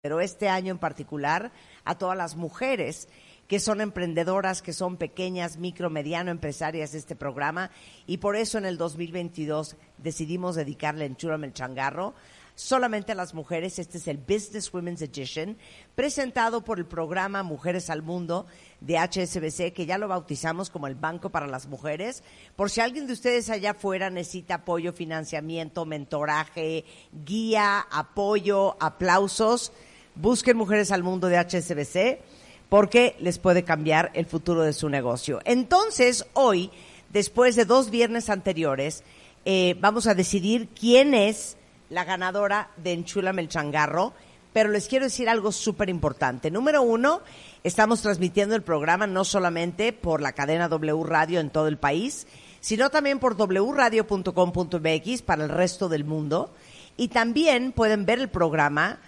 pero 0.00 0.20
este 0.20 0.48
año 0.48 0.70
en 0.70 0.78
particular 0.78 1.50
a 1.84 1.98
todas 1.98 2.16
las 2.16 2.36
mujeres 2.36 3.08
que 3.48 3.58
son 3.58 3.80
emprendedoras, 3.80 4.62
que 4.62 4.72
son 4.72 4.96
pequeñas, 4.96 5.56
micro, 5.56 5.90
mediano 5.90 6.30
empresarias 6.30 6.92
de 6.92 6.98
este 6.98 7.16
programa 7.16 7.72
y 8.06 8.18
por 8.18 8.36
eso 8.36 8.58
en 8.58 8.66
el 8.66 8.78
2022 8.78 9.76
decidimos 9.96 10.54
dedicarle 10.54 11.04
en 11.04 11.16
Chúrame 11.16 11.48
el 11.48 11.52
Changarro 11.52 12.14
solamente 12.54 13.12
a 13.12 13.14
las 13.14 13.34
mujeres. 13.34 13.78
Este 13.78 13.98
es 13.98 14.08
el 14.08 14.18
Business 14.18 14.72
Women's 14.72 15.00
Edition, 15.00 15.56
presentado 15.94 16.62
por 16.62 16.78
el 16.78 16.86
programa 16.86 17.42
Mujeres 17.42 17.88
al 17.88 18.02
Mundo 18.02 18.46
de 18.80 18.98
HSBC, 18.98 19.72
que 19.72 19.86
ya 19.86 19.96
lo 19.96 20.08
bautizamos 20.08 20.68
como 20.68 20.88
el 20.88 20.96
Banco 20.96 21.30
para 21.30 21.46
las 21.46 21.68
Mujeres. 21.68 22.24
Por 22.56 22.70
si 22.70 22.80
alguien 22.80 23.06
de 23.06 23.12
ustedes 23.12 23.48
allá 23.48 23.72
afuera 23.72 24.10
necesita 24.10 24.56
apoyo, 24.56 24.92
financiamiento, 24.92 25.86
mentoraje, 25.86 26.84
guía, 27.24 27.80
apoyo, 27.90 28.76
aplausos, 28.80 29.72
busquen 30.20 30.56
Mujeres 30.56 30.90
al 30.92 31.02
Mundo 31.02 31.28
de 31.28 31.38
HSBC 31.38 32.20
porque 32.68 33.16
les 33.20 33.38
puede 33.38 33.64
cambiar 33.64 34.10
el 34.14 34.26
futuro 34.26 34.62
de 34.62 34.72
su 34.72 34.88
negocio. 34.88 35.40
Entonces, 35.44 36.26
hoy, 36.34 36.70
después 37.10 37.56
de 37.56 37.64
dos 37.64 37.90
viernes 37.90 38.28
anteriores, 38.28 39.04
eh, 39.44 39.76
vamos 39.80 40.06
a 40.06 40.14
decidir 40.14 40.68
quién 40.78 41.14
es 41.14 41.56
la 41.88 42.04
ganadora 42.04 42.70
de 42.76 42.92
Enchula 42.92 43.32
Melchangarro, 43.32 44.12
pero 44.52 44.68
les 44.70 44.88
quiero 44.88 45.06
decir 45.06 45.28
algo 45.28 45.52
súper 45.52 45.88
importante. 45.88 46.50
Número 46.50 46.82
uno, 46.82 47.22
estamos 47.64 48.02
transmitiendo 48.02 48.54
el 48.54 48.62
programa 48.62 49.06
no 49.06 49.24
solamente 49.24 49.92
por 49.92 50.20
la 50.20 50.32
cadena 50.32 50.68
W 50.68 51.04
Radio 51.04 51.40
en 51.40 51.50
todo 51.50 51.68
el 51.68 51.78
país, 51.78 52.26
sino 52.60 52.90
también 52.90 53.18
por 53.18 53.36
wradio.com.mx 53.36 55.22
para 55.22 55.44
el 55.44 55.50
resto 55.50 55.88
del 55.88 56.04
mundo. 56.04 56.52
Y 56.96 57.08
también 57.08 57.72
pueden 57.72 58.04
ver 58.04 58.18
el 58.18 58.28
programa 58.28 58.98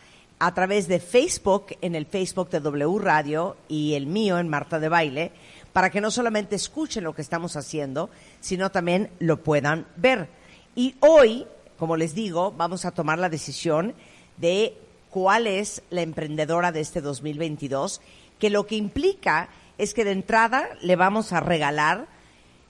a 0.41 0.53
través 0.53 0.89
de 0.89 0.99
Facebook, 0.99 1.67
en 1.81 1.95
el 1.95 2.07
Facebook 2.07 2.51
de 2.51 2.59
W 2.59 2.99
Radio 2.99 3.57
y 3.69 3.95
el 3.95 4.07
mío 4.07 4.41
en 4.41 4.49
Marta 4.49 4.81
de 4.81 4.89
Baile, 4.89 5.31
para 5.73 5.91
que 5.91 6.01
no 6.01 6.11
solamente 6.11 6.57
escuchen 6.57 7.05
lo 7.05 7.15
que 7.15 7.23
estamos 7.23 7.55
haciendo, 7.55 8.11
sino 8.41 8.71
también 8.71 9.11
lo 9.21 9.45
puedan 9.45 9.87
ver. 9.97 10.29
Y 10.75 10.97
hoy 10.99 11.47
como 11.81 11.97
les 11.97 12.15
digo, 12.15 12.53
vamos 12.53 12.85
a 12.85 12.91
tomar 12.91 13.19
la 13.19 13.31
decisión 13.31 13.95
de 14.37 14.77
cuál 15.09 15.47
es 15.47 15.83
la 15.89 16.03
emprendedora 16.03 16.73
de 16.73 16.81
este 16.81 17.01
2022, 17.01 18.03
que 18.39 18.51
lo 18.51 18.67
que 18.67 18.77
implica 18.77 19.49
es 19.79 19.95
que 19.95 20.05
de 20.05 20.11
entrada 20.11 20.69
le 20.83 20.95
vamos 20.95 21.33
a 21.33 21.41
regalar 21.41 22.07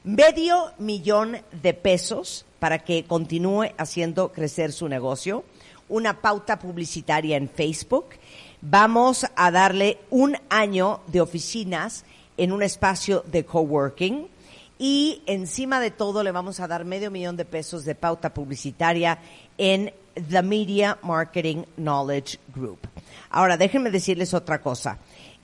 medio 0.05 0.73
millón 0.79 1.39
de 1.61 1.75
pesos 1.75 2.47
para 2.61 2.79
que 2.79 3.03
continúe 3.03 3.73
haciendo 3.79 4.31
crecer 4.31 4.73
su 4.73 4.89
negocio, 4.89 5.43
una 5.91 6.21
pauta 6.23 6.59
publicitaria 6.59 7.37
en 7.37 7.49
Facebook, 7.49 8.07
vamos 8.63 9.27
a 9.37 9.51
darle 9.51 9.99
un 10.09 10.37
año 10.49 11.01
de 11.09 11.21
oficinas 11.21 12.05
en 12.37 12.53
un 12.53 12.63
espacio 12.63 13.23
de 13.27 13.45
coworking, 13.45 14.27
y 14.79 15.23
encima 15.27 15.79
de 15.79 15.91
todo 15.91 16.23
le 16.23 16.33
vamos 16.33 16.59
a 16.59 16.67
dar 16.67 16.87
medio 16.87 17.11
millón 17.11 17.37
de 17.37 17.45
pesos 17.45 17.85
de 17.85 17.95
pauta 17.95 18.33
publicitaria 18.33 19.19
en 19.59 19.93
The 20.15 20.43
Media 20.43 20.97
Marketing 21.03 21.65
Knowledge 21.77 22.39
Group. 22.55 22.79
Ahora, 23.29 23.59
déjenme 23.59 23.91
decirles 23.91 24.33
otra 24.33 24.63
cosa. 24.63 24.99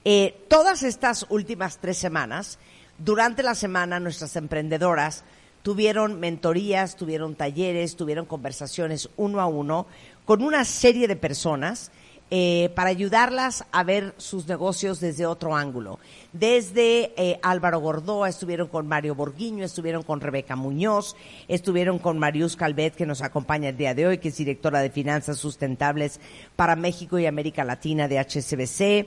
Eh, 0.06 0.46
todas 0.48 0.82
estas 0.82 1.26
últimas 1.28 1.76
tres 1.78 1.98
semanas, 1.98 2.58
durante 2.96 3.42
la 3.42 3.54
semana, 3.54 4.00
nuestras 4.00 4.36
emprendedoras 4.36 5.22
tuvieron 5.62 6.18
mentorías, 6.18 6.96
tuvieron 6.96 7.34
talleres, 7.34 7.96
tuvieron 7.96 8.24
conversaciones 8.24 9.10
uno 9.16 9.40
a 9.40 9.46
uno 9.46 9.86
con 10.26 10.42
una 10.42 10.66
serie 10.66 11.08
de 11.08 11.16
personas 11.16 11.90
eh, 12.28 12.72
para 12.74 12.90
ayudarlas 12.90 13.64
a 13.70 13.84
ver 13.84 14.12
sus 14.16 14.48
negocios 14.48 14.98
desde 14.98 15.26
otro 15.26 15.54
ángulo. 15.54 16.00
Desde 16.32 17.12
eh, 17.16 17.38
Álvaro 17.40 17.78
Gordoa, 17.78 18.28
estuvieron 18.28 18.66
con 18.66 18.88
Mario 18.88 19.14
Borguiño, 19.14 19.64
estuvieron 19.64 20.02
con 20.02 20.20
Rebeca 20.20 20.56
Muñoz, 20.56 21.14
estuvieron 21.46 22.00
con 22.00 22.18
Marius 22.18 22.56
Calvet, 22.56 22.96
que 22.96 23.06
nos 23.06 23.22
acompaña 23.22 23.68
el 23.68 23.76
día 23.76 23.94
de 23.94 24.08
hoy, 24.08 24.18
que 24.18 24.30
es 24.30 24.36
directora 24.36 24.80
de 24.80 24.90
Finanzas 24.90 25.38
Sustentables 25.38 26.18
para 26.56 26.74
México 26.74 27.16
y 27.16 27.26
América 27.26 27.62
Latina 27.62 28.08
de 28.08 28.18
HSBC. 28.18 29.06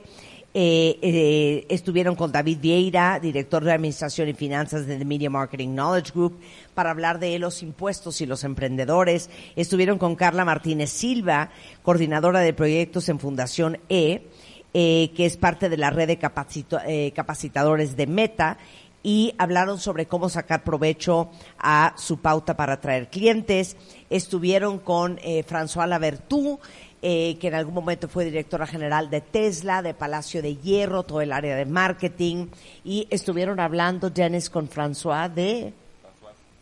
Eh, 0.52 0.98
eh, 1.00 1.66
estuvieron 1.68 2.16
con 2.16 2.32
David 2.32 2.58
Vieira, 2.60 3.20
director 3.20 3.62
de 3.62 3.72
Administración 3.72 4.28
y 4.28 4.32
Finanzas 4.32 4.84
de 4.84 4.96
The 4.96 5.04
Media 5.04 5.30
Marketing 5.30 5.68
Knowledge 5.68 6.10
Group, 6.12 6.40
para 6.74 6.90
hablar 6.90 7.20
de 7.20 7.38
los 7.38 7.62
impuestos 7.62 8.20
y 8.20 8.26
los 8.26 8.42
emprendedores. 8.42 9.30
Estuvieron 9.54 9.98
con 9.98 10.16
Carla 10.16 10.44
Martínez 10.44 10.90
Silva, 10.90 11.50
coordinadora 11.84 12.40
de 12.40 12.52
proyectos 12.52 13.08
en 13.08 13.20
Fundación 13.20 13.78
E, 13.88 14.26
eh, 14.74 15.12
que 15.14 15.24
es 15.24 15.36
parte 15.36 15.68
de 15.68 15.76
la 15.76 15.90
red 15.90 16.08
de 16.08 17.12
capacitadores 17.12 17.96
de 17.96 18.06
Meta, 18.08 18.58
y 19.02 19.32
hablaron 19.38 19.78
sobre 19.78 20.06
cómo 20.06 20.28
sacar 20.28 20.62
provecho 20.62 21.30
a 21.58 21.94
su 21.96 22.18
pauta 22.18 22.56
para 22.56 22.74
atraer 22.74 23.08
clientes. 23.08 23.76
Estuvieron 24.10 24.78
con 24.78 25.16
François 25.16 25.86
Lavertú, 25.86 26.60
eh, 27.02 27.38
que 27.40 27.48
en 27.48 27.54
algún 27.54 27.74
momento 27.74 28.08
fue 28.08 28.26
directora 28.26 28.66
general 28.66 29.08
de 29.08 29.22
Tesla, 29.22 29.80
de 29.80 29.94
Palacio 29.94 30.42
de 30.42 30.56
Hierro, 30.56 31.02
todo 31.02 31.22
el 31.22 31.32
área 31.32 31.56
de 31.56 31.64
marketing, 31.64 32.48
y 32.84 33.06
estuvieron 33.10 33.58
hablando, 33.58 34.12
Janice, 34.14 34.50
con 34.50 34.68
François 34.68 35.32
de... 35.32 35.72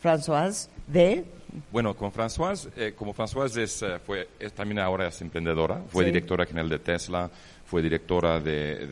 François 0.00 0.68
de... 0.86 1.24
Bueno, 1.72 1.94
con 1.96 2.12
François, 2.12 2.68
eh, 2.76 2.94
como 2.96 3.12
François 3.14 3.56
es, 3.56 3.82
eh, 3.82 3.98
fue, 3.98 4.28
también 4.54 4.78
ahora 4.78 5.08
es 5.08 5.20
emprendedora, 5.22 5.82
fue 5.88 6.04
directora 6.04 6.46
general 6.46 6.68
de 6.68 6.78
Tesla, 6.78 7.28
fue 7.66 7.82
directora 7.82 8.38
de, 8.38 8.86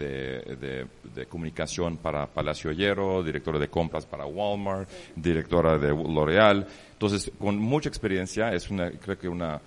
de, 1.14 1.26
comunicación 1.26 1.96
para 1.96 2.26
Palacio 2.26 2.72
Hierro, 2.72 3.22
directora 3.22 3.58
de 3.58 3.68
compras 3.68 4.04
para 4.04 4.26
Walmart, 4.26 4.88
directora 5.14 5.78
de 5.78 5.88
L'Oreal. 5.88 6.66
Entonces, 6.92 7.30
con 7.38 7.56
mucha 7.58 7.88
experiencia, 7.88 8.52
es 8.52 8.68
una, 8.68 8.90
creo 8.90 9.18
que 9.18 9.28
una 9.28 9.60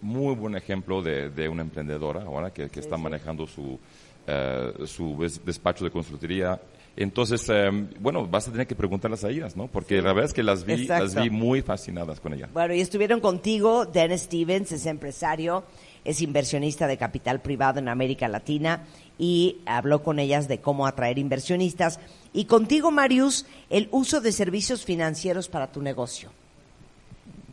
muy 0.00 0.34
buen 0.34 0.56
ejemplo 0.56 1.02
de, 1.02 1.30
de 1.30 1.48
una 1.48 1.62
emprendedora 1.62 2.22
ahora 2.22 2.52
que, 2.52 2.68
que 2.68 2.80
está 2.80 2.96
manejando 2.96 3.46
su, 3.46 3.78
eh, 4.26 4.72
su 4.86 5.16
despacho 5.44 5.84
de 5.84 5.90
consultoría. 5.90 6.60
Entonces, 6.96 7.46
eh, 7.50 7.70
bueno, 8.00 8.26
vas 8.26 8.48
a 8.48 8.52
tener 8.52 8.66
que 8.66 8.74
preguntarlas 8.74 9.22
a 9.22 9.28
ellas, 9.28 9.54
¿no? 9.54 9.66
Porque 9.66 9.96
la 9.96 10.14
verdad 10.14 10.24
es 10.24 10.32
que 10.32 10.42
las 10.42 10.64
vi, 10.64 10.86
las 10.86 11.14
vi 11.14 11.28
muy 11.28 11.60
fascinadas 11.60 12.20
con 12.20 12.32
ella. 12.32 12.48
Bueno, 12.52 12.72
y 12.72 12.80
estuvieron 12.80 13.20
contigo, 13.20 13.84
Dennis 13.84 14.22
Stevens 14.22 14.72
es 14.72 14.86
empresario, 14.86 15.64
es 16.06 16.22
inversionista 16.22 16.86
de 16.86 16.96
capital 16.96 17.42
privado 17.42 17.80
en 17.80 17.88
América 17.88 18.28
Latina 18.28 18.86
y 19.18 19.58
habló 19.66 20.02
con 20.02 20.18
ellas 20.18 20.48
de 20.48 20.60
cómo 20.60 20.86
atraer 20.86 21.18
inversionistas. 21.18 22.00
Y 22.32 22.46
contigo, 22.46 22.90
Marius, 22.90 23.44
el 23.68 23.88
uso 23.90 24.22
de 24.22 24.32
servicios 24.32 24.84
financieros 24.84 25.48
para 25.48 25.70
tu 25.70 25.82
negocio. 25.82 26.30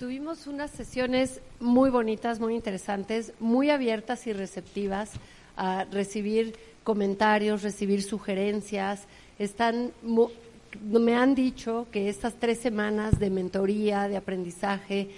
Tuvimos 0.03 0.47
unas 0.47 0.69
sesiones 0.69 1.39
muy 1.61 1.89
bonitas, 1.89 2.41
muy 2.41 2.55
interesantes, 2.55 3.31
muy 3.39 3.69
abiertas 3.69 4.27
y 4.27 4.33
receptivas 4.33 5.11
a 5.55 5.85
recibir 5.85 6.57
comentarios, 6.83 7.63
recibir 7.63 8.03
sugerencias. 8.03 9.07
Están 9.39 9.93
me 10.83 11.15
han 11.15 11.35
dicho 11.35 11.87
que 11.89 12.09
estas 12.09 12.33
tres 12.37 12.59
semanas 12.59 13.17
de 13.17 13.29
mentoría, 13.29 14.09
de 14.09 14.17
aprendizaje, 14.17 15.11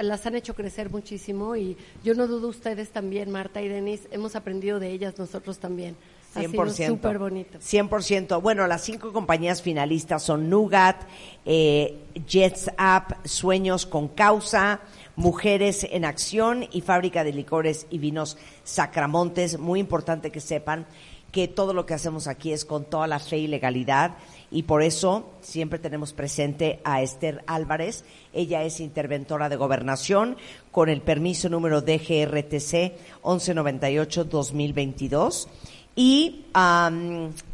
las 0.00 0.24
han 0.24 0.36
hecho 0.36 0.54
crecer 0.54 0.88
muchísimo 0.88 1.56
y 1.56 1.76
yo 2.04 2.14
no 2.14 2.28
dudo 2.28 2.46
ustedes 2.46 2.90
también, 2.90 3.28
Marta 3.28 3.60
y 3.60 3.66
Denise, 3.66 4.06
hemos 4.12 4.36
aprendido 4.36 4.78
de 4.78 4.92
ellas 4.92 5.18
nosotros 5.18 5.58
también. 5.58 5.96
100%. 6.34 6.86
Súper 6.86 7.18
bonito. 7.18 7.58
100%. 7.58 8.40
Bueno, 8.40 8.66
las 8.66 8.82
cinco 8.82 9.12
compañías 9.12 9.62
finalistas 9.62 10.22
son 10.22 10.48
Nugat, 10.48 11.02
eh, 11.44 11.98
Jets 12.26 12.70
App, 12.76 13.26
Sueños 13.26 13.86
con 13.86 14.08
Causa, 14.08 14.80
Mujeres 15.16 15.86
en 15.90 16.04
Acción 16.04 16.66
y 16.72 16.80
Fábrica 16.80 17.24
de 17.24 17.32
Licores 17.32 17.86
y 17.90 17.98
Vinos 17.98 18.38
Sacramontes. 18.64 19.58
Muy 19.58 19.80
importante 19.80 20.30
que 20.30 20.40
sepan 20.40 20.86
que 21.32 21.48
todo 21.48 21.72
lo 21.72 21.86
que 21.86 21.94
hacemos 21.94 22.28
aquí 22.28 22.52
es 22.52 22.66
con 22.66 22.84
toda 22.84 23.06
la 23.06 23.18
fe 23.18 23.38
y 23.38 23.46
legalidad 23.48 24.16
y 24.50 24.64
por 24.64 24.82
eso 24.82 25.30
siempre 25.40 25.78
tenemos 25.78 26.12
presente 26.12 26.80
a 26.84 27.00
Esther 27.00 27.42
Álvarez. 27.46 28.04
Ella 28.34 28.64
es 28.64 28.80
interventora 28.80 29.48
de 29.48 29.56
gobernación 29.56 30.36
con 30.70 30.90
el 30.90 31.00
permiso 31.00 31.48
número 31.48 31.80
DGRTC 31.80 32.92
1198-2022 33.22 35.48
y 35.94 36.46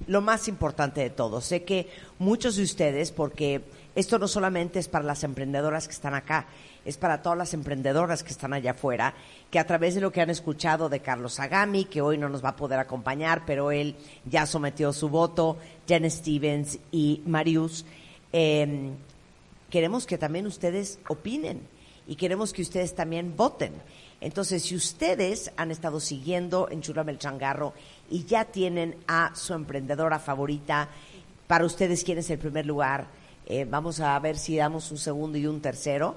lo 0.06 0.20
más 0.20 0.49
importante 0.49 1.00
de 1.00 1.11
todo, 1.11 1.40
sé 1.40 1.64
que 1.64 1.88
muchos 2.19 2.56
de 2.56 2.62
ustedes, 2.62 3.11
porque 3.11 3.62
esto 3.96 4.19
no 4.19 4.29
solamente 4.29 4.79
es 4.79 4.88
para 4.88 5.05
las 5.05 5.25
emprendedoras 5.25 5.88
que 5.88 5.94
están 5.94 6.14
acá, 6.14 6.46
es 6.85 6.96
para 6.96 7.20
todas 7.20 7.37
las 7.37 7.52
emprendedoras 7.52 8.23
que 8.23 8.31
están 8.31 8.52
allá 8.52 8.70
afuera, 8.70 9.12
que 9.50 9.58
a 9.58 9.67
través 9.67 9.94
de 9.96 10.00
lo 10.00 10.12
que 10.12 10.20
han 10.20 10.31
escuchado 10.31 10.88
de 10.88 11.00
Carlos 11.00 11.40
Agami, 11.40 11.85
que 11.85 12.00
hoy 12.00 12.17
no 12.17 12.29
nos 12.29 12.44
va 12.44 12.50
a 12.50 12.56
poder 12.56 12.79
acompañar, 12.79 13.43
pero 13.44 13.73
él 13.73 13.96
ya 14.25 14.46
sometió 14.46 14.93
su 14.93 15.08
voto, 15.08 15.58
Jen 15.88 16.08
Stevens 16.08 16.79
y 16.93 17.23
Marius, 17.26 17.85
em, 18.32 18.93
queremos 19.69 20.06
que 20.06 20.17
también 20.17 20.46
ustedes 20.46 21.00
opinen 21.08 21.61
y 22.06 22.14
queremos 22.14 22.52
que 22.52 22.62
ustedes 22.62 22.94
también 22.94 23.37
voten. 23.37 23.73
Entonces, 24.20 24.62
si 24.62 24.75
ustedes 24.75 25.52
han 25.56 25.70
estado 25.70 26.00
siguiendo 26.00 26.69
en 26.70 26.81
Chula 26.82 27.02
el 27.06 27.19
Changarro 27.19 27.73
y 28.10 28.25
ya 28.25 28.44
tienen 28.44 28.96
a 29.06 29.32
su 29.34 29.55
emprendedora 29.55 30.19
favorita, 30.19 30.90
para 31.46 31.64
ustedes 31.64 32.05
quién 32.05 32.19
es 32.19 32.28
el 32.31 32.38
primer 32.38 32.66
lugar, 32.66 33.06
eh, 33.46 33.64
vamos 33.64 34.00
a 34.00 34.19
ver 34.19 34.37
si 34.37 34.56
damos 34.56 34.90
un 34.90 34.99
segundo 34.99 35.38
y 35.38 35.46
un 35.46 35.62
tercero. 35.62 36.16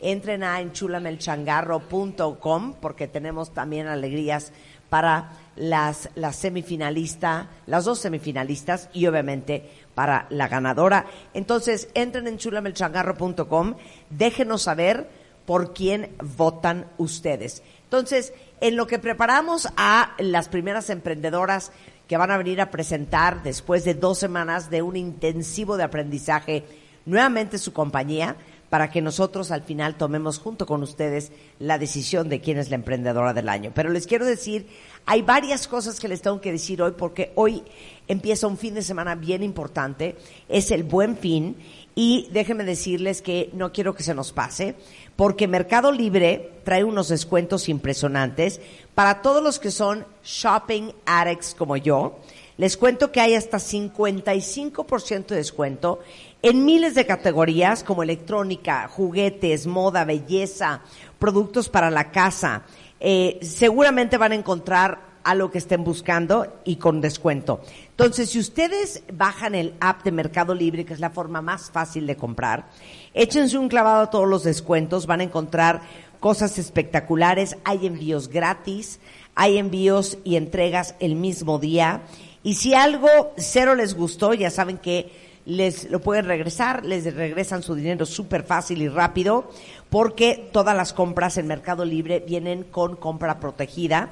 Entren 0.00 0.42
a 0.42 0.58
enchulamelchangarro.com 0.60 2.74
porque 2.80 3.06
tenemos 3.06 3.52
también 3.52 3.86
alegrías 3.86 4.50
para 4.88 5.32
las, 5.56 6.08
las 6.14 6.36
semifinalistas, 6.36 7.48
las 7.66 7.84
dos 7.84 7.98
semifinalistas 7.98 8.88
y 8.92 9.06
obviamente 9.06 9.68
para 9.94 10.26
la 10.30 10.48
ganadora. 10.48 11.06
Entonces, 11.34 11.88
entren 11.94 12.26
en 12.26 12.38
chulamelchangarro.com, 12.38 13.74
déjenos 14.10 14.62
saber 14.62 15.08
por 15.46 15.74
quién 15.74 16.14
votan 16.36 16.86
ustedes. 16.98 17.62
Entonces, 17.84 18.32
en 18.62 18.76
lo 18.76 18.86
que 18.86 19.00
preparamos 19.00 19.68
a 19.76 20.12
las 20.18 20.48
primeras 20.48 20.88
emprendedoras 20.88 21.72
que 22.06 22.16
van 22.16 22.30
a 22.30 22.38
venir 22.38 22.60
a 22.60 22.70
presentar 22.70 23.42
después 23.42 23.84
de 23.84 23.94
dos 23.94 24.18
semanas 24.18 24.70
de 24.70 24.82
un 24.82 24.94
intensivo 24.94 25.76
de 25.76 25.82
aprendizaje, 25.82 26.64
nuevamente 27.04 27.58
su 27.58 27.72
compañía, 27.72 28.36
para 28.70 28.88
que 28.88 29.02
nosotros 29.02 29.50
al 29.50 29.64
final 29.64 29.96
tomemos 29.96 30.38
junto 30.38 30.64
con 30.64 30.82
ustedes 30.84 31.32
la 31.58 31.76
decisión 31.76 32.28
de 32.28 32.40
quién 32.40 32.56
es 32.56 32.70
la 32.70 32.76
emprendedora 32.76 33.34
del 33.34 33.48
año. 33.48 33.72
Pero 33.74 33.90
les 33.90 34.06
quiero 34.06 34.24
decir, 34.24 34.68
hay 35.06 35.22
varias 35.22 35.66
cosas 35.66 35.98
que 35.98 36.06
les 36.06 36.22
tengo 36.22 36.40
que 36.40 36.52
decir 36.52 36.80
hoy 36.82 36.92
porque 36.96 37.32
hoy 37.34 37.64
empieza 38.06 38.46
un 38.46 38.56
fin 38.56 38.74
de 38.74 38.82
semana 38.82 39.16
bien 39.16 39.42
importante, 39.42 40.16
es 40.48 40.70
el 40.70 40.84
buen 40.84 41.16
fin 41.16 41.56
y 41.94 42.28
déjenme 42.32 42.64
decirles 42.64 43.22
que 43.22 43.50
no 43.52 43.72
quiero 43.72 43.94
que 43.94 44.02
se 44.02 44.14
nos 44.14 44.32
pase 44.32 44.74
porque 45.16 45.48
Mercado 45.48 45.92
Libre 45.92 46.52
trae 46.64 46.84
unos 46.84 47.08
descuentos 47.08 47.68
impresionantes 47.68 48.60
para 48.94 49.22
todos 49.22 49.42
los 49.42 49.58
que 49.58 49.70
son 49.70 50.06
shopping 50.24 50.92
addicts 51.06 51.54
como 51.54 51.76
yo. 51.76 52.18
Les 52.56 52.76
cuento 52.76 53.12
que 53.12 53.20
hay 53.20 53.34
hasta 53.34 53.58
55% 53.58 55.26
de 55.26 55.36
descuento 55.36 56.00
en 56.42 56.64
miles 56.64 56.94
de 56.94 57.06
categorías 57.06 57.82
como 57.82 58.02
electrónica, 58.02 58.88
juguetes, 58.88 59.66
moda, 59.66 60.04
belleza, 60.04 60.82
productos 61.18 61.68
para 61.68 61.90
la 61.90 62.10
casa. 62.10 62.62
Eh, 63.00 63.38
seguramente 63.42 64.16
van 64.16 64.32
a 64.32 64.36
encontrar 64.36 65.12
a 65.24 65.34
lo 65.34 65.50
que 65.50 65.58
estén 65.58 65.84
buscando 65.84 66.60
y 66.64 66.76
con 66.76 67.00
descuento. 67.00 67.60
Entonces, 68.02 68.30
si 68.30 68.40
ustedes 68.40 69.04
bajan 69.12 69.54
el 69.54 69.74
app 69.78 70.02
de 70.02 70.10
Mercado 70.10 70.56
Libre, 70.56 70.84
que 70.84 70.92
es 70.92 70.98
la 70.98 71.10
forma 71.10 71.40
más 71.40 71.70
fácil 71.70 72.04
de 72.08 72.16
comprar, 72.16 72.68
échense 73.14 73.56
un 73.56 73.68
clavado 73.68 74.02
a 74.02 74.10
todos 74.10 74.26
los 74.26 74.42
descuentos, 74.42 75.06
van 75.06 75.20
a 75.20 75.22
encontrar 75.22 75.82
cosas 76.18 76.58
espectaculares, 76.58 77.56
hay 77.62 77.86
envíos 77.86 78.26
gratis, 78.26 78.98
hay 79.36 79.56
envíos 79.56 80.18
y 80.24 80.34
entregas 80.34 80.96
el 80.98 81.14
mismo 81.14 81.60
día. 81.60 82.02
Y 82.42 82.54
si 82.54 82.74
algo 82.74 83.08
cero 83.36 83.76
les 83.76 83.94
gustó, 83.94 84.34
ya 84.34 84.50
saben 84.50 84.78
que 84.78 85.12
les 85.44 85.90
lo 85.90 86.00
pueden 86.00 86.26
regresar, 86.26 86.84
les 86.84 87.12
regresan 87.14 87.62
su 87.62 87.74
dinero 87.74 88.06
súper 88.06 88.44
fácil 88.44 88.82
y 88.82 88.88
rápido, 88.88 89.50
porque 89.90 90.48
todas 90.52 90.76
las 90.76 90.92
compras 90.92 91.36
en 91.36 91.46
Mercado 91.46 91.84
Libre 91.84 92.20
vienen 92.20 92.64
con 92.64 92.96
compra 92.96 93.40
protegida. 93.40 94.10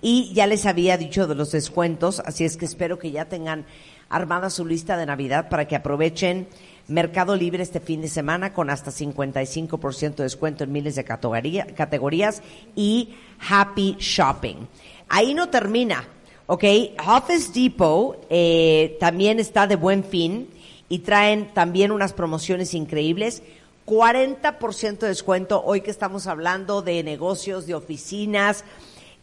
Y 0.00 0.32
ya 0.32 0.46
les 0.46 0.64
había 0.64 0.96
dicho 0.96 1.26
de 1.26 1.34
los 1.34 1.52
descuentos, 1.52 2.20
así 2.24 2.44
es 2.44 2.56
que 2.56 2.64
espero 2.64 2.98
que 2.98 3.10
ya 3.10 3.26
tengan 3.26 3.66
armada 4.08 4.50
su 4.50 4.66
lista 4.66 4.96
de 4.96 5.06
Navidad 5.06 5.48
para 5.48 5.68
que 5.68 5.76
aprovechen 5.76 6.48
Mercado 6.88 7.36
Libre 7.36 7.62
este 7.62 7.78
fin 7.78 8.00
de 8.00 8.08
semana 8.08 8.52
con 8.52 8.70
hasta 8.70 8.90
55% 8.90 10.16
de 10.16 10.22
descuento 10.24 10.64
en 10.64 10.72
miles 10.72 10.96
de 10.96 11.04
categorías 11.04 12.42
y 12.74 13.14
Happy 13.48 13.96
Shopping. 14.00 14.66
Ahí 15.08 15.34
no 15.34 15.48
termina, 15.48 16.08
¿ok? 16.46 16.64
Office 17.06 17.52
Depot 17.52 18.26
eh, 18.28 18.96
también 18.98 19.38
está 19.38 19.68
de 19.68 19.76
buen 19.76 20.02
fin 20.02 20.48
y 20.90 20.98
traen 20.98 21.54
también 21.54 21.92
unas 21.92 22.12
promociones 22.12 22.74
increíbles. 22.74 23.42
40% 23.86 24.98
de 24.98 25.08
descuento 25.08 25.62
hoy 25.64 25.80
que 25.80 25.90
estamos 25.90 26.26
hablando 26.26 26.82
de 26.82 27.02
negocios, 27.02 27.66
de 27.66 27.74
oficinas, 27.74 28.64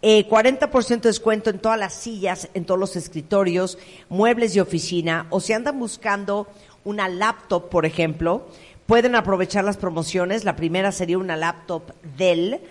eh, 0.02 0.28
40% 0.28 1.02
de 1.02 1.10
descuento 1.10 1.50
en 1.50 1.60
todas 1.60 1.78
las 1.78 1.94
sillas, 1.94 2.50
en 2.56 2.66
todos 2.66 2.80
los 2.80 2.96
escritorios, 2.96 3.78
muebles 4.10 4.54
de 4.54 4.62
oficina, 4.62 5.28
o 5.30 5.40
si 5.40 5.54
andan 5.54 5.78
buscando 5.78 6.48
una 6.84 7.08
laptop, 7.10 7.70
por 7.70 7.86
ejemplo, 7.86 8.48
pueden 8.86 9.16
aprovechar 9.16 9.64
las 9.66 9.78
promociones. 9.78 10.46
La 10.46 10.56
primera 10.56 10.92
sería 10.92 11.18
una 11.18 11.36
laptop 11.36 11.92
Dell 12.18 12.62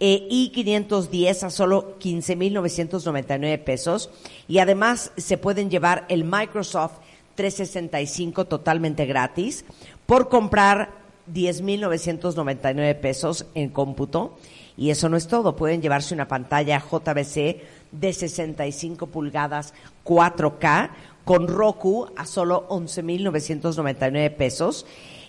eh, 0.00 0.28
i510 0.30 1.42
a 1.42 1.50
solo 1.50 1.98
15.999 1.98 3.64
pesos 3.64 4.10
y 4.46 4.58
además 4.58 5.12
se 5.16 5.38
pueden 5.38 5.70
llevar 5.70 6.04
el 6.08 6.24
Microsoft 6.24 6.98
365 7.36 8.46
totalmente 8.46 9.06
gratis 9.06 9.64
por 10.06 10.28
comprar 10.28 10.90
10.999 11.32 12.98
pesos 13.00 13.46
en 13.54 13.70
cómputo. 13.70 14.36
Y 14.76 14.90
eso 14.90 15.08
no 15.08 15.16
es 15.16 15.28
todo, 15.28 15.56
pueden 15.56 15.80
llevarse 15.80 16.14
una 16.14 16.28
pantalla 16.28 16.82
JBC 16.82 17.62
de 17.92 18.12
65 18.12 19.06
pulgadas 19.06 19.72
4K 20.04 20.90
con 21.24 21.48
Roku 21.48 22.08
a 22.16 22.26
solo 22.26 22.68
11.999 22.68 24.34
pesos. 24.36 24.86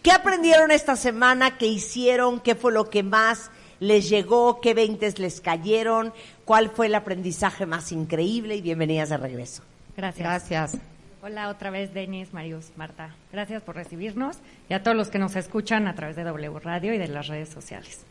qué 0.04 0.12
aprendieron 0.12 0.70
esta 0.70 0.96
semana, 0.96 1.58
qué 1.58 1.66
hicieron, 1.66 2.40
qué 2.40 2.54
fue 2.54 2.72
lo 2.72 2.92
que 2.92 3.02
más 3.02 3.50
les 3.80 4.10
llegó, 4.10 4.62
qué 4.62 4.76
veintes 4.76 5.18
les 5.18 5.42
cayeron, 5.42 6.14
cuál 6.50 6.72
fue 6.72 6.88
el 6.88 6.96
aprendizaje 6.96 7.68
más 7.68 7.92
increíble 7.92 8.56
y 8.56 8.62
bienvenidas 8.62 9.10
de 9.10 9.18
regreso. 9.18 9.62
Gracias. 9.96 10.28
Gracias. 10.28 10.82
Hola 11.22 11.48
otra 11.48 11.70
vez, 11.70 11.94
Denis, 11.94 12.34
Marius, 12.34 12.72
Marta. 12.76 13.14
Gracias 13.32 13.62
por 13.62 13.76
recibirnos 13.76 14.40
y 14.68 14.74
a 14.74 14.82
todos 14.82 14.98
los 14.98 15.12
que 15.12 15.20
nos 15.20 15.36
escuchan 15.36 15.88
a 15.88 15.94
través 15.94 16.16
de 16.16 16.24
W 16.24 16.60
Radio 16.60 16.92
y 16.92 16.98
de 16.98 17.08
las 17.08 17.28
redes 17.28 17.50
sociales. 17.50 18.04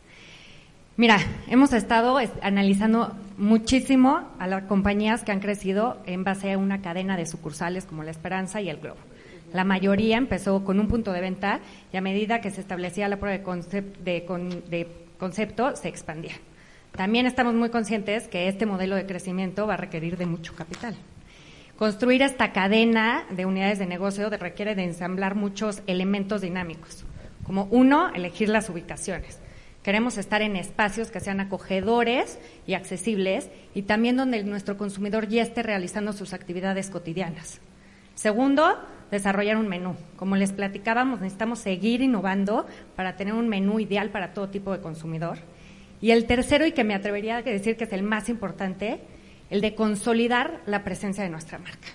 Mira, 0.95 1.17
hemos 1.49 1.73
estado 1.73 2.17
analizando 2.41 3.13
muchísimo 3.37 4.29
a 4.39 4.47
las 4.47 4.63
compañías 4.63 5.25
que 5.25 5.33
han 5.33 5.41
crecido 5.41 5.97
en 6.05 6.23
base 6.23 6.53
a 6.53 6.57
una 6.57 6.81
cadena 6.81 7.17
de 7.17 7.25
sucursales 7.25 7.83
como 7.83 8.03
La 8.03 8.11
Esperanza 8.11 8.61
y 8.61 8.69
El 8.69 8.77
Globo. 8.77 9.01
La 9.51 9.65
mayoría 9.65 10.15
empezó 10.15 10.63
con 10.63 10.79
un 10.79 10.87
punto 10.87 11.11
de 11.11 11.19
venta 11.19 11.59
y 11.91 11.97
a 11.97 12.01
medida 12.01 12.39
que 12.39 12.51
se 12.51 12.61
establecía 12.61 13.09
la 13.09 13.17
prueba 13.17 13.43
de, 13.99 14.87
concepto, 15.17 15.75
se 15.75 15.89
expandía. 15.89 16.35
También 16.99 17.25
estamos 17.27 17.53
muy 17.53 17.69
conscientes 17.69 18.27
que 18.27 18.49
este 18.49 18.65
modelo 18.65 18.97
de 18.97 19.05
crecimiento 19.05 19.65
va 19.65 19.75
a 19.75 19.77
requerir 19.77 20.17
de 20.17 20.25
mucho 20.25 20.53
capital. 20.53 20.97
Construir 21.77 22.21
esta 22.21 22.51
cadena 22.51 23.23
de 23.29 23.45
unidades 23.45 23.79
de 23.79 23.85
negocio 23.85 24.29
requiere 24.29 24.75
de 24.75 24.83
ensamblar 24.83 25.35
muchos 25.35 25.81
elementos 25.87 26.41
dinámicos, 26.41 27.05
como 27.45 27.69
uno, 27.71 28.13
elegir 28.13 28.49
las 28.49 28.69
ubicaciones 28.69 29.39
Queremos 29.81 30.17
estar 30.17 30.41
en 30.41 30.57
espacios 30.57 31.09
que 31.09 31.21
sean 31.21 31.39
acogedores 31.39 32.37
y 32.67 32.73
accesibles 32.73 33.49
y 33.73 33.83
también 33.83 34.17
donde 34.17 34.43
nuestro 34.43 34.77
consumidor 34.77 35.29
ya 35.29 35.41
esté 35.41 35.63
realizando 35.63 36.11
sus 36.11 36.33
actividades 36.33 36.89
cotidianas. 36.89 37.61
Segundo, 38.13 38.77
desarrollar 39.09 39.55
un 39.55 39.69
menú. 39.69 39.95
Como 40.17 40.35
les 40.35 40.51
platicábamos, 40.51 41.21
necesitamos 41.21 41.59
seguir 41.59 42.01
innovando 42.01 42.67
para 42.97 43.15
tener 43.15 43.35
un 43.35 43.47
menú 43.47 43.79
ideal 43.79 44.09
para 44.09 44.33
todo 44.33 44.49
tipo 44.49 44.73
de 44.73 44.81
consumidor. 44.81 45.37
Y 46.01 46.11
el 46.11 46.25
tercero, 46.25 46.65
y 46.65 46.71
que 46.71 46.83
me 46.83 46.95
atrevería 46.95 47.37
a 47.37 47.41
decir 47.41 47.75
que 47.75 47.83
es 47.83 47.93
el 47.93 48.03
más 48.03 48.29
importante, 48.29 49.01
el 49.49 49.61
de 49.61 49.75
consolidar 49.75 50.61
la 50.65 50.83
presencia 50.83 51.23
de 51.23 51.29
nuestra 51.29 51.57
marca. 51.57 51.87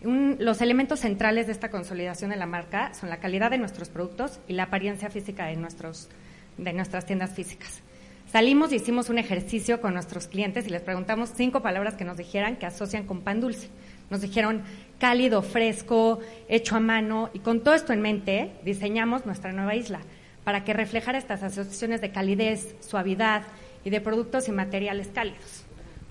los 0.00 0.60
elementos 0.60 1.00
centrales 1.00 1.46
de 1.46 1.52
esta 1.52 1.70
consolidación 1.70 2.30
de 2.30 2.36
la 2.36 2.46
marca 2.46 2.94
son 2.94 3.10
la 3.10 3.18
calidad 3.18 3.50
de 3.50 3.58
nuestros 3.58 3.88
productos 3.88 4.38
y 4.46 4.52
la 4.52 4.64
apariencia 4.64 5.10
física 5.10 5.46
de, 5.46 5.56
nuestros, 5.56 6.08
de 6.56 6.72
nuestras 6.72 7.04
tiendas 7.04 7.34
físicas. 7.34 7.82
Salimos 8.30 8.72
y 8.72 8.76
hicimos 8.76 9.08
un 9.08 9.18
ejercicio 9.18 9.80
con 9.80 9.94
nuestros 9.94 10.28
clientes 10.28 10.66
y 10.66 10.70
les 10.70 10.82
preguntamos 10.82 11.32
cinco 11.34 11.62
palabras 11.62 11.94
que 11.94 12.04
nos 12.04 12.18
dijeran 12.18 12.56
que 12.56 12.66
asocian 12.66 13.06
con 13.06 13.22
pan 13.22 13.40
dulce. 13.40 13.70
Nos 14.10 14.20
dijeron 14.20 14.62
cálido, 15.00 15.42
fresco, 15.42 16.20
hecho 16.48 16.76
a 16.76 16.80
mano 16.80 17.30
y 17.32 17.40
con 17.40 17.64
todo 17.64 17.74
esto 17.74 17.92
en 17.92 18.02
mente 18.02 18.52
diseñamos 18.64 19.26
nuestra 19.26 19.52
nueva 19.52 19.74
isla 19.74 20.00
para 20.48 20.64
que 20.64 20.72
reflejara 20.72 21.18
estas 21.18 21.42
asociaciones 21.42 22.00
de 22.00 22.10
calidez, 22.10 22.74
suavidad 22.80 23.42
y 23.84 23.90
de 23.90 24.00
productos 24.00 24.48
y 24.48 24.50
materiales 24.50 25.08
cálidos. 25.08 25.64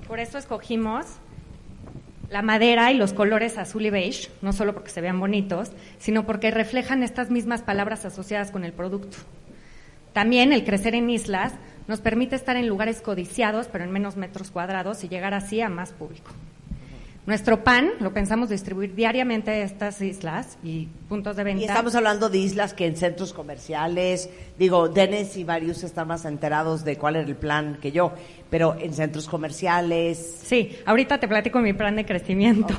Por 0.07 0.19
eso 0.19 0.37
escogimos 0.37 1.07
la 2.29 2.43
madera 2.43 2.91
y 2.91 2.97
los 2.97 3.13
colores 3.13 3.57
azul 3.57 3.87
y 3.87 3.89
beige, 3.89 4.29
no 4.43 4.53
solo 4.53 4.75
porque 4.75 4.91
se 4.91 5.01
vean 5.01 5.19
bonitos, 5.19 5.71
sino 5.97 6.27
porque 6.27 6.51
reflejan 6.51 7.01
estas 7.01 7.31
mismas 7.31 7.63
palabras 7.63 8.05
asociadas 8.05 8.51
con 8.51 8.63
el 8.63 8.73
producto. 8.73 9.17
También 10.13 10.53
el 10.53 10.63
crecer 10.63 10.93
en 10.93 11.09
islas 11.09 11.53
nos 11.87 11.99
permite 11.99 12.35
estar 12.35 12.57
en 12.57 12.67
lugares 12.67 13.01
codiciados, 13.01 13.67
pero 13.71 13.85
en 13.85 13.91
menos 13.91 14.17
metros 14.17 14.51
cuadrados 14.51 15.03
y 15.03 15.09
llegar 15.09 15.33
así 15.33 15.61
a 15.61 15.69
más 15.69 15.93
público. 15.93 16.29
Nuestro 17.27 17.61
pan 17.61 17.89
lo 17.99 18.13
pensamos 18.13 18.47
distribuir 18.47 18.95
diariamente 18.95 19.51
a 19.51 19.57
estas 19.57 20.01
islas 20.01 20.57
y 20.63 20.87
puntos 21.09 21.35
de 21.35 21.43
venta. 21.43 21.61
Y 21.61 21.65
estamos 21.65 21.93
hablando 21.93 22.29
de 22.29 22.37
islas 22.37 22.73
que 22.73 22.85
en 22.85 22.95
centros 22.95 23.33
comerciales, 23.33 24.29
digo, 24.57 24.87
Dennis 24.87 25.35
y 25.35 25.43
varios 25.43 25.83
están 25.83 26.07
más 26.07 26.23
enterados 26.23 26.85
de 26.85 26.95
cuál 26.95 27.17
era 27.17 27.27
el 27.27 27.35
plan 27.35 27.79
que 27.81 27.91
yo, 27.91 28.13
pero 28.49 28.77
en 28.79 28.93
centros 28.93 29.27
comerciales. 29.27 30.39
Sí, 30.41 30.77
ahorita 30.85 31.19
te 31.19 31.27
platico 31.27 31.59
mi 31.59 31.73
plan 31.73 31.97
de 31.97 32.05
crecimiento. 32.05 32.73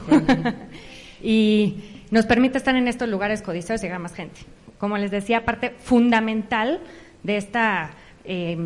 y 1.23 2.07
nos 2.11 2.25
permite 2.25 2.57
estar 2.57 2.75
en 2.75 2.89
estos 2.89 3.07
lugares 3.07 3.43
codiciados 3.43 3.83
y 3.83 3.85
llegar 3.85 3.97
a 3.97 4.03
más 4.05 4.15
gente. 4.15 4.41
Como 4.79 4.97
les 4.97 5.11
decía, 5.11 5.45
parte 5.45 5.75
fundamental 5.79 6.81
de 7.23 7.37
esta 7.37 7.91
eh, 8.25 8.57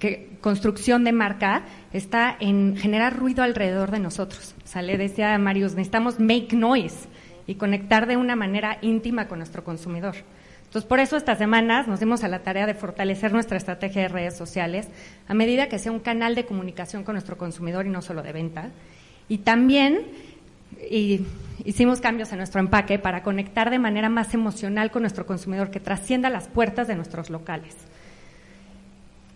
que 0.00 0.30
construcción 0.40 1.04
de 1.04 1.12
marca 1.12 1.62
está 1.92 2.36
en 2.40 2.76
generar 2.76 3.16
ruido 3.16 3.44
alrededor 3.44 3.92
de 3.92 4.00
nosotros. 4.00 4.56
O 4.64 4.66
sea, 4.66 4.82
le 4.82 4.98
decía 4.98 5.36
Marius, 5.38 5.74
necesitamos 5.74 6.18
make 6.18 6.56
noise 6.56 7.06
y 7.46 7.54
conectar 7.54 8.06
de 8.06 8.16
una 8.16 8.34
manera 8.34 8.78
íntima 8.80 9.28
con 9.28 9.38
nuestro 9.38 9.62
consumidor. 9.62 10.16
Entonces, 10.64 10.88
por 10.88 11.00
eso 11.00 11.16
estas 11.16 11.38
semanas 11.38 11.86
nos 11.86 12.00
dimos 12.00 12.24
a 12.24 12.28
la 12.28 12.40
tarea 12.40 12.64
de 12.64 12.74
fortalecer 12.74 13.32
nuestra 13.32 13.56
estrategia 13.56 14.02
de 14.02 14.08
redes 14.08 14.36
sociales 14.36 14.88
a 15.28 15.34
medida 15.34 15.68
que 15.68 15.78
sea 15.78 15.92
un 15.92 16.00
canal 16.00 16.34
de 16.34 16.46
comunicación 16.46 17.04
con 17.04 17.14
nuestro 17.14 17.36
consumidor 17.36 17.86
y 17.86 17.90
no 17.90 18.02
solo 18.02 18.22
de 18.22 18.32
venta. 18.32 18.70
Y 19.28 19.38
también 19.38 20.06
hicimos 21.64 22.00
cambios 22.00 22.30
en 22.32 22.38
nuestro 22.38 22.60
empaque 22.60 22.98
para 22.98 23.22
conectar 23.22 23.68
de 23.70 23.78
manera 23.78 24.08
más 24.08 24.32
emocional 24.32 24.90
con 24.90 25.02
nuestro 25.02 25.26
consumidor, 25.26 25.70
que 25.70 25.80
trascienda 25.80 26.30
las 26.30 26.48
puertas 26.48 26.88
de 26.88 26.94
nuestros 26.94 27.30
locales. 27.30 27.76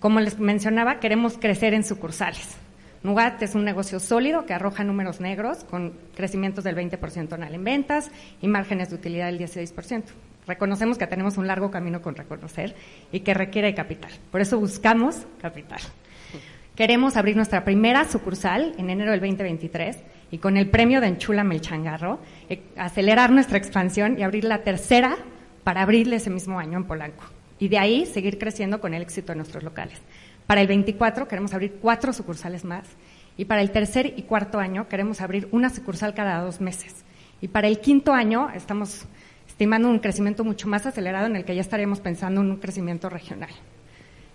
Como 0.05 0.21
les 0.21 0.39
mencionaba, 0.39 1.01
queremos 1.01 1.39
crecer 1.39 1.73
en 1.73 1.83
sucursales. 1.83 2.59
Nugat 3.03 3.41
es 3.43 3.55
un 3.55 3.65
negocio 3.65 3.99
sólido 3.99 4.45
que 4.45 4.53
arroja 4.53 4.85
números 4.85 5.19
negros 5.19 5.65
con 5.65 5.95
crecimientos 6.15 6.63
del 6.63 6.77
20% 6.77 7.33
anual 7.33 7.55
en 7.55 7.65
ventas 7.65 8.11
y 8.43 8.47
márgenes 8.47 8.91
de 8.91 8.97
utilidad 8.97 9.33
del 9.33 9.39
16%. 9.39 10.03
Reconocemos 10.47 10.99
que 10.99 11.07
tenemos 11.07 11.39
un 11.39 11.47
largo 11.47 11.71
camino 11.71 12.03
con 12.03 12.17
reconocer 12.17 12.75
y 13.13 13.21
que 13.21 13.33
requiere 13.33 13.75
capital. 13.75 14.11
Por 14.31 14.43
eso 14.43 14.61
buscamos 14.61 15.27
capital. 15.41 15.81
Queremos 16.77 17.17
abrir 17.17 17.37
nuestra 17.37 17.65
primera 17.65 18.05
sucursal 18.05 18.75
en 18.77 18.91
enero 18.91 19.13
del 19.13 19.21
2023 19.21 19.97
y 20.33 20.37
con 20.37 20.59
el 20.59 20.69
premio 20.69 21.01
de 21.01 21.07
Enchula 21.07 21.45
Melchangarro, 21.45 22.19
eh, 22.51 22.61
acelerar 22.77 23.31
nuestra 23.31 23.57
expansión 23.57 24.19
y 24.19 24.23
abrir 24.23 24.45
la 24.45 24.65
tercera 24.65 25.17
para 25.63 25.81
abrirle 25.81 26.17
ese 26.17 26.29
mismo 26.29 26.59
año 26.59 26.77
en 26.77 26.85
Polanco 26.85 27.25
y 27.65 27.69
de 27.69 27.79
ahí 27.79 28.05
seguir 28.05 28.37
creciendo 28.37 28.79
con 28.79 28.93
el 28.93 29.01
éxito 29.01 29.33
de 29.33 29.37
nuestros 29.37 29.65
locales. 29.65 29.99
Para 30.47 30.61
el 30.61 30.67
24 30.67 31.27
queremos 31.27 31.55
abrir 31.55 31.77
cuatro 31.81 32.13
sucursales 32.13 32.63
más 32.63 32.85
y 33.39 33.47
para 33.47 33.63
el 33.63 33.71
tercer 33.71 34.13
y 34.19 34.25
cuarto 34.25 34.59
año 34.59 34.87
queremos 34.87 35.23
abrir 35.23 35.49
una 35.51 35.71
sucursal 35.71 36.13
cada 36.13 36.43
dos 36.43 36.61
meses. 36.61 36.95
Y 37.41 37.49
para 37.49 37.67
el 37.67 37.81
quinto 37.81 38.13
año 38.13 38.51
estamos 38.55 39.07
estimando 39.49 39.89
un 39.89 39.99
crecimiento 39.99 40.45
mucho 40.45 40.69
más 40.69 40.85
acelerado 40.85 41.25
en 41.25 41.37
el 41.37 41.47
que 41.47 41.55
ya 41.55 41.63
estaríamos 41.63 42.01
pensando 42.01 42.43
en 42.43 42.51
un 42.51 42.59
crecimiento 42.59 43.09
regional. 43.09 43.49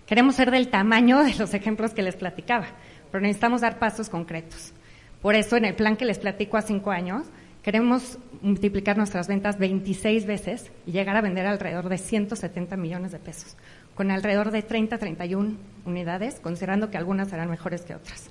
Queremos 0.08 0.34
ser 0.34 0.50
del 0.50 0.70
tamaño 0.70 1.24
de 1.24 1.36
los 1.36 1.54
ejemplos 1.54 1.94
que 1.94 2.02
les 2.02 2.16
platicaba, 2.16 2.66
pero 3.12 3.22
necesitamos 3.22 3.62
dar 3.62 3.78
pasos 3.78 4.10
concretos. 4.10 4.74
Por 5.22 5.36
eso, 5.36 5.56
en 5.56 5.66
el 5.66 5.76
plan 5.76 5.98
que 5.98 6.06
les 6.06 6.18
platico 6.18 6.58
a 6.58 6.64
cinco 6.64 6.90
años, 6.90 7.28
Queremos 7.64 8.18
multiplicar 8.42 8.98
nuestras 8.98 9.28
ventas 9.28 9.58
26 9.58 10.26
veces 10.26 10.72
y 10.86 10.92
llegar 10.92 11.16
a 11.18 11.22
vender 11.22 11.46
alrededor 11.46 11.90
de 11.90 11.98
170 11.98 12.78
millones 12.78 13.12
de 13.12 13.20
pesos, 13.20 13.56
con 13.96 14.12
alrededor 14.12 14.52
de 14.52 14.62
30, 14.62 14.98
31 14.98 15.58
unidades, 15.86 16.40
considerando 16.40 16.90
que 16.90 16.98
algunas 16.98 17.30
serán 17.30 17.50
mejores 17.50 17.82
que 17.82 17.96
otras. 17.96 18.30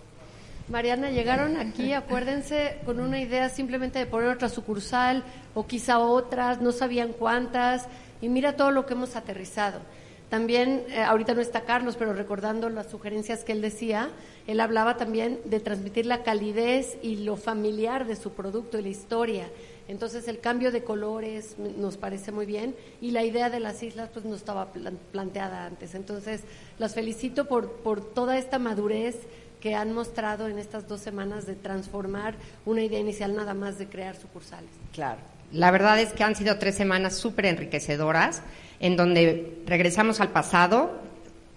Mariana, 0.69 1.11
llegaron 1.11 1.57
aquí, 1.57 1.93
acuérdense, 1.95 2.79
con 2.85 3.01
una 3.01 3.21
idea 3.21 3.49
simplemente 3.49 3.99
de 3.99 4.07
poner 4.07 4.29
otra 4.29 4.49
sucursal 4.49 5.25
o 5.55 5.67
quizá 5.67 5.99
otras, 5.99 6.61
no 6.61 6.73
sabían 6.73 7.13
cuántas, 7.13 7.87
y 8.21 8.29
mira 8.29 8.57
todo 8.57 8.71
lo 8.71 8.87
que 8.87 8.95
hemos 8.95 9.17
aterrizado. 9.17 9.81
También, 10.29 10.85
eh, 10.91 11.03
ahorita 11.03 11.33
no 11.33 11.41
está 11.41 11.63
Carlos, 11.63 11.97
pero 11.97 12.13
recordando 12.13 12.69
las 12.69 12.91
sugerencias 12.91 13.45
que 13.45 13.53
él 13.53 13.63
decía, 13.63 14.11
él 14.47 14.61
hablaba 14.61 14.99
también 14.99 15.41
de 15.47 15.59
transmitir 15.59 16.05
la 16.05 16.23
calidez 16.23 16.99
y 17.03 17.17
lo 17.17 17.37
familiar 17.37 18.07
de 18.07 18.15
su 18.15 18.33
producto 18.33 18.79
y 18.79 18.83
la 18.83 18.89
historia. 18.89 19.47
Entonces 19.89 20.29
el 20.29 20.39
cambio 20.39 20.71
de 20.71 20.85
colores 20.85 21.57
nos 21.59 21.97
parece 21.97 22.31
muy 22.31 22.47
bien 22.47 22.77
y 23.01 23.11
la 23.11 23.25
idea 23.25 23.51
de 23.51 23.59
las 23.59 23.83
islas 23.83 24.11
pues 24.13 24.25
no 24.25 24.37
estaba 24.37 24.69
planteada 25.13 25.65
antes. 25.65 25.95
Entonces 25.95 26.43
las 26.79 26.95
felicito 26.95 27.47
por, 27.47 27.73
por 27.73 28.05
toda 28.05 28.39
esta 28.39 28.59
madurez 28.59 29.17
que 29.61 29.75
han 29.75 29.93
mostrado 29.93 30.47
en 30.49 30.59
estas 30.59 30.87
dos 30.87 31.01
semanas 31.01 31.47
de 31.47 31.55
transformar 31.55 32.35
una 32.65 32.83
idea 32.83 33.01
inicial 33.01 33.35
nada 33.35 33.55
más 33.55 33.79
de 33.79 33.87
crear 33.87 34.15
sucursales. 34.17 34.71
Claro. 34.93 35.19
La 35.53 35.71
verdad 35.71 35.99
es 35.99 36.13
que 36.13 36.23
han 36.25 36.37
sido 36.37 36.59
tres 36.59 36.75
semanas 36.75 37.17
súper 37.17 37.47
enriquecedoras 37.47 38.43
en 38.81 38.97
donde 38.97 39.63
regresamos 39.67 40.21
al 40.21 40.29
pasado, 40.29 41.01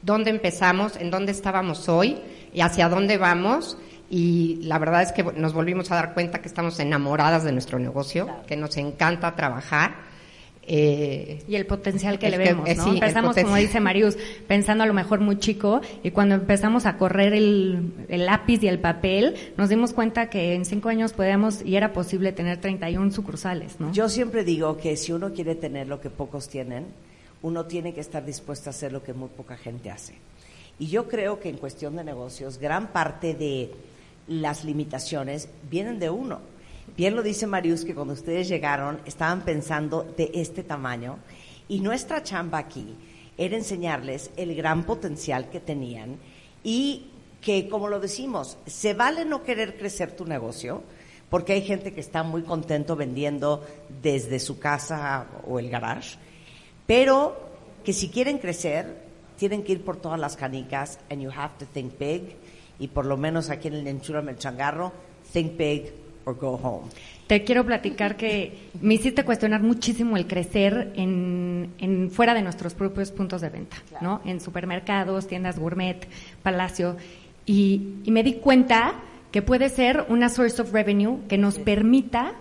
dónde 0.02 0.30
empezamos, 0.30 0.96
en 0.96 1.12
dónde 1.12 1.34
estábamos 1.34 1.90
hoy 1.90 2.18
y 2.54 2.62
hacia 2.62 2.88
dónde 2.88 3.18
vamos. 3.18 3.78
Y 4.12 4.60
la 4.64 4.78
verdad 4.78 5.02
es 5.04 5.14
que 5.14 5.24
nos 5.24 5.54
volvimos 5.54 5.90
a 5.90 5.96
dar 5.96 6.14
cuenta 6.14 6.42
que 6.42 6.50
estamos 6.50 6.80
enamoradas 6.80 7.46
de 7.46 7.54
nuestro 7.54 7.80
negocio, 7.80 8.30
que 8.46 8.58
nos 8.58 8.76
encanta 8.76 9.36
trabajar 9.36 10.12
eh, 10.64 11.44
y 11.48 11.56
el 11.56 11.66
potencial 11.66 12.20
que 12.20 12.30
le 12.30 12.38
vemos, 12.38 12.70
¿no? 12.78 12.94
empezamos, 12.94 13.36
como 13.36 13.56
dice 13.56 13.80
Marius, 13.80 14.18
pensando 14.48 14.84
a 14.84 14.88
lo 14.88 14.94
mejor 14.94 15.20
muy 15.20 15.40
chico 15.40 15.82
y 16.04 16.12
cuando 16.12 16.36
empezamos 16.36 16.86
a 16.86 16.98
correr 16.98 17.34
el, 17.34 17.94
lápiz 18.10 18.62
y 18.62 18.68
el 18.68 18.80
papel, 18.80 19.36
nos 19.58 19.70
dimos 19.70 19.92
cuenta 19.92 20.30
que 20.30 20.54
en 20.54 20.66
cinco 20.66 20.90
años 20.90 21.14
podíamos 21.14 21.66
y 21.66 21.78
era 21.78 21.94
posible 21.94 22.32
tener 22.32 22.62
31 22.62 23.12
sucursales, 23.12 23.80
¿no? 23.80 23.92
Yo 23.92 24.08
siempre 24.08 24.44
digo 24.44 24.78
que 24.78 24.98
si 24.98 25.12
uno 25.12 25.34
quiere 25.34 25.56
tener 25.56 25.88
lo 25.88 26.00
que 26.00 26.12
pocos 26.12 26.48
tienen, 26.48 26.86
uno 27.42 27.66
tiene 27.66 27.94
que 27.94 28.02
estar 28.02 28.24
dispuesto 28.24 28.70
a 28.70 28.72
hacer 28.72 28.92
lo 28.92 29.02
que 29.04 29.14
muy 29.14 29.30
poca 29.30 29.58
gente 29.58 29.90
hace. 29.90 30.14
Y 30.78 30.88
yo 30.88 31.08
creo 31.08 31.40
que 31.40 31.50
en 31.50 31.58
cuestión 31.58 31.96
de 31.96 32.04
negocios, 32.04 32.60
gran 32.60 32.88
parte 32.94 33.34
de 33.34 33.72
las 34.28 34.64
limitaciones 34.64 35.50
vienen 35.70 36.00
de 36.00 36.10
uno. 36.10 36.40
Bien 36.98 37.16
lo 37.16 37.24
dice 37.24 37.48
Marius 37.48 37.86
que 37.86 37.96
cuando 37.96 38.14
ustedes 38.14 38.48
llegaron 38.48 39.00
estaban 39.06 39.42
pensando 39.42 40.04
de 40.18 40.32
este 40.34 40.64
tamaño 40.64 41.20
y 41.68 41.80
nuestra 41.80 42.22
chamba 42.24 42.58
aquí 42.58 42.96
era 43.38 43.56
enseñarles 43.56 44.32
el 44.36 44.56
gran 44.56 44.84
potencial 44.84 45.50
que 45.50 45.60
tenían 45.60 46.18
y 46.64 47.08
que, 47.42 47.68
como 47.70 47.88
lo 47.88 48.00
decimos, 48.00 48.58
se 48.68 48.94
vale 48.94 49.26
no 49.26 49.44
querer 49.44 49.78
crecer 49.78 50.16
tu 50.16 50.26
negocio, 50.26 50.84
porque 51.30 51.54
hay 51.54 51.62
gente 51.62 51.94
que 51.94 52.02
está 52.02 52.24
muy 52.24 52.44
contento 52.44 52.96
vendiendo 52.96 53.66
desde 54.02 54.40
su 54.40 54.60
casa 54.60 55.28
o 55.48 55.58
el 55.58 55.70
garage, 55.70 56.18
pero 56.86 57.36
que 57.84 57.94
si 57.94 58.10
quieren 58.10 58.38
crecer, 58.38 59.02
tienen 59.38 59.64
que 59.64 59.72
ir 59.72 59.84
por 59.84 59.98
todas 59.98 60.20
las 60.20 60.36
canicas, 60.36 61.00
and 61.10 61.22
you 61.22 61.32
have 61.32 61.58
to 61.58 61.66
think 61.66 61.98
big, 61.98 62.36
y 62.80 62.88
por 62.88 63.06
lo 63.06 63.18
menos 63.18 63.50
aquí 63.50 63.68
en 63.68 63.76
el 63.76 63.88
Enchura 63.88 64.24
Changarro, 64.38 64.92
think 65.32 65.58
big, 65.58 65.94
go 66.26 66.60
home. 66.62 66.90
Te 67.28 67.44
quiero 67.44 67.66
platicar 67.66 68.18
que 68.18 68.70
me 68.82 68.96
hiciste 68.96 69.24
cuestionar 69.24 69.62
muchísimo 69.62 70.18
el 70.18 70.28
crecer 70.28 70.92
en, 70.96 72.10
fuera 72.12 72.34
de 72.34 72.42
nuestros 72.42 72.74
propios 72.74 73.12
puntos 73.12 73.42
de 73.42 73.50
venta, 73.50 73.78
¿no? 74.02 74.22
En 74.26 74.42
supermercados, 74.42 75.28
tiendas 75.28 75.58
gourmet, 75.58 76.08
palacio. 76.44 76.98
Y, 77.46 78.02
me 78.06 78.24
di 78.24 78.34
cuenta 78.34 78.96
que 79.32 79.42
puede 79.42 79.70
ser 79.70 80.06
una 80.10 80.28
source 80.28 80.62
of 80.62 80.74
revenue 80.74 81.20
que 81.30 81.38
nos 81.38 81.58
permita 81.58 82.34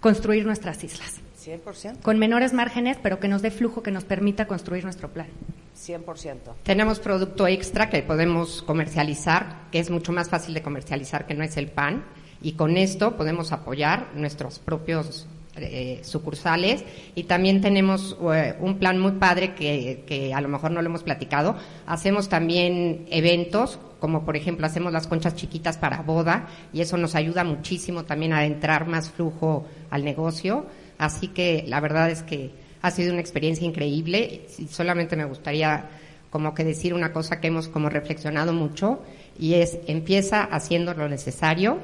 construir 0.00 0.46
nuestras 0.46 0.84
islas. 0.84 1.19
100%. 1.40 2.00
Con 2.02 2.18
menores 2.18 2.52
márgenes, 2.52 2.98
pero 3.02 3.18
que 3.18 3.28
nos 3.28 3.42
dé 3.42 3.50
flujo 3.50 3.82
que 3.82 3.90
nos 3.90 4.04
permita 4.04 4.46
construir 4.46 4.84
nuestro 4.84 5.08
plan. 5.08 5.28
100%. 5.76 6.54
Tenemos 6.62 7.00
producto 7.00 7.46
extra 7.46 7.88
que 7.88 8.02
podemos 8.02 8.62
comercializar, 8.62 9.68
que 9.72 9.78
es 9.78 9.90
mucho 9.90 10.12
más 10.12 10.28
fácil 10.28 10.54
de 10.54 10.62
comercializar 10.62 11.26
que 11.26 11.34
no 11.34 11.42
es 11.42 11.56
el 11.56 11.68
pan, 11.68 12.04
y 12.42 12.52
con 12.52 12.76
esto 12.76 13.16
podemos 13.16 13.52
apoyar 13.52 14.08
nuestros 14.14 14.58
propios 14.58 15.26
eh, 15.56 16.00
sucursales 16.04 16.84
y 17.14 17.24
también 17.24 17.60
tenemos 17.60 18.16
eh, 18.32 18.54
un 18.60 18.78
plan 18.78 18.98
muy 18.98 19.12
padre 19.12 19.54
que, 19.54 20.04
que, 20.06 20.32
a 20.32 20.40
lo 20.40 20.48
mejor 20.48 20.70
no 20.70 20.80
lo 20.80 20.88
hemos 20.88 21.02
platicado. 21.02 21.56
Hacemos 21.86 22.28
también 22.28 23.06
eventos, 23.10 23.78
como 23.98 24.24
por 24.24 24.36
ejemplo 24.36 24.64
hacemos 24.64 24.92
las 24.92 25.06
conchas 25.06 25.34
chiquitas 25.34 25.76
para 25.76 26.02
boda 26.02 26.46
y 26.72 26.80
eso 26.80 26.96
nos 26.96 27.14
ayuda 27.14 27.44
muchísimo 27.44 28.04
también 28.04 28.32
a 28.32 28.46
entrar 28.46 28.86
más 28.86 29.10
flujo 29.10 29.66
al 29.90 30.04
negocio. 30.04 30.66
Así 31.00 31.28
que 31.28 31.64
la 31.66 31.80
verdad 31.80 32.10
es 32.10 32.22
que 32.22 32.50
ha 32.82 32.90
sido 32.90 33.12
una 33.12 33.22
experiencia 33.22 33.66
increíble 33.66 34.42
y 34.58 34.66
solamente 34.66 35.16
me 35.16 35.24
gustaría 35.24 35.88
como 36.28 36.54
que 36.54 36.62
decir 36.62 36.92
una 36.92 37.10
cosa 37.14 37.40
que 37.40 37.46
hemos 37.46 37.68
como 37.68 37.88
reflexionado 37.88 38.52
mucho 38.52 39.00
y 39.38 39.54
es 39.54 39.78
empieza 39.86 40.42
haciendo 40.44 40.92
lo 40.92 41.08
necesario, 41.08 41.78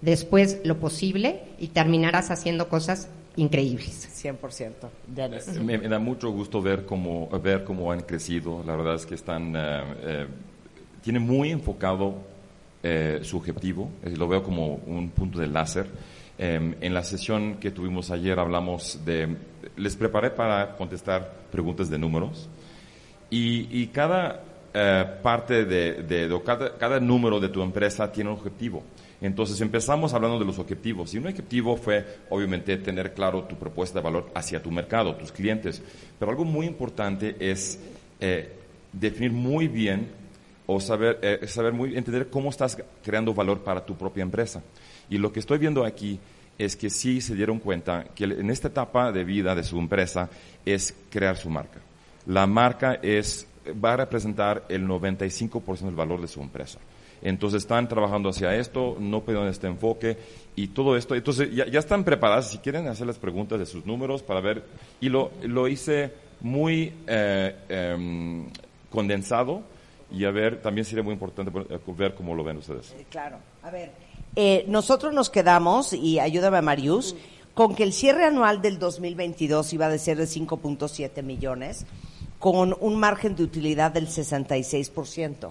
después 0.00 0.58
lo 0.64 0.80
posible 0.80 1.40
y 1.60 1.68
terminarás 1.68 2.32
haciendo 2.32 2.68
cosas 2.68 3.08
increíbles. 3.36 4.08
100%. 4.20 4.72
Dennis. 5.06 5.46
Me, 5.60 5.78
me, 5.78 5.86
da 5.86 6.00
mucho 6.00 6.28
gusto 6.30 6.60
ver 6.60 6.84
cómo, 6.84 7.28
ver 7.28 7.62
cómo 7.62 7.92
han 7.92 8.00
crecido. 8.00 8.64
La 8.66 8.74
verdad 8.74 8.96
es 8.96 9.06
que 9.06 9.14
están, 9.14 9.54
eh, 9.54 9.82
eh, 10.02 10.26
tienen 11.00 11.22
muy 11.22 11.52
enfocado 11.52 12.16
eh, 12.82 13.20
su 13.22 13.36
objetivo. 13.36 13.88
Lo 14.16 14.26
veo 14.26 14.42
como 14.42 14.80
un 14.86 15.10
punto 15.10 15.38
de 15.38 15.46
láser. 15.46 15.86
En 16.38 16.94
la 16.94 17.02
sesión 17.02 17.56
que 17.56 17.70
tuvimos 17.70 18.10
ayer 18.10 18.38
hablamos 18.38 19.04
de, 19.04 19.36
les 19.76 19.96
preparé 19.96 20.30
para 20.30 20.76
contestar 20.76 21.32
preguntas 21.50 21.88
de 21.88 21.98
números 21.98 22.48
y, 23.30 23.82
y 23.82 23.86
cada 23.88 24.42
parte 25.22 25.64
de, 25.64 26.02
de, 26.02 26.28
de 26.28 26.42
cada, 26.42 26.76
cada 26.76 27.00
número 27.00 27.40
de 27.40 27.48
tu 27.48 27.62
empresa 27.62 28.12
tiene 28.12 28.30
un 28.30 28.36
objetivo. 28.36 28.82
Entonces 29.20 29.60
empezamos 29.60 30.12
hablando 30.12 30.38
de 30.38 30.44
los 30.44 30.58
objetivos. 30.58 31.14
Y 31.14 31.18
un 31.18 31.26
objetivo 31.26 31.76
fue, 31.76 32.04
obviamente, 32.30 32.76
tener 32.76 33.14
claro 33.14 33.44
tu 33.44 33.56
propuesta 33.56 33.98
de 33.98 34.04
valor 34.04 34.30
hacia 34.34 34.62
tu 34.62 34.70
mercado, 34.70 35.14
tus 35.16 35.32
clientes. 35.32 35.82
Pero 36.18 36.30
algo 36.30 36.44
muy 36.44 36.66
importante 36.66 37.36
es 37.38 37.80
eh, 38.20 38.52
definir 38.92 39.32
muy 39.32 39.68
bien 39.68 40.08
o 40.66 40.80
saber, 40.80 41.18
eh, 41.22 41.46
saber 41.46 41.72
muy, 41.72 41.96
entender 41.96 42.28
cómo 42.28 42.50
estás 42.50 42.76
creando 43.02 43.32
valor 43.32 43.60
para 43.60 43.84
tu 43.84 43.96
propia 43.96 44.22
empresa. 44.22 44.62
Y 45.08 45.18
lo 45.18 45.32
que 45.32 45.40
estoy 45.40 45.58
viendo 45.58 45.84
aquí 45.84 46.18
es 46.58 46.76
que 46.76 46.90
sí 46.90 47.20
se 47.20 47.34
dieron 47.34 47.58
cuenta 47.58 48.04
que 48.14 48.24
en 48.24 48.50
esta 48.50 48.68
etapa 48.68 49.12
de 49.12 49.24
vida 49.24 49.54
de 49.54 49.62
su 49.62 49.78
empresa 49.78 50.28
es 50.64 50.94
crear 51.10 51.36
su 51.36 51.50
marca. 51.50 51.80
La 52.26 52.46
marca 52.46 52.94
es, 53.02 53.46
va 53.84 53.92
a 53.92 53.96
representar 53.98 54.64
el 54.68 54.86
95% 54.86 55.80
del 55.80 55.94
valor 55.94 56.20
de 56.20 56.28
su 56.28 56.40
empresa. 56.40 56.78
Entonces 57.22 57.62
están 57.62 57.88
trabajando 57.88 58.28
hacia 58.28 58.54
esto, 58.54 58.96
no 59.00 59.22
pidieron 59.22 59.48
este 59.48 59.66
enfoque 59.66 60.16
y 60.54 60.68
todo 60.68 60.96
esto. 60.96 61.14
Entonces 61.14 61.54
ya, 61.54 61.66
ya, 61.66 61.78
están 61.78 62.04
preparadas, 62.04 62.50
si 62.50 62.58
quieren 62.58 62.88
hacer 62.88 63.06
las 63.06 63.18
preguntas 63.18 63.58
de 63.58 63.66
sus 63.66 63.86
números 63.86 64.22
para 64.22 64.40
ver. 64.40 64.64
Y 65.00 65.08
lo, 65.08 65.30
lo 65.42 65.66
hice 65.68 66.12
muy 66.40 66.92
eh, 67.06 67.56
eh, 67.68 68.46
condensado 68.90 69.62
y 70.10 70.24
a 70.24 70.30
ver, 70.30 70.60
también 70.60 70.84
sería 70.84 71.02
muy 71.02 71.14
importante 71.14 71.50
ver 71.86 72.14
cómo 72.14 72.34
lo 72.34 72.44
ven 72.44 72.58
ustedes. 72.58 72.94
Claro, 73.10 73.38
a 73.62 73.70
ver. 73.70 74.05
Eh, 74.36 74.64
nosotros 74.68 75.14
nos 75.14 75.30
quedamos, 75.30 75.94
y 75.94 76.20
ayúdame 76.20 76.60
Marius, 76.60 77.16
con 77.54 77.74
que 77.74 77.82
el 77.82 77.94
cierre 77.94 78.26
anual 78.26 78.60
del 78.60 78.78
2022 78.78 79.72
iba 79.72 79.86
a 79.86 79.98
ser 79.98 80.18
de 80.18 80.24
5.7 80.24 81.22
millones, 81.22 81.86
con 82.38 82.76
un 82.80 82.96
margen 82.96 83.34
de 83.34 83.42
utilidad 83.42 83.92
del 83.92 84.08
66%. 84.08 85.50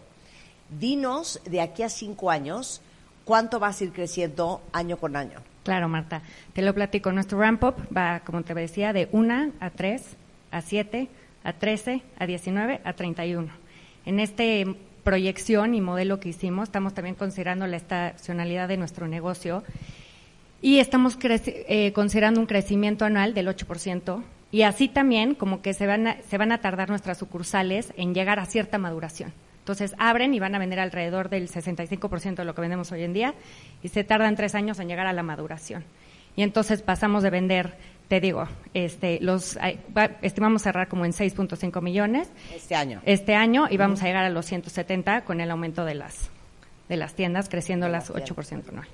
Dinos 0.79 1.41
de 1.45 1.61
aquí 1.61 1.81
a 1.81 1.89
cinco 1.89 2.29
años 2.29 2.81
cuánto 3.23 3.59
vas 3.59 3.81
a 3.81 3.83
ir 3.85 3.91
creciendo 3.91 4.61
año 4.71 4.97
con 4.97 5.15
año. 5.15 5.41
Claro, 5.63 5.89
Marta. 5.89 6.21
Te 6.53 6.61
lo 6.61 6.73
platico. 6.75 7.11
Nuestro 7.11 7.39
ramp-up 7.39 7.75
va, 7.95 8.19
como 8.19 8.43
te 8.43 8.53
decía, 8.53 8.93
de 8.93 9.09
1 9.11 9.51
a 9.59 9.69
3, 9.71 10.03
a 10.51 10.61
7, 10.61 11.09
a 11.43 11.53
13, 11.53 12.03
a 12.19 12.25
19, 12.27 12.81
a 12.83 12.93
31. 12.93 13.47
En 14.05 14.19
esta 14.19 14.43
proyección 15.05 15.75
y 15.75 15.81
modelo 15.81 16.19
que 16.19 16.29
hicimos, 16.29 16.63
estamos 16.67 16.93
también 16.93 17.15
considerando 17.15 17.67
la 17.67 17.77
estacionalidad 17.77 18.67
de 18.67 18.75
nuestro 18.75 19.07
negocio 19.07 19.63
y 20.61 20.79
estamos 20.79 21.17
eh, 21.23 21.93
considerando 21.93 22.39
un 22.41 22.47
crecimiento 22.47 23.05
anual 23.05 23.35
del 23.35 23.47
8%. 23.47 24.23
Y 24.51 24.63
así 24.63 24.87
también, 24.87 25.35
como 25.35 25.61
que 25.61 25.73
se 25.73 25.85
van, 25.85 26.07
a, 26.07 26.17
se 26.27 26.37
van 26.37 26.51
a 26.51 26.59
tardar 26.59 26.89
nuestras 26.89 27.19
sucursales 27.19 27.93
en 27.97 28.13
llegar 28.13 28.39
a 28.39 28.45
cierta 28.45 28.77
maduración. 28.77 29.31
Entonces 29.59 29.95
abren 29.99 30.33
y 30.33 30.39
van 30.39 30.55
a 30.55 30.59
vender 30.59 30.79
alrededor 30.79 31.29
del 31.29 31.49
65% 31.49 32.35
de 32.35 32.45
lo 32.45 32.55
que 32.55 32.61
vendemos 32.61 32.91
hoy 32.91 33.03
en 33.03 33.13
día 33.13 33.35
y 33.83 33.89
se 33.89 34.03
tardan 34.03 34.35
tres 34.35 34.55
años 34.55 34.79
en 34.79 34.87
llegar 34.87 35.07
a 35.07 35.13
la 35.13 35.23
maduración. 35.23 35.83
Y 36.35 36.43
entonces 36.43 36.81
pasamos 36.81 37.23
de 37.23 37.29
vender, 37.29 37.77
te 38.07 38.19
digo, 38.19 38.47
este, 38.73 39.19
los 39.21 39.57
estimamos 40.21 40.61
cerrar 40.61 40.87
como 40.87 41.05
en 41.05 41.11
6.5 41.11 41.81
millones 41.81 42.29
este 42.53 42.75
año. 42.75 43.01
Este 43.05 43.35
año 43.35 43.67
y 43.69 43.77
vamos 43.77 44.01
a 44.01 44.05
llegar 44.05 44.25
a 44.25 44.29
los 44.29 44.45
170 44.45 45.21
con 45.21 45.41
el 45.41 45.51
aumento 45.51 45.85
de 45.85 45.95
las 45.95 46.29
de 46.89 46.97
las 46.97 47.15
tiendas 47.15 47.49
creciendo 47.49 47.87
las 47.87 48.11
8% 48.11 48.69
anual. 48.69 48.87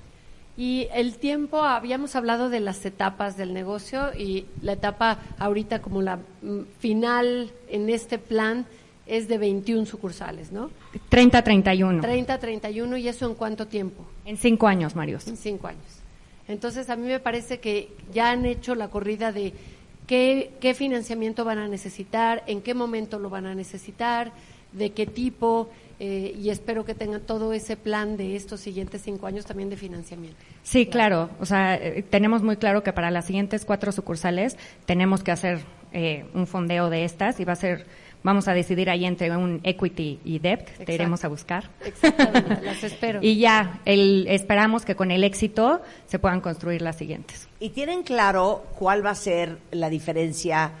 Y 0.56 0.88
el 0.92 1.16
tiempo, 1.16 1.62
habíamos 1.62 2.14
hablado 2.14 2.50
de 2.50 2.60
las 2.60 2.84
etapas 2.84 3.36
del 3.36 3.54
negocio 3.54 4.12
y 4.14 4.46
la 4.60 4.72
etapa 4.72 5.18
ahorita 5.38 5.80
como 5.80 6.02
la 6.02 6.16
mm, 6.16 6.60
final 6.78 7.50
en 7.68 7.88
este 7.88 8.18
plan 8.18 8.66
es 9.06 9.28
de 9.28 9.38
21 9.38 9.86
sucursales, 9.86 10.52
¿no? 10.52 10.70
30 11.08 11.42
31. 11.42 12.02
30 12.02 12.38
31 12.38 12.96
y 12.98 13.08
eso 13.08 13.26
en 13.26 13.34
cuánto 13.34 13.66
tiempo? 13.66 14.04
En 14.24 14.36
cinco 14.36 14.68
años, 14.68 14.94
Marios. 14.94 15.26
En 15.26 15.36
cinco 15.36 15.68
años. 15.68 16.01
Entonces 16.48 16.90
a 16.90 16.96
mí 16.96 17.06
me 17.06 17.20
parece 17.20 17.60
que 17.60 17.88
ya 18.12 18.30
han 18.30 18.46
hecho 18.46 18.74
la 18.74 18.88
corrida 18.88 19.32
de 19.32 19.52
qué, 20.06 20.52
qué 20.60 20.74
financiamiento 20.74 21.44
van 21.44 21.58
a 21.58 21.68
necesitar, 21.68 22.42
en 22.46 22.62
qué 22.62 22.74
momento 22.74 23.18
lo 23.18 23.30
van 23.30 23.46
a 23.46 23.54
necesitar, 23.54 24.32
de 24.72 24.90
qué 24.90 25.06
tipo, 25.06 25.68
eh, 26.00 26.34
y 26.36 26.50
espero 26.50 26.84
que 26.84 26.94
tengan 26.94 27.20
todo 27.20 27.52
ese 27.52 27.76
plan 27.76 28.16
de 28.16 28.34
estos 28.34 28.60
siguientes 28.60 29.02
cinco 29.02 29.26
años 29.26 29.44
también 29.44 29.70
de 29.70 29.76
financiamiento. 29.76 30.36
Sí, 30.62 30.86
claro. 30.86 31.30
O 31.38 31.46
sea, 31.46 31.76
eh, 31.76 32.02
tenemos 32.02 32.42
muy 32.42 32.56
claro 32.56 32.82
que 32.82 32.92
para 32.92 33.10
las 33.10 33.26
siguientes 33.26 33.64
cuatro 33.64 33.92
sucursales 33.92 34.56
tenemos 34.86 35.22
que 35.22 35.30
hacer 35.30 35.60
eh, 35.92 36.24
un 36.34 36.46
fondeo 36.46 36.90
de 36.90 37.04
estas 37.04 37.38
y 37.38 37.44
va 37.44 37.52
a 37.52 37.56
ser 37.56 37.86
vamos 38.22 38.48
a 38.48 38.54
decidir 38.54 38.90
ahí 38.90 39.04
entre 39.04 39.34
un 39.36 39.60
equity 39.62 40.20
y 40.24 40.38
debt, 40.38 40.68
te 40.84 40.94
iremos 40.94 41.24
a 41.24 41.28
buscar. 41.28 41.70
Exactamente, 41.84 42.62
las 42.62 42.82
espero. 42.84 43.20
Y 43.22 43.38
ya, 43.38 43.80
el, 43.84 44.26
esperamos 44.28 44.84
que 44.84 44.94
con 44.94 45.10
el 45.10 45.24
éxito 45.24 45.82
se 46.06 46.18
puedan 46.18 46.40
construir 46.40 46.82
las 46.82 46.96
siguientes. 46.96 47.48
¿Y 47.60 47.70
tienen 47.70 48.02
claro 48.02 48.64
cuál 48.78 49.04
va 49.04 49.10
a 49.10 49.14
ser 49.14 49.58
la 49.70 49.88
diferencia 49.88 50.72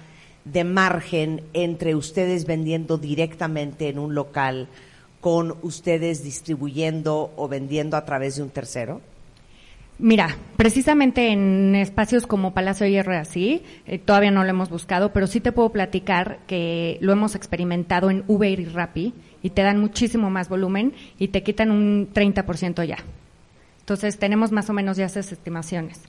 de 0.44 0.64
margen 0.64 1.42
entre 1.52 1.94
ustedes 1.94 2.46
vendiendo 2.46 2.98
directamente 2.98 3.88
en 3.88 3.98
un 3.98 4.14
local 4.14 4.68
con 5.20 5.56
ustedes 5.62 6.24
distribuyendo 6.24 7.32
o 7.36 7.46
vendiendo 7.46 7.96
a 7.96 8.04
través 8.04 8.36
de 8.36 8.42
un 8.42 8.50
tercero? 8.50 9.00
Mira, 10.02 10.36
precisamente 10.56 11.28
en 11.28 11.76
espacios 11.76 12.26
como 12.26 12.52
Palacio 12.52 12.84
de 12.84 12.90
Hierro 12.90 13.16
así, 13.16 13.62
eh, 13.86 13.98
todavía 14.00 14.32
no 14.32 14.42
lo 14.42 14.50
hemos 14.50 14.68
buscado, 14.68 15.12
pero 15.12 15.28
sí 15.28 15.38
te 15.38 15.52
puedo 15.52 15.68
platicar 15.68 16.40
que 16.48 16.98
lo 17.00 17.12
hemos 17.12 17.36
experimentado 17.36 18.10
en 18.10 18.24
Uber 18.26 18.58
y 18.58 18.64
Rappi 18.64 19.14
y 19.44 19.50
te 19.50 19.62
dan 19.62 19.78
muchísimo 19.78 20.28
más 20.28 20.48
volumen 20.48 20.92
y 21.20 21.28
te 21.28 21.44
quitan 21.44 21.70
un 21.70 22.12
30% 22.12 22.84
ya. 22.84 22.98
Entonces 23.78 24.18
tenemos 24.18 24.50
más 24.50 24.68
o 24.68 24.72
menos 24.72 24.96
ya 24.96 25.06
esas 25.06 25.30
estimaciones 25.30 26.00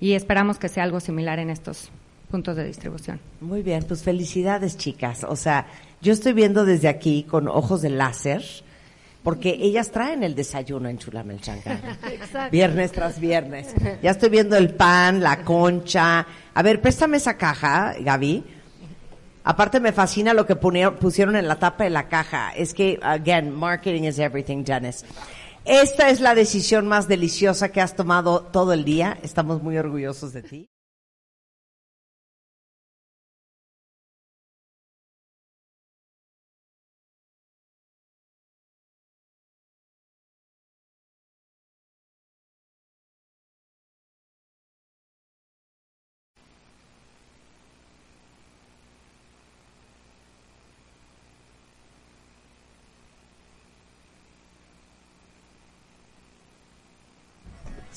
y 0.00 0.14
esperamos 0.14 0.58
que 0.58 0.70
sea 0.70 0.84
algo 0.84 1.00
similar 1.00 1.38
en 1.38 1.50
estos 1.50 1.90
puntos 2.30 2.56
de 2.56 2.64
distribución. 2.64 3.20
Muy 3.42 3.62
bien, 3.62 3.84
pues 3.86 4.02
felicidades 4.02 4.78
chicas. 4.78 5.26
O 5.28 5.36
sea, 5.36 5.66
yo 6.00 6.14
estoy 6.14 6.32
viendo 6.32 6.64
desde 6.64 6.88
aquí 6.88 7.24
con 7.24 7.48
ojos 7.48 7.82
de 7.82 7.90
láser 7.90 8.42
porque 9.22 9.50
ellas 9.60 9.90
traen 9.90 10.22
el 10.22 10.34
desayuno 10.34 10.88
en 10.88 10.98
Chulame 10.98 11.34
el 11.44 12.50
Viernes 12.50 12.92
tras 12.92 13.20
viernes. 13.20 13.74
Ya 14.02 14.10
estoy 14.10 14.30
viendo 14.30 14.56
el 14.56 14.74
pan, 14.74 15.22
la 15.22 15.44
concha. 15.44 16.26
A 16.54 16.62
ver, 16.62 16.80
préstame 16.80 17.18
esa 17.18 17.36
caja, 17.36 17.94
Gaby. 18.00 18.44
Aparte 19.44 19.80
me 19.80 19.92
fascina 19.92 20.34
lo 20.34 20.46
que 20.46 20.56
pusieron 20.56 21.36
en 21.36 21.48
la 21.48 21.56
tapa 21.58 21.84
de 21.84 21.90
la 21.90 22.08
caja. 22.08 22.52
Es 22.54 22.74
que, 22.74 22.98
again, 23.02 23.52
marketing 23.52 24.04
is 24.04 24.18
everything, 24.18 24.64
Janice. 24.64 25.04
Esta 25.64 26.10
es 26.10 26.20
la 26.20 26.34
decisión 26.34 26.88
más 26.88 27.08
deliciosa 27.08 27.70
que 27.70 27.80
has 27.80 27.94
tomado 27.94 28.42
todo 28.42 28.72
el 28.72 28.84
día. 28.84 29.18
Estamos 29.22 29.62
muy 29.62 29.78
orgullosos 29.78 30.32
de 30.32 30.42
ti. 30.42 30.71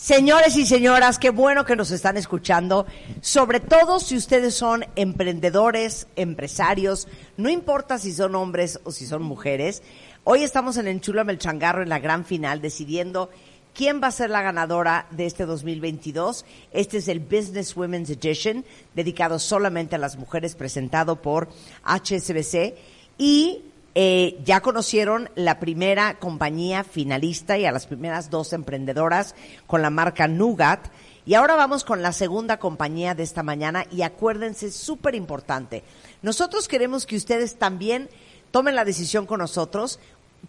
Señores 0.05 0.55
y 0.55 0.67
señoras, 0.67 1.17
qué 1.17 1.31
bueno 1.31 1.65
que 1.65 1.75
nos 1.75 1.89
están 1.89 2.15
escuchando, 2.15 2.85
sobre 3.21 3.59
todo 3.59 3.99
si 3.99 4.15
ustedes 4.15 4.53
son 4.53 4.85
emprendedores, 4.95 6.05
empresarios, 6.15 7.07
no 7.37 7.49
importa 7.49 7.97
si 7.97 8.13
son 8.13 8.35
hombres 8.35 8.79
o 8.83 8.91
si 8.91 9.07
son 9.07 9.23
mujeres. 9.23 9.81
Hoy 10.23 10.43
estamos 10.43 10.77
en 10.77 10.87
Enchula 10.87 11.23
el 11.23 11.39
Changarro 11.39 11.81
en 11.81 11.89
la 11.89 11.97
gran 11.97 12.23
final 12.23 12.61
decidiendo 12.61 13.31
quién 13.73 13.99
va 13.99 14.09
a 14.09 14.11
ser 14.11 14.29
la 14.29 14.43
ganadora 14.43 15.07
de 15.09 15.25
este 15.25 15.47
2022. 15.47 16.45
Este 16.71 16.97
es 16.97 17.07
el 17.07 17.19
Business 17.19 17.75
Women's 17.75 18.11
Edition, 18.11 18.63
dedicado 18.93 19.39
solamente 19.39 19.95
a 19.95 19.97
las 19.97 20.17
mujeres, 20.17 20.53
presentado 20.53 21.19
por 21.19 21.49
HSBC. 21.83 22.75
Y 23.17 23.63
eh, 23.95 24.37
ya 24.43 24.59
conocieron 24.59 25.29
la 25.35 25.59
primera 25.59 26.19
compañía 26.19 26.83
finalista 26.83 27.57
y 27.57 27.65
a 27.65 27.71
las 27.71 27.87
primeras 27.87 28.29
dos 28.29 28.53
emprendedoras 28.53 29.35
con 29.67 29.81
la 29.81 29.89
marca 29.89 30.27
Nugat. 30.27 30.87
Y 31.25 31.33
ahora 31.33 31.55
vamos 31.55 31.85
con 31.85 32.01
la 32.01 32.11
segunda 32.11 32.57
compañía 32.57 33.15
de 33.15 33.23
esta 33.23 33.41
mañana 33.41 33.85
y 33.89 34.01
acuérdense, 34.03 34.69
súper 34.69 35.15
importante, 35.15 35.83
nosotros 36.21 36.67
queremos 36.67 37.05
que 37.05 37.15
ustedes 37.15 37.57
también 37.57 38.09
tomen 38.51 38.75
la 38.75 38.83
decisión 38.83 39.25
con 39.25 39.39
nosotros. 39.39 39.99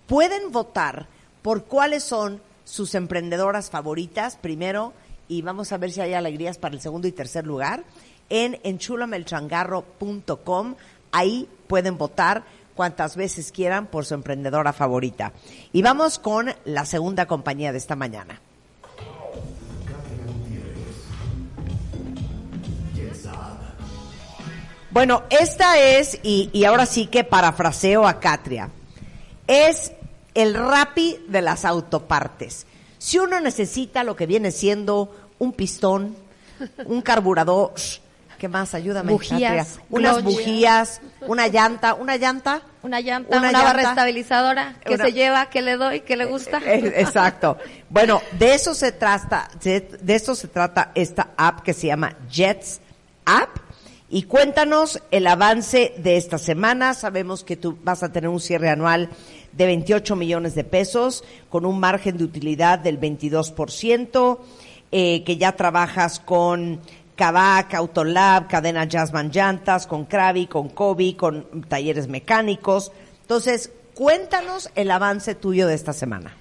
Pueden 0.07 0.51
votar 0.51 1.07
por 1.43 1.65
cuáles 1.65 2.03
son 2.03 2.43
sus 2.65 2.95
emprendedoras 2.95 3.71
favoritas 3.71 4.37
primero 4.37 4.93
y 5.29 5.43
vamos 5.43 5.71
a 5.73 5.79
ver 5.79 5.93
si 5.93 6.01
hay 6.01 6.15
alegrías 6.15 6.59
para 6.59 6.75
el 6.75 6.81
segundo 6.81 7.07
y 7.09 7.13
tercer 7.13 7.47
lugar 7.47 7.85
en 8.29 8.59
enchulamelchangarro.com. 8.65 10.75
Ahí 11.13 11.49
pueden 11.67 11.99
votar 11.99 12.45
cuantas 12.77 13.17
veces 13.17 13.51
quieran 13.51 13.87
por 13.87 14.05
su 14.05 14.15
emprendedora 14.15 14.73
favorita. 14.73 15.33
Y 15.73 15.83
vamos 15.83 16.21
con 16.21 16.55
la 16.65 16.85
segunda 16.85 17.27
compañía 17.27 17.73
de 17.73 17.79
esta 17.79 17.97
mañana. 17.97 18.41
Bueno, 24.93 25.25
esta 25.29 25.79
es, 25.79 26.21
y, 26.23 26.49
y 26.55 26.65
ahora 26.65 26.87
sí 26.87 27.09
que 27.09 27.25
parafraseo 27.25 28.07
a 28.07 28.21
Catria, 28.21 28.71
es 29.47 29.93
el 30.33 30.55
rapi 30.55 31.19
de 31.29 31.43
las 31.43 31.65
autopartes. 31.65 32.67
Si 32.97 33.19
uno 33.19 33.41
necesita 33.41 34.05
lo 34.05 34.17
que 34.17 34.27
viene 34.27 34.53
siendo 34.53 35.15
un 35.39 35.53
pistón, 35.53 36.17
un 36.87 37.03
carburador, 37.03 37.75
¿Qué 38.39 38.49
más? 38.49 38.75
Ayúdame. 38.75 39.13
Bujías. 39.13 39.81
Unas 39.91 40.23
bujías, 40.23 41.01
una 41.23 41.49
llanta, 41.49 41.95
una 41.95 42.17
llanta. 42.17 42.63
Una 42.83 43.01
llanta, 43.01 43.39
una, 43.39 43.51
barra 43.51 43.83
estabilizadora 43.83 44.77
que 44.85 44.97
se 44.97 45.13
lleva, 45.13 45.47
que 45.51 45.61
le 45.61 45.77
doy, 45.77 46.01
que 46.01 46.17
le 46.17 46.25
gusta. 46.25 46.59
Eh, 46.65 46.93
exacto. 46.97 47.59
Bueno, 47.91 48.21
de 48.39 48.55
eso 48.55 48.75
se 48.75 48.93
trata, 48.93 49.49
de 49.63 50.15
eso 50.15 50.35
se 50.37 50.49
trata 50.49 50.93
esta 50.95 51.31
app 51.37 51.63
que 51.63 51.73
se 51.73 51.89
llama 51.89 52.17
Jets 52.31 52.81
App. 53.25 53.59
Y 54.09 54.23
cuéntanos 54.23 55.03
el 55.11 55.27
avance 55.27 55.95
de 55.99 56.17
esta 56.17 56.39
semana. 56.39 56.95
Sabemos 56.95 57.43
que 57.43 57.57
tú 57.57 57.77
vas 57.83 58.05
a 58.05 58.13
tener 58.13 58.29
un 58.29 58.39
cierre 58.39 58.69
anual 58.69 59.11
de 59.53 59.67
28 59.67 60.15
millones 60.15 60.55
de 60.55 60.63
pesos 60.63 61.25
con 61.49 61.65
un 61.65 61.81
margen 61.81 62.17
de 62.17 62.25
utilidad 62.25 62.79
del 62.79 63.01
22%, 63.01 64.39
eh, 64.93 65.25
que 65.25 65.37
ya 65.39 65.53
trabajas 65.53 66.21
con 66.21 66.81
Kavak, 67.17 67.75
Autolab, 67.75 68.47
Cadena 68.47 68.85
Jazzman 68.85 69.31
Llantas, 69.31 69.87
con 69.87 70.05
Krabi, 70.05 70.47
con 70.47 70.69
Kobe, 70.69 71.17
con 71.17 71.63
talleres 71.63 72.09
mecánicos. 72.09 72.93
Entonces, 73.23 73.73
cuéntanos 73.95 74.71
el 74.75 74.91
avance 74.91 75.35
tuyo 75.35 75.67
de 75.67 75.75
esta 75.75 75.93
semana. 75.93 76.37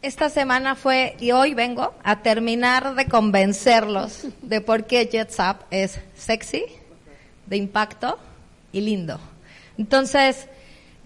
Esta 0.00 0.28
semana 0.28 0.76
fue, 0.76 1.16
y 1.18 1.32
hoy 1.32 1.54
vengo 1.54 1.94
a 2.04 2.22
terminar 2.22 2.94
de 2.94 3.06
convencerlos 3.06 4.26
de 4.42 4.60
por 4.60 4.84
qué 4.84 5.06
JetSap 5.06 5.62
es 5.70 5.98
sexy, 6.14 6.64
de 7.46 7.56
impacto 7.56 8.18
y 8.70 8.82
lindo. 8.82 9.18
Entonces, 9.78 10.46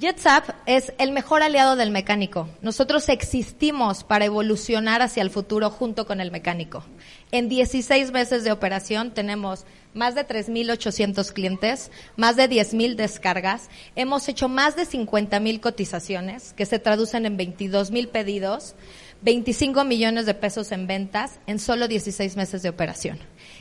JetSap 0.00 0.50
es 0.66 0.92
el 0.98 1.11
mejor 1.11 1.42
aliado 1.42 1.74
del 1.74 1.90
mecánico. 1.90 2.48
Nosotros 2.62 3.08
existimos 3.08 4.04
para 4.04 4.26
evolucionar 4.26 5.02
hacia 5.02 5.24
el 5.24 5.30
futuro 5.30 5.70
junto 5.70 6.06
con 6.06 6.20
el 6.20 6.30
mecánico. 6.30 6.84
En 7.32 7.48
16 7.48 8.12
meses 8.12 8.44
de 8.44 8.52
operación 8.52 9.11
tenemos 9.11 9.64
más 9.94 10.14
de 10.14 10.24
3.800 10.24 11.32
clientes, 11.32 11.90
más 12.14 12.37
de 12.37 12.48
10.000 12.48 12.94
descargas. 12.94 13.70
Hemos 13.96 14.28
hecho 14.28 14.48
más 14.48 14.76
de 14.76 14.87
50.000 14.87 15.58
cotizaciones 15.58 16.52
que 16.52 16.64
se 16.64 16.78
traducen 16.78 17.26
en 17.26 17.37
22.000 17.37 18.08
pedidos, 18.08 18.76
25 19.22 19.82
millones 19.84 20.26
de 20.26 20.34
pesos 20.34 20.70
en 20.70 20.87
ventas 20.87 21.40
en 21.48 21.58
solo 21.58 21.88
16 21.88 22.37
meses 22.37 22.62
de 22.62 22.68
operación. 22.68 23.18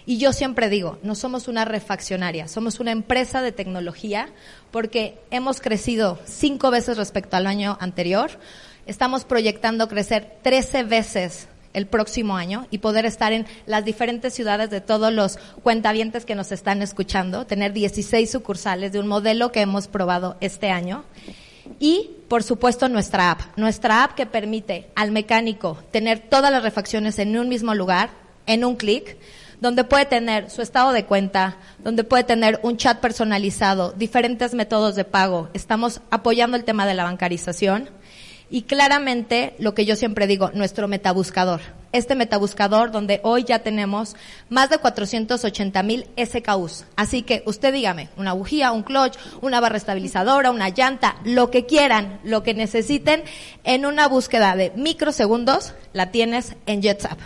Y 0.08 0.20
yo 0.20 0.32
siempre 0.32 0.70
digo, 0.70 0.98
no 1.04 1.16
somos 1.16 1.50
una 1.50 1.66
refaccionaria, 1.66 2.48
somos 2.48 2.80
una 2.80 2.92
empresa 2.92 3.42
de 3.42 3.52
tecnología 3.52 4.30
porque 4.72 5.20
hemos 5.32 5.60
crecido 5.60 6.18
cinco 6.24 6.72
veces 6.72 6.96
respecto 6.96 7.36
al 7.36 7.46
año 7.46 7.78
anterior. 7.82 8.32
Estamos 8.86 9.26
proyectando 9.26 9.90
crecer 9.90 10.38
13 10.44 10.84
veces 10.84 11.50
el 11.74 11.88
próximo 11.88 12.38
año 12.38 12.68
y 12.72 12.78
poder 12.78 13.06
estar 13.06 13.34
en 13.34 13.46
las 13.66 13.84
diferentes 13.84 14.34
ciudades 14.34 14.70
de 14.70 14.80
todos 14.80 15.12
los 15.12 15.36
cuentavientes 15.62 16.24
que 16.24 16.36
nos 16.36 16.54
están 16.54 16.82
escuchando, 16.82 17.46
tener 17.46 17.74
16 17.74 18.32
sucursales 18.32 18.94
de 18.94 19.02
un 19.02 19.08
modelo 19.08 19.52
que 19.52 19.60
hemos 19.60 19.90
probado 19.90 20.38
este 20.40 20.70
año. 20.70 21.04
Y, 21.82 22.12
por 22.30 22.44
supuesto, 22.44 22.88
nuestra 22.88 23.32
app. 23.32 23.42
Nuestra 23.58 24.06
app 24.06 24.16
que 24.16 24.26
permite 24.26 24.88
al 24.96 25.12
mecánico 25.12 25.84
tener 25.92 26.20
todas 26.20 26.50
las 26.50 26.64
refacciones 26.64 27.20
en 27.20 27.38
un 27.38 27.50
mismo 27.50 27.76
lugar, 27.76 28.12
en 28.46 28.64
un 28.64 28.78
clic, 28.78 29.18
donde 29.60 29.84
puede 29.84 30.06
tener 30.06 30.50
su 30.50 30.62
estado 30.62 30.92
de 30.92 31.06
cuenta, 31.06 31.58
donde 31.80 32.04
puede 32.04 32.24
tener 32.24 32.60
un 32.64 32.78
chat 32.78 33.00
personalizado, 33.00 33.92
diferentes 33.92 34.54
métodos 34.54 34.96
de 34.96 35.04
pago. 35.04 35.50
Estamos 35.54 36.02
apoyando 36.12 36.58
el 36.58 36.64
tema 36.64 36.86
de 36.86 36.94
la 36.94 37.04
bancarización 37.04 37.90
y 38.50 38.64
claramente 38.64 39.56
lo 39.60 39.74
que 39.74 39.86
yo 39.86 39.96
siempre 39.96 40.28
digo, 40.28 40.52
nuestro 40.54 40.88
metabuscador. 40.88 41.62
Este 41.92 42.16
metabuscador 42.16 42.92
donde 42.92 43.20
hoy 43.24 43.44
ya 43.44 43.60
tenemos 43.60 44.16
más 44.50 44.70
de 44.70 44.78
480 44.78 45.84
mil 45.84 46.06
SKUs. 46.18 46.86
Así 46.96 47.24
que 47.24 47.44
usted 47.46 47.74
dígame, 47.74 48.10
una 48.18 48.34
bujía, 48.34 48.72
un 48.72 48.84
clutch, 48.84 49.18
una 49.42 49.60
barra 49.60 49.78
estabilizadora, 49.78 50.52
una 50.52 50.70
llanta, 50.70 51.18
lo 51.24 51.50
que 51.50 51.66
quieran, 51.66 52.20
lo 52.24 52.44
que 52.44 52.54
necesiten, 52.54 53.24
en 53.64 53.86
una 53.86 54.08
búsqueda 54.08 54.56
de 54.56 54.72
microsegundos 54.76 55.74
la 55.94 56.12
tienes 56.12 56.56
en 56.66 56.82
JetSap. 56.82 57.20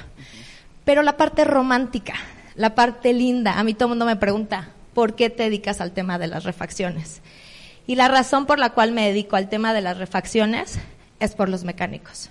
Pero 0.91 1.03
la 1.03 1.15
parte 1.15 1.45
romántica, 1.45 2.15
la 2.53 2.75
parte 2.75 3.13
linda, 3.13 3.57
a 3.57 3.63
mí 3.63 3.73
todo 3.73 3.85
el 3.85 3.91
mundo 3.91 4.05
me 4.05 4.17
pregunta, 4.17 4.71
¿por 4.93 5.15
qué 5.15 5.29
te 5.29 5.43
dedicas 5.43 5.79
al 5.79 5.93
tema 5.93 6.19
de 6.19 6.27
las 6.27 6.43
refacciones? 6.43 7.21
Y 7.87 7.95
la 7.95 8.09
razón 8.09 8.45
por 8.45 8.59
la 8.59 8.71
cual 8.71 8.91
me 8.91 9.07
dedico 9.07 9.37
al 9.37 9.47
tema 9.47 9.73
de 9.73 9.79
las 9.79 9.97
refacciones 9.97 10.79
es 11.21 11.33
por 11.33 11.47
los 11.47 11.63
mecánicos. 11.63 12.29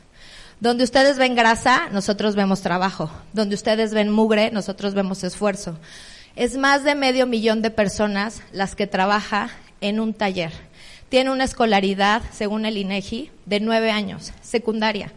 Donde 0.61 0.85
ustedes 0.85 1.17
ven 1.17 1.37
grasa, 1.37 1.89
nosotros 1.91 2.37
vemos 2.37 2.61
trabajo. 2.61 3.11
Donde 3.33 3.55
ustedes 3.55 3.95
ven 3.95 4.11
mugre, 4.11 4.51
nosotros 4.51 4.93
vemos 4.93 5.25
esfuerzo. 5.25 5.79
Es 6.37 6.59
más 6.59 6.85
de 6.85 6.95
medio 6.95 7.27
millón 7.27 7.63
de 7.63 7.71
personas 7.71 8.43
las 8.53 8.77
que 8.77 8.87
trabaja 8.87 9.49
en 9.81 10.01
un 10.01 10.13
taller. 10.13 10.53
Tiene 11.09 11.31
una 11.31 11.45
escolaridad, 11.45 12.21
según 12.31 12.67
el 12.67 12.77
INEGI, 12.77 13.31
de 13.47 13.61
nueve 13.61 13.91
años, 13.91 14.35
secundaria. 14.43 15.15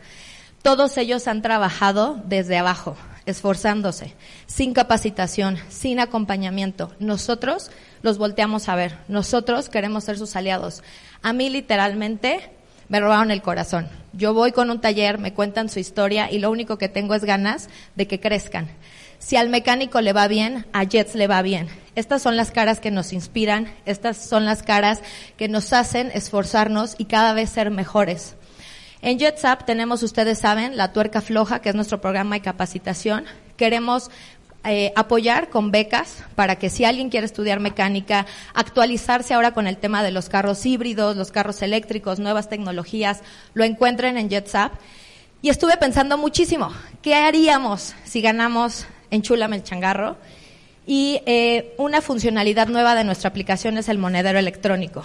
Todos 0.61 0.97
ellos 0.97 1.27
han 1.27 1.41
trabajado 1.41 2.21
desde 2.23 2.57
abajo, 2.57 2.95
esforzándose, 3.25 4.13
sin 4.45 4.73
capacitación, 4.73 5.57
sin 5.69 5.99
acompañamiento. 5.99 6.91
Nosotros 6.99 7.71
los 8.01 8.17
volteamos 8.17 8.69
a 8.69 8.75
ver. 8.75 8.97
Nosotros 9.07 9.69
queremos 9.69 10.03
ser 10.03 10.17
sus 10.17 10.35
aliados. 10.35 10.83
A 11.21 11.33
mí 11.33 11.49
literalmente 11.49 12.51
me 12.89 12.99
robaron 12.99 13.31
el 13.31 13.41
corazón. 13.41 13.87
Yo 14.11 14.33
voy 14.33 14.51
con 14.51 14.69
un 14.69 14.81
taller, 14.81 15.17
me 15.17 15.33
cuentan 15.33 15.69
su 15.69 15.79
historia 15.79 16.31
y 16.31 16.39
lo 16.39 16.51
único 16.51 16.77
que 16.77 16.89
tengo 16.89 17.15
es 17.15 17.23
ganas 17.23 17.69
de 17.95 18.07
que 18.07 18.19
crezcan. 18.19 18.67
Si 19.19 19.37
al 19.37 19.49
mecánico 19.49 20.01
le 20.01 20.11
va 20.11 20.27
bien, 20.27 20.65
a 20.73 20.83
Jets 20.83 21.15
le 21.15 21.27
va 21.27 21.41
bien. 21.41 21.69
Estas 21.95 22.21
son 22.21 22.35
las 22.35 22.51
caras 22.51 22.79
que 22.79 22.91
nos 22.91 23.13
inspiran, 23.13 23.73
estas 23.85 24.17
son 24.17 24.45
las 24.45 24.63
caras 24.63 25.01
que 25.37 25.47
nos 25.47 25.71
hacen 25.71 26.11
esforzarnos 26.13 26.95
y 26.97 27.05
cada 27.05 27.33
vez 27.33 27.49
ser 27.49 27.71
mejores. 27.71 28.35
En 29.05 29.19
JetsUp 29.19 29.65
tenemos, 29.65 30.01
ustedes 30.01 30.39
saben, 30.39 30.77
la 30.77 30.93
tuerca 30.93 31.19
floja, 31.19 31.59
que 31.59 31.67
es 31.67 31.75
nuestro 31.75 31.99
programa 31.99 32.35
de 32.35 32.41
capacitación. 32.41 33.25
Queremos 33.57 34.09
eh, 34.63 34.93
apoyar 34.95 35.49
con 35.49 35.71
becas 35.71 36.23
para 36.35 36.55
que 36.55 36.69
si 36.69 36.85
alguien 36.85 37.09
quiere 37.09 37.25
estudiar 37.25 37.59
mecánica, 37.59 38.25
actualizarse 38.53 39.33
ahora 39.33 39.53
con 39.53 39.67
el 39.67 39.75
tema 39.75 40.03
de 40.03 40.11
los 40.11 40.29
carros 40.29 40.65
híbridos, 40.65 41.17
los 41.17 41.31
carros 41.31 41.61
eléctricos, 41.61 42.19
nuevas 42.19 42.47
tecnologías, 42.47 43.19
lo 43.53 43.65
encuentren 43.65 44.17
en 44.17 44.29
JetSap. 44.29 44.71
Y 45.41 45.49
estuve 45.49 45.75
pensando 45.75 46.17
muchísimo, 46.17 46.71
¿qué 47.01 47.15
haríamos 47.15 47.95
si 48.05 48.21
ganamos 48.21 48.85
en 49.11 49.21
Chulame 49.21 49.57
el 49.57 49.63
changarro? 49.63 50.15
Y 50.87 51.19
eh, 51.25 51.75
una 51.77 51.99
funcionalidad 51.99 52.69
nueva 52.69 52.95
de 52.95 53.03
nuestra 53.03 53.27
aplicación 53.27 53.77
es 53.77 53.89
el 53.89 53.97
monedero 53.97 54.39
electrónico. 54.39 55.03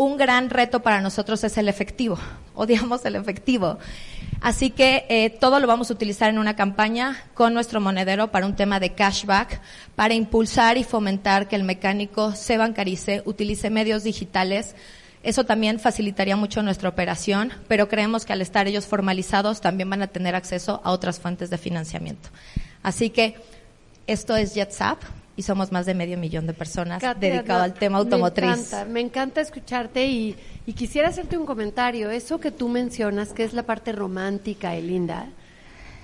Un 0.00 0.16
gran 0.16 0.48
reto 0.48 0.80
para 0.80 1.02
nosotros 1.02 1.44
es 1.44 1.58
el 1.58 1.68
efectivo. 1.68 2.18
Odiamos 2.54 3.04
el 3.04 3.16
efectivo. 3.16 3.78
Así 4.40 4.70
que 4.70 5.04
eh, 5.10 5.28
todo 5.28 5.60
lo 5.60 5.66
vamos 5.66 5.90
a 5.90 5.92
utilizar 5.92 6.30
en 6.30 6.38
una 6.38 6.56
campaña 6.56 7.22
con 7.34 7.52
nuestro 7.52 7.82
monedero 7.82 8.30
para 8.30 8.46
un 8.46 8.56
tema 8.56 8.80
de 8.80 8.94
cashback, 8.94 9.60
para 9.96 10.14
impulsar 10.14 10.78
y 10.78 10.84
fomentar 10.84 11.48
que 11.48 11.56
el 11.56 11.64
mecánico 11.64 12.34
se 12.34 12.56
bancarice, 12.56 13.22
utilice 13.26 13.68
medios 13.68 14.02
digitales. 14.02 14.74
Eso 15.22 15.44
también 15.44 15.78
facilitaría 15.78 16.34
mucho 16.34 16.62
nuestra 16.62 16.88
operación, 16.88 17.52
pero 17.68 17.90
creemos 17.90 18.24
que 18.24 18.32
al 18.32 18.40
estar 18.40 18.66
ellos 18.66 18.86
formalizados 18.86 19.60
también 19.60 19.90
van 19.90 20.00
a 20.00 20.06
tener 20.06 20.34
acceso 20.34 20.80
a 20.82 20.92
otras 20.92 21.20
fuentes 21.20 21.50
de 21.50 21.58
financiamiento. 21.58 22.30
Así 22.82 23.10
que 23.10 23.36
esto 24.06 24.34
es 24.34 24.54
JetSap 24.54 24.98
y 25.40 25.42
somos 25.42 25.72
más 25.72 25.86
de 25.86 25.94
medio 25.94 26.18
millón 26.18 26.46
de 26.46 26.52
personas 26.52 27.02
dedicadas 27.18 27.62
al 27.62 27.72
tema 27.72 27.96
automotriz. 27.96 28.44
Me 28.44 28.52
encanta, 28.52 28.84
me 28.84 29.00
encanta 29.00 29.40
escucharte 29.40 30.04
y, 30.04 30.36
y, 30.66 30.74
quisiera 30.74 31.08
hacerte 31.08 31.38
un 31.38 31.46
comentario. 31.46 32.10
Eso 32.10 32.38
que 32.38 32.50
tú 32.50 32.68
mencionas, 32.68 33.32
que 33.32 33.44
es 33.44 33.54
la 33.54 33.62
parte 33.62 33.92
romántica 33.92 34.76
y 34.76 34.82
linda, 34.82 35.30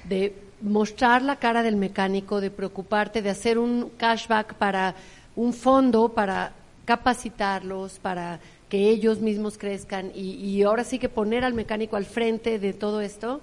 de 0.05 0.35
mostrar 0.63 1.21
la 1.21 1.37
cara 1.37 1.63
del 1.63 1.77
mecánico, 1.77 2.41
de 2.41 2.51
preocuparte, 2.51 3.21
de 3.21 3.29
hacer 3.29 3.59
un 3.59 3.91
cashback 3.99 4.55
para 4.55 4.95
un 5.35 5.53
fondo, 5.53 6.09
para 6.09 6.53
capacitarlos, 6.87 7.99
para 7.99 8.41
que 8.71 8.89
ellos 8.89 9.21
mismos 9.21 9.59
crezcan 9.59 10.13
y, 10.15 10.31
y 10.37 10.63
ahora 10.63 10.83
sí 10.83 10.99
que 10.99 11.11
poner 11.11 11.45
al 11.45 11.53
mecánico 11.53 11.97
al 11.97 12.07
frente 12.07 12.59
de 12.59 12.73
todo 12.73 13.03
esto 13.03 13.43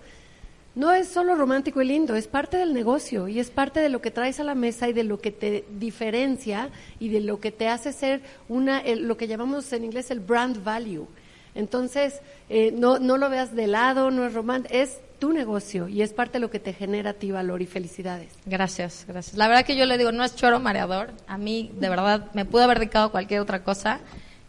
no 0.75 0.91
es 0.91 1.07
solo 1.07 1.35
romántico 1.35 1.81
y 1.81 1.85
lindo, 1.85 2.15
es 2.15 2.27
parte 2.27 2.57
del 2.57 2.73
negocio 2.73 3.27
y 3.27 3.39
es 3.39 3.51
parte 3.51 3.79
de 3.79 3.89
lo 3.89 4.01
que 4.01 4.11
traes 4.11 4.39
a 4.39 4.43
la 4.43 4.55
mesa 4.55 4.89
y 4.89 4.93
de 4.93 5.03
lo 5.03 5.19
que 5.19 5.31
te 5.31 5.65
diferencia 5.77 6.69
y 6.99 7.09
de 7.09 7.21
lo 7.21 7.39
que 7.39 7.51
te 7.51 7.67
hace 7.67 7.93
ser 7.93 8.21
una, 8.49 8.81
lo 8.83 9.15
que 9.15 9.27
llamamos 9.27 9.71
en 9.73 9.85
inglés 9.85 10.09
el 10.09 10.19
brand 10.19 10.63
value. 10.63 11.07
Entonces, 11.55 12.21
eh, 12.49 12.71
no, 12.71 12.97
no 12.97 13.17
lo 13.17 13.29
veas 13.29 13.55
de 13.55 13.67
lado, 13.67 14.09
no 14.09 14.25
es 14.25 14.33
romántico, 14.33 14.73
es 14.75 14.99
tu 15.19 15.31
negocio 15.31 15.87
y 15.87 16.01
es 16.01 16.11
parte 16.11 16.33
de 16.33 16.39
lo 16.39 16.49
que 16.49 16.59
te 16.59 16.73
genera 16.73 17.11
a 17.11 17.13
ti 17.13 17.31
valor 17.31 17.61
y 17.61 17.67
felicidades. 17.67 18.33
Gracias, 18.45 19.05
gracias. 19.07 19.37
La 19.37 19.47
verdad 19.47 19.63
que 19.63 19.75
yo 19.75 19.85
le 19.85 19.99
digo, 19.99 20.11
no 20.11 20.23
es 20.23 20.35
choro 20.35 20.59
mareador, 20.59 21.11
a 21.27 21.37
mí 21.37 21.71
de 21.79 21.89
verdad 21.89 22.31
me 22.33 22.45
pudo 22.45 22.63
haber 22.63 22.79
dedicado 22.79 23.05
a 23.05 23.11
cualquier 23.11 23.41
otra 23.41 23.63
cosa 23.63 23.99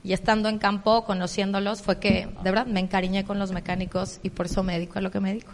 y 0.02 0.14
estando 0.14 0.48
en 0.48 0.58
campo, 0.58 1.04
conociéndolos, 1.04 1.82
fue 1.82 1.98
que 1.98 2.28
de 2.42 2.50
verdad 2.50 2.66
me 2.66 2.80
encariñé 2.80 3.24
con 3.24 3.38
los 3.38 3.52
mecánicos 3.52 4.20
y 4.22 4.30
por 4.30 4.46
eso 4.46 4.62
me 4.62 4.74
dedico 4.74 4.98
a 4.98 5.02
lo 5.02 5.10
que 5.10 5.20
me 5.20 5.30
dedico. 5.30 5.52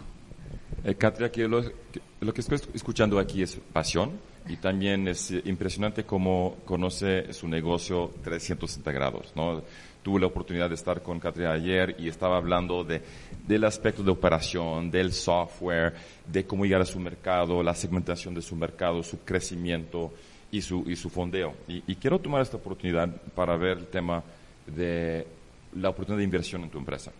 Eh, 0.82 0.94
Katria, 0.94 1.30
que 1.30 1.46
lo, 1.46 1.62
que 1.62 2.40
estoy 2.40 2.58
escuchando 2.72 3.18
aquí 3.18 3.42
es 3.42 3.58
pasión 3.72 4.12
y 4.48 4.56
también 4.56 5.08
es 5.08 5.30
eh, 5.30 5.42
impresionante 5.44 6.04
cómo 6.04 6.56
conoce 6.64 7.34
su 7.34 7.46
negocio 7.48 8.10
360 8.24 8.90
grados. 8.90 9.32
¿no? 9.36 9.62
Tuve 10.02 10.20
la 10.20 10.26
oportunidad 10.26 10.70
de 10.70 10.76
estar 10.76 11.02
con 11.02 11.20
Katria 11.20 11.52
ayer 11.52 11.96
y 11.98 12.08
estaba 12.08 12.38
hablando 12.38 12.82
de, 12.82 13.02
del 13.46 13.64
aspecto 13.64 14.02
de 14.02 14.10
operación, 14.10 14.90
del 14.90 15.12
software, 15.12 15.92
de 16.26 16.46
cómo 16.46 16.64
llegar 16.64 16.80
a 16.80 16.86
su 16.86 16.98
mercado, 16.98 17.62
la 17.62 17.74
segmentación 17.74 18.34
de 18.34 18.40
su 18.40 18.56
mercado, 18.56 19.02
su 19.02 19.18
crecimiento 19.22 20.14
y 20.50 20.62
su, 20.62 20.84
y 20.86 20.96
su 20.96 21.10
fondeo. 21.10 21.54
Y, 21.68 21.94
quiero 21.96 22.18
tomar 22.18 22.40
esta 22.40 22.56
oportunidad 22.56 23.08
para 23.34 23.54
ver 23.58 23.76
el 23.76 23.86
tema 23.88 24.22
de 24.66 25.26
la 25.74 25.90
oportunidad 25.90 26.18
de 26.18 26.24
inversión 26.24 26.62
en 26.62 26.70
tu 26.70 26.78
empresa. 26.78 27.12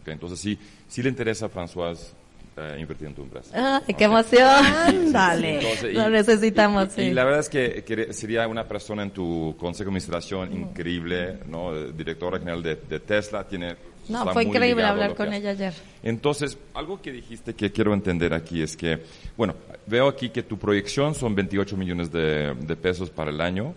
Okay, 0.00 0.14
entonces, 0.14 0.38
si, 0.38 0.56
si 0.88 1.02
le 1.02 1.08
interesa 1.08 1.46
a 1.46 1.50
François 1.50 2.14
eh, 2.56 2.76
invertir 2.78 3.08
en 3.08 3.14
tu 3.14 3.22
empresa. 3.22 3.82
qué 3.96 4.04
emoción! 4.04 5.10
Dale, 5.12 5.60
lo 5.92 6.10
necesitamos. 6.10 6.98
Y, 6.98 7.10
la 7.10 7.24
verdad 7.24 7.40
es 7.40 7.48
que, 7.48 8.12
sería 8.12 8.46
una 8.46 8.64
persona 8.64 9.02
en 9.02 9.10
tu 9.10 9.56
consejo 9.58 9.84
de 9.84 9.90
administración 9.92 10.52
increíble, 10.52 11.38
¿no? 11.46 11.74
Directora 11.92 12.38
general 12.38 12.62
de, 12.62 12.76
Tesla, 13.00 13.46
tiene... 13.46 13.76
No, 14.08 14.30
fue 14.32 14.44
increíble 14.44 14.84
hablar 14.84 15.14
con 15.14 15.32
ella 15.32 15.50
ayer. 15.50 15.72
Entonces, 16.02 16.58
algo 16.74 17.00
que 17.00 17.12
dijiste 17.12 17.54
que 17.54 17.70
quiero 17.70 17.94
entender 17.94 18.34
aquí 18.34 18.60
es 18.60 18.76
que, 18.76 19.00
bueno, 19.36 19.54
veo 19.86 20.08
aquí 20.08 20.28
que 20.28 20.42
tu 20.42 20.58
proyección 20.58 21.14
son 21.14 21.34
28 21.34 21.76
millones 21.76 22.12
de, 22.12 22.76
pesos 22.80 23.10
para 23.10 23.30
el 23.30 23.40
año 23.40 23.74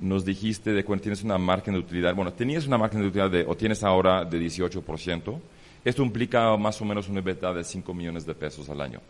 nos 0.00 0.24
dijiste 0.24 0.72
de 0.72 0.84
cuando 0.84 1.02
tienes 1.02 1.24
una 1.24 1.38
margen 1.38 1.74
de 1.74 1.80
utilidad, 1.80 2.14
bueno, 2.14 2.32
tenías 2.32 2.68
una 2.68 2.78
margen 2.78 3.00
de 3.00 3.08
utilidad 3.08 3.30
de, 3.30 3.44
o 3.44 3.56
tienes 3.56 3.82
ahora 3.82 4.24
de 4.24 4.38
18%, 4.38 5.40
esto 5.84 6.02
implica 6.02 6.56
más 6.56 6.80
o 6.80 6.84
menos 6.84 7.08
una 7.08 7.20
EBITDA 7.20 7.52
de 7.52 7.64
5 7.64 7.94
millones 7.94 8.26
de 8.26 8.34
pesos 8.34 8.68
al 8.68 8.80
año. 8.80 9.00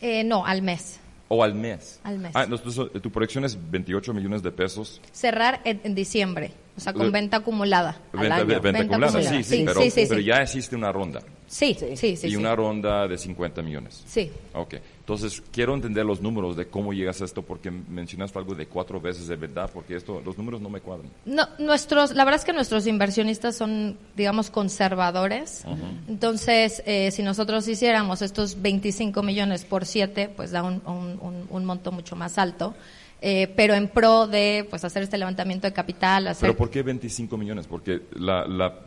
Eh, 0.00 0.24
no, 0.24 0.44
al 0.44 0.62
mes. 0.62 1.00
¿O 1.28 1.42
al 1.42 1.54
mes? 1.54 2.00
Al 2.04 2.18
mes. 2.18 2.32
Ah, 2.34 2.46
tu 2.46 3.10
proyección 3.10 3.44
es 3.44 3.58
28 3.70 4.12
millones 4.12 4.42
de 4.42 4.50
pesos. 4.52 5.00
Cerrar 5.12 5.60
en, 5.64 5.94
diciembre, 5.94 6.52
o 6.76 6.80
sea, 6.80 6.92
con 6.92 7.10
venta 7.10 7.38
acumulada. 7.38 7.98
Venta, 8.12 8.36
al 8.36 8.46
venta, 8.46 8.80
acumulada, 8.80 9.22
Sí, 9.22 9.42
sí, 9.42 9.64
pero, 9.66 9.80
pero 9.94 10.20
ya 10.20 10.42
existe 10.42 10.76
una 10.76 10.92
ronda. 10.92 11.22
Sí, 11.46 11.76
sí, 11.96 12.16
sí. 12.16 12.26
y 12.26 12.36
una 12.36 12.54
ronda 12.56 13.06
de 13.06 13.18
50 13.18 13.62
millones. 13.62 14.02
Sí. 14.06 14.30
Ok. 14.54 14.74
Entonces, 15.00 15.42
quiero 15.52 15.74
entender 15.74 16.06
los 16.06 16.22
números 16.22 16.56
de 16.56 16.66
cómo 16.66 16.94
llegas 16.94 17.20
a 17.20 17.26
esto, 17.26 17.42
porque 17.42 17.70
mencionaste 17.70 18.38
algo 18.38 18.54
de 18.54 18.66
cuatro 18.66 19.00
veces 19.00 19.28
de 19.28 19.36
verdad, 19.36 19.70
porque 19.72 19.96
esto, 19.96 20.22
los 20.24 20.38
números 20.38 20.62
no 20.62 20.70
me 20.70 20.80
cuadran. 20.80 21.10
No, 21.26 21.46
nuestros, 21.58 22.14
la 22.14 22.24
verdad 22.24 22.40
es 22.40 22.46
que 22.46 22.54
nuestros 22.54 22.86
inversionistas 22.86 23.54
son, 23.56 23.98
digamos, 24.16 24.48
conservadores. 24.48 25.64
Entonces, 26.08 26.82
eh, 26.86 27.10
si 27.10 27.22
nosotros 27.22 27.68
hiciéramos 27.68 28.22
estos 28.22 28.62
25 28.62 29.22
millones 29.22 29.66
por 29.66 29.84
7, 29.84 30.30
pues 30.34 30.52
da 30.52 30.62
un, 30.62 30.80
un, 30.86 31.46
un 31.50 31.64
monto 31.66 31.92
mucho 31.92 32.16
más 32.16 32.38
alto. 32.38 32.74
Eh, 33.20 33.50
pero 33.56 33.74
en 33.74 33.88
pro 33.88 34.26
de 34.26 34.66
pues 34.68 34.84
hacer 34.84 35.02
este 35.02 35.16
levantamiento 35.16 35.66
de 35.66 35.72
capital. 35.72 36.26
Hacer... 36.28 36.48
¿Pero 36.48 36.56
por 36.56 36.70
qué 36.70 36.82
25 36.82 37.36
millones? 37.38 37.66
Porque 37.66 38.02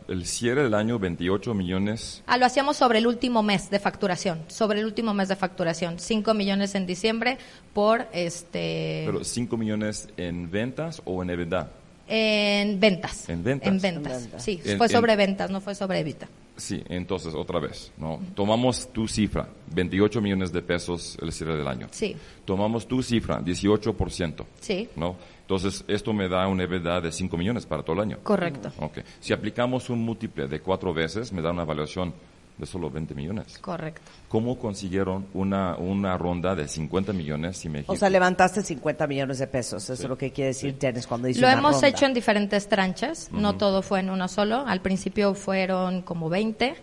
el 0.08 0.26
cierre 0.26 0.62
del 0.62 0.74
año 0.74 0.98
28 0.98 1.54
millones. 1.54 2.22
Ah, 2.26 2.36
lo 2.38 2.46
hacíamos 2.46 2.76
sobre 2.76 2.98
el 2.98 3.06
último 3.06 3.42
mes 3.42 3.68
de 3.68 3.80
facturación, 3.80 4.44
sobre 4.46 4.80
el 4.80 4.86
último 4.86 5.12
mes 5.12 5.28
de 5.28 5.36
facturación, 5.36 5.98
5 5.98 6.34
millones 6.34 6.74
en 6.74 6.86
diciembre 6.86 7.38
por 7.72 8.06
este. 8.12 9.04
Pero 9.06 9.24
5 9.24 9.56
millones 9.56 10.08
en 10.16 10.50
ventas 10.50 11.02
o 11.04 11.22
en 11.22 11.30
EBITDA. 11.30 11.70
En 12.06 12.80
ventas. 12.80 13.28
En 13.28 13.44
ventas. 13.44 13.68
En 13.68 13.80
ventas. 13.80 14.28
Sí, 14.38 14.60
fue 14.76 14.88
sobre 14.88 15.16
ventas, 15.16 15.50
no 15.50 15.60
fue 15.60 15.74
sobre 15.74 15.98
EBITDA. 15.98 16.28
Sí, 16.58 16.82
entonces, 16.88 17.34
otra 17.36 17.60
vez, 17.60 17.92
¿no? 17.96 18.20
Tomamos 18.34 18.92
tu 18.92 19.06
cifra, 19.06 19.48
28 19.72 20.20
millones 20.20 20.52
de 20.52 20.60
pesos 20.60 21.16
el 21.22 21.30
cierre 21.30 21.56
del 21.56 21.68
año. 21.68 21.86
Sí. 21.92 22.16
Tomamos 22.44 22.88
tu 22.88 23.00
cifra, 23.00 23.40
18%. 23.40 24.44
Sí. 24.60 24.88
¿No? 24.96 25.14
Entonces, 25.42 25.84
esto 25.86 26.12
me 26.12 26.28
da 26.28 26.48
una 26.48 26.64
EBITDA 26.64 27.00
de 27.00 27.12
5 27.12 27.36
millones 27.36 27.64
para 27.64 27.84
todo 27.84 27.94
el 27.94 28.02
año. 28.02 28.18
Correcto. 28.24 28.72
Ok. 28.80 28.98
Si 29.20 29.32
aplicamos 29.32 29.88
un 29.88 30.00
múltiple 30.00 30.48
de 30.48 30.60
cuatro 30.60 30.92
veces, 30.92 31.32
me 31.32 31.40
da 31.40 31.52
una 31.52 31.62
evaluación 31.62 32.12
de 32.58 32.66
solo 32.66 32.90
20 32.90 33.14
millones. 33.14 33.58
Correcto. 33.58 34.02
¿Cómo 34.28 34.58
consiguieron 34.58 35.26
una, 35.32 35.76
una 35.76 36.18
ronda 36.18 36.54
de 36.54 36.68
50 36.68 37.12
millones? 37.12 37.56
Si 37.56 37.68
me 37.68 37.84
o 37.86 37.96
sea, 37.96 38.10
levantaste 38.10 38.62
50 38.62 39.06
millones 39.06 39.38
de 39.38 39.46
pesos. 39.46 39.84
Eso 39.84 40.02
es 40.02 40.08
lo 40.08 40.18
que 40.18 40.32
quiere 40.32 40.48
decir 40.48 40.76
sí. 40.78 41.06
cuando 41.08 41.28
dice 41.28 41.40
Lo 41.40 41.48
hemos 41.48 41.82
hecho 41.82 42.04
en 42.04 42.14
diferentes 42.14 42.68
tranches. 42.68 43.30
No 43.32 43.56
todo 43.56 43.82
fue 43.82 44.00
en 44.00 44.10
uno 44.10 44.28
solo. 44.28 44.64
Al 44.66 44.80
principio 44.80 45.34
fueron 45.34 46.02
como 46.02 46.28
20. 46.28 46.74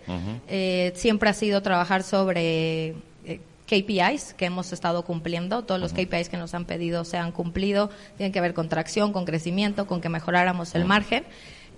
eh, 0.48 0.92
siempre 0.96 1.30
ha 1.30 1.34
sido 1.34 1.62
trabajar 1.62 2.02
sobre 2.02 2.94
eh, 3.24 3.40
KPIs 3.66 4.34
que 4.34 4.46
hemos 4.46 4.72
estado 4.72 5.04
cumpliendo, 5.04 5.64
todos 5.64 5.80
los 5.80 5.92
KPIs 5.92 6.28
que 6.28 6.36
nos 6.36 6.54
han 6.54 6.64
pedido 6.64 7.04
se 7.04 7.18
han 7.18 7.32
cumplido, 7.32 7.90
tienen 8.16 8.32
que 8.32 8.40
ver 8.40 8.54
con 8.54 8.68
tracción, 8.68 9.12
con 9.12 9.24
crecimiento, 9.24 9.86
con 9.86 10.00
que 10.00 10.08
mejoráramos 10.08 10.74
el 10.74 10.84
margen 10.84 11.24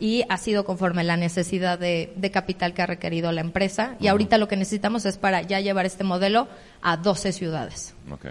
y 0.01 0.25
ha 0.29 0.37
sido 0.37 0.65
conforme 0.65 1.05
la 1.05 1.17
necesidad 1.17 1.79
de, 1.79 2.31
capital 2.33 2.75
que 2.75 2.83
ha 2.83 2.87
requerido 2.87 3.33
la 3.33 3.41
empresa. 3.41 3.97
Y 4.01 4.09
ahorita 4.09 4.39
lo 4.39 4.49
que 4.49 4.57
necesitamos 4.57 5.07
es 5.07 5.19
para 5.19 5.43
ya 5.43 5.61
llevar 5.61 5.87
este 5.87 6.05
modelo 6.05 6.49
a 6.83 6.97
12 6.97 7.33
ciudades. 7.33 7.95
Ok. 8.11 8.27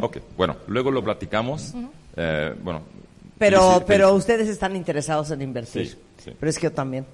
Ok, 0.00 0.18
bueno, 0.36 0.56
luego 0.66 0.90
lo 0.90 1.02
platicamos. 1.04 1.74
Eh, 2.16 2.54
bueno. 2.62 2.82
Pero, 3.38 3.84
pero 3.86 4.14
ustedes 4.14 4.48
están 4.48 4.74
interesados 4.74 5.30
en 5.30 5.42
invertir. 5.42 5.88
Sí, 5.88 5.98
sí. 6.24 6.32
Pero 6.38 6.50
es 6.50 6.58
que 6.58 6.64
yo 6.64 6.72
también. 6.72 7.06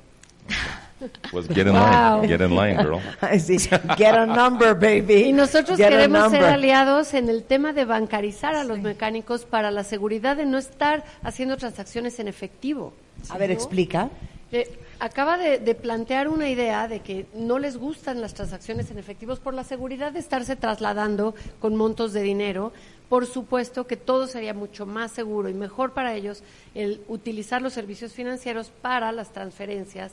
Pues 1.30 1.48
get 1.48 1.66
in 1.66 1.72
line, 1.72 2.28
get 2.28 2.40
in 2.40 2.54
line, 2.54 2.76
girl. 2.82 3.00
Sí, 3.38 3.58
get 3.96 4.14
a 4.14 4.26
number, 4.26 4.74
baby. 4.74 5.28
Y 5.28 5.32
nosotros 5.32 5.76
queremos 5.76 6.30
ser 6.30 6.44
aliados 6.44 7.14
en 7.14 7.28
el 7.28 7.44
tema 7.44 7.72
de 7.72 7.84
bancarizar 7.84 8.54
a 8.54 8.64
los 8.64 8.80
mecánicos 8.80 9.44
para 9.44 9.70
la 9.70 9.84
seguridad 9.84 10.36
de 10.36 10.46
no 10.46 10.58
estar 10.58 11.04
haciendo 11.22 11.56
transacciones 11.56 12.18
en 12.18 12.28
efectivo. 12.28 12.92
A 13.28 13.38
ver, 13.38 13.50
explica. 13.50 14.10
Eh, 14.54 14.70
acaba 14.98 15.38
de, 15.38 15.74
plantear 15.74 16.28
una 16.28 16.48
idea 16.48 16.86
de 16.86 17.00
que 17.00 17.26
no 17.34 17.58
les 17.58 17.78
gustan 17.78 18.20
las 18.20 18.34
transacciones 18.34 18.90
en 18.90 18.98
efectivos 18.98 19.40
por 19.40 19.54
la 19.54 19.64
seguridad 19.64 20.12
de 20.12 20.18
estarse 20.18 20.56
trasladando 20.56 21.34
con 21.58 21.74
montos 21.74 22.12
de 22.12 22.22
dinero. 22.22 22.72
Por 23.08 23.26
supuesto 23.26 23.86
que 23.86 23.96
todo 23.96 24.26
sería 24.26 24.52
mucho 24.52 24.84
más 24.84 25.10
seguro 25.10 25.48
y 25.48 25.54
mejor 25.54 25.92
para 25.92 26.14
ellos 26.14 26.42
el 26.74 27.00
utilizar 27.08 27.62
los 27.62 27.72
servicios 27.72 28.12
financieros 28.12 28.70
para 28.82 29.10
las 29.10 29.32
transferencias 29.32 30.12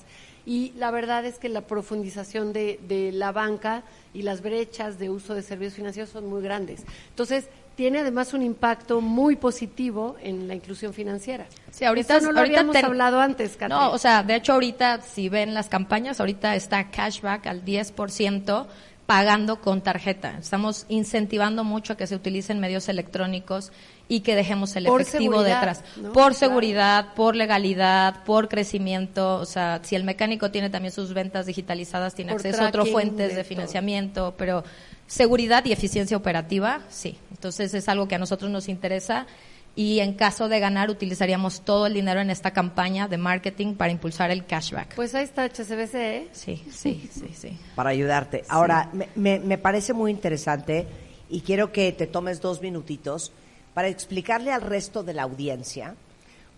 y 0.50 0.74
la 0.78 0.90
verdad 0.90 1.26
es 1.26 1.38
que 1.38 1.48
la 1.48 1.62
profundización 1.62 2.54
de, 2.54 2.80
de 2.88 3.12
la 3.12 3.32
banca 3.32 3.84
y 4.16 4.24
las 4.24 4.42
brechas 4.42 4.98
de 4.98 5.12
uso 5.12 5.36
de 5.36 5.44
servicios 5.44 5.76
financieros 5.76 6.10
son 6.10 6.28
muy 6.28 6.42
grandes. 6.42 6.86
Entonces, 7.10 7.50
tiene 7.76 8.00
además 8.00 8.34
un 8.34 8.42
impacto 8.42 9.00
muy 9.00 9.36
positivo 9.36 10.18
en 10.24 10.48
la 10.48 10.56
inclusión 10.56 10.92
financiera. 10.92 11.46
Sí, 11.70 11.86
ahorita 11.86 12.20
no 12.22 12.32
lo 12.32 12.40
ahorita 12.40 12.62
habíamos 12.62 12.84
hablado 12.84 13.20
antes. 13.22 13.60
No, 13.70 13.92
o 13.92 14.00
sea, 14.00 14.24
de 14.24 14.38
hecho 14.38 14.54
ahorita 14.54 15.02
si 15.02 15.30
ven 15.30 15.54
las 15.54 15.70
campañas, 15.70 16.20
ahorita 16.20 16.56
está 16.56 16.90
cashback 16.90 17.46
al 17.46 17.64
10% 17.64 18.66
pagando 19.06 19.62
con 19.62 19.82
tarjeta. 19.82 20.38
Estamos 20.40 20.88
incentivando 20.90 21.64
mucho 21.64 21.94
a 21.94 21.96
que 21.98 22.08
se 22.08 22.16
utilicen 22.16 22.60
medios 22.60 22.90
electrónicos 22.90 23.72
y 24.12 24.22
que 24.22 24.36
dejemos 24.36 24.76
el 24.76 24.86
Por 24.86 25.02
efectivo 25.02 25.34
seguridad, 25.36 25.60
detrás. 25.60 25.84
¿no? 25.98 26.12
Por 26.12 26.14
Claro. 26.14 26.34
seguridad, 26.34 27.14
por 27.14 27.36
legalidad, 27.36 28.24
por 28.26 28.50
crecimiento. 28.50 29.36
O 29.36 29.46
sea, 29.46 29.80
si 29.84 29.96
el 29.96 30.04
mecánico 30.04 30.50
tiene 30.52 30.70
también 30.72 30.92
sus 30.92 31.14
ventas 31.14 31.46
digitalizadas, 31.46 32.16
tiene 32.16 32.32
Por 32.32 32.40
acceso 32.42 32.64
a 32.64 32.70
otras 32.70 32.90
fuentes 32.90 33.30
de 33.30 33.36
de 33.36 33.44
todo. 33.44 33.48
financiamiento, 33.50 34.34
pero 34.38 34.64
seguridad 35.08 35.64
y 35.66 35.72
eficiencia 35.72 36.18
operativa, 36.18 36.82
sí. 36.90 37.18
Entonces 37.32 37.74
es 37.74 37.88
algo 37.88 38.08
que 38.08 38.16
a 38.16 38.20
nosotros 38.20 38.50
nos 38.50 38.68
interesa 38.68 39.28
y 39.76 40.00
en 40.00 40.14
caso 40.14 40.50
de 40.50 40.60
ganar 40.60 40.90
utilizaríamos 40.90 41.62
todo 41.62 41.86
el 41.86 41.94
dinero 41.94 42.20
en 42.20 42.32
esta 42.32 42.52
campaña 42.52 43.08
de 43.08 43.18
marketing 43.18 43.76
para 43.76 43.92
impulsar 43.92 44.32
el 44.32 44.44
cashback. 44.46 44.96
Pues 44.96 45.14
ahí 45.14 45.24
está 45.24 45.44
HSBC, 45.46 45.94
¿eh? 45.96 46.28
sí, 46.32 46.64
sí, 46.72 47.08
sí, 47.12 47.30
sí. 47.34 47.58
para 47.76 47.92
ayudarte. 47.92 48.44
Ahora, 48.50 48.90
me, 48.92 49.08
me- 49.16 49.40
me 49.40 49.58
parece 49.60 49.94
muy 49.94 50.10
interesante 50.12 50.88
y 51.30 51.42
quiero 51.42 51.72
que 51.72 51.92
te 51.92 52.08
tomes 52.08 52.42
dos 52.42 52.60
minutitos 52.62 53.32
para 53.80 53.88
explicarle 53.88 54.52
al 54.52 54.62
resto 54.62 55.04
de 55.04 55.14
la 55.14 55.24
audiencia 55.24 55.96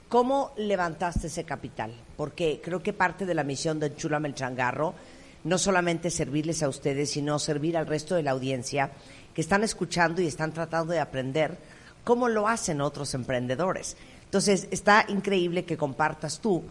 cómo 0.09 0.53
levantaste 0.57 1.27
ese 1.27 1.43
capital, 1.43 1.93
porque 2.17 2.59
creo 2.63 2.81
que 2.81 2.93
parte 2.93 3.27
de 3.27 3.35
la 3.35 3.43
misión 3.43 3.79
de 3.79 3.95
Chula 3.95 4.17
el 4.17 4.33
Changarro 4.33 4.95
no 5.43 5.59
solamente 5.59 6.09
servirles 6.09 6.63
a 6.63 6.67
ustedes, 6.67 7.11
sino 7.11 7.37
servir 7.37 7.77
al 7.77 7.85
resto 7.85 8.15
de 8.15 8.23
la 8.23 8.31
audiencia 8.31 8.89
que 9.35 9.41
están 9.41 9.63
escuchando 9.63 10.19
y 10.19 10.25
están 10.25 10.51
tratando 10.51 10.93
de 10.93 10.99
aprender 10.99 11.59
cómo 12.03 12.27
lo 12.27 12.47
hacen 12.47 12.81
otros 12.81 13.13
emprendedores. 13.13 13.97
Entonces, 14.23 14.67
está 14.71 15.05
increíble 15.07 15.63
que 15.63 15.77
compartas 15.77 16.39
tú 16.39 16.63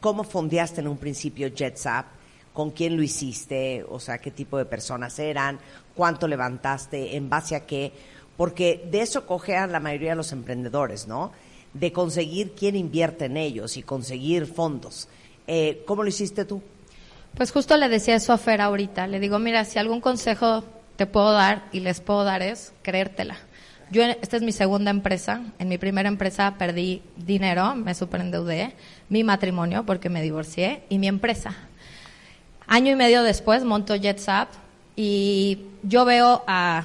cómo 0.00 0.22
fondeaste 0.22 0.82
en 0.82 0.88
un 0.88 0.98
principio 0.98 1.48
JetSap, 1.48 2.04
con 2.52 2.72
quién 2.72 2.94
lo 2.94 3.02
hiciste, 3.02 3.86
o 3.88 3.98
sea, 3.98 4.18
qué 4.18 4.30
tipo 4.30 4.58
de 4.58 4.66
personas 4.66 5.18
eran, 5.18 5.58
cuánto 5.94 6.28
levantaste, 6.28 7.16
en 7.16 7.30
base 7.30 7.56
a 7.56 7.64
qué, 7.64 7.90
porque 8.36 8.86
de 8.90 9.02
eso 9.02 9.26
cojean 9.26 9.72
la 9.72 9.80
mayoría 9.80 10.10
de 10.10 10.16
los 10.16 10.32
emprendedores, 10.32 11.06
¿no? 11.06 11.32
De 11.72 11.92
conseguir 11.92 12.52
quién 12.52 12.76
invierte 12.76 13.26
en 13.26 13.36
ellos 13.36 13.76
y 13.76 13.82
conseguir 13.82 14.46
fondos. 14.46 15.08
Eh, 15.46 15.82
¿Cómo 15.86 16.02
lo 16.02 16.08
hiciste 16.08 16.44
tú? 16.44 16.62
Pues 17.36 17.50
justo 17.50 17.76
le 17.76 17.88
decía 17.88 18.14
eso 18.14 18.32
a 18.32 18.38
Fer 18.38 18.60
ahorita. 18.60 19.06
Le 19.06 19.20
digo, 19.20 19.38
mira, 19.38 19.64
si 19.64 19.78
algún 19.78 20.00
consejo 20.00 20.64
te 20.96 21.06
puedo 21.06 21.32
dar 21.32 21.64
y 21.72 21.80
les 21.80 22.00
puedo 22.00 22.24
dar 22.24 22.42
es 22.42 22.72
creértela. 22.82 23.36
Yo, 23.90 24.02
esta 24.02 24.36
es 24.36 24.42
mi 24.42 24.52
segunda 24.52 24.90
empresa. 24.90 25.42
En 25.58 25.68
mi 25.68 25.78
primera 25.78 26.08
empresa 26.08 26.54
perdí 26.58 27.02
dinero, 27.16 27.74
me 27.74 27.94
superendeudé, 27.94 28.74
mi 29.08 29.24
matrimonio 29.24 29.84
porque 29.84 30.08
me 30.08 30.22
divorcié 30.22 30.84
y 30.88 30.98
mi 30.98 31.08
empresa. 31.08 31.54
Año 32.66 32.92
y 32.92 32.96
medio 32.96 33.22
después 33.22 33.64
monto 33.64 33.94
JetSap 33.94 34.48
y 34.96 35.58
yo 35.82 36.04
veo 36.04 36.44
a 36.46 36.84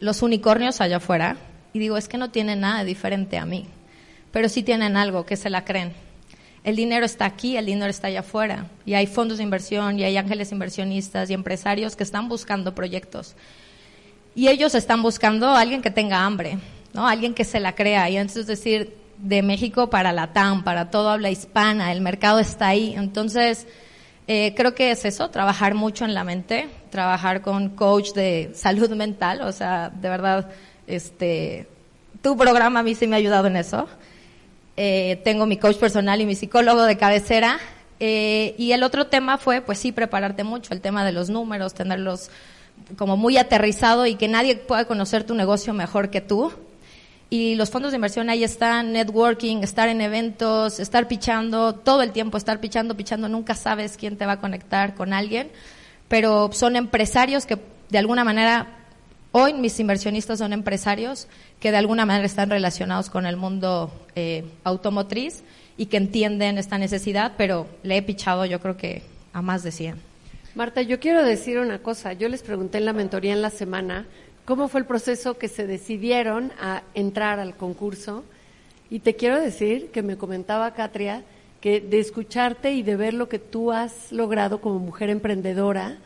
los 0.00 0.22
unicornios 0.22 0.80
allá 0.80 0.98
afuera 0.98 1.36
y 1.72 1.78
digo, 1.78 1.96
es 1.96 2.08
que 2.08 2.18
no 2.18 2.30
tienen 2.30 2.60
nada 2.60 2.84
diferente 2.84 3.38
a 3.38 3.46
mí, 3.46 3.66
pero 4.32 4.48
sí 4.48 4.62
tienen 4.62 4.96
algo 4.96 5.26
que 5.26 5.36
se 5.36 5.50
la 5.50 5.64
creen. 5.64 5.92
El 6.64 6.74
dinero 6.74 7.06
está 7.06 7.26
aquí, 7.26 7.56
el 7.56 7.66
dinero 7.66 7.88
está 7.90 8.08
allá 8.08 8.20
afuera. 8.20 8.66
Y 8.84 8.94
hay 8.94 9.06
fondos 9.06 9.38
de 9.38 9.44
inversión, 9.44 10.00
y 10.00 10.04
hay 10.04 10.16
ángeles 10.16 10.50
inversionistas 10.50 11.30
y 11.30 11.34
empresarios 11.34 11.94
que 11.94 12.02
están 12.02 12.28
buscando 12.28 12.74
proyectos. 12.74 13.36
Y 14.34 14.48
ellos 14.48 14.74
están 14.74 15.00
buscando 15.00 15.46
a 15.46 15.60
alguien 15.60 15.80
que 15.80 15.92
tenga 15.92 16.24
hambre, 16.24 16.58
¿no? 16.92 17.06
Alguien 17.06 17.34
que 17.34 17.44
se 17.44 17.60
la 17.60 17.76
crea. 17.76 18.10
Y 18.10 18.16
entonces 18.16 18.48
decir, 18.48 18.96
de 19.18 19.42
México 19.42 19.90
para 19.90 20.12
la 20.12 20.32
TAM, 20.32 20.64
para 20.64 20.90
todo 20.90 21.10
habla 21.10 21.30
hispana, 21.30 21.92
el 21.92 22.00
mercado 22.00 22.40
está 22.40 22.66
ahí. 22.66 22.94
Entonces, 22.96 23.66
eh, 24.26 24.52
creo 24.56 24.74
que 24.74 24.90
es 24.90 25.04
eso, 25.04 25.30
trabajar 25.30 25.74
mucho 25.74 26.04
en 26.04 26.14
la 26.14 26.24
mente, 26.24 26.68
trabajar 26.96 27.42
con 27.42 27.68
coach 27.68 28.12
de 28.14 28.52
salud 28.54 28.88
mental, 28.92 29.42
o 29.42 29.52
sea, 29.52 29.90
de 29.90 30.08
verdad, 30.08 30.48
este, 30.86 31.68
tu 32.22 32.38
programa 32.38 32.80
a 32.80 32.82
mí 32.82 32.94
sí 32.94 33.06
me 33.06 33.16
ha 33.16 33.18
ayudado 33.18 33.48
en 33.48 33.56
eso. 33.56 33.86
Eh, 34.78 35.20
tengo 35.22 35.44
mi 35.44 35.58
coach 35.58 35.76
personal 35.76 36.18
y 36.22 36.24
mi 36.24 36.34
psicólogo 36.34 36.84
de 36.84 36.96
cabecera. 36.96 37.58
Eh, 38.00 38.54
y 38.56 38.72
el 38.72 38.82
otro 38.82 39.08
tema 39.08 39.36
fue, 39.36 39.60
pues 39.60 39.78
sí, 39.78 39.92
prepararte 39.92 40.42
mucho, 40.42 40.72
el 40.72 40.80
tema 40.80 41.04
de 41.04 41.12
los 41.12 41.28
números, 41.28 41.74
tenerlos 41.74 42.30
como 42.96 43.18
muy 43.18 43.36
aterrizado 43.36 44.06
y 44.06 44.14
que 44.14 44.28
nadie 44.28 44.56
pueda 44.56 44.86
conocer 44.86 45.24
tu 45.24 45.34
negocio 45.34 45.74
mejor 45.74 46.08
que 46.08 46.22
tú. 46.22 46.50
Y 47.28 47.56
los 47.56 47.68
fondos 47.68 47.92
de 47.92 47.96
inversión 47.96 48.30
ahí 48.30 48.42
están, 48.42 48.94
networking, 48.94 49.58
estar 49.58 49.90
en 49.90 50.00
eventos, 50.00 50.80
estar 50.80 51.08
pichando, 51.08 51.74
todo 51.74 52.00
el 52.00 52.12
tiempo 52.12 52.38
estar 52.38 52.58
pichando, 52.58 52.96
pichando, 52.96 53.28
nunca 53.28 53.54
sabes 53.54 53.98
quién 53.98 54.16
te 54.16 54.24
va 54.24 54.32
a 54.32 54.40
conectar 54.40 54.94
con 54.94 55.12
alguien, 55.12 55.50
pero 56.08 56.50
son 56.52 56.76
empresarios 56.76 57.46
que 57.46 57.58
de 57.90 57.98
alguna 57.98 58.24
manera, 58.24 58.68
hoy 59.32 59.54
mis 59.54 59.78
inversionistas 59.78 60.38
son 60.38 60.52
empresarios 60.52 61.28
que 61.60 61.70
de 61.70 61.76
alguna 61.76 62.06
manera 62.06 62.26
están 62.26 62.50
relacionados 62.50 63.10
con 63.10 63.26
el 63.26 63.36
mundo 63.36 63.92
eh, 64.14 64.44
automotriz 64.64 65.42
y 65.76 65.86
que 65.86 65.96
entienden 65.96 66.58
esta 66.58 66.78
necesidad, 66.78 67.32
pero 67.36 67.66
le 67.82 67.96
he 67.96 68.02
pichado 68.02 68.44
yo 68.44 68.60
creo 68.60 68.76
que 68.76 69.02
a 69.32 69.42
más 69.42 69.62
de 69.62 69.72
100. 69.72 69.96
Marta, 70.54 70.80
yo 70.80 70.98
quiero 70.98 71.22
decir 71.22 71.58
una 71.58 71.80
cosa. 71.80 72.14
Yo 72.14 72.28
les 72.30 72.42
pregunté 72.42 72.78
en 72.78 72.86
la 72.86 72.94
mentoría 72.94 73.34
en 73.34 73.42
la 73.42 73.50
semana 73.50 74.06
cómo 74.46 74.68
fue 74.68 74.80
el 74.80 74.86
proceso 74.86 75.36
que 75.36 75.48
se 75.48 75.66
decidieron 75.66 76.50
a 76.58 76.82
entrar 76.94 77.40
al 77.40 77.54
concurso. 77.56 78.24
Y 78.88 79.00
te 79.00 79.16
quiero 79.16 79.38
decir 79.38 79.90
que 79.90 80.02
me 80.02 80.16
comentaba 80.16 80.72
Catria 80.72 81.24
que 81.60 81.80
de 81.80 81.98
escucharte 81.98 82.72
y 82.72 82.82
de 82.82 82.96
ver 82.96 83.14
lo 83.14 83.28
que 83.28 83.38
tú 83.38 83.72
has 83.72 84.12
logrado 84.12 84.60
como 84.60 84.78
mujer 84.78 85.10
emprendedora, 85.10 85.98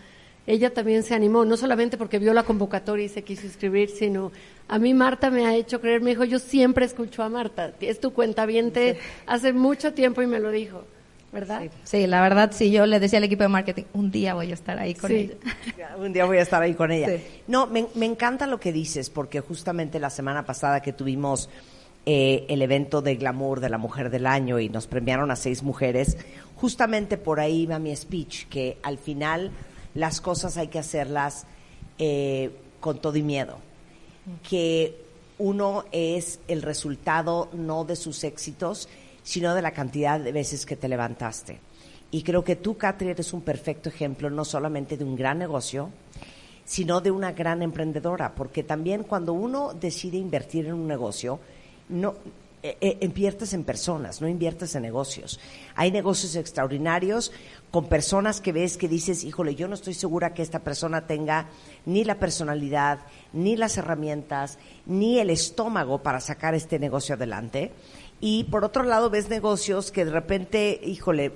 ella 0.47 0.73
también 0.73 1.03
se 1.03 1.15
animó, 1.15 1.45
no 1.45 1.57
solamente 1.57 1.97
porque 1.99 2.19
vio 2.19 2.33
la 2.33 2.43
convocatoria 2.45 3.05
y 3.05 3.09
se 3.09 3.23
quiso 3.23 3.47
inscribir, 3.47 3.91
sino 3.91 4.33
a 4.69 4.79
mí 4.79 4.95
Marta 4.95 5.31
me 5.31 5.47
ha 5.47 5.55
hecho 5.55 5.81
creer, 5.81 6.01
me 6.01 6.11
dijo, 6.11 6.25
yo 6.25 6.39
siempre 6.39 6.85
escucho 6.87 7.23
a 7.23 7.29
Marta, 7.29 7.73
es 7.81 8.01
tu 8.01 8.13
cuenta 8.13 8.47
hace 9.27 9.53
mucho 9.53 9.93
tiempo 9.93 10.23
y 10.23 10.27
me 10.27 10.41
lo 10.41 10.51
dijo, 10.51 10.85
¿verdad? 11.33 11.63
Sí, 11.85 12.07
la 12.07 12.21
verdad, 12.23 12.51
sí, 12.53 12.71
yo 12.73 12.87
le 12.87 12.99
decía 12.99 13.19
al 13.19 13.25
equipo 13.25 13.43
de 13.45 13.49
marketing, 13.49 13.85
un 13.93 14.11
día 14.11 14.35
voy 14.35 14.51
a 14.51 14.55
estar 14.55 14.79
ahí 14.79 14.95
con 14.95 15.11
Sí. 15.11 15.31
ella. 15.77 15.95
Un 15.99 16.13
día 16.13 16.25
voy 16.25 16.39
a 16.39 16.43
estar 16.43 16.63
ahí 16.63 16.75
con 16.75 16.91
ella. 16.91 17.09
Sí. 17.09 17.23
No, 17.47 17.67
me, 17.67 17.87
me 17.95 18.07
encanta 18.07 18.47
lo 18.47 18.59
que 18.59 18.73
dices, 18.73 19.11
porque 19.11 19.41
justamente 19.41 20.01
la 20.01 20.11
semana 20.11 20.45
pasada 20.47 20.81
que 20.81 20.93
tuvimos 20.93 21.49
eh, 22.07 22.47
el 22.49 22.63
evento 22.63 23.03
de 23.03 23.17
glamour 23.17 23.61
de 23.61 23.69
la 23.69 23.79
mujer 23.79 24.11
del 24.11 24.27
año 24.27 24.59
y 24.59 24.69
nos 24.69 24.87
premiaron 24.87 25.31
a 25.31 25.37
seis 25.37 25.63
mujeres, 25.63 26.17
justamente 26.57 27.19
por 27.19 27.41
ahí 27.41 27.67
va 27.67 27.79
mi 27.79 27.95
speech, 27.95 28.47
que 28.49 28.79
al 28.83 28.99
final 28.99 29.51
las 29.95 30.21
cosas 30.21 30.57
hay 30.57 30.69
que 30.69 30.79
hacerlas 30.79 31.47
eh, 31.99 32.51
con 32.81 33.01
todo 33.01 33.17
y 33.17 33.23
miedo. 33.23 33.59
Que 34.49 34.97
uno 35.39 35.85
es 35.93 36.41
el 36.49 36.63
resultado 36.63 37.49
no 37.53 37.85
de 37.85 37.97
sus 37.97 38.25
éxitos, 38.25 38.89
sino 39.23 39.55
de 39.55 39.63
la 39.63 39.73
cantidad 39.73 40.21
de 40.21 40.33
veces 40.33 40.67
que 40.67 40.77
te 40.77 40.89
levantaste. 40.89 41.59
Y 42.11 42.23
creo 42.23 42.43
que 42.43 42.57
tú, 42.57 42.77
Catri, 42.77 43.09
eres 43.09 43.33
un 43.33 43.43
perfecto 43.43 43.89
ejemplo 43.89 44.31
no 44.31 44.45
solamente 44.45 44.97
de 44.97 45.05
un 45.05 45.17
gran 45.17 45.39
negocio, 45.39 45.91
sino 46.65 47.01
de 47.01 47.11
una 47.11 47.33
gran 47.33 47.63
emprendedora, 47.63 48.35
porque 48.35 48.63
también 48.63 49.05
cuando 49.05 49.33
uno 49.33 49.75
decide 49.75 50.19
invertir 50.19 50.67
en 50.67 50.75
un 50.75 50.87
negocio, 50.87 51.41
no 51.91 52.15
eh, 52.63 52.77
eh, 52.83 52.99
inviertes 53.01 53.55
en 53.55 53.65
personas, 53.65 54.21
no 54.21 54.29
inviertes 54.29 54.75
en 54.75 54.83
negocios. 54.83 55.41
Hay 55.77 55.91
negocios 55.91 56.37
extraordinarios 56.37 57.33
con 57.71 57.89
personas 57.89 58.43
que 58.43 58.53
ves 58.53 58.77
que 58.77 58.87
dices, 58.87 59.25
híjole, 59.25 59.55
yo 59.55 59.67
no 59.67 59.75
estoy 59.75 59.95
segura 59.95 60.35
que 60.35 60.43
esta 60.43 60.59
persona 60.59 61.07
tenga 61.07 61.49
ni 61.87 62.05
la 62.05 62.19
personalidad, 62.19 62.99
ni 63.33 63.57
las 63.57 63.79
herramientas, 63.79 64.59
ni 64.85 65.19
el 65.19 65.31
estómago 65.31 66.03
para 66.03 66.21
sacar 66.21 66.55
este 66.55 66.79
negocio 66.79 67.15
adelante. 67.15 67.73
Y 68.21 68.45
por 68.45 68.63
otro 68.63 68.83
lado 68.83 69.09
ves 69.09 69.31
negocios 69.31 69.91
que 69.91 70.05
de 70.05 70.11
repente, 70.11 70.83
híjole, 70.85 71.33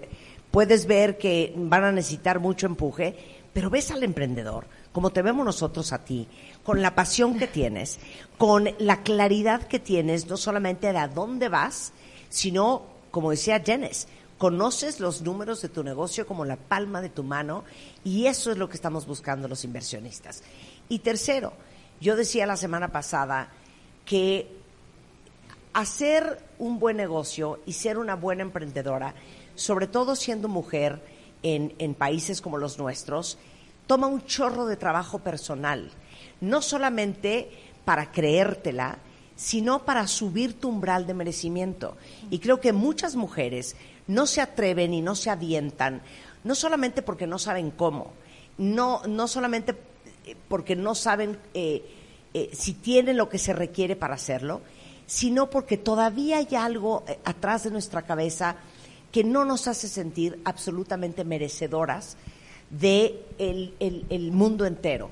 puedes 0.51 0.87
ver 0.87 1.17
que 1.17 1.55
van 1.57 1.85
a 1.85 1.93
necesitar 1.93 2.39
mucho 2.39 2.67
empuje, 2.67 3.17
pero 3.55 3.71
ves 3.71 3.91
al 3.91 4.03
emprendedor, 4.03 4.67
como 4.93 5.09
te 5.09 5.23
vemos 5.23 5.47
nosotros 5.47 5.93
a 5.95 6.05
ti, 6.05 6.29
con 6.65 6.83
la 6.83 6.95
pasión 6.95 7.39
que 7.39 7.47
tienes, 7.47 8.01
con 8.39 8.71
la 8.79 9.03
claridad 9.03 9.63
que 9.69 9.79
tienes, 9.79 10.27
no 10.27 10.37
solamente 10.37 10.93
de 10.93 10.99
a 10.99 11.09
dónde 11.09 11.49
vas, 11.49 11.93
sino, 12.31 12.83
como 13.11 13.31
decía 13.31 13.63
Jenes, 13.65 14.09
conoces 14.39 14.99
los 14.99 15.23
números 15.23 15.63
de 15.63 15.69
tu 15.69 15.85
negocio 15.85 16.27
como 16.27 16.45
la 16.45 16.57
palma 16.57 17.01
de 17.01 17.11
tu 17.11 17.23
mano 17.23 17.65
y 18.03 18.27
eso 18.27 18.51
es 18.51 18.59
lo 18.59 18.69
que 18.69 18.77
estamos 18.77 19.07
buscando 19.07 19.47
los 19.47 19.65
inversionistas. 19.65 20.43
Y 20.89 21.01
tercero, 21.01 21.53
yo 22.01 22.17
decía 22.17 22.47
la 22.47 22.57
semana 22.57 22.89
pasada 22.89 23.49
que 24.05 24.51
hacer 25.75 26.43
un 26.59 26.79
buen 26.79 26.97
negocio 26.97 27.61
y 27.67 27.75
ser 27.75 27.99
una 27.99 28.17
buena 28.17 28.43
emprendedora, 28.43 29.15
sobre 29.55 29.87
todo 29.87 30.17
siendo 30.17 30.49
mujer, 30.49 31.01
en 31.43 31.95
países 31.95 32.41
como 32.41 32.57
los 32.57 32.79
nuestros, 32.79 33.37
toma 33.87 34.07
un 34.07 34.25
chorro 34.25 34.65
de 34.65 34.77
trabajo 34.77 35.19
personal, 35.19 35.91
no 36.45 36.63
solamente 36.63 37.51
para 37.85 38.13
creértela, 38.13 38.99
sino 39.37 39.85
para 39.85 40.07
subir 40.07 40.59
tu 40.61 40.69
umbral 40.69 41.07
de 41.07 41.15
merecimiento. 41.15 41.97
Y 42.31 42.39
creo 42.39 42.61
que 42.61 42.73
muchas 42.73 43.17
mujeres 43.17 43.77
no 44.07 44.27
se 44.27 44.41
atreven 44.41 44.95
y 44.95 45.01
no 45.01 45.15
se 45.15 45.31
avientan, 45.31 46.03
no 46.45 46.55
solamente 46.55 47.03
porque 47.03 47.27
no 47.27 47.39
saben 47.39 47.71
cómo, 47.71 48.13
no, 48.59 49.03
no 49.07 49.27
solamente 49.29 49.75
eh, 50.27 50.37
porque 50.49 50.77
no 50.77 50.95
saben 50.95 51.39
eh, 51.55 51.83
eh, 52.35 52.51
si 52.53 52.75
tienen 52.75 53.17
lo 53.17 53.29
que 53.29 53.39
se 53.39 53.53
requiere 53.53 53.97
para 53.97 54.15
hacerlo, 54.15 54.61
sino 55.07 55.51
porque 55.51 55.77
todavía 55.77 56.39
hay 56.39 56.55
algo 56.57 57.05
atrás 57.25 57.65
de 57.65 57.71
nuestra 57.71 58.03
cabeza 58.03 58.57
que 59.13 59.25
no 59.25 59.45
nos 59.45 59.69
hace 59.69 59.89
sentir 59.89 60.41
absolutamente 60.45 61.25
merecedoras 61.25 62.17
de 62.71 63.21
mundo 64.33 64.67
entero. 64.67 65.11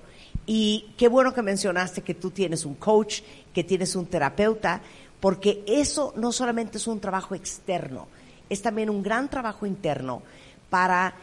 Y 0.55 0.91
qué 0.99 1.09
bueno 1.09 1.33
que 1.33 1.41
mencionaste 1.41 2.03
que 2.03 2.13
tú 2.13 2.31
tienes 2.31 2.67
un 2.67 2.75
coach, 2.75 3.23
que 3.55 3.65
tienes 3.65 3.97
un 3.97 4.05
terapeuta, 4.05 4.83
porque 5.19 5.65
eso 5.67 6.13
no 6.15 6.31
solamente 6.31 6.77
es 6.77 6.87
un 6.87 7.01
trabajo 7.01 7.35
externo, 7.35 8.07
es 8.51 8.61
también 8.61 8.91
un 8.91 9.03
gran 9.03 9.31
trabajo 9.31 9.65
interno 9.65 10.21
para 10.69 11.15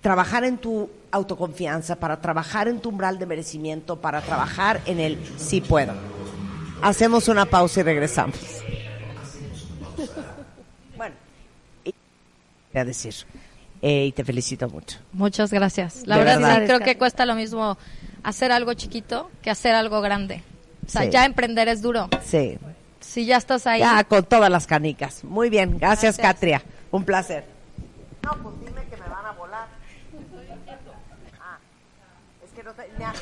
trabajar 0.00 0.42
en 0.42 0.58
tu 0.58 0.90
autoconfianza, 1.12 1.94
para 1.94 2.20
trabajar 2.20 2.66
en 2.66 2.80
tu 2.80 2.88
umbral 2.88 3.20
de 3.20 3.26
merecimiento, 3.26 4.00
para 4.00 4.20
trabajar 4.20 4.80
en 4.86 4.98
el 4.98 5.16
sí 5.36 5.60
puedo. 5.60 5.92
Hacemos 6.82 7.28
una 7.28 7.44
pausa 7.44 7.78
y 7.78 7.82
regresamos. 7.84 8.40
Bueno, 10.96 11.14
voy 11.84 12.80
a 12.80 12.84
decir. 12.84 13.14
Eh, 13.80 14.06
y 14.06 14.12
te 14.12 14.24
felicito 14.24 14.68
mucho. 14.68 14.98
Muchas 15.12 15.52
gracias. 15.52 16.04
La 16.04 16.18
verdad, 16.18 16.64
creo 16.66 16.80
que 16.80 16.98
cuesta 16.98 17.24
lo 17.24 17.36
mismo 17.36 17.78
hacer 18.28 18.52
algo 18.52 18.74
chiquito 18.74 19.30
que 19.42 19.50
hacer 19.50 19.74
algo 19.74 20.00
grande. 20.00 20.42
O 20.86 20.90
sea, 20.90 21.04
ya 21.04 21.24
emprender 21.24 21.68
es 21.68 21.82
duro. 21.82 22.08
Sí. 22.24 22.58
Si 23.00 23.26
ya 23.26 23.36
estás 23.36 23.66
ahí. 23.66 23.80
Ya, 23.80 24.04
con 24.04 24.24
todas 24.24 24.50
las 24.50 24.66
canicas. 24.66 25.24
Muy 25.24 25.50
bien. 25.50 25.78
Gracias, 25.78 26.16
Catria. 26.16 26.62
Un 26.90 27.04
placer. 27.04 27.44
No, 28.22 28.32
pues 28.42 28.54
dime 28.60 28.82
que 28.88 28.96
me 28.96 29.08
van 29.08 29.26
a 29.26 29.32
volar. 29.32 29.66
Ah, 31.40 31.58
es 32.44 32.50
que 32.52 32.62
no 32.62 32.72
te... 32.72 32.88
Me 32.98 33.04
hace... 33.04 33.20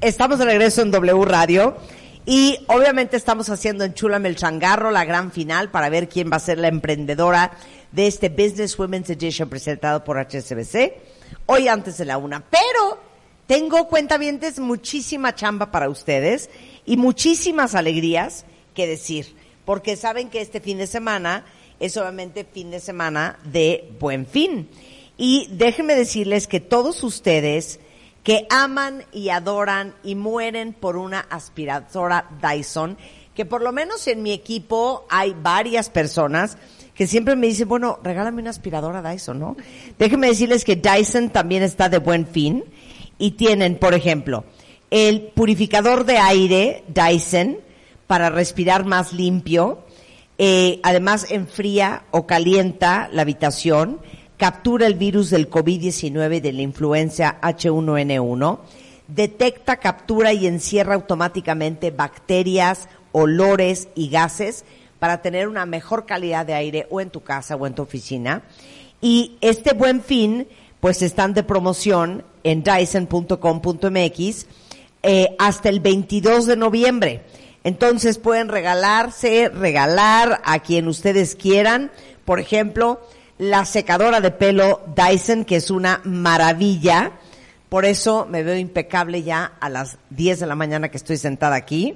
Estamos 0.00 0.38
de 0.38 0.44
regreso 0.44 0.82
en 0.82 0.90
W 0.90 1.24
Radio. 1.24 1.76
Y 2.26 2.58
obviamente 2.66 3.16
estamos 3.16 3.48
haciendo 3.50 3.84
en 3.84 3.94
Chulame 3.94 4.28
el 4.28 4.36
Changarro 4.36 4.90
la 4.90 5.04
gran 5.04 5.30
final 5.30 5.70
para 5.70 5.88
ver 5.88 6.08
quién 6.08 6.30
va 6.30 6.36
a 6.36 6.40
ser 6.40 6.58
la 6.58 6.66
emprendedora 6.68 7.52
de 7.92 8.08
este 8.08 8.28
Business 8.28 8.76
Women's 8.78 9.08
Edition 9.10 9.48
presentado 9.48 10.02
por 10.02 10.18
HSBC. 10.18 10.92
Hoy 11.46 11.68
antes 11.68 11.98
de 11.98 12.04
la 12.04 12.18
una. 12.18 12.44
Pero 12.44 12.98
tengo 13.46 13.86
cuentavientes 13.86 14.58
muchísima 14.58 15.36
chamba 15.36 15.70
para 15.70 15.88
ustedes 15.88 16.50
y 16.84 16.96
muchísimas 16.96 17.76
alegrías 17.76 18.44
que 18.74 18.88
decir. 18.88 19.36
Porque 19.64 19.96
saben 19.96 20.28
que 20.28 20.40
este 20.40 20.60
fin 20.60 20.78
de 20.78 20.88
semana 20.88 21.44
es 21.78 21.96
obviamente 21.96 22.44
fin 22.44 22.72
de 22.72 22.80
semana 22.80 23.38
de 23.44 23.92
buen 24.00 24.26
fin. 24.26 24.68
Y 25.16 25.48
déjenme 25.52 25.94
decirles 25.94 26.48
que 26.48 26.60
todos 26.60 27.04
ustedes 27.04 27.78
que 28.26 28.44
aman 28.50 29.04
y 29.12 29.28
adoran 29.28 29.94
y 30.02 30.16
mueren 30.16 30.72
por 30.72 30.96
una 30.96 31.20
aspiradora 31.20 32.28
Dyson, 32.42 32.98
que 33.36 33.44
por 33.44 33.62
lo 33.62 33.70
menos 33.70 34.04
en 34.08 34.24
mi 34.24 34.32
equipo 34.32 35.06
hay 35.08 35.32
varias 35.40 35.90
personas 35.90 36.58
que 36.92 37.06
siempre 37.06 37.36
me 37.36 37.46
dicen, 37.46 37.68
bueno, 37.68 38.00
regálame 38.02 38.42
una 38.42 38.50
aspiradora 38.50 39.00
Dyson, 39.00 39.38
¿no? 39.38 39.56
Déjenme 39.96 40.26
decirles 40.26 40.64
que 40.64 40.74
Dyson 40.74 41.30
también 41.30 41.62
está 41.62 41.88
de 41.88 41.98
buen 41.98 42.26
fin 42.26 42.64
y 43.16 43.30
tienen, 43.32 43.78
por 43.78 43.94
ejemplo, 43.94 44.42
el 44.90 45.28
purificador 45.28 46.04
de 46.04 46.18
aire 46.18 46.82
Dyson 46.88 47.58
para 48.08 48.28
respirar 48.28 48.84
más 48.86 49.12
limpio, 49.12 49.84
eh, 50.38 50.80
además 50.82 51.30
enfría 51.30 52.06
o 52.10 52.26
calienta 52.26 53.08
la 53.12 53.22
habitación, 53.22 54.00
captura 54.36 54.86
el 54.86 54.94
virus 54.94 55.30
del 55.30 55.50
COVID-19 55.50 56.40
de 56.40 56.52
la 56.52 56.62
influencia 56.62 57.38
H1N1, 57.40 58.58
detecta, 59.08 59.76
captura 59.76 60.32
y 60.32 60.46
encierra 60.46 60.94
automáticamente 60.94 61.90
bacterias, 61.90 62.88
olores 63.12 63.88
y 63.94 64.08
gases 64.10 64.64
para 64.98 65.22
tener 65.22 65.48
una 65.48 65.66
mejor 65.66 66.06
calidad 66.06 66.46
de 66.46 66.54
aire 66.54 66.86
o 66.90 67.00
en 67.00 67.10
tu 67.10 67.22
casa 67.22 67.56
o 67.56 67.66
en 67.66 67.74
tu 67.74 67.82
oficina. 67.82 68.42
Y 69.00 69.36
este 69.40 69.74
buen 69.74 70.02
fin, 70.02 70.48
pues 70.80 71.02
están 71.02 71.34
de 71.34 71.42
promoción 71.42 72.24
en 72.44 72.62
dyson.com.mx 72.62 74.46
eh, 75.02 75.36
hasta 75.38 75.68
el 75.68 75.80
22 75.80 76.46
de 76.46 76.56
noviembre. 76.56 77.22
Entonces 77.64 78.18
pueden 78.18 78.48
regalarse, 78.48 79.48
regalar 79.48 80.40
a 80.44 80.60
quien 80.60 80.88
ustedes 80.88 81.34
quieran. 81.34 81.90
Por 82.24 82.40
ejemplo, 82.40 83.00
la 83.38 83.64
secadora 83.64 84.20
de 84.20 84.30
pelo 84.30 84.80
Dyson, 84.94 85.44
que 85.44 85.56
es 85.56 85.70
una 85.70 86.00
maravilla. 86.04 87.12
Por 87.68 87.84
eso 87.84 88.26
me 88.30 88.42
veo 88.42 88.56
impecable 88.56 89.22
ya 89.22 89.52
a 89.60 89.68
las 89.68 89.98
10 90.10 90.40
de 90.40 90.46
la 90.46 90.54
mañana 90.54 90.88
que 90.88 90.96
estoy 90.96 91.16
sentada 91.16 91.56
aquí. 91.56 91.94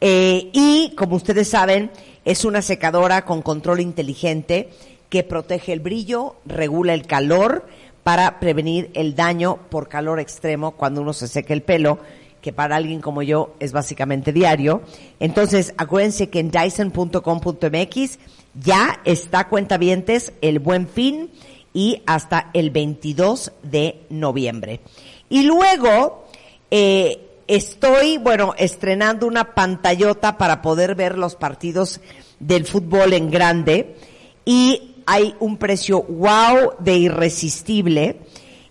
Eh, 0.00 0.50
y 0.52 0.94
como 0.96 1.16
ustedes 1.16 1.48
saben, 1.48 1.90
es 2.24 2.44
una 2.44 2.60
secadora 2.60 3.24
con 3.24 3.40
control 3.40 3.80
inteligente 3.80 4.68
que 5.08 5.22
protege 5.22 5.72
el 5.72 5.80
brillo, 5.80 6.36
regula 6.44 6.92
el 6.92 7.06
calor 7.06 7.66
para 8.02 8.38
prevenir 8.38 8.90
el 8.94 9.14
daño 9.14 9.58
por 9.70 9.88
calor 9.88 10.20
extremo 10.20 10.72
cuando 10.72 11.00
uno 11.02 11.12
se 11.12 11.28
seca 11.28 11.54
el 11.54 11.62
pelo, 11.62 11.98
que 12.40 12.52
para 12.52 12.76
alguien 12.76 13.00
como 13.00 13.22
yo 13.22 13.54
es 13.58 13.72
básicamente 13.72 14.32
diario. 14.32 14.82
Entonces, 15.18 15.72
acuérdense 15.76 16.28
que 16.28 16.40
en 16.40 16.50
dyson.com.mx 16.50 18.18
ya 18.62 19.00
está 19.04 19.48
cuentavientes 19.48 20.32
el 20.40 20.58
buen 20.58 20.88
fin 20.88 21.30
y 21.72 22.02
hasta 22.06 22.50
el 22.54 22.70
22 22.70 23.52
de 23.62 24.00
noviembre. 24.08 24.80
Y 25.28 25.42
luego 25.42 26.26
eh, 26.70 27.20
estoy, 27.46 28.18
bueno, 28.18 28.54
estrenando 28.56 29.26
una 29.26 29.54
pantallota 29.54 30.38
para 30.38 30.62
poder 30.62 30.94
ver 30.94 31.18
los 31.18 31.36
partidos 31.36 32.00
del 32.40 32.64
fútbol 32.64 33.12
en 33.12 33.30
grande 33.30 33.96
y 34.44 34.94
hay 35.06 35.34
un 35.38 35.56
precio 35.56 36.02
wow 36.02 36.74
de 36.78 36.96
irresistible 36.96 38.20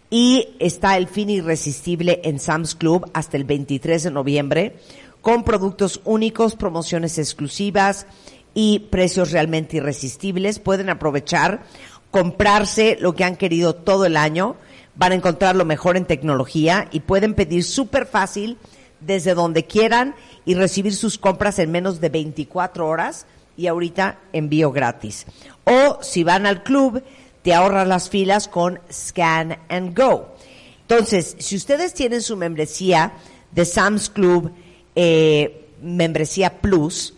y 0.09 0.55
está 0.59 0.97
el 0.97 1.07
fin 1.07 1.29
irresistible 1.29 2.21
en 2.23 2.39
Sam's 2.39 2.75
Club 2.75 3.09
hasta 3.13 3.37
el 3.37 3.43
23 3.43 4.03
de 4.03 4.11
noviembre 4.11 4.75
con 5.21 5.43
productos 5.43 6.01
únicos, 6.03 6.55
promociones 6.55 7.17
exclusivas, 7.17 8.05
y 8.55 8.79
precios 8.79 9.31
realmente 9.31 9.77
irresistibles. 9.77 10.57
Pueden 10.57 10.89
aprovechar, 10.89 11.61
comprarse 12.09 12.97
lo 12.99 13.13
que 13.13 13.23
han 13.23 13.35
querido 13.35 13.75
todo 13.75 14.05
el 14.05 14.17
año, 14.17 14.55
van 14.95 15.11
a 15.11 15.15
encontrar 15.15 15.55
lo 15.55 15.65
mejor 15.65 15.97
en 15.97 16.05
tecnología 16.05 16.87
y 16.91 17.01
pueden 17.01 17.35
pedir 17.35 17.63
súper 17.63 18.07
fácil 18.07 18.57
desde 19.01 19.35
donde 19.35 19.65
quieran 19.65 20.15
y 20.45 20.55
recibir 20.55 20.95
sus 20.95 21.19
compras 21.19 21.59
en 21.59 21.71
menos 21.71 22.01
de 22.01 22.09
24 22.09 22.87
horas 22.87 23.27
y 23.57 23.67
ahorita 23.67 24.19
envío 24.33 24.71
gratis. 24.71 25.25
O 25.65 25.99
si 26.01 26.23
van 26.23 26.45
al 26.45 26.63
club, 26.63 27.03
te 27.41 27.53
ahorras 27.53 27.87
las 27.87 28.09
filas 28.09 28.47
con 28.47 28.79
Scan 28.91 29.59
and 29.69 29.97
Go. 29.97 30.35
Entonces, 30.81 31.35
si 31.39 31.55
ustedes 31.55 31.93
tienen 31.93 32.21
su 32.21 32.37
membresía 32.37 33.13
de 33.51 33.65
Sam's 33.65 34.09
Club, 34.09 34.51
eh, 34.95 35.67
membresía 35.81 36.61
Plus, 36.61 37.14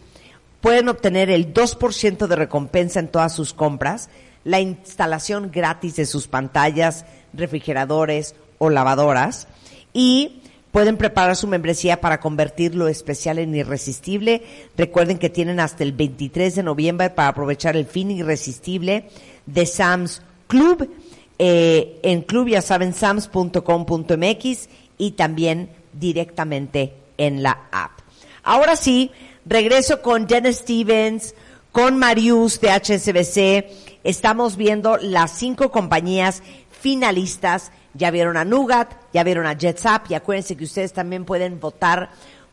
pueden 0.67 0.89
obtener 0.89 1.29
el 1.29 1.53
2% 1.53 2.27
de 2.27 2.35
recompensa 2.35 2.99
en 2.99 3.07
todas 3.07 3.33
sus 3.33 3.53
compras, 3.53 4.09
la 4.43 4.59
instalación 4.59 5.49
gratis 5.49 5.95
de 5.95 6.05
sus 6.05 6.27
pantallas, 6.27 7.05
refrigeradores 7.31 8.35
o 8.57 8.69
lavadoras 8.69 9.47
y 9.93 10.41
pueden 10.73 10.97
preparar 10.97 11.37
su 11.37 11.47
membresía 11.47 12.01
para 12.01 12.19
convertir 12.19 12.75
lo 12.75 12.89
especial 12.89 13.39
en 13.39 13.55
irresistible. 13.55 14.43
Recuerden 14.75 15.19
que 15.19 15.29
tienen 15.29 15.61
hasta 15.61 15.85
el 15.85 15.93
23 15.93 16.55
de 16.55 16.63
noviembre 16.63 17.11
para 17.11 17.29
aprovechar 17.29 17.77
el 17.77 17.85
fin 17.85 18.11
irresistible 18.11 19.07
de 19.45 19.65
Sam's 19.65 20.21
Club. 20.47 20.93
Eh, 21.39 21.97
en 22.03 22.23
club 22.23 22.49
ya 22.49 22.61
saben 22.61 22.93
sams.com.mx 22.93 24.69
y 24.97 25.11
también 25.11 25.69
directamente 25.93 26.93
en 27.17 27.41
la 27.41 27.69
app. 27.71 28.01
Ahora 28.43 28.75
sí, 28.75 29.11
regreso 29.47 30.01
con 30.01 30.27
Jen 30.27 30.53
Stevens, 30.53 31.33
con 31.71 31.97
Marius 31.97 32.59
de 32.59 32.69
HSBC. 32.69 33.99
Estamos 34.03 34.57
viendo 34.57 34.97
las 34.97 35.31
cinco 35.31 35.71
compañías 35.71 36.43
finalistas. 36.69 37.71
Ya 37.93 38.11
vieron 38.11 38.37
a 38.37 38.45
Nugat, 38.45 38.93
ya 39.13 39.23
vieron 39.23 39.47
a 39.47 39.57
JetSap 39.57 40.11
y 40.11 40.13
acuérdense 40.13 40.55
que 40.55 40.65
ustedes 40.65 40.93
también 40.93 41.25
pueden 41.25 41.59
votar 41.59 42.09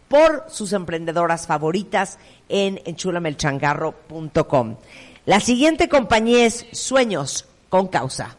por 0.08 0.44
sus 0.48 0.72
emprendedoras 0.72 1.46
favoritas 1.46 2.18
en 2.48 2.80
enchulamelchangarro.com. 2.84 4.76
La 5.26 5.40
siguiente 5.40 5.88
compañía 5.88 6.46
es 6.46 6.66
Sueños 6.72 7.46
con 7.68 7.88
Causa. 7.88 8.36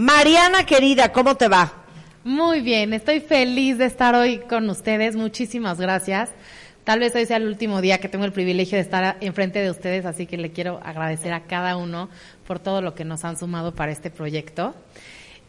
Mariana 0.00 0.64
querida, 0.64 1.12
¿cómo 1.12 1.34
te 1.34 1.46
va? 1.46 1.74
Muy 2.24 2.62
bien, 2.62 2.94
estoy 2.94 3.20
feliz 3.20 3.76
de 3.76 3.84
estar 3.84 4.14
hoy 4.14 4.38
con 4.38 4.70
ustedes. 4.70 5.14
Muchísimas 5.14 5.78
gracias. 5.78 6.30
Tal 6.84 7.00
vez 7.00 7.14
hoy 7.14 7.26
sea 7.26 7.36
el 7.36 7.46
último 7.46 7.82
día 7.82 7.98
que 7.98 8.08
tengo 8.08 8.24
el 8.24 8.32
privilegio 8.32 8.76
de 8.76 8.82
estar 8.82 9.18
enfrente 9.20 9.58
de 9.58 9.70
ustedes, 9.70 10.06
así 10.06 10.24
que 10.24 10.38
le 10.38 10.52
quiero 10.52 10.80
agradecer 10.82 11.34
a 11.34 11.42
cada 11.42 11.76
uno 11.76 12.08
por 12.46 12.58
todo 12.58 12.80
lo 12.80 12.94
que 12.94 13.04
nos 13.04 13.26
han 13.26 13.36
sumado 13.36 13.74
para 13.74 13.92
este 13.92 14.08
proyecto. 14.08 14.74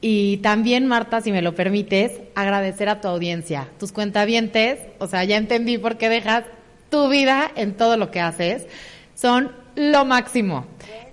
Y 0.02 0.36
también, 0.39 0.86
Marta, 0.86 1.22
si 1.22 1.32
me 1.32 1.41
lo 1.41 1.56
permites, 1.56 2.20
agradecer 2.36 2.89
a 2.89 2.99
tu 2.99 3.08
audiencia, 3.08 3.70
tus 3.80 3.93
cuentavientes, 3.93 4.80
o 4.99 5.08
sea, 5.08 5.24
ya 5.24 5.38
entendí 5.38 5.78
por 5.78 5.97
qué 5.97 6.10
dejas 6.10 6.43
tu 6.89 7.08
vida 7.08 7.49
en 7.56 7.78
todo 7.78 7.95
lo 7.95 8.12
que 8.12 8.20
haces. 8.20 8.68
Son 9.16 9.61
lo 9.82 10.05
máximo. 10.05 10.65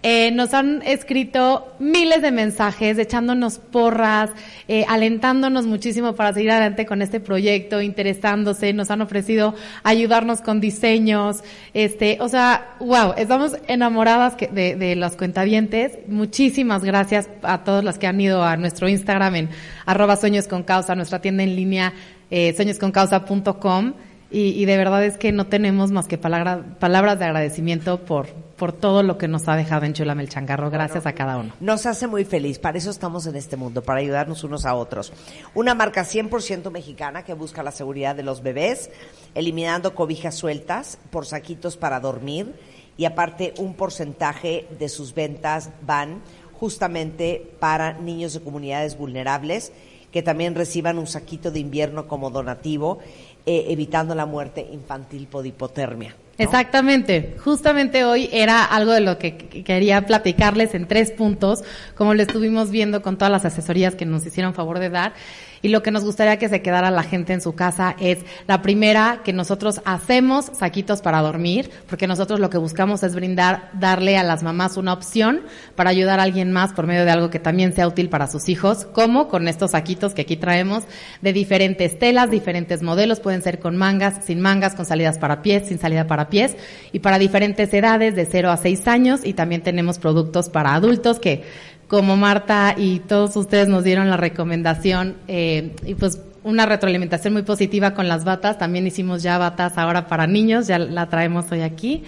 Eh, 0.05 0.31
nos 0.31 0.55
han 0.55 0.81
escrito 0.83 1.75
miles 1.81 2.23
de 2.23 2.31
mensajes, 2.31 2.99
echándonos 2.99 3.59
porras, 3.59 4.31
eh, 4.69 4.85
alentándonos 4.89 5.67
muchísimo 5.67 6.15
para 6.15 6.33
seguir 6.33 6.53
adelante 6.53 6.87
con 6.87 7.03
este 7.03 7.19
proyecto, 7.19 7.83
interesándose, 7.83 8.73
nos 8.73 8.93
han 8.93 9.01
ofrecido 9.01 9.57
ayudarnos 9.83 10.41
con 10.41 10.61
diseños, 10.61 11.43
este, 11.75 12.19
o 12.21 12.29
sea, 12.29 12.77
wow, 12.79 13.15
estamos 13.17 13.57
enamoradas 13.67 14.37
de, 14.37 14.77
de 14.77 14.95
los 14.95 15.17
cuentavientes. 15.17 15.99
Muchísimas 16.07 16.85
gracias 16.85 17.29
a 17.43 17.65
todos 17.65 17.83
los 17.83 17.99
que 17.99 18.07
han 18.07 18.21
ido 18.21 18.45
a 18.45 18.57
nuestro 18.57 18.89
Instagram 18.89 19.35
en 19.35 19.49
arroba 19.85 20.15
sueños 20.15 20.47
con 20.47 20.63
causa, 20.63 20.95
nuestra 20.95 21.21
tienda 21.21 21.43
en 21.43 21.57
línea 21.57 21.93
eh, 22.31 22.55
sueñosconcausa.com. 22.55 23.95
Y, 24.31 24.51
y, 24.51 24.67
de 24.67 24.77
verdad 24.77 25.03
es 25.05 25.17
que 25.17 25.33
no 25.33 25.47
tenemos 25.47 25.91
más 25.91 26.07
que 26.07 26.19
palabra, 26.19 26.63
palabras 26.79 27.19
de 27.19 27.25
agradecimiento 27.25 28.05
por, 28.05 28.29
por 28.59 28.73
todo 28.73 29.03
lo 29.03 29.17
que 29.17 29.29
nos 29.29 29.49
ha 29.49 29.57
dejado 29.57 29.87
en 29.87 29.95
Chulame 29.95 30.23
el 30.23 30.29
Changarro. 30.29 30.69
Gracias 30.71 31.07
a 31.07 31.15
cada 31.15 31.39
uno. 31.39 31.55
Nos 31.61 31.87
hace 31.87 32.07
muy 32.07 32.25
feliz. 32.25 32.59
Para 32.59 32.77
eso 32.77 32.91
estamos 32.91 33.27
en 33.27 33.37
este 33.37 33.57
mundo, 33.57 33.83
para 33.83 34.01
ayudarnos 34.01 34.45
unos 34.45 34.67
a 34.67 34.75
otros. 34.75 35.13
Una 35.55 35.75
marca 35.75 36.05
100% 36.05 36.71
mexicana 36.71 37.25
que 37.25 37.33
busca 37.33 37.63
la 37.63 37.71
seguridad 37.71 38.15
de 38.15 38.25
los 38.25 38.43
bebés, 38.43 38.91
eliminando 39.35 39.95
cobijas 39.95 40.35
sueltas 40.35 40.99
por 41.11 41.25
saquitos 41.25 41.77
para 41.77 42.01
dormir. 42.01 42.55
Y 42.99 43.05
aparte, 43.05 43.55
un 43.59 43.75
porcentaje 43.75 44.67
de 44.79 44.89
sus 44.89 45.15
ventas 45.15 45.71
van 45.87 46.21
justamente 46.53 47.55
para 47.61 47.93
niños 47.93 48.35
de 48.35 48.41
comunidades 48.41 48.99
vulnerables 48.99 49.73
que 50.11 50.23
también 50.23 50.55
reciban 50.55 50.99
un 50.99 51.07
saquito 51.07 51.51
de 51.51 51.61
invierno 51.61 52.09
como 52.09 52.31
donativo 52.31 52.99
eh, 53.47 53.67
evitando 53.69 54.15
la 54.15 54.27
muerte 54.27 54.67
infantil 54.73 55.27
por 55.29 55.47
hipotermia. 55.47 56.17
Exactamente. 56.39 57.37
Justamente 57.45 58.05
hoy 58.05 58.29
era 58.33 58.65
algo 58.65 58.93
de 58.93 59.01
lo 59.01 59.19
que 59.19 59.37
quería 59.37 60.07
platicarles 60.07 60.75
en 60.75 60.87
tres 60.87 61.11
puntos, 61.11 61.65
como 61.97 62.15
lo 62.15 62.23
estuvimos 62.23 62.71
viendo 62.71 63.03
con 63.03 63.19
todas 63.19 63.33
las 63.33 63.45
asesorías 63.45 63.97
que 63.97 64.07
nos 64.07 64.25
hicieron 64.25 64.55
favor 64.55 64.79
de 64.79 64.89
dar. 64.89 65.15
Y 65.63 65.69
lo 65.69 65.83
que 65.83 65.91
nos 65.91 66.05
gustaría 66.05 66.39
que 66.39 66.49
se 66.49 66.63
quedara 66.63 66.91
la 66.91 67.03
gente 67.03 67.33
en 67.33 67.41
su 67.41 67.55
casa 67.55 67.97
es 67.99 68.19
la 68.47 68.63
primera, 68.63 69.21
que 69.25 69.33
nosotros 69.33 69.81
hacemos 69.85 70.47
saquitos 70.55 71.03
para 71.03 71.21
dormir, 71.21 71.71
porque 71.89 72.07
nosotros 72.07 72.41
lo 72.41 72.51
que 72.51 72.59
buscamos 72.59 73.03
es 73.03 73.15
brindar, 73.15 73.71
darle 73.75 74.17
a 74.17 74.23
las 74.23 74.43
mamás 74.43 74.77
una 74.77 74.93
opción 74.93 75.43
para 75.75 75.91
ayudar 75.91 76.21
a 76.21 76.25
alguien 76.25 76.53
más 76.53 76.73
por 76.73 76.87
medio 76.87 77.05
de 77.05 77.11
algo 77.11 77.31
que 77.31 77.39
también 77.39 77.73
sea 77.73 77.89
útil 77.89 78.09
para 78.09 78.27
sus 78.27 78.49
hijos, 78.49 78.85
como 78.87 79.29
con 79.29 79.49
estos 79.49 79.73
saquitos 79.73 80.15
que 80.15 80.23
aquí 80.23 80.37
traemos 80.37 80.85
de 81.23 81.33
diferentes 81.33 81.99
telas, 81.99 82.31
diferentes 82.31 82.83
modelos, 82.83 83.21
pueden 83.21 83.43
ser 83.43 83.59
con 83.59 83.77
mangas, 83.77 84.25
sin 84.25 84.41
mangas, 84.41 84.75
con 84.75 84.85
salidas 84.85 85.19
para 85.19 85.43
pies, 85.43 85.69
sin 85.69 85.79
salida 85.79 86.07
para 86.07 86.29
pies, 86.29 86.57
y 86.93 87.01
para 87.01 87.19
diferentes 87.19 87.73
edades, 87.73 88.15
de 88.15 88.27
0 88.27 88.51
a 88.51 88.57
6 88.57 88.89
años, 88.89 89.21
y 89.25 89.35
también 89.35 89.63
tenemos 89.63 89.99
productos 89.99 90.49
para 90.49 90.75
adultos 90.75 91.19
que 91.19 91.45
como 91.89 92.17
Marta 92.17 92.75
y 92.77 93.01
todos 93.01 93.35
ustedes 93.37 93.67
nos 93.69 93.83
dieron 93.83 94.11
la 94.11 94.17
recomendación 94.17 95.17
eh, 95.27 95.75
y 95.85 95.95
pues 95.95 96.21
una 96.45 96.67
retroalimentación 96.67 97.33
muy 97.33 97.43
positiva 97.43 97.95
con 97.95 98.09
las 98.09 98.25
batas. 98.25 98.59
También 98.59 98.87
hicimos 98.87 99.23
ya 99.23 99.39
batas 99.39 99.77
ahora 99.77 100.07
para 100.07 100.27
niños, 100.27 100.67
ya 100.67 100.79
la 100.79 101.09
traemos 101.09 101.51
hoy 101.51 101.63
aquí. 101.63 102.05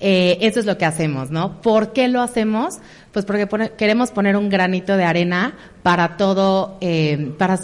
Eh, 0.00 0.38
eso 0.40 0.60
es 0.60 0.66
lo 0.66 0.78
que 0.78 0.86
hacemos, 0.86 1.30
¿no? 1.30 1.60
¿Por 1.60 1.92
qué 1.92 2.08
lo 2.08 2.22
hacemos? 2.22 2.78
Pues 3.12 3.24
porque 3.24 3.46
queremos 3.76 4.10
poner 4.10 4.36
un 4.36 4.48
granito 4.48 4.96
de 4.96 5.04
arena 5.04 5.54
para 5.82 6.16
todo, 6.16 6.78
eh, 6.80 7.34
para 7.38 7.58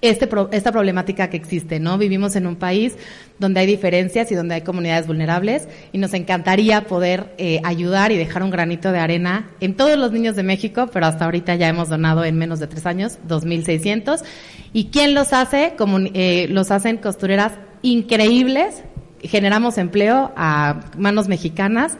este, 0.00 0.28
esta 0.52 0.72
problemática 0.72 1.28
que 1.28 1.36
existe, 1.36 1.80
¿no? 1.80 1.98
Vivimos 1.98 2.36
en 2.36 2.46
un 2.46 2.56
país 2.56 2.96
donde 3.38 3.60
hay 3.60 3.66
diferencias 3.66 4.30
y 4.30 4.34
donde 4.34 4.54
hay 4.54 4.60
comunidades 4.62 5.06
vulnerables 5.06 5.68
y 5.92 5.98
nos 5.98 6.14
encantaría 6.14 6.82
poder 6.82 7.34
eh, 7.38 7.60
ayudar 7.64 8.12
y 8.12 8.16
dejar 8.16 8.42
un 8.42 8.50
granito 8.50 8.92
de 8.92 8.98
arena 8.98 9.50
en 9.60 9.74
todos 9.74 9.98
los 9.98 10.12
niños 10.12 10.36
de 10.36 10.42
México, 10.42 10.88
pero 10.92 11.06
hasta 11.06 11.24
ahorita 11.24 11.54
ya 11.56 11.68
hemos 11.68 11.88
donado 11.88 12.24
en 12.24 12.36
menos 12.36 12.60
de 12.60 12.66
tres 12.66 12.86
años 12.86 13.18
2.600. 13.28 14.22
¿Y 14.72 14.86
quién 14.86 15.14
los 15.14 15.32
hace? 15.32 15.74
Como, 15.76 15.98
eh, 15.98 16.46
los 16.50 16.70
hacen 16.70 16.98
costureras 16.98 17.52
increíbles, 17.82 18.82
generamos 19.22 19.78
empleo 19.78 20.32
a 20.36 20.80
manos 20.96 21.28
mexicanas. 21.28 21.96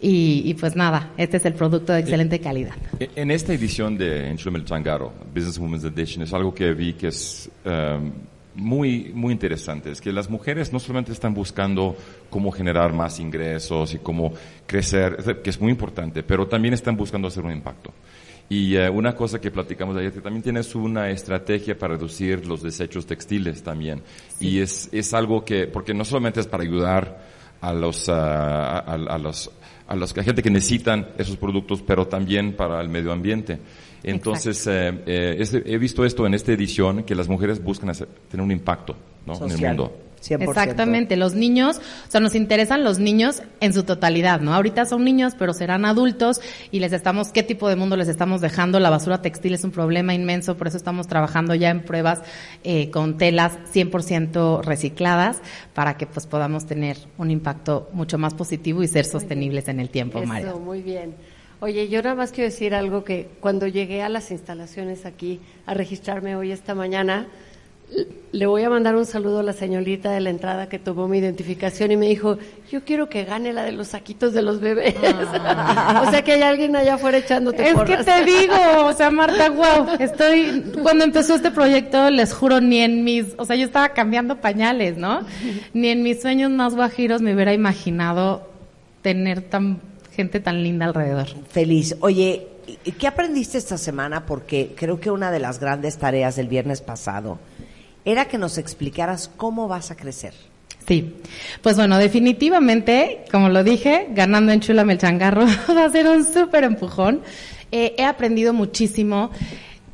Y, 0.00 0.42
y, 0.44 0.54
pues 0.54 0.76
nada, 0.76 1.12
este 1.16 1.38
es 1.38 1.46
el 1.46 1.54
producto 1.54 1.92
de 1.92 2.00
excelente 2.00 2.38
calidad. 2.38 2.74
En 3.00 3.30
esta 3.30 3.54
edición 3.54 3.96
de 3.96 4.28
Enchulame 4.28 4.58
el 4.58 4.64
Changaro, 4.66 5.12
Business 5.34 5.58
Women's 5.58 5.84
Edition, 5.84 6.22
es 6.22 6.32
algo 6.34 6.54
que 6.54 6.74
vi 6.74 6.92
que 6.92 7.08
es 7.08 7.50
um, 7.64 8.12
muy, 8.56 9.10
muy 9.14 9.32
interesante. 9.32 9.90
Es 9.90 10.00
que 10.00 10.12
las 10.12 10.28
mujeres 10.28 10.72
no 10.72 10.80
solamente 10.80 11.12
están 11.12 11.32
buscando 11.32 11.96
cómo 12.28 12.50
generar 12.50 12.92
más 12.92 13.20
ingresos 13.20 13.94
y 13.94 13.98
cómo 13.98 14.32
crecer, 14.66 15.40
que 15.42 15.50
es 15.50 15.60
muy 15.60 15.70
importante, 15.70 16.22
pero 16.22 16.46
también 16.46 16.74
están 16.74 16.96
buscando 16.96 17.28
hacer 17.28 17.44
un 17.44 17.52
impacto. 17.52 17.92
Y 18.48 18.76
una 18.76 19.16
cosa 19.16 19.40
que 19.40 19.50
platicamos 19.50 19.96
ayer, 19.96 20.12
que 20.12 20.20
también 20.20 20.42
tienes 20.42 20.74
una 20.76 21.10
estrategia 21.10 21.76
para 21.76 21.94
reducir 21.94 22.46
los 22.46 22.62
desechos 22.62 23.04
textiles 23.04 23.62
también. 23.62 24.02
Sí. 24.38 24.48
Y 24.48 24.60
es, 24.60 24.88
es 24.92 25.12
algo 25.14 25.44
que, 25.44 25.66
porque 25.66 25.92
no 25.92 26.04
solamente 26.04 26.38
es 26.40 26.46
para 26.46 26.62
ayudar 26.62 27.24
a 27.60 27.72
los, 27.72 28.06
uh, 28.06 28.12
a, 28.12 28.78
a 28.78 29.18
los 29.18 29.50
a 29.88 29.94
la 29.94 30.06
gente 30.06 30.42
que 30.42 30.50
necesitan 30.50 31.08
esos 31.18 31.36
productos, 31.36 31.82
pero 31.82 32.06
también 32.06 32.54
para 32.54 32.80
el 32.80 32.88
medio 32.88 33.12
ambiente. 33.12 33.58
Entonces, 34.02 34.66
eh, 34.66 35.02
eh, 35.06 35.36
este, 35.38 35.62
he 35.66 35.78
visto 35.78 36.04
esto 36.04 36.26
en 36.26 36.34
esta 36.34 36.52
edición, 36.52 37.04
que 37.04 37.14
las 37.14 37.28
mujeres 37.28 37.62
buscan 37.62 37.90
hacer, 37.90 38.08
tener 38.30 38.44
un 38.44 38.52
impacto 38.52 38.96
¿no? 39.26 39.34
en 39.44 39.50
el 39.50 39.58
mundo. 39.58 40.05
Exactamente, 40.30 41.16
los 41.16 41.34
niños, 41.34 41.78
o 41.78 42.10
sea, 42.10 42.20
nos 42.20 42.34
interesan 42.34 42.84
los 42.84 42.98
niños 42.98 43.42
en 43.60 43.72
su 43.72 43.84
totalidad, 43.84 44.40
¿no? 44.40 44.54
Ahorita 44.54 44.84
son 44.84 45.04
niños, 45.04 45.34
pero 45.38 45.52
serán 45.52 45.84
adultos 45.84 46.40
y 46.70 46.80
les 46.80 46.92
estamos, 46.92 47.30
¿qué 47.30 47.42
tipo 47.42 47.68
de 47.68 47.76
mundo 47.76 47.96
les 47.96 48.08
estamos 48.08 48.40
dejando? 48.40 48.80
La 48.80 48.90
basura 48.90 49.22
textil 49.22 49.54
es 49.54 49.64
un 49.64 49.70
problema 49.70 50.14
inmenso, 50.14 50.56
por 50.56 50.68
eso 50.68 50.76
estamos 50.76 51.06
trabajando 51.06 51.54
ya 51.54 51.70
en 51.70 51.82
pruebas 51.82 52.20
eh, 52.64 52.90
con 52.90 53.16
telas 53.16 53.58
100% 53.72 54.62
recicladas 54.62 55.40
para 55.74 55.96
que 55.96 56.06
pues 56.06 56.26
podamos 56.26 56.66
tener 56.66 56.96
un 57.18 57.30
impacto 57.30 57.88
mucho 57.92 58.18
más 58.18 58.34
positivo 58.34 58.82
y 58.82 58.88
ser 58.88 59.04
sostenibles 59.04 59.68
en 59.68 59.80
el 59.80 59.90
tiempo, 59.90 60.20
Eso, 60.20 60.58
Muy 60.58 60.82
bien. 60.82 61.14
Oye, 61.58 61.88
yo 61.88 62.02
nada 62.02 62.14
más 62.14 62.32
quiero 62.32 62.50
decir 62.50 62.74
algo 62.74 63.02
que 63.02 63.30
cuando 63.40 63.66
llegué 63.66 64.02
a 64.02 64.10
las 64.10 64.30
instalaciones 64.30 65.06
aquí 65.06 65.40
a 65.64 65.72
registrarme 65.72 66.36
hoy 66.36 66.52
esta 66.52 66.74
mañana, 66.74 67.28
le 68.32 68.46
voy 68.46 68.62
a 68.64 68.70
mandar 68.70 68.96
un 68.96 69.06
saludo 69.06 69.38
a 69.38 69.42
la 69.42 69.54
señorita 69.54 70.10
de 70.10 70.20
la 70.20 70.28
entrada 70.28 70.68
que 70.68 70.78
tomó 70.78 71.08
mi 71.08 71.18
identificación 71.18 71.92
y 71.92 71.96
me 71.96 72.06
dijo, 72.06 72.36
yo 72.70 72.84
quiero 72.84 73.08
que 73.08 73.24
gane 73.24 73.52
la 73.52 73.64
de 73.64 73.72
los 73.72 73.88
saquitos 73.88 74.34
de 74.34 74.42
los 74.42 74.60
bebés. 74.60 74.94
Ah. 75.40 76.04
o 76.06 76.10
sea 76.10 76.22
que 76.22 76.32
hay 76.32 76.42
alguien 76.42 76.76
allá 76.76 76.94
afuera 76.94 77.16
echándote 77.16 77.66
Es 77.66 77.74
que 77.74 77.96
te 77.96 78.24
digo, 78.24 78.54
o 78.84 78.92
sea, 78.92 79.10
Marta, 79.10 79.48
wow, 79.50 79.96
estoy, 79.98 80.64
cuando 80.82 81.04
empezó 81.04 81.36
este 81.36 81.50
proyecto, 81.50 82.10
les 82.10 82.34
juro, 82.34 82.60
ni 82.60 82.80
en 82.80 83.04
mis, 83.04 83.26
o 83.38 83.46
sea, 83.46 83.56
yo 83.56 83.64
estaba 83.64 83.90
cambiando 83.90 84.36
pañales, 84.36 84.98
¿no? 84.98 85.20
Ni 85.72 85.88
en 85.88 86.02
mis 86.02 86.20
sueños 86.20 86.50
más 86.50 86.74
guajiros 86.74 87.22
me 87.22 87.34
hubiera 87.34 87.54
imaginado 87.54 88.50
tener 89.00 89.40
tan 89.42 89.80
gente 90.12 90.40
tan 90.40 90.62
linda 90.62 90.86
alrededor. 90.86 91.28
Feliz. 91.48 91.96
Oye, 92.00 92.48
¿qué 92.98 93.06
aprendiste 93.06 93.56
esta 93.56 93.78
semana? 93.78 94.26
Porque 94.26 94.74
creo 94.76 94.98
que 95.00 95.10
una 95.10 95.30
de 95.30 95.38
las 95.38 95.60
grandes 95.60 95.96
tareas 95.96 96.36
del 96.36 96.48
viernes 96.48 96.80
pasado 96.80 97.38
era 98.06 98.24
que 98.24 98.38
nos 98.38 98.56
explicaras 98.56 99.30
cómo 99.36 99.68
vas 99.68 99.90
a 99.90 99.96
crecer. 99.96 100.32
Sí, 100.86 101.16
pues 101.62 101.76
bueno, 101.76 101.98
definitivamente, 101.98 103.24
como 103.32 103.48
lo 103.48 103.64
dije, 103.64 104.06
ganando 104.10 104.52
en 104.52 104.60
Chula 104.60 104.84
Melchangarro 104.84 105.44
va 105.76 105.84
a 105.84 105.90
ser 105.90 106.06
un 106.06 106.24
súper 106.24 106.64
empujón. 106.64 107.20
Eh, 107.72 107.96
he 107.98 108.04
aprendido 108.04 108.52
muchísimo 108.52 109.30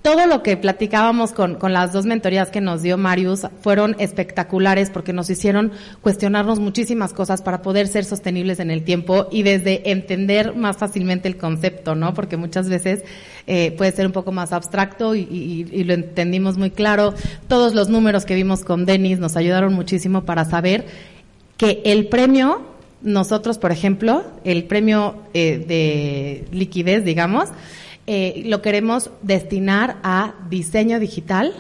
todo 0.03 0.27
lo 0.27 0.43
que 0.43 0.57
platicábamos 0.57 1.33
con, 1.33 1.55
con, 1.55 1.73
las 1.73 1.93
dos 1.93 2.05
mentorías 2.05 2.51
que 2.51 2.61
nos 2.61 2.83
dio 2.83 2.99
Marius 2.99 3.47
fueron 3.61 3.95
espectaculares 3.99 4.91
porque 4.91 5.13
nos 5.13 5.31
hicieron 5.31 5.73
cuestionarnos 6.01 6.59
muchísimas 6.59 7.13
cosas 7.13 7.41
para 7.41 7.63
poder 7.63 7.87
ser 7.87 8.05
sostenibles 8.05 8.59
en 8.59 8.71
el 8.73 8.83
tiempo 8.83 9.29
y 9.31 9.45
desde 9.45 9.91
entender 9.91 10.57
más 10.57 10.77
fácilmente 10.77 11.29
el 11.29 11.37
concepto, 11.37 11.95
¿no? 11.95 12.15
Porque 12.15 12.37
muchas 12.37 12.69
veces 12.69 13.05
eh, 13.47 13.73
puede 13.79 13.93
ser 13.93 14.07
un 14.07 14.13
poco 14.13 14.33
más 14.33 14.53
abstracto 14.53 15.15
y, 15.15 15.21
y, 15.21 15.69
y, 15.71 15.85
lo 15.85 15.95
entendimos 15.95 16.59
muy 16.59 16.71
claro. 16.71 17.15
Todos 17.47 17.75
los 17.75 17.89
números 17.89 18.25
que 18.25 18.35
vimos 18.35 18.65
con 18.65 18.85
Denis 18.85 19.21
nos 19.21 19.37
ayudaron 19.37 19.73
muchísimo 19.73 20.25
para 20.25 20.45
saber 20.45 20.85
que 21.57 21.81
el 21.85 22.09
premio, 22.09 22.63
nosotros, 23.03 23.59
por 23.59 23.71
ejemplo, 23.71 24.25
el 24.43 24.65
premio 24.65 25.15
eh, 25.33 25.65
de 25.65 26.45
liquidez, 26.51 27.05
digamos, 27.05 27.51
eh, 28.07 28.43
lo 28.47 28.63
queremos 28.63 29.11
destinar 29.23 29.97
a 30.03 30.35
diseño 30.51 30.99
digital, 30.99 31.53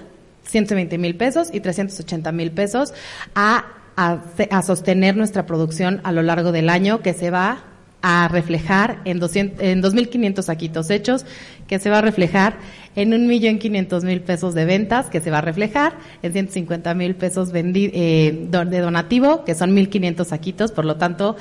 120 0.44 0.98
mil 0.98 1.14
pesos 1.16 1.48
y 1.52 1.60
380 1.60 2.32
mil 2.32 2.50
pesos, 2.50 2.92
a, 3.34 3.64
a, 3.96 4.62
sostener 4.62 5.16
nuestra 5.16 5.46
producción 5.46 6.00
a 6.02 6.12
lo 6.12 6.22
largo 6.22 6.50
del 6.50 6.68
año, 6.68 7.00
que 7.00 7.14
se 7.14 7.30
va 7.30 7.64
a 8.02 8.26
reflejar 8.26 9.00
en, 9.04 9.20
200, 9.20 9.62
en 9.62 9.80
2.500 9.80 10.42
saquitos 10.42 10.90
hechos, 10.90 11.24
que 11.68 11.78
se 11.78 11.88
va 11.88 11.98
a 11.98 12.02
reflejar 12.02 12.56
en 12.96 13.14
un 13.14 13.28
millón 13.28 13.58
quinientos 13.58 14.02
mil 14.02 14.20
pesos 14.20 14.54
de 14.54 14.64
ventas, 14.64 15.06
que 15.06 15.20
se 15.20 15.30
va 15.30 15.38
a 15.38 15.42
reflejar 15.42 15.94
en 16.22 16.32
150 16.32 16.92
mil 16.94 17.14
pesos 17.14 17.50
eh, 17.54 18.48
de 18.50 18.80
donativo, 18.80 19.44
que 19.44 19.54
son 19.54 19.76
1.500 19.76 20.24
saquitos, 20.24 20.72
por 20.72 20.84
lo 20.84 20.96
tanto, 20.96 21.36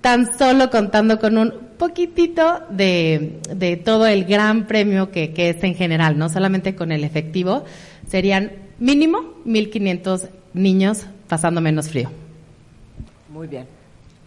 tan 0.00 0.38
solo 0.38 0.70
contando 0.70 1.18
con 1.18 1.36
un 1.36 1.69
poquitito 1.80 2.60
de, 2.68 3.40
de 3.56 3.76
todo 3.76 4.06
el 4.06 4.26
gran 4.26 4.66
premio 4.66 5.10
que, 5.10 5.32
que, 5.32 5.48
es 5.48 5.64
en 5.64 5.74
general, 5.74 6.18
no 6.18 6.28
solamente 6.28 6.76
con 6.76 6.92
el 6.92 7.02
efectivo, 7.04 7.64
serían 8.06 8.52
mínimo 8.78 9.34
1.500 9.46 10.28
niños 10.52 11.06
pasando 11.26 11.62
menos 11.62 11.88
frío. 11.88 12.10
Muy 13.30 13.48
bien. 13.48 13.79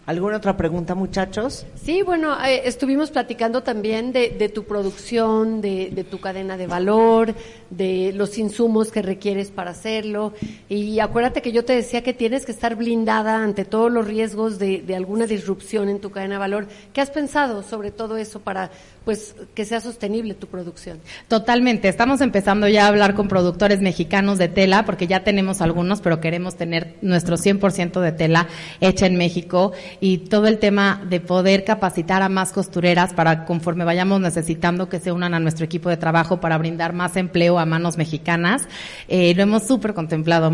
¿Alguna 0.06 0.36
otra 0.36 0.54
pregunta, 0.54 0.94
muchachos? 0.94 1.64
Sí, 1.82 2.02
bueno, 2.02 2.36
eh, 2.44 2.62
estuvimos 2.66 3.10
platicando 3.10 3.62
también 3.62 4.12
de, 4.12 4.50
tu 4.52 4.64
producción, 4.64 5.62
de, 5.62 6.06
tu 6.10 6.20
cadena 6.20 6.58
de 6.58 6.66
valor, 6.66 7.34
de 7.70 8.12
los 8.14 8.36
insumos 8.36 8.92
que 8.92 9.00
requieres 9.00 9.50
para 9.50 9.70
hacerlo. 9.70 10.34
Y 10.68 11.00
acuérdate 11.00 11.40
que 11.40 11.52
yo 11.52 11.64
te 11.64 11.72
decía 11.72 12.02
que 12.02 12.12
tienes 12.12 12.44
que 12.44 12.52
estar 12.52 12.76
blindada 12.76 13.42
ante 13.42 13.64
todos 13.64 13.90
los 13.90 14.06
riesgos 14.06 14.58
de 14.58 14.94
alguna 14.94 15.26
disrupción 15.26 15.88
en 15.88 16.00
tu 16.00 16.10
cadena 16.10 16.34
de 16.34 16.40
valor. 16.40 16.66
¿Qué 16.92 17.00
has 17.00 17.10
pensado 17.10 17.62
sobre 17.62 17.90
todo 17.90 18.18
eso 18.18 18.40
para 18.40 18.70
pues 19.04 19.34
que 19.54 19.64
sea 19.64 19.80
sostenible 19.80 20.34
tu 20.34 20.46
producción. 20.46 20.98
Totalmente. 21.28 21.88
Estamos 21.88 22.20
empezando 22.20 22.68
ya 22.68 22.84
a 22.84 22.88
hablar 22.88 23.14
con 23.14 23.28
productores 23.28 23.80
mexicanos 23.80 24.38
de 24.38 24.48
tela, 24.48 24.84
porque 24.84 25.06
ya 25.06 25.24
tenemos 25.24 25.60
algunos, 25.60 26.00
pero 26.00 26.20
queremos 26.20 26.56
tener 26.56 26.96
nuestro 27.02 27.36
100% 27.36 28.00
de 28.00 28.12
tela 28.12 28.48
hecha 28.80 29.06
en 29.06 29.16
México 29.16 29.72
y 30.00 30.18
todo 30.18 30.46
el 30.46 30.58
tema 30.58 31.02
de 31.08 31.20
poder 31.20 31.64
capacitar 31.64 32.22
a 32.22 32.28
más 32.28 32.52
costureras 32.52 33.12
para 33.12 33.44
conforme 33.44 33.84
vayamos 33.84 34.20
necesitando 34.20 34.88
que 34.88 35.00
se 35.00 35.12
unan 35.12 35.34
a 35.34 35.40
nuestro 35.40 35.64
equipo 35.66 35.90
de 35.90 35.96
trabajo 35.96 36.40
para 36.40 36.56
brindar 36.56 36.94
más 36.94 37.16
empleo 37.16 37.58
a 37.58 37.66
manos 37.66 37.98
mexicanas. 37.98 38.66
Eh, 39.08 39.34
lo 39.34 39.42
hemos 39.42 39.64
súper 39.64 39.92
contemplado, 39.92 40.50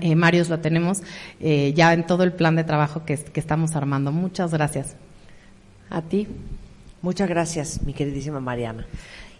eh, 0.00 0.14
Marius, 0.14 0.48
lo 0.48 0.60
tenemos 0.60 1.02
eh, 1.40 1.72
ya 1.74 1.92
en 1.92 2.06
todo 2.06 2.22
el 2.22 2.32
plan 2.32 2.54
de 2.54 2.64
trabajo 2.64 3.04
que 3.04 3.18
estamos 3.34 3.74
armando. 3.74 4.12
Muchas 4.12 4.52
gracias. 4.52 4.96
A 5.90 6.02
ti. 6.02 6.28
Muchas 7.00 7.28
gracias, 7.28 7.80
mi 7.82 7.92
queridísima 7.92 8.40
Mariana. 8.40 8.84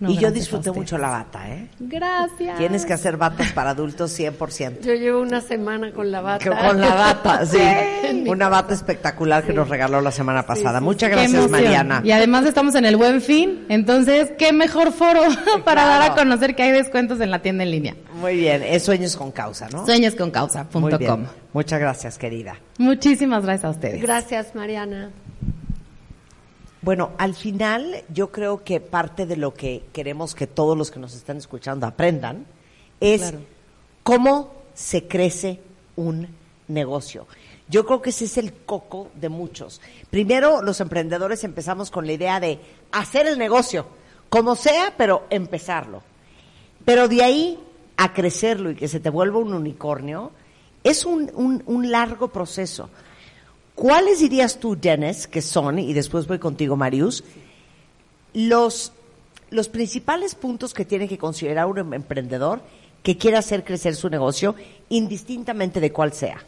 y 0.01 0.17
yo 0.17 0.31
disfruté 0.31 0.71
mucho 0.71 0.97
la 0.97 1.09
bata, 1.11 1.49
¿eh? 1.51 1.67
Gracias. 1.81 2.57
Tienes 2.57 2.87
que 2.87 2.93
hacer 2.93 3.17
batas 3.17 3.51
para 3.51 3.71
adultos 3.71 4.17
100%. 4.17 4.81
Yo 4.83 4.95
llevo 4.95 5.21
una 5.21 5.41
semana 5.41 5.91
con 5.93 6.13
la 6.13 6.21
bata. 6.21 6.49
Con 6.49 6.81
la 6.81 6.95
bata, 6.95 7.45
sí. 7.47 7.59
una 8.29 8.49
bata 8.49 8.75
espectacular 8.75 9.43
que 9.43 9.53
nos 9.53 9.69
regaló 9.69 10.01
la 10.01 10.13
semana 10.13 10.47
pasada. 10.47 10.81
Muchas 10.81 11.11
gracias, 11.11 11.51
Mariana. 11.51 12.01
Y 12.05 12.13
además 12.13 12.47
estamos 12.47 12.77
en 12.77 12.85
el 12.85 12.97
Buen 12.97 13.21
Fin, 13.21 13.67
entonces, 13.69 14.31
qué 14.39 14.53
mejor 14.53 14.93
foro 14.93 15.23
para 15.65 15.85
dar 15.85 16.13
a 16.13 16.15
conocer 16.15 16.55
que 16.55 16.63
hay 16.63 16.71
descuentos 16.71 17.21
en 17.21 17.33
la 17.33 17.41
tienda 17.41 17.65
en 17.65 17.73
línea. 17.73 17.97
Muy 18.21 18.37
bien, 18.37 18.63
es 18.63 18.85
Sueños 18.85 19.17
con 19.17 19.33
Causa, 19.33 19.69
¿no? 19.69 19.85
Sueñosconcausa.com. 19.85 21.25
Muchas 21.53 21.81
gracias, 21.81 22.19
querida. 22.19 22.55
Muchísimas 22.79 23.43
gracias 23.45 23.65
a 23.65 23.71
ustedes. 23.71 24.01
Gracias, 24.01 24.55
Mariana. 24.55 25.11
Bueno, 26.81 27.11
al 27.19 27.35
final 27.35 28.05
yo 28.13 28.31
creo 28.31 28.63
que 28.63 28.81
parte 28.81 29.27
de 29.27 29.37
lo 29.37 29.53
que 29.53 29.85
queremos 29.93 30.35
que 30.35 30.47
todos 30.47 30.79
los 30.79 30.91
que 30.91 31.01
nos 31.01 31.15
están 31.15 31.37
escuchando 31.37 31.87
aprendan 31.87 32.47
es 33.01 33.35
cómo 34.05 34.53
se 34.75 35.09
crece 35.09 35.61
un 35.97 36.29
negocio. 36.69 37.27
Yo 37.69 37.85
creo 37.85 38.01
que 38.01 38.11
ese 38.11 38.25
es 38.27 38.39
el 38.39 38.53
coco 38.53 39.11
de 39.15 39.29
muchos. 39.29 39.81
Primero, 40.09 40.63
los 40.63 40.81
emprendedores 40.81 41.45
empezamos 41.45 41.91
con 41.91 42.07
la 42.07 42.13
idea 42.13 42.41
de 42.41 42.61
hacer 42.93 43.27
el 43.27 43.39
negocio, 43.39 43.87
como 44.29 44.55
sea, 44.55 44.95
pero 44.97 45.27
empezarlo. 45.31 46.03
Pero 46.85 47.09
de 47.09 47.23
ahí 47.23 47.59
a 47.97 48.15
crecerlo 48.15 48.71
y 48.71 48.77
que 48.77 48.89
se 48.89 49.01
te 49.01 49.11
vuelva 49.11 49.39
un 49.39 49.53
unicornio, 49.53 50.31
es 50.85 51.05
un, 51.05 51.31
un, 51.35 51.63
un 51.67 51.91
largo 51.91 52.29
proceso. 52.29 52.89
¿Cuáles 53.79 54.19
dirías 54.19 54.59
tú, 54.59 54.77
Dennis, 54.77 55.29
que 55.29 55.41
son, 55.41 55.79
y 55.79 55.93
después 55.93 56.27
voy 56.27 56.41
contigo, 56.41 56.75
Marius, 56.75 57.23
los, 58.35 58.93
los 59.51 59.69
principales 59.69 60.35
puntos 60.35 60.75
que 60.75 60.85
tiene 60.85 61.07
que 61.07 61.17
considerar 61.17 61.67
un 61.67 61.79
em-, 61.79 61.95
emprendedor 61.95 62.61
que 63.05 63.17
quiera 63.17 63.39
hacer 63.39 63.63
crecer 63.63 63.95
su 63.95 64.11
negocio, 64.11 64.57
indistintamente 64.89 65.79
de 65.79 65.93
cuál 65.93 66.13
sea? 66.13 66.39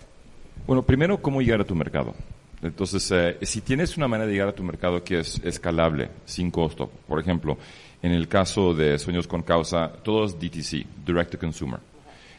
Bueno, 0.66 0.82
primero, 0.82 1.22
¿cómo 1.22 1.40
llegar 1.40 1.60
a 1.60 1.64
tu 1.64 1.76
mercado? 1.76 2.16
Entonces, 2.62 3.08
eh, 3.12 3.38
si 3.42 3.60
tienes 3.60 3.96
una 3.96 4.08
manera 4.08 4.26
de 4.26 4.32
llegar 4.32 4.48
a 4.48 4.52
tu 4.52 4.64
mercado 4.64 5.04
que 5.04 5.20
es 5.20 5.40
escalable, 5.44 6.10
sin 6.24 6.50
costo, 6.50 6.90
por 7.06 7.20
ejemplo, 7.20 7.56
en 8.02 8.10
el 8.10 8.26
caso 8.26 8.74
de 8.74 8.98
Sueños 8.98 9.28
con 9.28 9.44
Causa, 9.44 9.92
todo 10.02 10.24
es 10.24 10.34
DTC, 10.34 10.84
Direct 11.06 11.30
to 11.30 11.38
Consumer. 11.38 11.78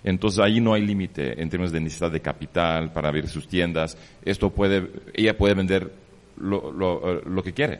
Entonces 0.03 0.39
ahí 0.39 0.59
no 0.59 0.73
hay 0.73 0.85
límite 0.85 1.41
en 1.41 1.49
términos 1.49 1.71
de 1.71 1.79
necesidad 1.79 2.11
de 2.11 2.21
capital 2.21 2.91
para 2.91 3.09
abrir 3.09 3.27
sus 3.27 3.47
tiendas. 3.47 3.97
Esto 4.25 4.49
puede, 4.49 4.89
ella 5.13 5.37
puede 5.37 5.53
vender 5.53 5.91
lo, 6.37 6.71
lo, 6.71 7.17
eh, 7.17 7.21
lo 7.25 7.43
que 7.43 7.53
quiere. 7.53 7.79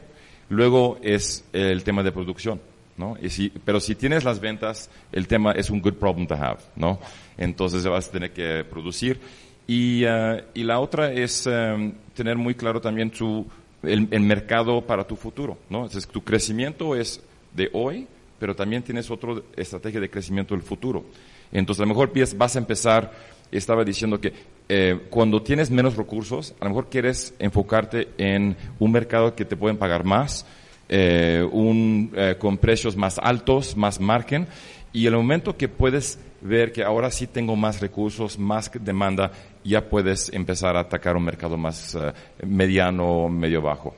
Luego 0.50 1.00
es 1.02 1.46
el 1.54 1.84
tema 1.84 2.04
de 2.04 2.12
producción, 2.12 2.60
¿no? 2.98 3.16
Y 3.22 3.30
si, 3.30 3.50
pero 3.50 3.80
si 3.80 3.96
tienes 3.96 4.24
las 4.24 4.40
ventas, 4.40 4.90
el 5.12 5.28
tema 5.28 5.54
es 5.54 5.70
un 5.70 5.82
good 5.82 5.94
problem 5.94 6.28
to 6.28 6.36
have, 6.36 6.60
¿no? 6.76 7.00
Entonces 7.38 7.86
vas 7.88 8.10
a 8.10 8.12
tener 8.12 8.34
que 8.34 8.64
producir. 8.70 9.20
Y, 9.66 10.04
uh, 10.04 10.42
y 10.54 10.64
la 10.64 10.80
otra 10.80 11.14
es 11.14 11.48
um, 11.48 11.94
tener 12.14 12.36
muy 12.36 12.56
claro 12.56 12.82
también 12.82 13.10
tu, 13.12 13.48
el, 13.84 14.20
mercado 14.20 14.82
para 14.82 15.06
tu 15.06 15.16
futuro, 15.16 15.58
¿no? 15.70 15.84
Entonces 15.84 16.08
tu 16.08 16.24
crecimiento 16.24 16.96
es 16.96 17.22
de 17.56 17.70
hoy, 17.74 18.08
pero 18.40 18.56
también 18.56 18.84
tienes 18.84 19.10
otra 19.10 19.36
estrategia 19.56 20.00
de 20.00 20.10
crecimiento 20.10 20.54
del 20.54 20.64
futuro. 20.64 21.06
Entonces, 21.52 21.82
a 21.82 21.86
lo 21.86 21.90
mejor 21.90 22.12
vas 22.38 22.56
a 22.56 22.60
empezar, 22.60 23.12
estaba 23.52 23.84
diciendo 23.84 24.20
que 24.20 24.34
eh, 24.70 25.00
cuando 25.10 25.42
tienes 25.42 25.70
menos 25.70 25.98
recursos, 25.98 26.54
a 26.60 26.66
lo 26.66 26.70
mejor 26.72 26.90
quieres 26.90 27.34
enfocarte 27.40 28.10
en 28.18 28.56
un 28.80 28.92
mercado 28.92 29.36
que 29.36 29.46
te 29.46 29.58
pueden 29.58 29.78
pagar 29.78 30.06
más, 30.06 30.46
eh, 30.88 31.48
un, 31.52 32.12
eh, 32.16 32.36
con 32.38 32.58
precios 32.58 32.96
más 32.96 33.18
altos, 33.18 33.76
más 33.76 34.00
margen, 34.00 34.48
y 34.94 35.06
el 35.06 35.16
momento 35.16 35.56
que 35.56 35.70
puedes 35.70 36.20
ver 36.42 36.72
que 36.72 36.84
ahora 36.84 37.12
sí 37.12 37.28
tengo 37.28 37.56
más 37.56 37.80
recursos, 37.80 38.38
más 38.38 38.70
demanda, 38.74 39.32
ya 39.64 39.90
puedes 39.90 40.32
empezar 40.34 40.76
a 40.76 40.82
atacar 40.82 41.16
un 41.16 41.24
mercado 41.24 41.56
más 41.58 41.96
eh, 41.96 42.12
mediano, 42.46 43.30
medio 43.30 43.62
bajo. 43.62 43.96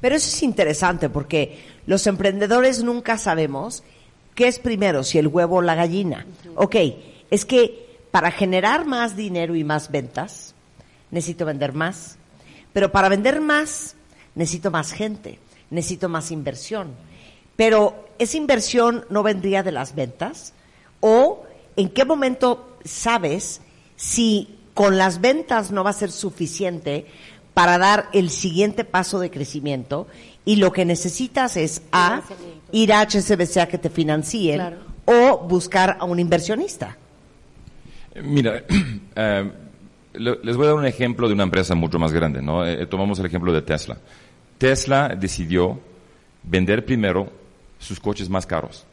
Pero 0.00 0.14
eso 0.14 0.28
es 0.28 0.42
interesante 0.42 1.08
porque 1.08 1.58
los 1.86 2.06
emprendedores 2.06 2.84
nunca 2.84 3.18
sabemos 3.18 3.82
qué 4.38 4.46
es 4.46 4.60
primero, 4.60 5.02
si 5.02 5.18
el 5.18 5.26
huevo 5.26 5.56
o 5.56 5.62
la 5.62 5.74
gallina. 5.74 6.24
Ok, 6.54 6.76
es 7.28 7.44
que 7.44 7.98
para 8.12 8.30
generar 8.30 8.86
más 8.86 9.16
dinero 9.16 9.56
y 9.56 9.64
más 9.64 9.90
ventas, 9.90 10.54
necesito 11.10 11.44
vender 11.44 11.72
más. 11.72 12.18
Pero 12.72 12.92
para 12.92 13.08
vender 13.08 13.40
más, 13.40 13.96
necesito 14.36 14.70
más 14.70 14.92
gente, 14.92 15.40
necesito 15.70 16.08
más 16.08 16.30
inversión. 16.30 16.94
Pero 17.56 18.10
esa 18.20 18.36
inversión 18.36 19.04
no 19.10 19.24
vendría 19.24 19.64
de 19.64 19.72
las 19.72 19.96
ventas 19.96 20.52
o 21.00 21.42
en 21.74 21.88
qué 21.88 22.04
momento 22.04 22.78
sabes 22.84 23.60
si 23.96 24.56
con 24.72 24.98
las 24.98 25.20
ventas 25.20 25.72
no 25.72 25.82
va 25.82 25.90
a 25.90 25.94
ser 25.94 26.12
suficiente 26.12 27.06
para 27.54 27.76
dar 27.76 28.08
el 28.12 28.30
siguiente 28.30 28.84
paso 28.84 29.18
de 29.18 29.32
crecimiento 29.32 30.06
y 30.44 30.56
lo 30.56 30.72
que 30.72 30.84
necesitas 30.84 31.56
es 31.56 31.82
a 31.90 32.22
ir 32.72 32.92
a 32.92 33.00
HSBC 33.02 33.56
a 33.58 33.66
que 33.68 33.78
te 33.78 33.90
financien 33.90 34.56
Claro. 34.56 34.76
o 35.06 35.38
buscar 35.48 35.96
a 36.00 36.04
un 36.04 36.18
inversionista. 36.18 36.96
Mira, 38.22 38.64
eh, 39.16 39.50
le- 40.14 40.38
les 40.42 40.56
voy 40.56 40.64
a 40.66 40.70
dar 40.70 40.76
un 40.78 40.86
ejemplo 40.86 41.28
de 41.28 41.34
una 41.34 41.44
empresa 41.44 41.74
mucho 41.74 41.98
más 41.98 42.12
grande, 42.12 42.42
¿no? 42.42 42.66
Eh, 42.66 42.86
tomamos 42.86 43.18
el 43.20 43.26
ejemplo 43.26 43.52
de 43.52 43.62
Tesla. 43.62 43.96
Tesla 44.58 45.08
decidió 45.18 45.78
vender 46.42 46.84
primero 46.84 47.30
sus 47.78 48.00
coches 48.00 48.28
más 48.28 48.44
caros, 48.46 48.84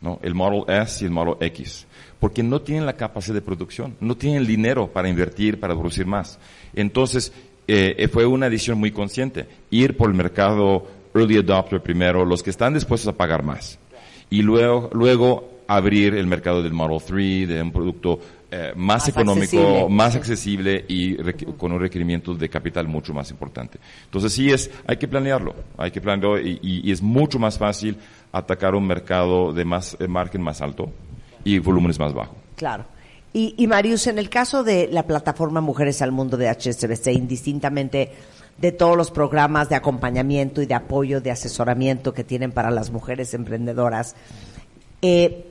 ¿no? 0.00 0.18
El 0.22 0.34
Model 0.34 0.64
S 0.68 1.04
y 1.04 1.06
el 1.06 1.12
Model 1.12 1.36
X, 1.40 1.86
porque 2.18 2.42
no 2.42 2.60
tienen 2.60 2.86
la 2.86 2.94
capacidad 2.96 3.34
de 3.34 3.42
producción, 3.42 3.96
no 4.00 4.16
tienen 4.16 4.40
el 4.40 4.46
dinero 4.46 4.88
para 4.88 5.08
invertir, 5.08 5.60
para 5.60 5.74
producir 5.74 6.06
más. 6.06 6.38
Entonces, 6.74 7.32
eh, 7.68 7.94
eh, 7.98 8.08
fue 8.08 8.26
una 8.26 8.48
decisión 8.50 8.78
muy 8.78 8.90
consciente, 8.90 9.46
ir 9.70 9.96
por 9.96 10.08
el 10.10 10.16
mercado 10.16 10.86
early 11.16 11.36
adopter 11.38 11.80
primero, 11.82 12.24
los 12.24 12.42
que 12.42 12.50
están 12.50 12.74
dispuestos 12.74 13.08
a 13.12 13.16
pagar 13.16 13.42
más 13.42 13.78
y 14.30 14.42
luego, 14.42 14.90
luego 14.92 15.50
abrir 15.68 16.14
el 16.14 16.26
mercado 16.26 16.62
del 16.62 16.72
Model 16.72 17.00
3, 17.04 17.48
de 17.48 17.62
un 17.62 17.72
producto 17.72 18.20
eh, 18.50 18.72
más, 18.76 19.02
Más 19.02 19.08
económico, 19.08 19.56
accesible. 19.58 19.86
más 19.90 20.14
accesible 20.14 20.84
y 20.88 21.16
con 21.56 21.72
un 21.72 21.80
requerimiento 21.80 22.32
de 22.34 22.48
capital 22.48 22.86
mucho 22.86 23.12
más 23.12 23.30
importante. 23.32 23.78
Entonces 24.04 24.32
sí 24.32 24.50
es, 24.52 24.70
hay 24.86 24.96
que 24.98 25.08
planearlo, 25.08 25.54
hay 25.76 25.90
que 25.90 26.00
planearlo 26.00 26.40
y, 26.40 26.60
y- 26.62 26.88
y 26.88 26.92
es 26.92 27.02
mucho 27.02 27.40
más 27.40 27.58
fácil 27.58 27.96
atacar 28.30 28.76
un 28.76 28.86
mercado 28.86 29.52
de 29.52 29.64
más 29.64 29.96
eh, 29.98 30.06
margen 30.06 30.42
más 30.42 30.60
alto 30.60 30.90
y 31.44 31.58
volúmenes 31.58 31.98
más 31.98 32.12
bajos. 32.14 32.36
Claro. 32.54 32.84
Y, 33.32 33.54
y 33.58 33.66
Marius, 33.66 34.06
en 34.06 34.18
el 34.18 34.30
caso 34.30 34.62
de 34.62 34.88
la 34.92 35.02
plataforma 35.06 35.60
Mujeres 35.60 36.00
al 36.00 36.12
Mundo 36.12 36.36
de 36.36 36.48
HSBC, 36.48 37.08
indistintamente 37.08 38.12
de 38.58 38.72
todos 38.72 38.96
los 38.96 39.10
programas 39.10 39.68
de 39.68 39.74
acompañamiento 39.74 40.62
y 40.62 40.66
de 40.66 40.74
apoyo, 40.74 41.20
de 41.20 41.30
asesoramiento 41.30 42.14
que 42.14 42.24
tienen 42.24 42.52
para 42.52 42.70
las 42.70 42.90
mujeres 42.90 43.34
emprendedoras, 43.34 44.14
eh, 45.02 45.44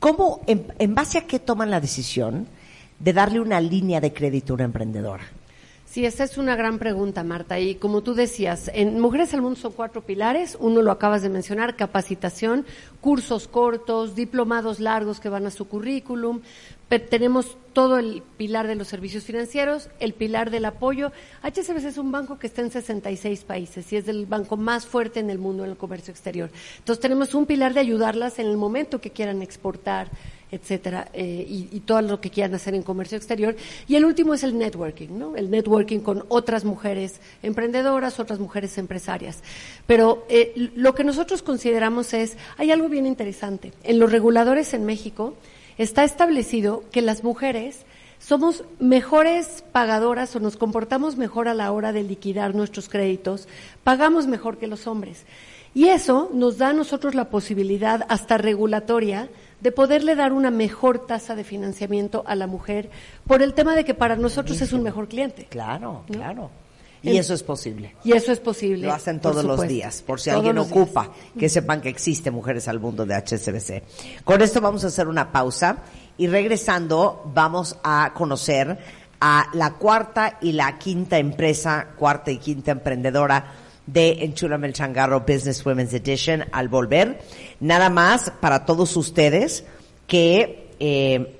¿cómo, 0.00 0.40
en, 0.46 0.66
en 0.78 0.94
base 0.94 1.18
a 1.18 1.26
qué 1.26 1.38
toman 1.38 1.70
la 1.70 1.80
decisión 1.80 2.46
de 2.98 3.12
darle 3.12 3.40
una 3.40 3.60
línea 3.60 4.00
de 4.00 4.12
crédito 4.12 4.52
a 4.52 4.56
una 4.56 4.64
emprendedora? 4.64 5.24
Sí, 5.90 6.06
esa 6.06 6.22
es 6.22 6.38
una 6.38 6.54
gran 6.54 6.78
pregunta, 6.78 7.24
Marta. 7.24 7.58
Y 7.58 7.74
como 7.74 8.02
tú 8.02 8.14
decías, 8.14 8.70
en 8.74 9.00
Mujeres 9.00 9.34
al 9.34 9.42
Mundo 9.42 9.58
son 9.58 9.72
cuatro 9.72 10.02
pilares. 10.02 10.56
Uno 10.60 10.82
lo 10.82 10.92
acabas 10.92 11.22
de 11.22 11.30
mencionar, 11.30 11.74
capacitación, 11.74 12.64
cursos 13.00 13.48
cortos, 13.48 14.14
diplomados 14.14 14.78
largos 14.78 15.18
que 15.18 15.28
van 15.28 15.46
a 15.46 15.50
su 15.50 15.66
currículum. 15.66 16.42
Tenemos 16.98 17.56
todo 17.72 17.98
el 17.98 18.22
pilar 18.36 18.66
de 18.66 18.74
los 18.74 18.88
servicios 18.88 19.22
financieros, 19.22 19.90
el 20.00 20.12
pilar 20.12 20.50
del 20.50 20.64
apoyo. 20.64 21.12
HSBC 21.44 21.84
es 21.84 21.98
un 21.98 22.10
banco 22.10 22.36
que 22.38 22.48
está 22.48 22.62
en 22.62 22.72
66 22.72 23.44
países 23.44 23.92
y 23.92 23.96
es 23.96 24.08
el 24.08 24.26
banco 24.26 24.56
más 24.56 24.86
fuerte 24.86 25.20
en 25.20 25.30
el 25.30 25.38
mundo 25.38 25.64
en 25.64 25.70
el 25.70 25.76
comercio 25.76 26.10
exterior. 26.10 26.50
Entonces 26.78 27.00
tenemos 27.00 27.32
un 27.34 27.46
pilar 27.46 27.74
de 27.74 27.80
ayudarlas 27.80 28.40
en 28.40 28.46
el 28.46 28.56
momento 28.56 29.00
que 29.00 29.10
quieran 29.10 29.40
exportar, 29.40 30.08
etcétera, 30.50 31.08
eh, 31.12 31.46
y, 31.48 31.68
y 31.70 31.80
todo 31.80 32.02
lo 32.02 32.20
que 32.20 32.30
quieran 32.30 32.54
hacer 32.54 32.74
en 32.74 32.82
comercio 32.82 33.16
exterior. 33.16 33.54
Y 33.86 33.94
el 33.94 34.04
último 34.04 34.34
es 34.34 34.42
el 34.42 34.58
networking, 34.58 35.16
¿no? 35.16 35.36
El 35.36 35.48
networking 35.48 36.00
con 36.00 36.24
otras 36.28 36.64
mujeres 36.64 37.20
emprendedoras, 37.42 38.18
otras 38.18 38.40
mujeres 38.40 38.76
empresarias. 38.78 39.44
Pero 39.86 40.26
eh, 40.28 40.72
lo 40.74 40.96
que 40.96 41.04
nosotros 41.04 41.42
consideramos 41.42 42.14
es, 42.14 42.36
hay 42.56 42.72
algo 42.72 42.88
bien 42.88 43.06
interesante. 43.06 43.72
En 43.84 44.00
los 44.00 44.10
reguladores 44.10 44.74
en 44.74 44.84
México 44.84 45.34
está 45.82 46.04
establecido 46.04 46.84
que 46.92 47.00
las 47.00 47.24
mujeres 47.24 47.86
somos 48.18 48.64
mejores 48.78 49.64
pagadoras 49.72 50.36
o 50.36 50.40
nos 50.40 50.58
comportamos 50.58 51.16
mejor 51.16 51.48
a 51.48 51.54
la 51.54 51.72
hora 51.72 51.90
de 51.92 52.02
liquidar 52.02 52.54
nuestros 52.54 52.90
créditos, 52.90 53.48
pagamos 53.82 54.26
mejor 54.26 54.58
que 54.58 54.66
los 54.66 54.86
hombres. 54.86 55.24
Y 55.72 55.86
eso 55.86 56.28
nos 56.34 56.58
da 56.58 56.68
a 56.68 56.72
nosotros 56.74 57.14
la 57.14 57.30
posibilidad, 57.30 58.04
hasta 58.10 58.36
regulatoria, 58.36 59.30
de 59.62 59.72
poderle 59.72 60.16
dar 60.16 60.34
una 60.34 60.50
mejor 60.50 61.06
tasa 61.06 61.34
de 61.34 61.44
financiamiento 61.44 62.24
a 62.26 62.34
la 62.34 62.46
mujer 62.46 62.90
por 63.26 63.40
el 63.40 63.54
tema 63.54 63.74
de 63.74 63.84
que 63.86 63.94
para 63.94 64.16
nosotros 64.16 64.60
es 64.60 64.74
un 64.74 64.82
mejor 64.82 65.08
cliente. 65.08 65.46
Claro, 65.48 66.04
¿No? 66.08 66.14
claro. 66.14 66.50
Y 67.02 67.16
eso 67.16 67.34
es 67.34 67.42
posible. 67.42 67.94
Y 68.04 68.12
eso 68.12 68.30
es 68.32 68.40
posible. 68.40 68.86
Lo 68.86 68.92
hacen 68.92 69.20
todos 69.20 69.44
los 69.44 69.66
días, 69.66 70.02
por 70.02 70.20
si 70.20 70.30
Todos 70.30 70.38
alguien 70.38 70.56
días. 70.56 70.70
ocupa, 70.70 71.10
que 71.38 71.48
sepan 71.48 71.80
que 71.80 71.88
existe 71.88 72.30
Mujeres 72.30 72.68
al 72.68 72.78
Mundo 72.80 73.06
de 73.06 73.14
HSBC. 73.14 74.22
Con 74.24 74.42
esto 74.42 74.60
vamos 74.60 74.84
a 74.84 74.88
hacer 74.88 75.08
una 75.08 75.32
pausa 75.32 75.78
y 76.18 76.26
regresando 76.26 77.30
vamos 77.34 77.76
a 77.82 78.12
conocer 78.14 78.78
a 79.20 79.48
la 79.54 79.74
cuarta 79.74 80.38
y 80.40 80.52
la 80.52 80.78
quinta 80.78 81.18
empresa, 81.18 81.88
cuarta 81.96 82.30
y 82.30 82.38
quinta 82.38 82.72
emprendedora 82.72 83.52
de 83.86 84.24
Enchúlame 84.24 84.68
el 84.68 84.72
Changarro 84.72 85.20
Business 85.20 85.64
Women's 85.64 85.92
Edition 85.92 86.44
al 86.52 86.68
volver. 86.68 87.20
Nada 87.60 87.90
más 87.90 88.30
para 88.40 88.64
todos 88.64 88.96
ustedes 88.96 89.64
que 90.06 90.68
eh, 90.78 91.36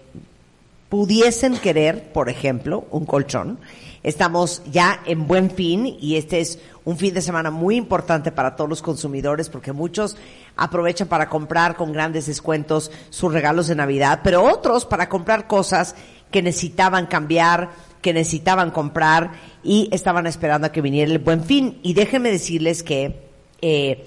pudiesen 0.88 1.56
querer, 1.58 2.12
por 2.12 2.28
ejemplo, 2.28 2.86
un 2.90 3.06
colchón. 3.06 3.58
Estamos 4.02 4.62
ya 4.70 5.02
en 5.04 5.26
buen 5.26 5.50
fin 5.50 5.96
y 6.00 6.16
este 6.16 6.40
es 6.40 6.58
un 6.86 6.96
fin 6.96 7.12
de 7.12 7.20
semana 7.20 7.50
muy 7.50 7.76
importante 7.76 8.32
para 8.32 8.56
todos 8.56 8.70
los 8.70 8.80
consumidores 8.80 9.50
porque 9.50 9.72
muchos 9.72 10.16
aprovechan 10.56 11.06
para 11.06 11.28
comprar 11.28 11.76
con 11.76 11.92
grandes 11.92 12.24
descuentos 12.24 12.90
sus 13.10 13.30
regalos 13.30 13.66
de 13.66 13.74
Navidad, 13.74 14.20
pero 14.24 14.42
otros 14.42 14.86
para 14.86 15.10
comprar 15.10 15.46
cosas 15.46 15.94
que 16.30 16.40
necesitaban 16.40 17.08
cambiar, 17.08 17.70
que 18.00 18.14
necesitaban 18.14 18.70
comprar 18.70 19.32
y 19.62 19.90
estaban 19.92 20.26
esperando 20.26 20.68
a 20.68 20.72
que 20.72 20.80
viniera 20.80 21.12
el 21.12 21.18
buen 21.18 21.44
fin. 21.44 21.78
Y 21.82 21.92
déjenme 21.92 22.30
decirles 22.30 22.82
que 22.82 23.28
eh, 23.60 24.06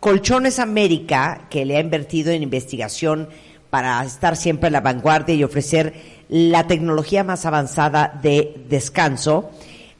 Colchones 0.00 0.58
América, 0.58 1.46
que 1.48 1.64
le 1.64 1.76
ha 1.76 1.80
invertido 1.80 2.32
en 2.32 2.42
investigación 2.42 3.28
para 3.70 4.02
estar 4.02 4.36
siempre 4.36 4.68
a 4.68 4.70
la 4.70 4.80
vanguardia 4.80 5.34
y 5.34 5.44
ofrecer 5.44 6.17
la 6.28 6.66
tecnología 6.66 7.24
más 7.24 7.46
avanzada 7.46 8.18
de 8.22 8.64
descanso, 8.68 9.50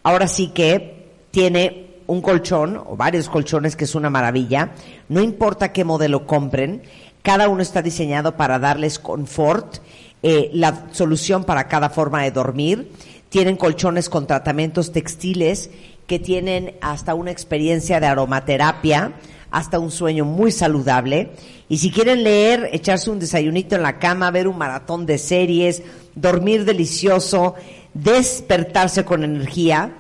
ahora 0.03 0.29
sí 0.29 0.49
que 0.49 1.07
tiene 1.31 1.89
un 2.07 2.23
colchón 2.23 2.77
o 2.77 2.97
varios 2.97 3.29
colchones 3.29 3.77
que 3.77 3.85
es 3.85 3.95
una 3.95 4.11
maravilla, 4.11 4.73
no 5.09 5.21
importa 5.21 5.73
qué 5.73 5.85
modelo 5.85 6.27
compren, 6.27 6.83
cada 7.23 7.49
uno 7.49 7.63
está 7.63 7.83
diseñado 7.83 8.37
para 8.37 8.59
darles 8.59 8.99
confort, 8.99 9.79
eh, 10.23 10.51
la 10.53 10.87
solución 10.93 11.45
para 11.45 11.69
cada 11.69 11.91
forma 11.91 12.23
de 12.23 12.31
dormir, 12.31 12.93
tienen 13.29 13.57
colchones 13.57 14.09
con 14.09 14.27
tratamientos 14.27 14.93
textiles 14.93 15.71
que 16.07 16.19
tienen 16.19 16.77
hasta 16.81 17.15
una 17.15 17.31
experiencia 17.31 18.01
de 18.01 18.07
aromaterapia, 18.07 19.13
hasta 19.51 19.79
un 19.79 19.91
sueño 19.91 20.25
muy 20.25 20.53
saludable. 20.53 21.31
Y 21.69 21.79
si 21.79 21.91
quieren 21.91 22.25
leer, 22.25 22.71
echarse 22.73 23.11
un 23.11 23.19
desayunito 23.19 23.77
en 23.77 23.83
la 23.83 23.99
cama, 23.99 24.31
ver 24.31 24.49
un 24.49 24.59
maratón 24.59 25.07
de 25.07 25.19
series, 25.19 25.83
dormir 26.15 26.65
delicioso, 26.65 27.55
despertarse 27.95 29.05
con 29.05 29.25
energía, 29.25 29.93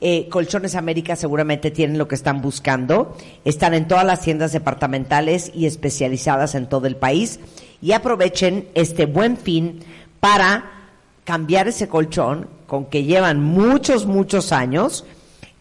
eh, 0.00 0.28
Colchones 0.28 0.74
América 0.74 1.16
seguramente 1.16 1.70
tienen 1.70 1.98
lo 1.98 2.06
que 2.06 2.14
están 2.14 2.42
buscando. 2.42 3.16
Están 3.44 3.74
en 3.74 3.88
todas 3.88 4.04
las 4.04 4.20
tiendas 4.20 4.52
departamentales 4.52 5.50
y 5.54 5.66
especializadas 5.66 6.54
en 6.54 6.68
todo 6.68 6.86
el 6.86 6.96
país. 6.96 7.40
Y 7.80 7.92
aprovechen 7.92 8.68
este 8.74 9.06
buen 9.06 9.36
fin 9.36 9.80
para 10.20 10.90
cambiar 11.24 11.68
ese 11.68 11.88
colchón 11.88 12.48
con 12.66 12.86
que 12.86 13.04
llevan 13.04 13.42
muchos, 13.42 14.06
muchos 14.06 14.52
años, 14.52 15.04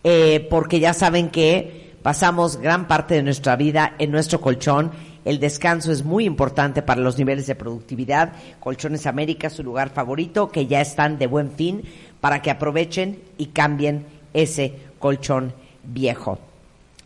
eh, 0.03 0.45
porque 0.49 0.79
ya 0.79 0.93
saben 0.93 1.29
que 1.29 1.84
pasamos 2.05 2.57
gran 2.57 2.87
parte 2.87 3.15
de 3.15 3.23
nuestra 3.23 3.55
vida 3.55 3.95
en 3.97 4.11
nuestro 4.11 4.39
colchón. 4.39 4.91
El 5.25 5.39
descanso 5.39 5.91
es 5.91 6.05
muy 6.05 6.25
importante 6.25 6.83
para 6.83 7.01
los 7.01 7.17
niveles 7.17 7.47
de 7.47 7.55
productividad. 7.55 8.33
Colchones 8.59 9.07
América, 9.07 9.49
su 9.49 9.63
lugar 9.63 9.89
favorito, 9.89 10.51
que 10.51 10.67
ya 10.67 10.81
están 10.81 11.17
de 11.17 11.25
buen 11.25 11.49
fin 11.49 11.81
para 12.21 12.43
que 12.43 12.51
aprovechen 12.51 13.23
y 13.39 13.47
cambien 13.47 14.05
ese 14.35 14.75
colchón 14.99 15.51
viejo. 15.81 16.37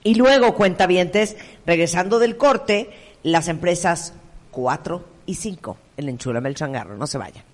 Y 0.04 0.16
luego, 0.16 0.54
cuentavientes, 0.54 1.38
regresando 1.66 2.20
del 2.20 2.36
corte, 2.36 2.90
las 3.24 3.48
empresas 3.48 4.12
4 4.52 5.06
y 5.28 5.36
5, 5.36 5.78
el 5.96 6.10
enchúlame 6.10 6.50
el 6.50 6.56
changarro, 6.56 6.98
no 6.98 7.08
se 7.08 7.18
vayan. 7.18 7.46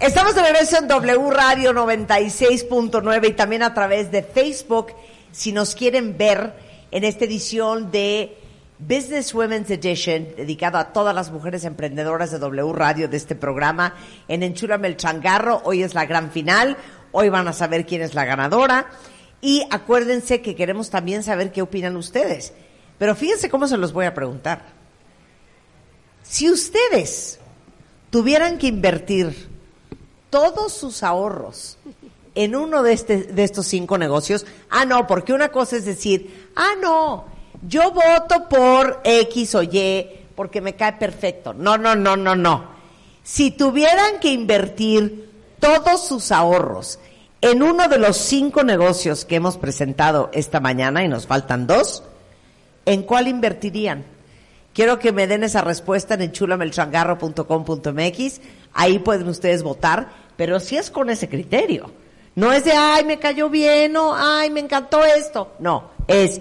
Estamos 0.00 0.36
de 0.36 0.42
regreso 0.42 0.78
en 0.78 0.86
W 0.86 1.30
Radio 1.32 1.72
96.9 1.72 3.30
y 3.30 3.32
también 3.32 3.64
a 3.64 3.74
través 3.74 4.12
de 4.12 4.22
Facebook. 4.22 4.92
Si 5.32 5.50
nos 5.50 5.74
quieren 5.74 6.16
ver 6.16 6.54
en 6.92 7.02
esta 7.02 7.24
edición 7.24 7.90
de 7.90 8.38
Business 8.78 9.34
Women's 9.34 9.68
Edition, 9.70 10.28
dedicado 10.36 10.78
a 10.78 10.92
todas 10.92 11.12
las 11.16 11.32
mujeres 11.32 11.64
emprendedoras 11.64 12.30
de 12.30 12.38
W 12.38 12.72
Radio 12.74 13.08
de 13.08 13.16
este 13.16 13.34
programa, 13.34 13.96
en 14.28 14.44
Enchúrame 14.44 14.86
el 14.86 14.96
Changarro. 14.96 15.62
Hoy 15.64 15.82
es 15.82 15.94
la 15.94 16.06
gran 16.06 16.30
final. 16.30 16.76
Hoy 17.10 17.28
van 17.28 17.48
a 17.48 17.52
saber 17.52 17.84
quién 17.84 18.00
es 18.02 18.14
la 18.14 18.24
ganadora. 18.24 18.86
Y 19.40 19.66
acuérdense 19.68 20.42
que 20.42 20.54
queremos 20.54 20.90
también 20.90 21.24
saber 21.24 21.50
qué 21.50 21.60
opinan 21.60 21.96
ustedes. 21.96 22.52
Pero 22.98 23.16
fíjense 23.16 23.50
cómo 23.50 23.66
se 23.66 23.76
los 23.76 23.92
voy 23.92 24.06
a 24.06 24.14
preguntar. 24.14 24.62
Si 26.22 26.48
ustedes 26.48 27.40
tuvieran 28.10 28.58
que 28.58 28.68
invertir 28.68 29.57
todos 30.30 30.72
sus 30.72 31.02
ahorros 31.02 31.78
en 32.34 32.54
uno 32.54 32.82
de, 32.82 32.92
este, 32.92 33.24
de 33.24 33.44
estos 33.44 33.66
cinco 33.66 33.98
negocios, 33.98 34.46
ah, 34.70 34.84
no, 34.84 35.06
porque 35.06 35.32
una 35.32 35.48
cosa 35.48 35.76
es 35.76 35.84
decir, 35.84 36.50
ah, 36.54 36.72
no, 36.80 37.24
yo 37.66 37.90
voto 37.90 38.48
por 38.48 39.00
X 39.04 39.54
o 39.54 39.62
Y 39.62 40.18
porque 40.38 40.60
me 40.60 40.76
cae 40.76 40.92
perfecto. 40.92 41.52
No, 41.52 41.76
no, 41.76 41.96
no, 41.96 42.16
no, 42.16 42.36
no. 42.36 42.66
Si 43.24 43.50
tuvieran 43.50 44.20
que 44.20 44.32
invertir 44.32 45.28
todos 45.58 46.06
sus 46.06 46.30
ahorros 46.30 47.00
en 47.40 47.64
uno 47.64 47.88
de 47.88 47.98
los 47.98 48.16
cinco 48.16 48.62
negocios 48.62 49.24
que 49.24 49.34
hemos 49.36 49.56
presentado 49.56 50.30
esta 50.32 50.60
mañana, 50.60 51.02
y 51.02 51.08
nos 51.08 51.26
faltan 51.26 51.66
dos, 51.66 52.04
¿en 52.86 53.02
cuál 53.02 53.26
invertirían? 53.26 54.04
Quiero 54.74 55.00
que 55.00 55.10
me 55.10 55.26
den 55.26 55.42
esa 55.42 55.62
respuesta 55.62 56.14
en 56.14 56.22
enchulamelchangarro.com.mx. 56.22 58.40
Ahí 58.78 59.00
pueden 59.00 59.26
ustedes 59.28 59.64
votar, 59.64 60.08
pero 60.36 60.60
si 60.60 60.76
es 60.76 60.88
con 60.88 61.10
ese 61.10 61.28
criterio. 61.28 61.90
No 62.36 62.52
es 62.52 62.64
de, 62.64 62.70
ay, 62.70 63.04
me 63.04 63.18
cayó 63.18 63.50
bien, 63.50 63.96
o 63.96 64.14
ay, 64.14 64.50
me 64.50 64.60
encantó 64.60 65.04
esto. 65.04 65.54
No, 65.58 65.90
es, 66.06 66.40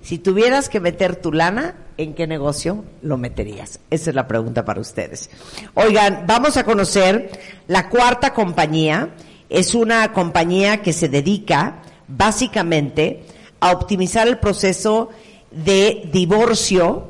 si 0.00 0.18
tuvieras 0.18 0.68
que 0.68 0.78
meter 0.78 1.16
tu 1.16 1.32
lana, 1.32 1.74
¿en 1.96 2.14
qué 2.14 2.28
negocio 2.28 2.84
lo 3.02 3.18
meterías? 3.18 3.80
Esa 3.90 4.10
es 4.10 4.14
la 4.14 4.28
pregunta 4.28 4.64
para 4.64 4.80
ustedes. 4.80 5.28
Oigan, 5.74 6.22
vamos 6.28 6.56
a 6.56 6.62
conocer 6.62 7.32
la 7.66 7.88
cuarta 7.88 8.32
compañía. 8.32 9.16
Es 9.48 9.74
una 9.74 10.12
compañía 10.12 10.82
que 10.82 10.92
se 10.92 11.08
dedica 11.08 11.82
básicamente 12.06 13.24
a 13.58 13.72
optimizar 13.72 14.28
el 14.28 14.38
proceso 14.38 15.08
de 15.50 16.08
divorcio 16.12 17.08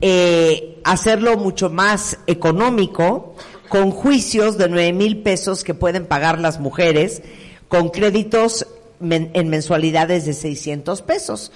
eh, 0.00 0.80
hacerlo 0.84 1.36
mucho 1.36 1.70
más 1.70 2.18
económico, 2.28 3.34
con 3.68 3.90
juicios 3.90 4.58
de 4.58 4.68
nueve 4.68 4.92
mil 4.92 5.22
pesos 5.22 5.64
que 5.64 5.74
pueden 5.74 6.06
pagar 6.06 6.40
las 6.40 6.60
mujeres, 6.60 7.22
con 7.68 7.90
créditos 7.90 8.66
en 9.00 9.48
mensualidades 9.48 10.26
de 10.26 10.32
600 10.32 11.02
pesos. 11.02 11.52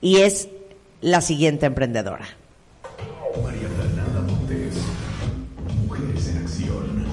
Y 0.00 0.18
es 0.18 0.48
la 1.00 1.20
siguiente 1.20 1.66
emprendedora. 1.66 2.26
María 3.42 3.68
Fernanda 3.68 4.20
Montes, 4.22 4.74
Mujeres 5.86 6.28
en 6.28 6.38
Acción. 6.38 7.06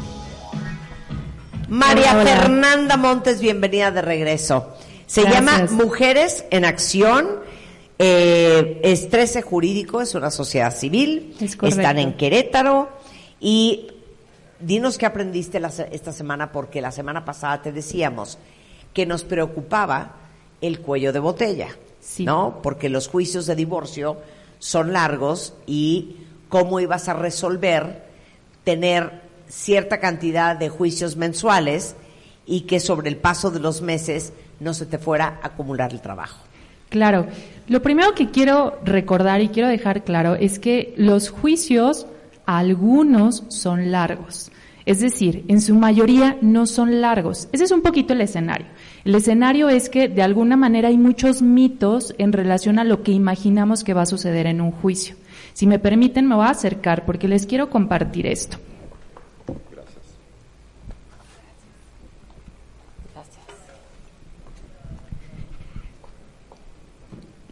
María 1.70 2.16
Fernanda 2.16 2.98
Montes, 2.98 3.42
bienvenida 3.42 3.92
de 3.92 4.02
regreso. 4.02 4.76
Se 5.06 5.24
llama 5.24 5.68
Mujeres 5.72 6.46
en 6.50 6.66
Acción 6.66 7.44
eh, 8.00 8.82
es 8.84 9.10
13 9.10 9.42
Jurídico, 9.42 10.02
es 10.02 10.16
una 10.16 10.32
sociedad 10.32 10.76
civil. 10.76 11.36
Están 11.40 12.00
en 12.00 12.14
Querétaro. 12.14 12.90
Y 13.40 13.88
dinos 14.64 14.98
qué 14.98 15.06
aprendiste 15.06 15.62
esta 15.92 16.12
semana, 16.12 16.52
porque 16.52 16.82
la 16.82 16.92
semana 16.92 17.26
pasada 17.26 17.62
te 17.62 17.72
decíamos 17.72 18.38
que 18.94 19.06
nos 19.06 19.24
preocupaba 19.24 20.16
el 20.62 20.80
cuello 20.80 21.12
de 21.12 21.20
botella, 21.20 21.70
¿no? 22.20 22.62
Porque 22.62 22.90
los 22.90 23.08
juicios 23.08 23.46
de 23.46 23.56
divorcio 23.56 24.18
son 24.60 24.94
largos 24.94 25.54
y 25.66 26.18
cómo 26.50 26.80
ibas 26.80 27.10
a 27.10 27.14
resolver 27.14 28.04
tener 28.64 29.22
cierta 29.48 30.00
cantidad 30.00 30.56
de 30.56 30.70
juicios 30.70 31.18
mensuales 31.18 31.96
y 32.46 32.62
que 32.62 32.80
sobre 32.80 33.10
el 33.10 33.18
paso 33.18 33.52
de 33.52 33.60
los 33.60 33.82
meses 33.82 34.34
no 34.60 34.74
se 34.74 34.86
te 34.86 34.98
fuera 34.98 35.40
a 35.42 35.48
acumular 35.48 35.92
el 35.92 36.02
trabajo. 36.02 36.40
Claro. 36.90 37.28
Lo 37.68 37.82
primero 37.82 38.14
que 38.14 38.30
quiero 38.30 38.80
recordar 38.84 39.42
y 39.42 39.50
quiero 39.50 39.68
dejar 39.68 40.04
claro 40.04 40.36
es 40.36 40.60
que 40.60 40.94
los 40.96 41.30
juicios, 41.30 42.06
algunos 42.46 43.44
son 43.50 43.92
largos. 43.92 44.52
Es 44.86 45.00
decir, 45.00 45.46
en 45.48 45.62
su 45.62 45.76
mayoría 45.76 46.38
no 46.42 46.66
son 46.66 47.00
largos. 47.00 47.48
Ese 47.54 47.64
es 47.64 47.72
un 47.72 47.82
poquito 47.82 48.14
el 48.14 48.22
escenario. 48.22 48.68
El 49.06 49.16
escenario 49.16 49.70
es 49.70 49.90
que 49.90 50.10
de 50.10 50.22
alguna 50.22 50.58
manera 50.58 50.90
hay 50.90 50.98
muchos 50.98 51.42
mitos 51.42 52.14
en 52.18 52.34
relación 52.34 52.80
a 52.80 52.84
lo 52.84 53.02
que 53.02 53.12
imaginamos 53.12 53.84
que 53.84 53.94
va 53.94 54.02
a 54.02 54.06
suceder 54.06 54.46
en 54.46 54.60
un 54.60 54.72
juicio. 54.72 55.16
Si 55.54 55.68
me 55.68 55.80
permiten, 55.80 56.28
me 56.28 56.36
voy 56.36 56.46
a 56.46 56.50
acercar 56.50 57.06
porque 57.06 57.28
les 57.28 57.46
quiero 57.46 57.70
compartir 57.70 58.28
esto. 58.28 58.58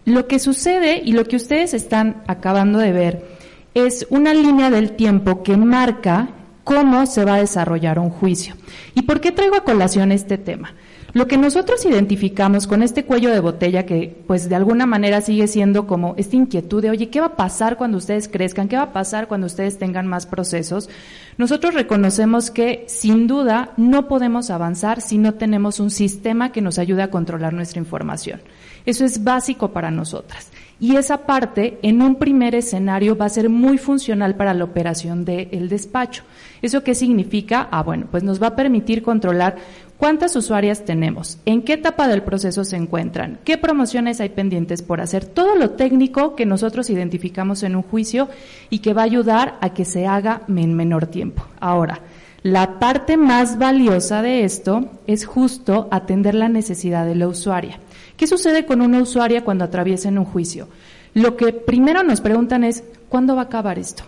Lo 0.04 0.28
que 0.28 0.40
sucede 0.40 1.02
y 1.06 1.14
lo 1.14 1.24
que 1.26 1.38
ustedes 1.38 1.74
están 1.74 2.24
acabando 2.28 2.80
de 2.80 2.92
ver 2.92 3.26
es 3.74 4.06
una 4.10 4.34
línea 4.34 4.70
del 4.70 4.94
tiempo 4.94 5.44
que 5.44 5.56
marca 5.56 6.30
cómo 6.72 7.06
se 7.06 7.26
va 7.26 7.36
a 7.36 7.40
desarrollar 7.40 8.00
un 8.00 8.10
juicio. 8.10 8.56
¿Y 8.96 9.02
por 9.02 9.20
qué 9.20 9.34
traigo 9.34 9.58
a 9.58 9.66
colación 9.66 10.14
este 10.14 10.38
tema? 10.38 10.74
Lo 11.12 11.28
que 11.28 11.36
nosotros 11.36 11.86
identificamos 11.86 12.66
con 12.66 12.82
este 12.82 13.04
cuello 13.04 13.30
de 13.30 13.42
botella 13.42 13.86
que 13.86 14.16
pues 14.26 14.48
de 14.48 14.56
alguna 14.56 14.86
manera 14.86 15.20
sigue 15.20 15.48
siendo 15.48 15.86
como 15.86 16.14
esta 16.16 16.38
inquietud 16.38 16.82
de, 16.82 16.90
oye, 16.90 17.10
¿qué 17.10 17.20
va 17.20 17.26
a 17.26 17.36
pasar 17.36 17.76
cuando 17.76 17.98
ustedes 17.98 18.30
crezcan? 18.30 18.70
¿Qué 18.70 18.78
va 18.78 18.84
a 18.84 18.94
pasar 18.94 19.28
cuando 19.28 19.48
ustedes 19.48 19.78
tengan 19.78 20.08
más 20.08 20.26
procesos? 20.26 20.90
Nosotros 21.38 21.74
reconocemos 21.74 22.50
que 22.50 22.86
sin 22.88 23.28
duda 23.28 23.74
no 23.76 24.08
podemos 24.08 24.50
avanzar 24.50 25.02
si 25.02 25.18
no 25.18 25.34
tenemos 25.34 25.82
un 25.82 25.90
sistema 25.90 26.54
que 26.54 26.62
nos 26.62 26.80
ayude 26.80 27.04
a 27.04 27.12
controlar 27.12 27.52
nuestra 27.52 27.80
información. 27.80 28.40
Eso 28.86 29.04
es 29.04 29.26
básico 29.26 29.74
para 29.74 29.92
nosotras. 29.92 30.50
Y 30.80 30.96
esa 30.96 31.28
parte, 31.28 31.78
en 31.84 32.02
un 32.02 32.16
primer 32.16 32.56
escenario, 32.56 33.16
va 33.16 33.26
a 33.26 33.30
ser 33.30 33.50
muy 33.50 33.78
funcional 33.78 34.36
para 34.36 34.54
la 34.54 34.64
operación 34.64 35.26
del 35.26 35.70
despacho. 35.70 36.24
¿Eso 36.62 36.84
qué 36.84 36.94
significa? 36.96 37.68
Ah, 37.72 37.84
bueno, 37.84 38.08
pues 38.10 38.24
nos 38.24 38.42
va 38.42 38.48
a 38.48 38.56
permitir 38.56 39.02
controlar 39.02 39.56
cuántas 39.98 40.36
usuarias 40.36 40.86
tenemos, 40.86 41.38
en 41.46 41.62
qué 41.62 41.74
etapa 41.74 42.08
del 42.08 42.24
proceso 42.24 42.64
se 42.64 42.76
encuentran, 42.76 43.40
qué 43.44 43.58
promociones 43.58 44.20
hay 44.20 44.30
pendientes 44.30 44.82
por 44.82 45.02
hacer, 45.02 45.26
todo 45.26 45.56
lo 45.56 45.72
técnico 45.72 46.36
que 46.36 46.46
nosotros 46.46 46.90
identificamos 46.90 47.64
en 47.64 47.76
un 47.76 47.84
juicio 47.84 48.30
y 48.70 48.80
que 48.80 48.94
va 48.94 49.02
a 49.02 49.06
ayudar 49.06 49.58
a 49.62 49.74
que 49.74 49.86
se 49.86 50.08
haga 50.08 50.42
en 50.48 50.74
menor 50.76 51.08
tiempo. 51.08 51.46
Ahora, 51.60 52.00
la 52.44 52.80
parte 52.80 53.18
más 53.18 53.60
valiosa 53.60 54.24
de 54.24 54.44
esto 54.44 54.90
es 55.06 55.26
justo 55.26 55.88
atender 55.92 56.34
la 56.34 56.50
necesidad 56.50 57.06
de 57.06 57.14
la 57.14 57.28
usuaria. 57.28 57.80
¿Qué 58.18 58.26
sucede 58.26 58.66
con 58.66 58.82
una 58.82 59.00
usuaria 59.00 59.44
cuando 59.44 59.66
atraviesa 59.66 60.10
en 60.10 60.18
un 60.18 60.26
juicio? 60.26 60.68
Lo 61.14 61.38
que 61.38 61.54
primero 61.54 62.02
nos 62.02 62.22
preguntan 62.22 62.64
es, 62.64 62.84
¿cuándo 63.10 63.36
va 63.36 63.42
a 63.42 63.46
acabar 63.46 63.78
esto? 63.78 64.04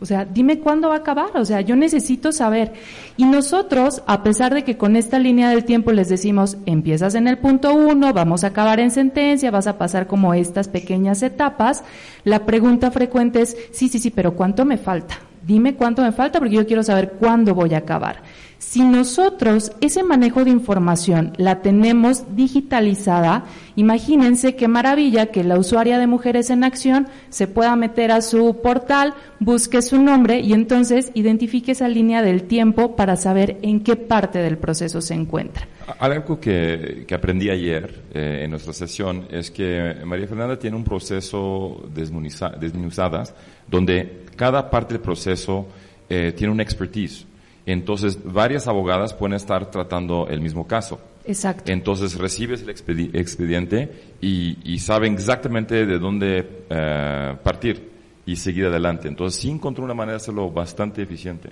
O 0.00 0.06
sea, 0.06 0.24
dime 0.24 0.60
cuándo 0.60 0.88
va 0.88 0.96
a 0.96 0.98
acabar. 0.98 1.36
O 1.36 1.44
sea, 1.44 1.60
yo 1.60 1.76
necesito 1.76 2.32
saber. 2.32 2.72
Y 3.16 3.24
nosotros, 3.24 4.02
a 4.06 4.22
pesar 4.22 4.54
de 4.54 4.64
que 4.64 4.76
con 4.76 4.96
esta 4.96 5.18
línea 5.18 5.50
del 5.50 5.64
tiempo 5.64 5.92
les 5.92 6.08
decimos, 6.08 6.56
empiezas 6.66 7.14
en 7.14 7.28
el 7.28 7.38
punto 7.38 7.74
uno, 7.74 8.12
vamos 8.12 8.44
a 8.44 8.48
acabar 8.48 8.80
en 8.80 8.90
sentencia, 8.90 9.50
vas 9.50 9.66
a 9.66 9.78
pasar 9.78 10.06
como 10.06 10.34
estas 10.34 10.68
pequeñas 10.68 11.22
etapas, 11.22 11.84
la 12.24 12.46
pregunta 12.46 12.90
frecuente 12.90 13.42
es, 13.42 13.56
sí, 13.72 13.88
sí, 13.88 13.98
sí, 13.98 14.10
pero 14.10 14.34
¿cuánto 14.34 14.64
me 14.64 14.78
falta? 14.78 15.18
Dime 15.46 15.74
cuánto 15.74 16.02
me 16.02 16.12
falta 16.12 16.38
porque 16.38 16.56
yo 16.56 16.66
quiero 16.66 16.82
saber 16.82 17.12
cuándo 17.18 17.54
voy 17.54 17.74
a 17.74 17.78
acabar. 17.78 18.22
Si 18.58 18.82
nosotros 18.82 19.70
ese 19.80 20.02
manejo 20.02 20.44
de 20.44 20.50
información 20.50 21.32
la 21.36 21.62
tenemos 21.62 22.34
digitalizada, 22.34 23.44
imagínense 23.76 24.56
qué 24.56 24.66
maravilla 24.66 25.26
que 25.26 25.44
la 25.44 25.58
usuaria 25.58 25.98
de 25.98 26.08
Mujeres 26.08 26.50
en 26.50 26.64
Acción 26.64 27.06
se 27.28 27.46
pueda 27.46 27.76
meter 27.76 28.10
a 28.10 28.20
su 28.20 28.60
portal, 28.60 29.14
busque 29.38 29.80
su 29.80 30.02
nombre 30.02 30.40
y 30.40 30.54
entonces 30.54 31.12
identifique 31.14 31.72
esa 31.72 31.88
línea 31.88 32.20
del 32.20 32.42
tiempo 32.44 32.96
para 32.96 33.14
saber 33.16 33.58
en 33.62 33.80
qué 33.80 33.94
parte 33.94 34.40
del 34.40 34.58
proceso 34.58 35.00
se 35.00 35.14
encuentra. 35.14 35.68
Algo 36.00 36.40
que, 36.40 37.06
aprendí 37.14 37.50
ayer 37.50 38.02
eh, 38.12 38.40
en 38.42 38.50
nuestra 38.50 38.72
sesión 38.72 39.28
es 39.30 39.52
que 39.52 39.94
María 40.04 40.26
Fernanda 40.26 40.58
tiene 40.58 40.76
un 40.76 40.84
proceso 40.84 41.88
desmenuzado 41.94 43.22
donde 43.68 44.24
cada 44.34 44.68
parte 44.68 44.94
del 44.94 45.00
proceso 45.00 45.68
eh, 46.08 46.32
tiene 46.36 46.52
una 46.52 46.64
expertise. 46.64 47.26
Entonces, 47.68 48.18
varias 48.24 48.66
abogadas 48.66 49.12
pueden 49.12 49.34
estar 49.34 49.70
tratando 49.70 50.26
el 50.26 50.40
mismo 50.40 50.66
caso. 50.66 50.98
Exacto. 51.26 51.70
Entonces, 51.70 52.16
recibes 52.16 52.62
el 52.62 52.70
expediente 52.70 54.14
y, 54.22 54.78
saben 54.78 55.12
exactamente 55.12 55.84
de 55.84 55.98
dónde 55.98 56.64
eh, 56.70 57.36
partir 57.42 57.90
y 58.24 58.36
seguir 58.36 58.64
adelante. 58.64 59.06
Entonces, 59.06 59.38
sí 59.38 59.50
encontró 59.50 59.84
una 59.84 59.92
manera 59.92 60.12
de 60.12 60.22
hacerlo 60.22 60.50
bastante 60.50 61.02
eficiente. 61.02 61.50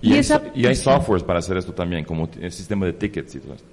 Y, 0.00 0.14
hay, 0.14 0.74
softwares 0.74 1.22
para 1.22 1.40
hacer 1.40 1.58
esto 1.58 1.74
también, 1.74 2.06
como 2.06 2.26
el 2.40 2.50
sistema 2.50 2.86
de 2.86 2.94
tickets 2.94 3.34
y 3.34 3.40
todo 3.40 3.52
esto. 3.52 3.68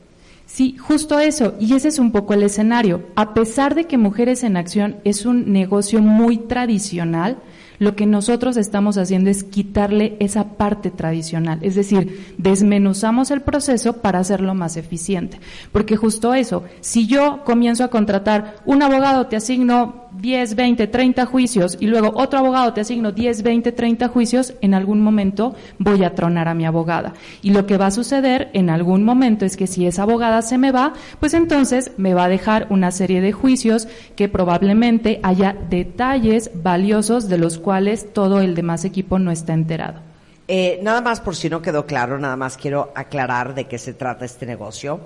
Sí, 0.48 0.76
justo 0.78 1.20
eso. 1.20 1.56
Y 1.58 1.74
ese 1.74 1.88
es 1.88 2.00
un 2.00 2.12
poco 2.12 2.34
el 2.34 2.44
escenario. 2.44 3.04
A 3.16 3.34
pesar 3.34 3.76
de 3.76 3.86
que 3.86 3.98
Mujeres 3.98 4.44
en 4.44 4.58
Acción 4.58 4.98
es 5.06 5.26
un 5.26 5.54
negocio 5.54 6.02
muy 6.02 6.36
tradicional, 6.36 7.38
lo 7.82 7.96
que 7.96 8.06
nosotros 8.06 8.58
estamos 8.58 9.00
haciendo 9.00 9.32
es 9.32 9.44
quitarle 9.44 10.16
esa 10.20 10.50
parte 10.50 10.92
tradicional, 10.92 11.58
es 11.64 11.74
decir, 11.74 12.36
desmenuzamos 12.38 13.32
el 13.32 13.42
proceso 13.42 13.94
para 14.02 14.20
hacerlo 14.20 14.54
más 14.54 14.78
eficiente. 14.78 15.40
Porque 15.72 15.98
justo 15.98 16.36
eso, 16.36 16.64
si 16.80 17.08
yo 17.08 17.44
comienzo 17.44 17.84
a 17.84 17.88
contratar 17.88 18.58
un 18.68 18.84
abogado, 18.84 19.26
te 19.26 19.36
asigno 19.36 20.10
10, 20.12 20.56
20, 20.56 20.88
30 20.88 21.26
juicios 21.26 21.78
y 21.80 21.88
luego 21.88 22.12
otro 22.14 22.38
abogado 22.38 22.74
te 22.74 22.82
asigno 22.82 23.14
10, 23.14 23.42
20, 23.42 23.72
30 23.72 24.10
juicios, 24.10 24.54
en 24.62 24.76
algún 24.76 25.02
momento 25.02 25.56
voy 25.80 26.04
a 26.04 26.14
tronar 26.14 26.50
a 26.50 26.54
mi 26.54 26.66
abogada. 26.66 27.14
Y 27.42 27.50
lo 27.50 27.66
que 27.66 27.78
va 27.78 27.88
a 27.88 27.92
suceder 27.92 28.52
en 28.54 28.70
algún 28.70 29.04
momento 29.04 29.44
es 29.44 29.58
que 29.58 29.66
si 29.66 29.88
esa 29.88 30.04
abogada 30.04 30.44
se 30.44 30.60
me 30.60 30.72
va, 30.72 30.94
pues 31.20 31.34
entonces 31.34 31.94
me 31.98 32.14
va 32.14 32.26
a 32.26 32.30
dejar 32.30 32.68
una 32.70 32.92
serie 32.92 33.22
de 33.22 33.32
juicios 33.32 33.88
que 34.16 34.30
probablemente 34.30 35.20
haya 35.24 35.56
detalles 35.70 36.52
valiosos 36.62 37.28
de 37.28 37.38
los 37.40 37.58
cuales 37.58 37.71
todo 38.14 38.42
el 38.42 38.56
demás 38.56 38.86
equipo 38.86 39.20
no 39.20 39.32
está 39.32 39.54
enterado. 39.54 40.02
Eh, 40.48 40.80
nada 40.84 41.02
más 41.02 41.22
por 41.22 41.36
si 41.36 41.50
no 41.50 41.62
quedó 41.62 41.86
claro, 41.86 42.20
nada 42.20 42.36
más 42.36 42.58
quiero 42.58 42.92
aclarar 42.96 43.56
de 43.56 43.66
qué 43.66 43.78
se 43.78 43.94
trata 43.94 44.26
este 44.26 44.46
negocio. 44.46 45.00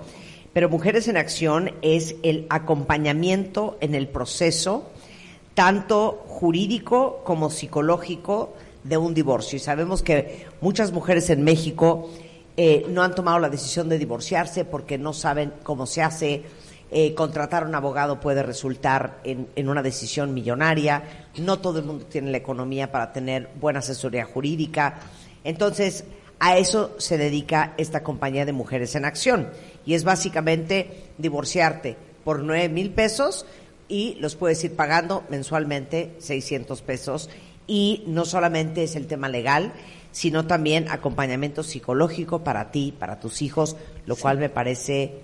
Pero 0.52 0.68
Mujeres 0.68 1.06
en 1.08 1.16
Acción 1.16 1.72
es 1.82 2.16
el 2.22 2.46
acompañamiento 2.48 3.76
en 3.80 3.94
el 3.94 4.08
proceso 4.08 4.90
tanto 5.54 6.24
jurídico 6.26 7.22
como 7.24 7.50
psicológico 7.50 8.54
de 8.84 8.96
un 8.96 9.14
divorcio. 9.14 9.56
Y 9.56 9.60
sabemos 9.60 10.02
que 10.02 10.46
muchas 10.60 10.92
mujeres 10.92 11.30
en 11.30 11.44
México 11.44 12.10
eh, 12.56 12.86
no 12.88 13.02
han 13.02 13.14
tomado 13.14 13.38
la 13.38 13.48
decisión 13.48 13.88
de 13.88 13.98
divorciarse 13.98 14.64
porque 14.64 14.98
no 14.98 15.12
saben 15.12 15.52
cómo 15.62 15.86
se 15.86 16.02
hace. 16.02 16.42
Eh, 16.90 17.14
contratar 17.14 17.64
a 17.64 17.66
un 17.66 17.74
abogado 17.74 18.20
puede 18.20 18.42
resultar 18.42 19.18
en, 19.24 19.48
en, 19.56 19.68
una 19.68 19.82
decisión 19.82 20.32
millonaria. 20.32 21.02
No 21.36 21.58
todo 21.58 21.80
el 21.80 21.84
mundo 21.84 22.06
tiene 22.06 22.30
la 22.30 22.36
economía 22.36 22.92
para 22.92 23.12
tener 23.12 23.48
buena 23.60 23.80
asesoría 23.80 24.24
jurídica. 24.24 25.00
Entonces, 25.42 26.04
a 26.38 26.58
eso 26.58 26.94
se 26.98 27.18
dedica 27.18 27.74
esta 27.76 28.02
compañía 28.02 28.44
de 28.44 28.52
Mujeres 28.52 28.94
en 28.94 29.04
Acción. 29.04 29.48
Y 29.84 29.94
es 29.94 30.04
básicamente 30.04 31.04
divorciarte 31.18 31.96
por 32.24 32.40
nueve 32.40 32.68
mil 32.68 32.90
pesos 32.90 33.46
y 33.88 34.16
los 34.20 34.36
puedes 34.36 34.62
ir 34.64 34.74
pagando 34.74 35.24
mensualmente 35.28 36.14
600 36.18 36.82
pesos. 36.82 37.30
Y 37.66 38.04
no 38.06 38.24
solamente 38.24 38.84
es 38.84 38.96
el 38.96 39.06
tema 39.06 39.28
legal, 39.28 39.72
sino 40.12 40.46
también 40.46 40.88
acompañamiento 40.88 41.62
psicológico 41.62 42.44
para 42.44 42.70
ti, 42.70 42.94
para 42.96 43.20
tus 43.20 43.42
hijos, 43.42 43.76
lo 44.06 44.16
cual 44.16 44.38
me 44.38 44.48
parece 44.48 45.20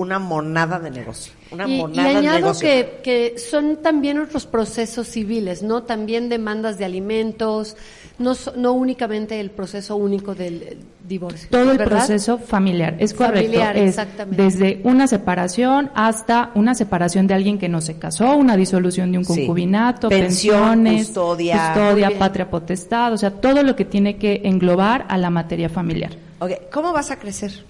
una 0.00 0.18
monada 0.18 0.78
de 0.78 0.90
negocio. 0.90 1.32
Una 1.50 1.68
y, 1.68 1.76
monada 1.76 2.12
y 2.12 2.16
añado 2.16 2.52
de 2.54 2.58
Que, 2.60 3.00
que 3.02 3.38
son 3.38 3.78
también 3.82 4.18
otros 4.18 4.46
procesos 4.46 5.08
civiles, 5.08 5.62
¿no? 5.62 5.82
También 5.82 6.28
demandas 6.28 6.78
de 6.78 6.84
alimentos, 6.86 7.76
no, 8.18 8.32
no 8.56 8.72
únicamente 8.72 9.38
el 9.40 9.50
proceso 9.50 9.96
único 9.96 10.34
del 10.34 10.78
divorcio. 11.06 11.48
Todo 11.50 11.72
el 11.72 11.78
proceso 11.78 12.38
familiar, 12.38 12.96
es 12.98 13.12
correcto. 13.12 13.40
Familiar, 13.40 13.76
es 13.76 13.88
exactamente. 13.90 14.42
Desde 14.42 14.80
una 14.84 15.06
separación 15.06 15.90
hasta 15.94 16.50
una 16.54 16.74
separación 16.74 17.26
de 17.26 17.34
alguien 17.34 17.58
que 17.58 17.68
no 17.68 17.80
se 17.80 17.98
casó, 17.98 18.36
una 18.36 18.56
disolución 18.56 19.12
de 19.12 19.18
un 19.18 19.24
Sí. 19.24 19.34
concubinato, 19.40 20.08
Pensión, 20.08 20.84
pensiones, 20.84 21.06
custodia. 21.06 21.74
Bien. 21.94 22.18
patria 22.18 22.48
potestad, 22.48 23.12
o 23.12 23.18
sea, 23.18 23.30
todo 23.32 23.62
lo 23.62 23.76
que 23.76 23.84
tiene 23.84 24.16
que 24.16 24.40
englobar 24.44 25.04
a 25.08 25.18
la 25.18 25.28
materia 25.30 25.68
familiar. 25.68 26.12
Ok, 26.38 26.52
¿Cómo 26.72 26.92
vas 26.92 27.10
a 27.10 27.18
crecer? 27.18 27.64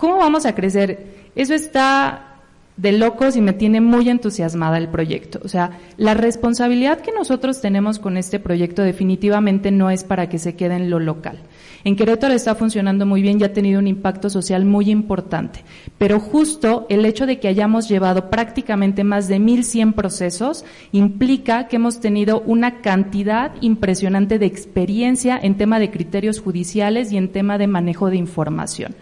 ¿Cómo 0.00 0.16
vamos 0.16 0.46
a 0.46 0.54
crecer? 0.54 1.28
Eso 1.36 1.52
está 1.52 2.30
de 2.78 2.92
locos 2.92 3.36
y 3.36 3.42
me 3.42 3.52
tiene 3.52 3.82
muy 3.82 4.08
entusiasmada 4.08 4.78
el 4.78 4.88
proyecto. 4.88 5.40
O 5.44 5.48
sea, 5.48 5.78
la 5.98 6.14
responsabilidad 6.14 7.00
que 7.00 7.12
nosotros 7.12 7.60
tenemos 7.60 7.98
con 7.98 8.16
este 8.16 8.38
proyecto 8.38 8.82
definitivamente 8.82 9.70
no 9.70 9.90
es 9.90 10.02
para 10.02 10.30
que 10.30 10.38
se 10.38 10.56
quede 10.56 10.76
en 10.76 10.88
lo 10.88 10.98
local. 10.98 11.40
En 11.84 11.96
Querétaro 11.96 12.32
está 12.32 12.54
funcionando 12.54 13.04
muy 13.04 13.20
bien 13.20 13.38
y 13.38 13.44
ha 13.44 13.52
tenido 13.52 13.78
un 13.78 13.86
impacto 13.86 14.30
social 14.30 14.64
muy 14.64 14.90
importante. 14.90 15.62
Pero 15.98 16.18
justo 16.18 16.86
el 16.88 17.04
hecho 17.04 17.26
de 17.26 17.38
que 17.38 17.48
hayamos 17.48 17.86
llevado 17.86 18.30
prácticamente 18.30 19.04
más 19.04 19.28
de 19.28 19.38
1.100 19.38 19.92
procesos 19.92 20.64
implica 20.92 21.68
que 21.68 21.76
hemos 21.76 22.00
tenido 22.00 22.40
una 22.46 22.80
cantidad 22.80 23.52
impresionante 23.60 24.38
de 24.38 24.46
experiencia 24.46 25.38
en 25.42 25.58
tema 25.58 25.78
de 25.78 25.90
criterios 25.90 26.40
judiciales 26.40 27.12
y 27.12 27.18
en 27.18 27.28
tema 27.28 27.58
de 27.58 27.66
manejo 27.66 28.08
de 28.08 28.16
información. 28.16 28.94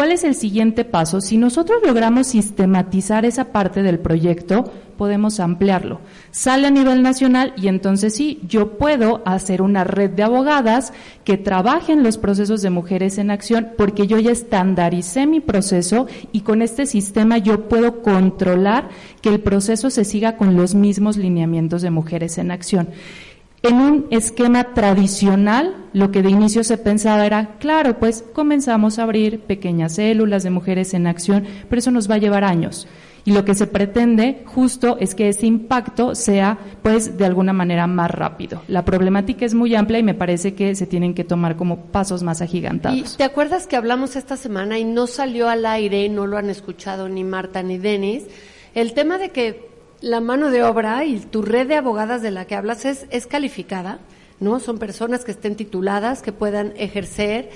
¿Cuál 0.00 0.12
es 0.12 0.24
el 0.24 0.34
siguiente 0.34 0.86
paso? 0.86 1.20
Si 1.20 1.36
nosotros 1.36 1.82
logramos 1.84 2.28
sistematizar 2.28 3.26
esa 3.26 3.52
parte 3.52 3.82
del 3.82 3.98
proyecto, 3.98 4.64
podemos 4.96 5.40
ampliarlo. 5.40 6.00
Sale 6.30 6.68
a 6.68 6.70
nivel 6.70 7.02
nacional 7.02 7.52
y 7.58 7.68
entonces 7.68 8.14
sí, 8.14 8.40
yo 8.48 8.78
puedo 8.78 9.20
hacer 9.26 9.60
una 9.60 9.84
red 9.84 10.08
de 10.08 10.22
abogadas 10.22 10.94
que 11.22 11.36
trabajen 11.36 12.02
los 12.02 12.16
procesos 12.16 12.62
de 12.62 12.70
mujeres 12.70 13.18
en 13.18 13.30
acción 13.30 13.72
porque 13.76 14.06
yo 14.06 14.18
ya 14.18 14.30
estandaricé 14.30 15.26
mi 15.26 15.40
proceso 15.40 16.06
y 16.32 16.40
con 16.40 16.62
este 16.62 16.86
sistema 16.86 17.36
yo 17.36 17.68
puedo 17.68 18.00
controlar 18.00 18.88
que 19.20 19.28
el 19.28 19.40
proceso 19.40 19.90
se 19.90 20.06
siga 20.06 20.38
con 20.38 20.56
los 20.56 20.74
mismos 20.74 21.18
lineamientos 21.18 21.82
de 21.82 21.90
mujeres 21.90 22.38
en 22.38 22.52
acción. 22.52 22.88
En 23.62 23.74
un 23.74 24.06
esquema 24.10 24.72
tradicional, 24.72 25.76
lo 25.92 26.10
que 26.10 26.22
de 26.22 26.30
inicio 26.30 26.64
se 26.64 26.78
pensaba 26.78 27.26
era, 27.26 27.58
claro, 27.58 27.98
pues 27.98 28.24
comenzamos 28.32 28.98
a 28.98 29.02
abrir 29.02 29.40
pequeñas 29.40 29.96
células 29.96 30.42
de 30.42 30.50
mujeres 30.50 30.94
en 30.94 31.06
acción, 31.06 31.44
pero 31.68 31.80
eso 31.80 31.90
nos 31.90 32.10
va 32.10 32.14
a 32.14 32.18
llevar 32.18 32.42
años. 32.42 32.88
Y 33.26 33.32
lo 33.32 33.44
que 33.44 33.54
se 33.54 33.66
pretende 33.66 34.44
justo 34.46 34.96
es 34.98 35.14
que 35.14 35.28
ese 35.28 35.46
impacto 35.46 36.14
sea, 36.14 36.58
pues, 36.82 37.18
de 37.18 37.26
alguna 37.26 37.52
manera 37.52 37.86
más 37.86 38.10
rápido. 38.10 38.62
La 38.66 38.86
problemática 38.86 39.44
es 39.44 39.52
muy 39.52 39.74
amplia 39.74 39.98
y 39.98 40.02
me 40.02 40.14
parece 40.14 40.54
que 40.54 40.74
se 40.74 40.86
tienen 40.86 41.12
que 41.12 41.24
tomar 41.24 41.56
como 41.56 41.84
pasos 41.86 42.22
más 42.22 42.40
agigantados. 42.40 43.14
¿Y 43.14 43.16
te 43.18 43.24
acuerdas 43.24 43.66
que 43.66 43.76
hablamos 43.76 44.16
esta 44.16 44.38
semana 44.38 44.78
y 44.78 44.84
no 44.84 45.06
salió 45.06 45.50
al 45.50 45.66
aire, 45.66 46.08
no 46.08 46.26
lo 46.26 46.38
han 46.38 46.48
escuchado 46.48 47.10
ni 47.10 47.24
Marta 47.24 47.62
ni 47.62 47.76
Denis, 47.76 48.24
el 48.74 48.94
tema 48.94 49.18
de 49.18 49.30
que 49.30 49.69
la 50.00 50.20
mano 50.20 50.50
de 50.50 50.62
obra 50.62 51.04
y 51.04 51.18
tu 51.20 51.42
red 51.42 51.68
de 51.68 51.76
abogadas 51.76 52.22
de 52.22 52.30
la 52.30 52.46
que 52.46 52.54
hablas 52.54 52.84
es, 52.84 53.06
es 53.10 53.26
calificada, 53.26 53.98
¿no? 54.38 54.60
Son 54.60 54.78
personas 54.78 55.24
que 55.24 55.32
estén 55.32 55.56
tituladas, 55.56 56.22
que 56.22 56.32
puedan 56.32 56.72
ejercer. 56.76 57.50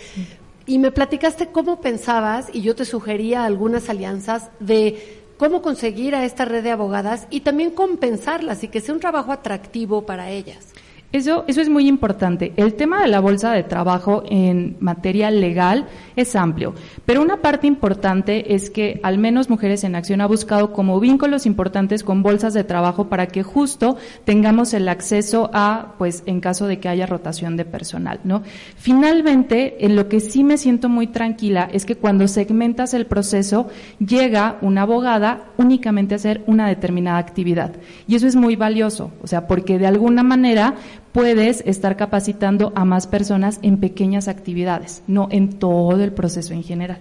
Y 0.66 0.78
me 0.78 0.90
platicaste 0.90 1.48
cómo 1.48 1.80
pensabas, 1.80 2.48
y 2.52 2.62
yo 2.62 2.74
te 2.74 2.84
sugería 2.84 3.44
algunas 3.44 3.88
alianzas 3.88 4.50
de 4.60 5.22
cómo 5.36 5.62
conseguir 5.62 6.14
a 6.14 6.24
esta 6.24 6.44
red 6.44 6.62
de 6.62 6.70
abogadas 6.70 7.26
y 7.30 7.40
también 7.40 7.70
compensarlas 7.70 8.62
y 8.64 8.68
que 8.68 8.80
sea 8.80 8.94
un 8.94 9.00
trabajo 9.00 9.32
atractivo 9.32 10.06
para 10.06 10.30
ellas. 10.30 10.68
Eso, 11.14 11.44
eso 11.46 11.60
es 11.60 11.68
muy 11.68 11.86
importante. 11.86 12.52
El 12.56 12.74
tema 12.74 13.00
de 13.00 13.06
la 13.06 13.20
bolsa 13.20 13.52
de 13.52 13.62
trabajo 13.62 14.24
en 14.28 14.76
materia 14.80 15.30
legal 15.30 15.86
es 16.16 16.34
amplio, 16.34 16.74
pero 17.06 17.22
una 17.22 17.36
parte 17.36 17.68
importante 17.68 18.52
es 18.52 18.68
que 18.68 18.98
al 19.04 19.18
menos 19.18 19.48
Mujeres 19.48 19.84
en 19.84 19.94
Acción 19.94 20.20
ha 20.20 20.26
buscado 20.26 20.72
como 20.72 20.98
vínculos 20.98 21.46
importantes 21.46 22.02
con 22.02 22.24
bolsas 22.24 22.52
de 22.52 22.64
trabajo 22.64 23.08
para 23.08 23.28
que 23.28 23.44
justo 23.44 23.96
tengamos 24.24 24.74
el 24.74 24.88
acceso 24.88 25.50
a, 25.52 25.94
pues, 25.98 26.24
en 26.26 26.40
caso 26.40 26.66
de 26.66 26.80
que 26.80 26.88
haya 26.88 27.06
rotación 27.06 27.56
de 27.56 27.64
personal, 27.64 28.18
¿no? 28.24 28.42
Finalmente, 28.76 29.86
en 29.86 29.94
lo 29.94 30.08
que 30.08 30.18
sí 30.18 30.42
me 30.42 30.58
siento 30.58 30.88
muy 30.88 31.06
tranquila 31.06 31.68
es 31.72 31.86
que 31.86 31.94
cuando 31.94 32.26
segmentas 32.26 32.92
el 32.92 33.06
proceso, 33.06 33.68
llega 34.04 34.58
una 34.62 34.82
abogada 34.82 35.44
únicamente 35.58 36.14
a 36.14 36.16
hacer 36.16 36.42
una 36.48 36.66
determinada 36.66 37.18
actividad. 37.18 37.70
Y 38.08 38.16
eso 38.16 38.26
es 38.26 38.34
muy 38.34 38.56
valioso, 38.56 39.12
o 39.22 39.28
sea, 39.28 39.46
porque 39.46 39.78
de 39.78 39.86
alguna 39.86 40.24
manera 40.24 40.74
puedes 41.14 41.62
estar 41.64 41.96
capacitando 41.96 42.72
a 42.74 42.84
más 42.84 43.06
personas 43.06 43.60
en 43.62 43.78
pequeñas 43.78 44.26
actividades, 44.26 45.04
no 45.06 45.28
en 45.30 45.60
todo 45.60 46.02
el 46.02 46.12
proceso 46.12 46.52
en 46.52 46.64
general. 46.64 46.98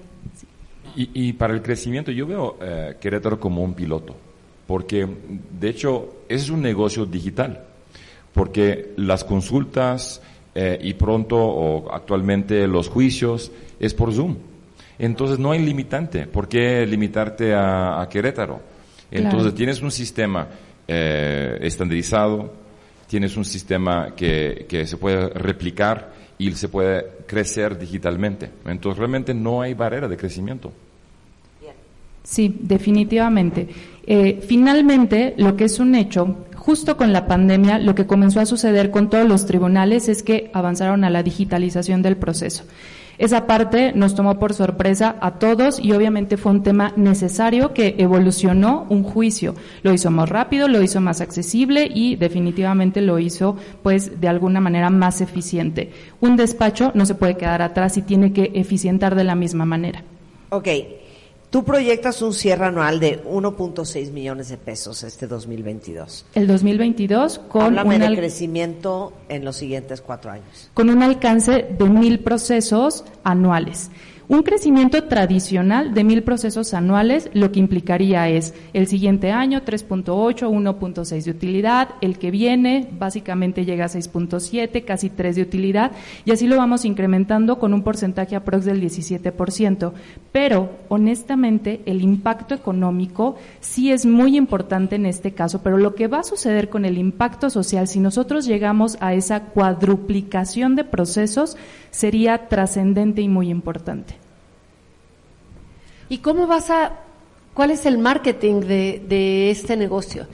Y, 0.95 1.33
para 1.33 1.55
el 1.55 1.63
crecimiento 1.63 2.11
yo 2.11 2.27
veo 2.27 2.57
eh, 2.61 2.97
Querétaro 3.01 3.39
como 3.39 3.63
un 3.63 3.73
piloto, 3.73 4.15
porque 4.67 5.07
de 5.59 5.67
hecho 5.67 6.17
es 6.29 6.51
un 6.51 6.61
negocio 6.61 7.07
digital, 7.07 7.63
porque 8.31 8.91
las 8.97 9.23
consultas 9.23 10.21
eh, 10.53 10.77
y 10.79 10.93
pronto 10.93 11.35
o 11.35 11.91
actualmente 11.91 12.67
los 12.67 12.89
juicios 12.89 13.51
es 13.79 13.95
por 13.95 14.13
Zoom. 14.13 14.37
Entonces 14.99 15.39
no 15.39 15.51
hay 15.51 15.65
limitante. 15.65 16.27
¿Por 16.27 16.47
qué 16.47 16.85
limitarte 16.85 17.55
a, 17.55 18.07
Querétaro? 18.07 18.61
Entonces 19.09 19.55
tienes 19.55 19.81
un 19.81 19.89
sistema 19.89 20.47
eh, 20.87 21.57
estandarizado, 21.61 22.62
tienes 23.13 23.37
un 23.37 23.45
sistema 23.45 24.15
que, 24.15 24.65
que 24.67 24.87
se 24.87 24.97
puede 24.97 25.29
replicar 25.29 26.13
y 26.39 26.51
se 26.53 26.67
puede 26.67 27.05
crecer 27.27 27.77
digitalmente. 27.77 28.49
Entonces 28.65 28.97
realmente 28.97 29.35
no 29.35 29.61
hay 29.61 29.75
barrera 29.75 30.07
de 30.07 30.17
crecimiento. 30.17 30.73
Sí, 32.23 32.57
definitivamente. 32.59 33.67
Eh, 34.07 34.43
finalmente, 34.47 35.35
lo 35.37 35.55
que 35.55 35.65
es 35.65 35.77
un 35.77 35.93
hecho, 35.93 36.37
justo 36.55 36.97
con 36.97 37.13
la 37.13 37.27
pandemia, 37.27 37.77
lo 37.77 37.93
que 37.93 38.07
comenzó 38.07 38.39
a 38.39 38.47
suceder 38.47 38.89
con 38.89 39.11
todos 39.11 39.27
los 39.27 39.45
tribunales 39.45 40.09
es 40.09 40.23
que 40.23 40.49
avanzaron 40.51 41.03
a 41.03 41.11
la 41.11 41.21
digitalización 41.21 42.01
del 42.01 42.17
proceso. 42.17 42.63
Esa 43.17 43.45
parte 43.45 43.93
nos 43.93 44.15
tomó 44.15 44.39
por 44.39 44.53
sorpresa 44.53 45.15
a 45.21 45.31
todos 45.35 45.79
y 45.79 45.91
obviamente 45.91 46.37
fue 46.37 46.51
un 46.51 46.63
tema 46.63 46.93
necesario 46.95 47.73
que 47.73 47.95
evolucionó 47.97 48.85
un 48.89 49.03
juicio. 49.03 49.55
Lo 49.83 49.93
hizo 49.93 50.09
más 50.09 50.29
rápido, 50.29 50.67
lo 50.67 50.81
hizo 50.81 50.99
más 50.99 51.21
accesible 51.21 51.89
y 51.93 52.15
definitivamente 52.15 53.01
lo 53.01 53.19
hizo 53.19 53.55
pues 53.83 54.19
de 54.19 54.27
alguna 54.27 54.59
manera 54.59 54.89
más 54.89 55.21
eficiente. 55.21 55.91
Un 56.21 56.35
despacho 56.37 56.91
no 56.95 57.05
se 57.05 57.15
puede 57.15 57.37
quedar 57.37 57.61
atrás 57.61 57.97
y 57.97 58.01
tiene 58.01 58.33
que 58.33 58.51
eficientar 58.55 59.15
de 59.15 59.23
la 59.23 59.35
misma 59.35 59.65
manera. 59.65 60.03
Ok, 60.49 60.67
Tú 61.53 61.63
proyectas 61.63 62.23
un 62.23 62.33
cierre 62.33 62.65
anual 62.65 62.99
de 62.99 63.23
1.6 63.25 64.11
millones 64.11 64.49
de 64.49 64.57
pesos 64.57 65.03
este 65.03 65.27
2022. 65.27 66.25
El 66.33 66.47
2022 66.47 67.37
con 67.47 67.77
un 67.77 67.99
de 67.99 68.15
crecimiento 68.15 69.13
en 69.29 69.45
los 69.45 69.57
siguientes 69.57 70.01
cuatro 70.01 70.31
años. 70.31 70.71
Con 70.73 70.89
un 70.89 71.03
alcance 71.03 71.67
de 71.77 71.85
mil 71.85 72.21
procesos 72.21 73.05
anuales. 73.23 73.91
Un 74.29 74.43
crecimiento 74.43 75.03
tradicional 75.03 75.93
de 75.93 76.05
mil 76.05 76.23
procesos 76.23 76.73
anuales 76.73 77.29
lo 77.33 77.51
que 77.51 77.59
implicaría 77.59 78.29
es 78.29 78.53
el 78.71 78.87
siguiente 78.87 79.31
año 79.31 79.63
3.8, 79.65 80.49
1.6 80.49 81.23
de 81.25 81.31
utilidad, 81.31 81.89
el 81.99 82.17
que 82.17 82.31
viene 82.31 82.87
básicamente 82.97 83.65
llega 83.65 83.83
a 83.83 83.89
6.7, 83.89 84.85
casi 84.85 85.09
3 85.09 85.35
de 85.35 85.41
utilidad 85.41 85.91
y 86.23 86.31
así 86.31 86.47
lo 86.47 86.55
vamos 86.55 86.85
incrementando 86.85 87.59
con 87.59 87.73
un 87.73 87.83
porcentaje 87.83 88.37
aprox 88.37 88.63
del 88.63 88.81
17%. 88.81 89.91
Pero 90.31 90.69
honestamente 90.87 91.81
el 91.85 92.01
impacto 92.01 92.55
económico 92.55 93.35
sí 93.59 93.91
es 93.91 94.05
muy 94.05 94.37
importante 94.37 94.95
en 94.95 95.05
este 95.05 95.33
caso, 95.33 95.61
pero 95.61 95.77
lo 95.77 95.95
que 95.95 96.07
va 96.07 96.19
a 96.19 96.23
suceder 96.23 96.69
con 96.69 96.85
el 96.85 96.97
impacto 96.97 97.49
social 97.49 97.89
si 97.89 97.99
nosotros 97.99 98.45
llegamos 98.45 98.97
a 99.01 99.13
esa 99.13 99.41
cuadruplicación 99.41 100.77
de 100.77 100.85
procesos 100.85 101.57
sería 101.91 102.47
trascendente 102.47 103.21
y 103.21 103.27
muy 103.27 103.49
importante. 103.49 104.22
¿Y 106.09 106.19
cómo 106.19 106.47
vas 106.47 106.69
a, 106.69 106.93
cuál 107.53 107.71
es 107.71 107.85
el 107.85 107.97
marketing 107.97 108.61
de, 108.61 109.51
este 109.51 109.77
negocio? 109.77 110.27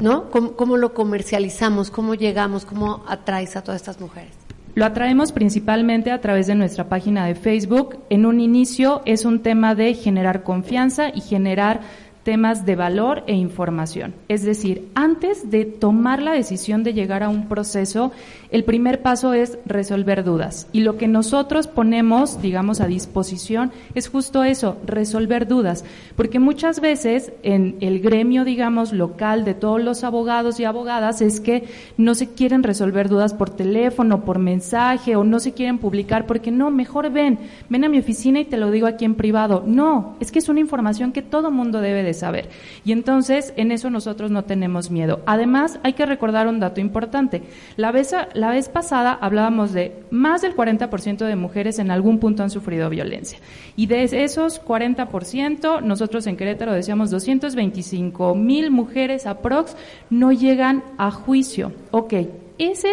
¿No? 0.00 0.30
¿Cómo, 0.30 0.76
lo 0.76 0.94
comercializamos? 0.94 1.90
¿Cómo 1.90 2.14
llegamos? 2.14 2.64
¿Cómo 2.66 3.04
atraes 3.06 3.56
a 3.56 3.62
todas 3.62 3.80
estas 3.80 4.00
mujeres? 4.00 4.32
Lo 4.74 4.84
atraemos 4.84 5.32
principalmente 5.32 6.10
a 6.10 6.20
través 6.20 6.46
de 6.46 6.54
nuestra 6.54 6.88
página 6.88 7.26
de 7.26 7.34
Facebook. 7.34 7.98
En 8.10 8.26
un 8.26 8.40
inicio 8.40 9.00
es 9.06 9.24
un 9.24 9.40
tema 9.40 9.74
de 9.74 9.94
generar 9.94 10.42
confianza 10.42 11.08
y 11.14 11.22
generar 11.22 11.80
temas 12.24 12.66
de 12.66 12.74
valor 12.74 13.22
e 13.28 13.34
información. 13.34 14.12
Es 14.28 14.42
decir, 14.42 14.88
antes 14.96 15.48
de 15.48 15.64
tomar 15.64 16.20
la 16.20 16.32
decisión 16.32 16.82
de 16.82 16.92
llegar 16.92 17.22
a 17.22 17.28
un 17.28 17.48
proceso, 17.48 18.10
el 18.50 18.64
primer 18.64 19.02
paso 19.02 19.32
es 19.32 19.58
resolver 19.66 20.24
dudas. 20.24 20.68
Y 20.72 20.80
lo 20.80 20.96
que 20.96 21.08
nosotros 21.08 21.66
ponemos, 21.66 22.40
digamos, 22.40 22.80
a 22.80 22.86
disposición 22.86 23.72
es 23.94 24.08
justo 24.08 24.44
eso, 24.44 24.76
resolver 24.86 25.48
dudas. 25.48 25.84
Porque 26.16 26.38
muchas 26.38 26.80
veces 26.80 27.32
en 27.42 27.76
el 27.80 28.00
gremio, 28.00 28.44
digamos, 28.44 28.92
local 28.92 29.44
de 29.44 29.54
todos 29.54 29.82
los 29.82 30.04
abogados 30.04 30.60
y 30.60 30.64
abogadas 30.64 31.20
es 31.20 31.40
que 31.40 31.64
no 31.96 32.14
se 32.14 32.30
quieren 32.30 32.62
resolver 32.62 33.08
dudas 33.08 33.34
por 33.34 33.50
teléfono, 33.50 34.24
por 34.24 34.38
mensaje 34.38 35.16
o 35.16 35.24
no 35.24 35.40
se 35.40 35.52
quieren 35.52 35.78
publicar 35.78 36.26
porque 36.26 36.50
no, 36.50 36.70
mejor 36.70 37.10
ven, 37.10 37.38
ven 37.68 37.84
a 37.84 37.88
mi 37.88 37.98
oficina 37.98 38.40
y 38.40 38.44
te 38.44 38.56
lo 38.56 38.70
digo 38.70 38.86
aquí 38.86 39.04
en 39.04 39.14
privado. 39.14 39.64
No, 39.66 40.16
es 40.20 40.32
que 40.32 40.38
es 40.38 40.48
una 40.48 40.60
información 40.60 41.12
que 41.12 41.22
todo 41.22 41.50
mundo 41.50 41.80
debe 41.80 42.02
de 42.02 42.14
saber. 42.14 42.48
Y 42.84 42.92
entonces, 42.92 43.52
en 43.56 43.72
eso 43.72 43.90
nosotros 43.90 44.30
no 44.30 44.44
tenemos 44.44 44.90
miedo. 44.90 45.20
Además, 45.26 45.78
hay 45.82 45.94
que 45.94 46.06
recordar 46.06 46.48
un 46.48 46.60
dato 46.60 46.80
importante. 46.80 47.42
La 47.76 47.90
la 48.36 48.50
vez 48.50 48.68
pasada 48.68 49.18
hablábamos 49.20 49.72
de 49.72 50.04
más 50.10 50.42
del 50.42 50.54
40% 50.54 51.26
de 51.26 51.36
mujeres 51.36 51.78
en 51.78 51.90
algún 51.90 52.18
punto 52.18 52.42
han 52.42 52.50
sufrido 52.50 52.88
violencia. 52.90 53.38
Y 53.74 53.86
de 53.86 54.04
esos 54.04 54.62
40%, 54.64 55.82
nosotros 55.82 56.26
en 56.26 56.36
Querétaro 56.36 56.72
decíamos 56.72 57.10
225 57.10 58.34
mil 58.34 58.70
mujeres 58.70 59.26
aprox 59.26 59.76
no 60.10 60.32
llegan 60.32 60.84
a 60.98 61.10
juicio. 61.10 61.72
Ok, 61.90 62.14
ese 62.58 62.90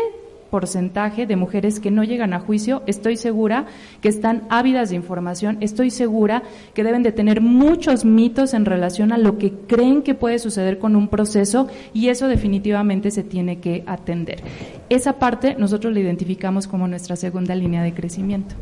porcentaje 0.53 1.25
de 1.25 1.35
mujeres 1.35 1.79
que 1.79 1.89
no 1.89 2.03
llegan 2.03 2.31
a 2.31 2.39
juicio, 2.39 2.83
estoy 2.85 3.17
segura 3.17 3.65
que 4.01 4.07
están 4.07 4.43
ávidas 4.51 4.91
de 4.91 4.95
información, 4.95 5.57
estoy 5.61 5.89
segura 5.89 6.43
que 6.75 6.83
deben 6.83 7.01
de 7.01 7.11
tener 7.11 7.41
muchos 7.41 8.05
mitos 8.05 8.53
en 8.53 8.63
relación 8.63 9.11
a 9.11 9.17
lo 9.17 9.39
que 9.39 9.51
creen 9.51 10.03
que 10.03 10.13
puede 10.13 10.37
suceder 10.37 10.77
con 10.77 10.95
un 10.95 11.07
proceso 11.07 11.69
y 11.91 12.09
eso 12.09 12.27
definitivamente 12.27 13.09
se 13.09 13.23
tiene 13.23 13.61
que 13.61 13.83
atender. 13.87 14.43
Esa 14.89 15.13
parte 15.13 15.55
nosotros 15.55 15.91
la 15.91 16.01
identificamos 16.01 16.67
como 16.67 16.87
nuestra 16.87 17.15
segunda 17.15 17.55
línea 17.55 17.81
de 17.81 17.95
crecimiento. 17.95 18.53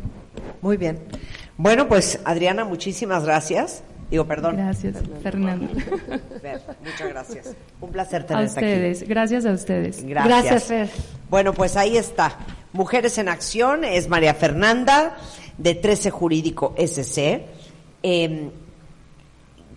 Muy 0.62 0.78
bien. 0.78 0.98
Bueno, 1.58 1.88
pues 1.88 2.20
Adriana, 2.24 2.64
muchísimas 2.64 3.26
gracias. 3.26 3.84
Digo, 4.10 4.26
perdón. 4.26 4.56
Gracias, 4.56 4.96
Fernando. 5.22 5.68
Muchas 6.84 7.08
gracias. 7.10 7.54
Un 7.82 7.90
placer 7.90 8.24
tenerte 8.24 8.60
a 8.60 8.62
ustedes. 8.62 9.06
Gracias 9.06 9.44
a 9.44 9.52
ustedes. 9.52 10.02
Gracias. 10.02 10.64
Fer. 10.64 10.88
Bueno, 11.32 11.54
pues 11.54 11.78
ahí 11.78 11.96
está. 11.96 12.36
Mujeres 12.74 13.16
en 13.16 13.30
Acción 13.30 13.84
es 13.84 14.06
María 14.06 14.34
Fernanda 14.34 15.16
de 15.56 15.74
13 15.74 16.10
Jurídico 16.10 16.74
SC. 16.76 17.46
Em, 18.02 18.50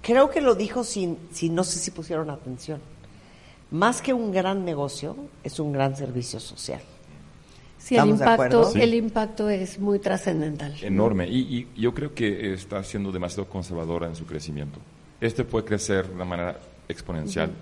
creo 0.01 0.29
que 0.29 0.41
lo 0.41 0.53
dijo 0.53 0.83
sin, 0.83 1.17
sin, 1.31 1.55
no 1.55 1.63
sé 1.63 1.79
si 1.79 1.91
pusieron 1.91 2.29
atención. 2.29 2.81
más 3.71 4.01
que 4.01 4.11
un 4.13 4.33
gran 4.33 4.65
negocio, 4.65 5.15
es 5.45 5.57
un 5.61 5.71
gran 5.71 5.95
servicio 5.95 6.41
social. 6.41 6.81
Sí, 7.77 7.95
el 7.95 8.01
¿Estamos 8.01 8.19
de 8.19 8.25
impacto? 8.25 8.71
Sí. 8.71 8.81
el 8.81 8.93
impacto 8.93 9.49
es 9.49 9.79
muy 9.79 9.99
trascendental. 9.99 10.75
Enorme. 10.81 11.25
Y, 11.29 11.69
y 11.73 11.81
yo 11.81 11.93
creo 11.93 12.13
que 12.13 12.53
está 12.53 12.83
siendo 12.83 13.13
demasiado 13.13 13.47
conservadora 13.47 14.07
en 14.07 14.17
su 14.17 14.25
crecimiento. 14.25 14.81
Este 15.21 15.45
puede 15.45 15.63
crecer 15.63 16.05
de 16.05 16.15
una 16.15 16.25
manera 16.25 16.59
exponencial. 16.89 17.53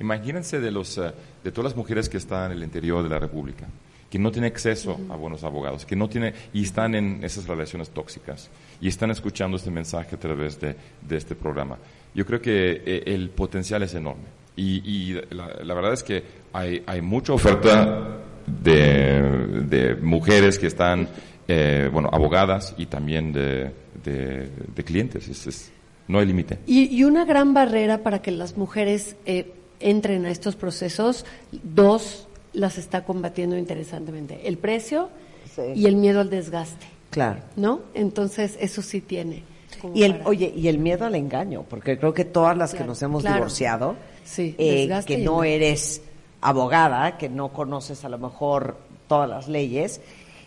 Imagínense 0.00 0.60
de, 0.60 0.70
los, 0.70 0.98
eh, 0.98 1.12
de 1.42 1.50
todas 1.52 1.72
las 1.72 1.76
mujeres 1.76 2.08
que 2.08 2.16
están 2.16 2.50
en 2.52 2.58
el 2.58 2.64
interior 2.64 3.02
de 3.02 3.08
la 3.08 3.18
República, 3.18 3.66
que 4.10 4.18
no 4.18 4.30
tienen 4.30 4.50
acceso 4.52 4.98
a 5.10 5.16
buenos 5.16 5.42
abogados, 5.44 5.84
que 5.86 5.96
no 5.96 6.08
tienen, 6.08 6.34
y 6.52 6.62
están 6.62 6.94
en 6.94 7.22
esas 7.24 7.46
relaciones 7.46 7.90
tóxicas, 7.90 8.48
y 8.80 8.88
están 8.88 9.10
escuchando 9.10 9.56
este 9.56 9.70
mensaje 9.70 10.16
a 10.16 10.18
través 10.18 10.60
de, 10.60 10.76
de 11.02 11.16
este 11.16 11.34
programa. 11.34 11.78
Yo 12.14 12.24
creo 12.24 12.40
que 12.40 12.82
eh, 12.84 13.02
el 13.06 13.30
potencial 13.30 13.82
es 13.82 13.94
enorme. 13.94 14.24
Y, 14.56 14.82
y 14.88 15.20
la, 15.30 15.48
la 15.64 15.74
verdad 15.74 15.92
es 15.94 16.04
que 16.04 16.22
hay, 16.52 16.82
hay 16.86 17.00
mucha 17.00 17.32
oferta 17.32 18.18
de, 18.46 19.62
de 19.68 19.94
mujeres 19.96 20.58
que 20.58 20.68
están, 20.68 21.08
eh, 21.48 21.88
bueno, 21.92 22.08
abogadas 22.12 22.74
y 22.78 22.86
también 22.86 23.32
de, 23.32 23.72
de, 24.04 24.48
de 24.74 24.84
clientes. 24.84 25.28
Es- 25.28 25.46
es- 25.46 25.70
no 26.06 26.18
hay 26.18 26.26
límite. 26.26 26.58
Y, 26.66 26.94
y 26.94 27.02
una 27.04 27.24
gran 27.24 27.54
barrera 27.54 28.02
para 28.02 28.20
que 28.20 28.30
las 28.30 28.56
mujeres 28.58 29.16
eh, 29.24 29.52
entren 29.84 30.24
a 30.26 30.30
estos 30.30 30.56
procesos, 30.56 31.24
dos 31.52 32.26
las 32.54 32.78
está 32.78 33.04
combatiendo 33.04 33.56
interesantemente, 33.58 34.48
el 34.48 34.58
precio 34.58 35.08
Sí. 35.54 35.62
y 35.76 35.86
el 35.86 35.96
miedo 35.96 36.20
al 36.20 36.30
desgaste, 36.30 36.86
Claro. 37.10 37.40
¿no? 37.56 37.80
Entonces, 37.94 38.56
eso 38.60 38.80
sí 38.82 39.00
tiene. 39.00 39.44
Y 39.92 40.04
el, 40.04 40.14
para- 40.16 40.28
oye, 40.30 40.52
y 40.56 40.68
el 40.68 40.78
miedo 40.78 41.04
al 41.04 41.14
engaño, 41.14 41.64
porque 41.68 41.98
creo 41.98 42.14
que 42.14 42.24
todas 42.24 42.56
las 42.56 42.74
que 42.74 42.82
nos 42.84 43.02
hemos 43.02 43.22
claro. 43.22 43.36
divorciado, 43.36 43.96
Sí, 44.24 44.54
eh, 44.58 44.88
que 45.06 45.18
no 45.18 45.42
engaño. 45.42 45.44
eres 45.44 46.00
abogada, 46.40 47.18
que 47.18 47.28
no 47.28 47.52
conoces 47.52 48.04
a 48.04 48.08
lo 48.08 48.18
mejor 48.18 48.78
todas 49.06 49.28
las 49.28 49.48
leyes, 49.48 50.00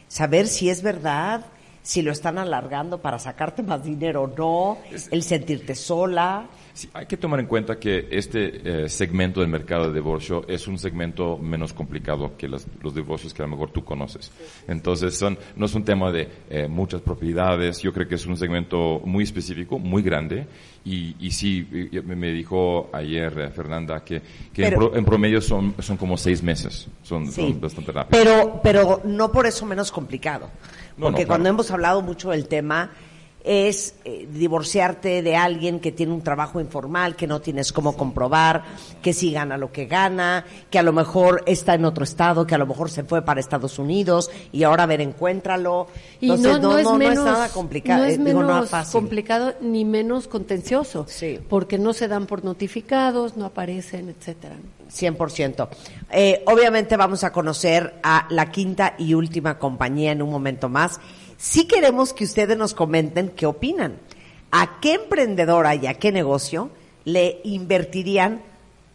saber 0.07 0.47
si 0.47 0.69
es 0.69 0.81
verdad, 0.81 1.45
si 1.83 2.01
lo 2.01 2.11
están 2.11 2.37
alargando 2.37 3.01
para 3.01 3.19
sacarte 3.19 3.63
más 3.63 3.83
dinero 3.83 4.23
o 4.23 4.27
no, 4.27 4.77
el 5.11 5.23
sentirte 5.23 5.75
sola. 5.75 6.47
Sí, 6.77 6.87
hay 6.93 7.07
que 7.07 7.17
tomar 7.17 7.39
en 7.39 7.47
cuenta 7.47 7.79
que 7.79 8.07
este 8.11 8.83
eh, 8.85 8.87
segmento 8.87 9.39
del 9.41 9.49
mercado 9.49 9.87
de 9.87 9.95
divorcio 9.95 10.45
es 10.47 10.67
un 10.67 10.77
segmento 10.77 11.35
menos 11.39 11.73
complicado 11.73 12.37
que 12.37 12.47
los, 12.47 12.67
los 12.83 12.93
divorcios 12.93 13.33
que 13.33 13.41
a 13.41 13.45
lo 13.47 13.51
mejor 13.53 13.71
tú 13.71 13.83
conoces. 13.83 14.31
Entonces, 14.67 15.17
son, 15.17 15.39
no 15.55 15.65
es 15.65 15.73
un 15.73 15.83
tema 15.83 16.11
de 16.11 16.29
eh, 16.51 16.67
muchas 16.67 17.01
propiedades, 17.01 17.81
yo 17.81 17.91
creo 17.91 18.07
que 18.07 18.13
es 18.13 18.27
un 18.27 18.37
segmento 18.37 19.01
muy 19.03 19.23
específico, 19.23 19.79
muy 19.79 20.03
grande, 20.03 20.45
y, 20.85 21.15
y 21.19 21.31
sí, 21.31 21.67
y- 21.91 21.99
me 22.01 22.31
dijo 22.31 22.91
ayer 22.93 23.33
eh, 23.39 23.49
Fernanda 23.49 24.03
que, 24.03 24.21
que 24.53 24.65
en, 24.65 24.69
Pero- 24.69 24.77
pro- 24.91 24.95
en 24.99 25.03
promedio 25.03 25.41
son, 25.41 25.73
son 25.79 25.97
como 25.97 26.15
seis 26.15 26.43
meses, 26.43 26.87
son, 27.01 27.25
Sí. 27.31 27.41
son 27.41 27.59
bastante 27.59 27.91
rápidos. 27.91 28.23
Pero, 28.23 28.59
pero 28.61 29.01
no 29.03 29.31
por 29.31 29.47
eso 29.47 29.65
menos 29.65 29.91
complicado. 29.91 30.51
No, 30.95 31.07
Porque 31.07 31.23
no, 31.23 31.27
cuando 31.29 31.45
claro. 31.45 31.55
hemos 31.55 31.71
hablado 31.71 32.01
mucho 32.03 32.29
del 32.29 32.47
tema, 32.47 32.91
es 33.43 33.95
eh, 34.03 34.27
divorciarte 34.29 35.21
de 35.21 35.35
alguien 35.37 35.79
que 35.79 35.91
tiene 35.93 36.11
un 36.13 36.21
trabajo 36.21 36.59
informal, 36.59 37.15
que 37.15 37.27
no 37.27 37.39
tienes 37.39 37.71
cómo 37.71 37.95
comprobar, 37.95 38.63
que 39.01 39.13
sí 39.13 39.31
gana 39.31 39.57
lo 39.57 39.71
que 39.71 39.85
gana, 39.85 40.45
que 40.69 40.79
a 40.79 40.83
lo 40.83 40.91
mejor 40.91 41.43
está 41.45 41.73
en 41.75 41.85
otro 41.85 42.03
estado, 42.03 42.45
que 42.45 42.55
a 42.55 42.57
lo 42.57 42.65
mejor 42.65 42.89
se 42.89 43.03
fue 43.05 43.21
para 43.21 43.39
Estados 43.39 43.79
Unidos 43.79 44.29
y 44.51 44.63
ahora 44.63 44.83
a 44.83 44.87
ver, 44.87 44.99
encuéntralo. 45.01 45.87
Y 46.19 46.25
Entonces, 46.29 46.59
no, 46.61 46.73
no, 46.73 46.77
es 46.77 46.91
menos, 46.91 47.23
nada 47.25 47.49
complicado. 47.49 47.99
no 48.03 48.05
es 48.09 48.15
eh, 48.19 48.23
digo, 48.23 48.41
menos 48.41 48.69
fácil. 48.69 48.91
complicado 48.99 49.53
ni 49.61 49.85
menos 49.85 50.27
contencioso, 50.27 51.05
Sí. 51.07 51.39
porque 51.47 51.77
no 51.77 51.93
se 51.93 52.07
dan 52.09 52.25
por 52.25 52.43
notificados, 52.43 53.37
no 53.37 53.45
aparecen, 53.45 54.09
etcétera. 54.09 54.55
100%. 54.91 55.67
Eh, 56.11 56.43
obviamente 56.47 56.95
vamos 56.97 57.23
a 57.23 57.31
conocer 57.31 57.95
a 58.03 58.25
la 58.29 58.51
quinta 58.51 58.95
y 58.97 59.13
última 59.13 59.57
compañía 59.59 60.11
en 60.11 60.21
un 60.21 60.29
momento 60.31 60.69
más. 60.69 60.99
Sí 61.37 61.65
queremos 61.65 62.13
que 62.13 62.23
ustedes 62.23 62.57
nos 62.57 62.73
comenten 62.73 63.29
qué 63.29 63.45
opinan. 63.45 63.99
¿A 64.51 64.79
qué 64.81 64.95
emprendedora 64.95 65.75
y 65.75 65.85
a 65.87 65.93
qué 65.93 66.11
negocio 66.11 66.71
le 67.05 67.39
invertirían 67.43 68.41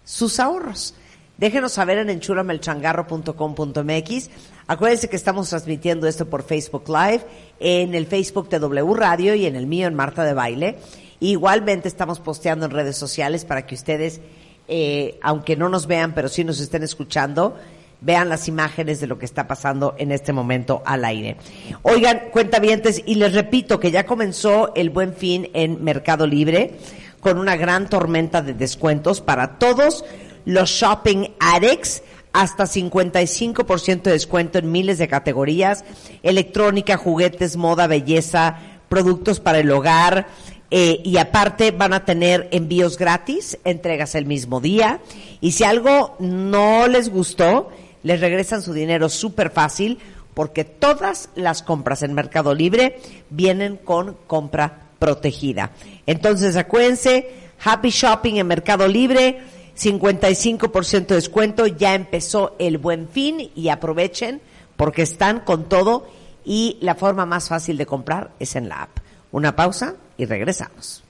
sus 0.04 0.40
ahorros? 0.40 0.94
Déjenos 1.38 1.72
saber 1.72 1.96
en 1.98 2.10
enchulamelchangarro.com.mx. 2.10 4.30
Acuérdense 4.66 5.08
que 5.08 5.16
estamos 5.16 5.48
transmitiendo 5.50 6.06
esto 6.06 6.30
por 6.30 6.42
Facebook 6.42 6.84
Live, 6.88 7.22
en 7.58 7.94
el 7.94 8.06
Facebook 8.06 8.48
de 8.48 8.58
W 8.58 8.94
Radio 8.94 9.34
y 9.34 9.44
en 9.46 9.56
el 9.56 9.66
mío 9.66 9.88
en 9.88 9.94
Marta 9.94 10.24
de 10.24 10.34
Baile. 10.34 10.78
Igualmente 11.20 11.88
estamos 11.88 12.20
posteando 12.20 12.66
en 12.66 12.72
redes 12.72 12.96
sociales 12.96 13.44
para 13.44 13.66
que 13.66 13.74
ustedes, 13.74 14.20
eh, 14.68 15.18
aunque 15.22 15.56
no 15.56 15.68
nos 15.68 15.86
vean, 15.86 16.14
pero 16.14 16.28
sí 16.28 16.44
nos 16.44 16.60
estén 16.60 16.82
escuchando, 16.82 17.56
vean 18.02 18.28
las 18.28 18.48
imágenes 18.48 19.00
de 19.00 19.06
lo 19.06 19.18
que 19.18 19.24
está 19.24 19.46
pasando 19.46 19.94
en 19.96 20.12
este 20.12 20.32
momento 20.32 20.82
al 20.84 21.04
aire. 21.04 21.36
Oigan, 21.82 22.22
cuentavientes, 22.32 23.02
y 23.06 23.14
les 23.14 23.32
repito 23.32 23.80
que 23.80 23.90
ya 23.90 24.04
comenzó 24.04 24.74
el 24.74 24.90
buen 24.90 25.14
fin 25.14 25.48
en 25.54 25.82
Mercado 25.82 26.26
Libre 26.26 26.74
con 27.20 27.38
una 27.38 27.56
gran 27.56 27.88
tormenta 27.88 28.42
de 28.42 28.54
descuentos 28.54 29.20
para 29.20 29.58
todos 29.58 30.04
los 30.44 30.68
shopping 30.70 31.28
addicts 31.38 32.02
hasta 32.32 32.64
55% 32.64 34.02
de 34.02 34.12
descuento 34.12 34.58
en 34.58 34.72
miles 34.72 34.98
de 34.98 35.06
categorías, 35.06 35.84
electrónica, 36.22 36.96
juguetes, 36.96 37.56
moda, 37.56 37.86
belleza, 37.86 38.56
productos 38.88 39.38
para 39.38 39.60
el 39.60 39.70
hogar, 39.70 40.26
eh, 40.70 41.02
y 41.04 41.18
aparte 41.18 41.70
van 41.70 41.92
a 41.92 42.06
tener 42.06 42.48
envíos 42.50 42.96
gratis, 42.96 43.58
entregas 43.64 44.14
el 44.14 44.24
mismo 44.24 44.60
día, 44.60 45.00
y 45.42 45.52
si 45.52 45.64
algo 45.64 46.16
no 46.18 46.88
les 46.88 47.10
gustó, 47.10 47.70
les 48.02 48.20
regresan 48.20 48.62
su 48.62 48.72
dinero 48.72 49.08
súper 49.08 49.50
fácil, 49.50 49.98
porque 50.34 50.64
todas 50.64 51.28
las 51.34 51.62
compras 51.62 52.02
en 52.02 52.14
Mercado 52.14 52.54
Libre 52.54 53.00
vienen 53.30 53.76
con 53.76 54.16
compra 54.26 54.88
protegida. 54.98 55.72
Entonces 56.06 56.56
acuérdense, 56.56 57.28
Happy 57.62 57.90
Shopping 57.90 58.36
en 58.36 58.46
Mercado 58.46 58.88
Libre, 58.88 59.40
55% 59.76 61.06
de 61.06 61.14
descuento, 61.16 61.66
ya 61.66 61.94
empezó 61.94 62.56
el 62.58 62.78
buen 62.78 63.08
fin 63.08 63.50
y 63.54 63.68
aprovechen 63.68 64.40
porque 64.76 65.02
están 65.02 65.40
con 65.40 65.68
todo 65.68 66.06
y 66.44 66.78
la 66.80 66.94
forma 66.94 67.26
más 67.26 67.48
fácil 67.48 67.76
de 67.76 67.86
comprar 67.86 68.32
es 68.38 68.56
en 68.56 68.68
la 68.68 68.82
app. 68.82 68.98
Una 69.30 69.54
pausa 69.54 69.94
y 70.16 70.24
regresamos. 70.24 71.02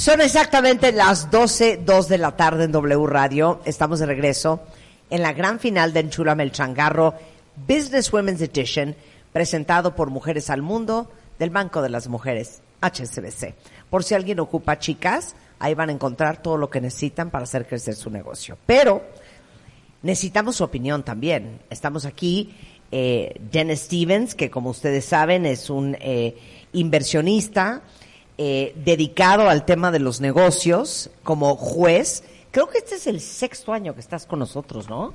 Son 0.00 0.22
exactamente 0.22 0.92
las 0.92 1.30
12, 1.30 1.82
2 1.84 2.08
de 2.08 2.16
la 2.16 2.34
tarde 2.34 2.64
en 2.64 2.72
W 2.72 3.06
Radio. 3.06 3.60
Estamos 3.66 3.98
de 3.98 4.06
regreso 4.06 4.62
en 5.10 5.20
la 5.20 5.34
gran 5.34 5.60
final 5.60 5.92
de 5.92 6.00
Enchúlame 6.00 6.42
el 6.42 6.52
Changarro 6.52 7.12
Business 7.68 8.10
Women's 8.10 8.40
Edition, 8.40 8.96
presentado 9.30 9.94
por 9.94 10.08
Mujeres 10.08 10.48
al 10.48 10.62
Mundo 10.62 11.10
del 11.38 11.50
Banco 11.50 11.82
de 11.82 11.90
las 11.90 12.08
Mujeres, 12.08 12.62
HSBC. 12.80 13.52
Por 13.90 14.02
si 14.02 14.14
alguien 14.14 14.40
ocupa 14.40 14.78
chicas, 14.78 15.34
ahí 15.58 15.74
van 15.74 15.90
a 15.90 15.92
encontrar 15.92 16.40
todo 16.40 16.56
lo 16.56 16.70
que 16.70 16.80
necesitan 16.80 17.28
para 17.28 17.44
hacer 17.44 17.66
crecer 17.66 17.94
su 17.94 18.08
negocio. 18.08 18.56
Pero 18.64 19.02
necesitamos 20.00 20.56
su 20.56 20.64
opinión 20.64 21.02
también. 21.02 21.60
Estamos 21.68 22.06
aquí, 22.06 22.54
eh, 22.90 23.38
Jen 23.52 23.76
Stevens, 23.76 24.34
que 24.34 24.50
como 24.50 24.70
ustedes 24.70 25.04
saben 25.04 25.44
es 25.44 25.68
un 25.68 25.94
eh, 26.00 26.38
inversionista 26.72 27.82
eh, 28.42 28.72
dedicado 28.74 29.50
al 29.50 29.66
tema 29.66 29.90
de 29.90 29.98
los 29.98 30.22
negocios 30.22 31.10
como 31.22 31.56
juez. 31.56 32.24
Creo 32.50 32.70
que 32.70 32.78
este 32.78 32.94
es 32.94 33.06
el 33.06 33.20
sexto 33.20 33.74
año 33.74 33.92
que 33.92 34.00
estás 34.00 34.24
con 34.24 34.38
nosotros, 34.38 34.88
¿no? 34.88 35.12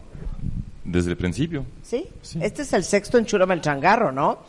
Desde 0.84 1.10
el 1.10 1.18
principio. 1.18 1.66
¿Sí? 1.82 2.06
Este 2.40 2.62
es 2.62 2.72
el 2.74 2.84
sexto 2.84 3.18
en 3.18 3.26
Churama 3.26 3.56
el 3.56 3.62
Changarro, 3.62 4.12
¿no? 4.12 4.44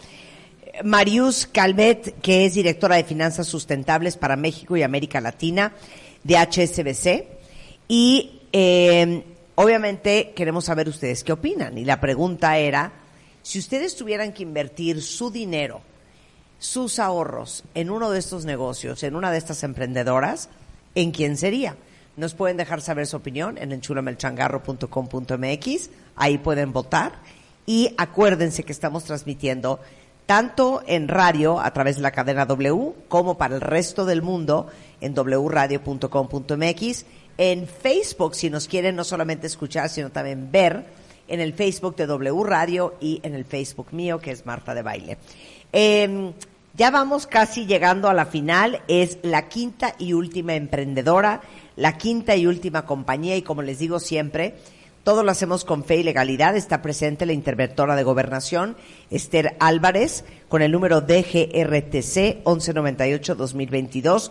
Marius 0.85 1.47
Calvet, 1.47 2.20
que 2.20 2.44
es 2.44 2.53
directora 2.53 2.97
de 2.97 3.05
Finanzas 3.05 3.47
Sustentables 3.47 4.19
para 4.19 4.36
México 4.36 4.77
y 4.77 4.82
América 4.82 5.23
Latina 5.23 5.73
de 6.23 6.36
HSBC. 6.36 7.24
Y 7.89 8.43
eh, 8.53 9.24
obviamente 9.55 10.35
queremos 10.36 10.66
saber 10.66 10.86
ustedes 10.90 11.24
qué 11.24 11.32
opinan. 11.32 11.78
Y 11.78 11.86
la 11.86 11.98
pregunta 11.98 12.59
era, 12.59 12.93
si 13.40 13.59
ustedes 13.59 13.97
tuvieran 13.97 14.35
que 14.35 14.43
invertir 14.43 15.01
su 15.01 15.31
dinero 15.31 15.81
sus 16.59 16.99
ahorros 16.99 17.62
en 17.74 17.91
uno 17.91 18.11
de 18.11 18.19
estos 18.19 18.45
negocios, 18.45 19.03
en 19.03 19.16
una 19.16 19.31
de 19.31 19.39
estas 19.39 19.62
emprendedoras, 19.62 20.51
¿en 20.95 21.12
quién 21.12 21.37
sería? 21.37 21.77
Nos 22.16 22.35
pueden 22.35 22.57
dejar 22.57 22.81
saber 22.81 23.07
su 23.07 23.19
opinión 23.19 23.59
en 23.59 23.73
enchulamelchangarro.com.mx, 23.73 25.91
ahí 26.16 26.39
pueden 26.39 26.73
votar 26.73 27.12
y 27.66 27.93
acuérdense 27.99 28.62
que 28.62 28.73
estamos 28.73 29.05
transmitiendo 29.05 29.81
tanto 30.24 30.83
en 30.87 31.09
radio 31.09 31.61
a 31.61 31.70
través 31.73 31.97
de 31.97 32.03
la 32.03 32.12
cadena 32.12 32.47
W 32.47 32.95
como 33.09 33.37
para 33.37 33.55
el 33.55 33.61
resto 33.61 34.07
del 34.07 34.23
mundo 34.23 34.69
en 35.01 35.15
wradio.com.mx, 35.15 37.05
en 37.39 37.69
Facebook 37.69 38.35
si 38.35 38.49
nos 38.49 38.66
quieren 38.66 38.97
no 38.97 39.05
solamente 39.05 39.47
escuchar 39.47 39.91
sino 39.91 40.09
también 40.11 40.51
ver 40.51 40.87
en 41.28 41.41
el 41.41 41.53
Facebook 41.53 41.97
de 41.97 42.07
W 42.07 42.45
Radio 42.45 42.95
y 43.01 43.20
en 43.23 43.35
el 43.35 43.45
Facebook 43.45 43.89
mío 43.93 44.19
que 44.19 44.31
es 44.31 44.47
Marta 44.47 44.74
de 44.74 44.81
Baile. 44.83 45.19
Eh, 45.78 46.32
ya 46.73 46.90
vamos 46.90 47.27
casi 47.27 47.66
llegando 47.66 48.09
a 48.09 48.15
la 48.15 48.24
final, 48.24 48.81
es 48.89 49.19
la 49.20 49.51
quinta 49.51 49.94
y 49.98 50.15
última 50.15 50.55
emprendedora, 50.55 51.43
la 51.77 51.98
quinta 51.98 52.35
y 52.35 52.47
última 52.47 52.86
compañía 52.86 53.36
y 53.36 53.43
como 53.43 53.61
les 53.61 53.78
digo 53.78 54.01
siempre, 54.01 54.55
todo 55.05 55.23
lo 55.23 55.31
hacemos 55.31 55.66
con 55.66 55.85
fe 55.85 55.97
y 55.97 56.03
legalidad. 56.03 56.57
Está 56.57 56.81
presente 56.81 57.27
la 57.27 57.35
interventora 57.35 57.94
de 57.94 58.05
gobernación, 58.05 58.74
Esther 59.11 59.55
Álvarez, 59.61 60.24
con 60.48 60.62
el 60.62 60.73
número 60.73 61.03
DGRTC 61.03 62.43
1198-2022. 62.44 64.31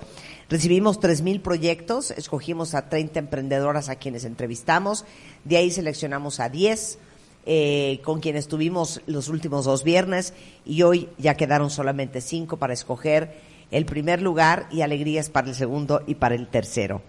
Recibimos 0.50 1.00
3.000 1.00 1.44
proyectos, 1.44 2.10
escogimos 2.10 2.74
a 2.74 2.90
30 2.90 3.20
emprendedoras 3.20 3.90
a 3.90 3.98
quienes 3.98 4.26
entrevistamos, 4.26 5.06
de 5.44 5.58
ahí 5.58 5.70
seleccionamos 5.70 6.40
a 6.40 6.50
10 6.50 6.98
eh, 7.46 8.00
con 8.04 8.20
quienes 8.20 8.48
tuvimos 8.48 9.02
los 9.06 9.30
últimos 9.30 9.66
dos 9.66 9.84
viernes 9.84 10.34
y 10.66 10.82
hoy 10.82 11.10
ya 11.18 11.36
quedaron 11.36 11.70
solamente 11.70 12.22
cinco 12.22 12.58
para 12.58 12.74
escoger 12.74 13.36
el 13.72 13.86
primer 13.86 14.22
lugar 14.22 14.68
y 14.72 14.82
alegrías 14.82 15.30
para 15.30 15.50
el 15.50 15.56
segundo 15.56 16.02
y 16.08 16.16
para 16.16 16.36
el 16.36 16.48
tercero. 16.48 17.02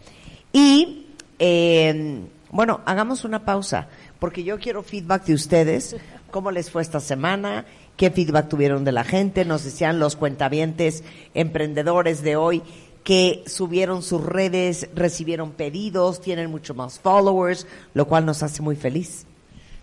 Y 0.52 1.06
eh, 1.38 2.20
bueno, 2.50 2.80
hagamos 2.86 3.24
una 3.24 3.44
pausa 3.44 3.88
porque 4.18 4.44
yo 4.44 4.58
quiero 4.58 4.82
feedback 4.82 5.24
de 5.24 5.34
ustedes. 5.34 5.96
¿Cómo 6.30 6.50
les 6.50 6.70
fue 6.70 6.82
esta 6.82 7.00
semana? 7.00 7.66
¿Qué 7.96 8.10
feedback 8.10 8.48
tuvieron 8.48 8.84
de 8.84 8.92
la 8.92 9.04
gente? 9.04 9.44
Nos 9.44 9.64
decían 9.64 9.98
los 9.98 10.16
cuentavientes 10.16 11.02
emprendedores 11.34 12.22
de 12.22 12.36
hoy 12.36 12.62
que 13.04 13.44
subieron 13.46 14.02
sus 14.02 14.24
redes, 14.24 14.88
recibieron 14.94 15.52
pedidos, 15.52 16.20
tienen 16.20 16.50
mucho 16.50 16.74
más 16.74 16.98
followers, 16.98 17.66
lo 17.94 18.06
cual 18.06 18.26
nos 18.26 18.42
hace 18.42 18.62
muy 18.62 18.74
feliz. 18.74 19.26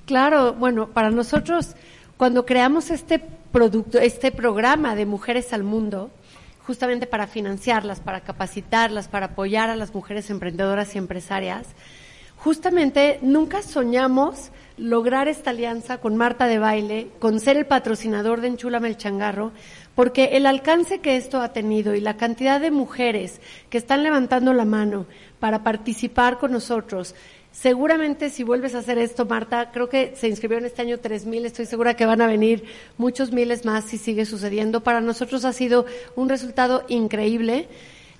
Claro, 0.06 0.54
bueno, 0.54 0.90
para 0.90 1.12
nosotros, 1.12 1.76
cuando 2.18 2.46
creamos 2.46 2.92
este 2.92 3.20
producto, 3.20 4.00
este 4.00 4.32
programa 4.32 4.96
de 4.96 5.06
Mujeres 5.06 5.54
al 5.54 5.64
Mundo, 5.64 6.12
justamente 6.68 7.08
para 7.08 7.26
financiarlas, 7.26 8.02
para 8.02 8.20
capacitarlas, 8.20 9.08
para 9.08 9.28
apoyar 9.28 9.70
a 9.70 9.78
las 9.78 9.94
mujeres 9.94 10.30
emprendedoras 10.30 10.94
y 10.96 10.98
empresarias, 10.98 11.68
justamente 12.36 13.20
nunca 13.22 13.62
soñamos 13.62 14.52
lograr 14.76 15.30
esta 15.30 15.52
alianza 15.52 16.00
con 16.00 16.18
Marta 16.18 16.48
de 16.48 16.60
Baile, 16.60 17.08
con 17.20 17.40
ser 17.40 17.56
el 17.56 17.66
patrocinador 17.66 18.42
de 18.42 18.48
Enchúlame 18.48 18.90
el 18.90 18.98
Changarro, 18.98 19.54
porque 19.96 20.32
el 20.34 20.48
alcance 20.48 21.00
que 21.00 21.16
esto 21.16 21.42
ha 21.42 21.54
tenido 21.54 21.96
y 21.96 22.02
la 22.02 22.18
cantidad 22.18 22.60
de 22.60 22.72
mujeres 22.72 23.40
que 23.70 23.78
están 23.78 24.04
levantando 24.04 24.54
la 24.54 24.66
mano 24.66 25.06
para 25.40 25.64
participar 25.64 26.40
con 26.40 26.52
nosotros, 26.52 27.16
Seguramente 27.54 28.32
si 28.32 28.44
vuelves 28.44 28.74
a 28.74 28.80
hacer 28.80 28.98
esto, 28.98 29.26
Marta, 29.26 29.70
creo 29.72 29.88
que 29.88 30.16
se 30.16 30.28
inscribieron 30.28 30.66
este 30.66 30.82
año 30.82 31.00
tres 31.00 31.28
mil, 31.28 31.46
estoy 31.46 31.68
segura 31.68 31.96
que 31.96 32.08
van 32.08 32.20
a 32.20 32.28
venir 32.28 32.64
muchos 32.98 33.32
miles 33.32 33.64
más 33.64 33.86
si 33.86 34.00
sigue 34.00 34.26
sucediendo. 34.26 34.82
Para 34.82 35.02
nosotros 35.02 35.46
ha 35.46 35.54
sido 35.54 35.86
un 36.16 36.30
resultado 36.30 36.84
increíble. 36.88 37.68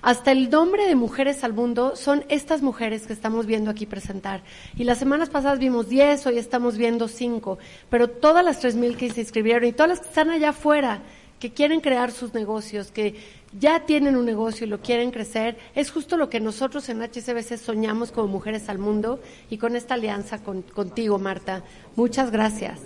Hasta 0.02 0.30
el 0.30 0.50
nombre 0.50 0.86
de 0.86 0.94
Mujeres 0.94 1.42
al 1.42 1.52
Mundo 1.52 1.96
son 1.96 2.24
estas 2.28 2.62
mujeres 2.62 3.08
que 3.08 3.12
estamos 3.12 3.46
viendo 3.46 3.72
aquí 3.72 3.86
presentar. 3.86 4.42
Y 4.76 4.84
las 4.84 4.98
semanas 4.98 5.30
pasadas 5.30 5.58
vimos 5.58 5.88
10, 5.88 6.26
hoy 6.26 6.38
estamos 6.38 6.76
viendo 6.76 7.08
5, 7.08 7.58
pero 7.90 8.08
todas 8.08 8.44
las 8.44 8.60
tres 8.60 8.76
mil 8.76 8.96
que 8.96 9.10
se 9.10 9.22
inscribieron 9.22 9.64
y 9.64 9.72
todas 9.72 9.88
las 9.88 10.00
que 10.00 10.08
están 10.08 10.30
allá 10.30 10.50
afuera, 10.50 11.02
que 11.44 11.52
quieren 11.52 11.82
crear 11.82 12.10
sus 12.10 12.32
negocios, 12.32 12.90
que 12.90 13.16
ya 13.52 13.84
tienen 13.84 14.16
un 14.16 14.24
negocio 14.24 14.66
y 14.66 14.70
lo 14.70 14.80
quieren 14.80 15.10
crecer, 15.10 15.58
es 15.74 15.90
justo 15.90 16.16
lo 16.16 16.30
que 16.30 16.40
nosotros 16.40 16.88
en 16.88 17.02
HCBC 17.02 17.58
soñamos 17.58 18.12
como 18.12 18.28
Mujeres 18.28 18.70
al 18.70 18.78
Mundo 18.78 19.20
y 19.50 19.58
con 19.58 19.76
esta 19.76 19.92
alianza 19.92 20.38
contigo, 20.38 21.18
Marta. 21.18 21.62
Muchas 21.96 22.30
gracias. 22.30 22.78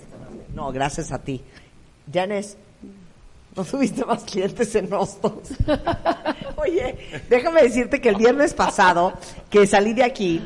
No, 0.56 0.72
gracias 0.72 1.12
a 1.12 1.22
ti. 1.22 1.40
Janes, 2.12 2.56
no 3.54 3.64
tuviste 3.64 4.04
más 4.04 4.24
clientes 4.24 4.74
en 4.74 4.90
Nostos. 4.90 5.50
Oye, 6.56 7.22
déjame 7.30 7.62
decirte 7.62 8.00
que 8.00 8.08
el 8.08 8.16
viernes 8.16 8.54
pasado, 8.54 9.12
que 9.50 9.68
salí 9.68 9.92
de 9.92 10.02
aquí, 10.02 10.42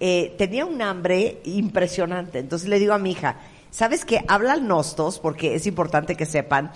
eh, 0.00 0.34
tenía 0.36 0.66
un 0.66 0.82
hambre 0.82 1.38
impresionante. 1.44 2.40
Entonces 2.40 2.68
le 2.68 2.80
digo 2.80 2.92
a 2.92 2.98
mi 2.98 3.12
hija, 3.12 3.36
¿sabes 3.70 4.04
qué? 4.04 4.24
Habla 4.26 4.54
al 4.54 4.66
Nostos, 4.66 5.20
porque 5.20 5.54
es 5.54 5.68
importante 5.68 6.16
que 6.16 6.26
sepan 6.26 6.72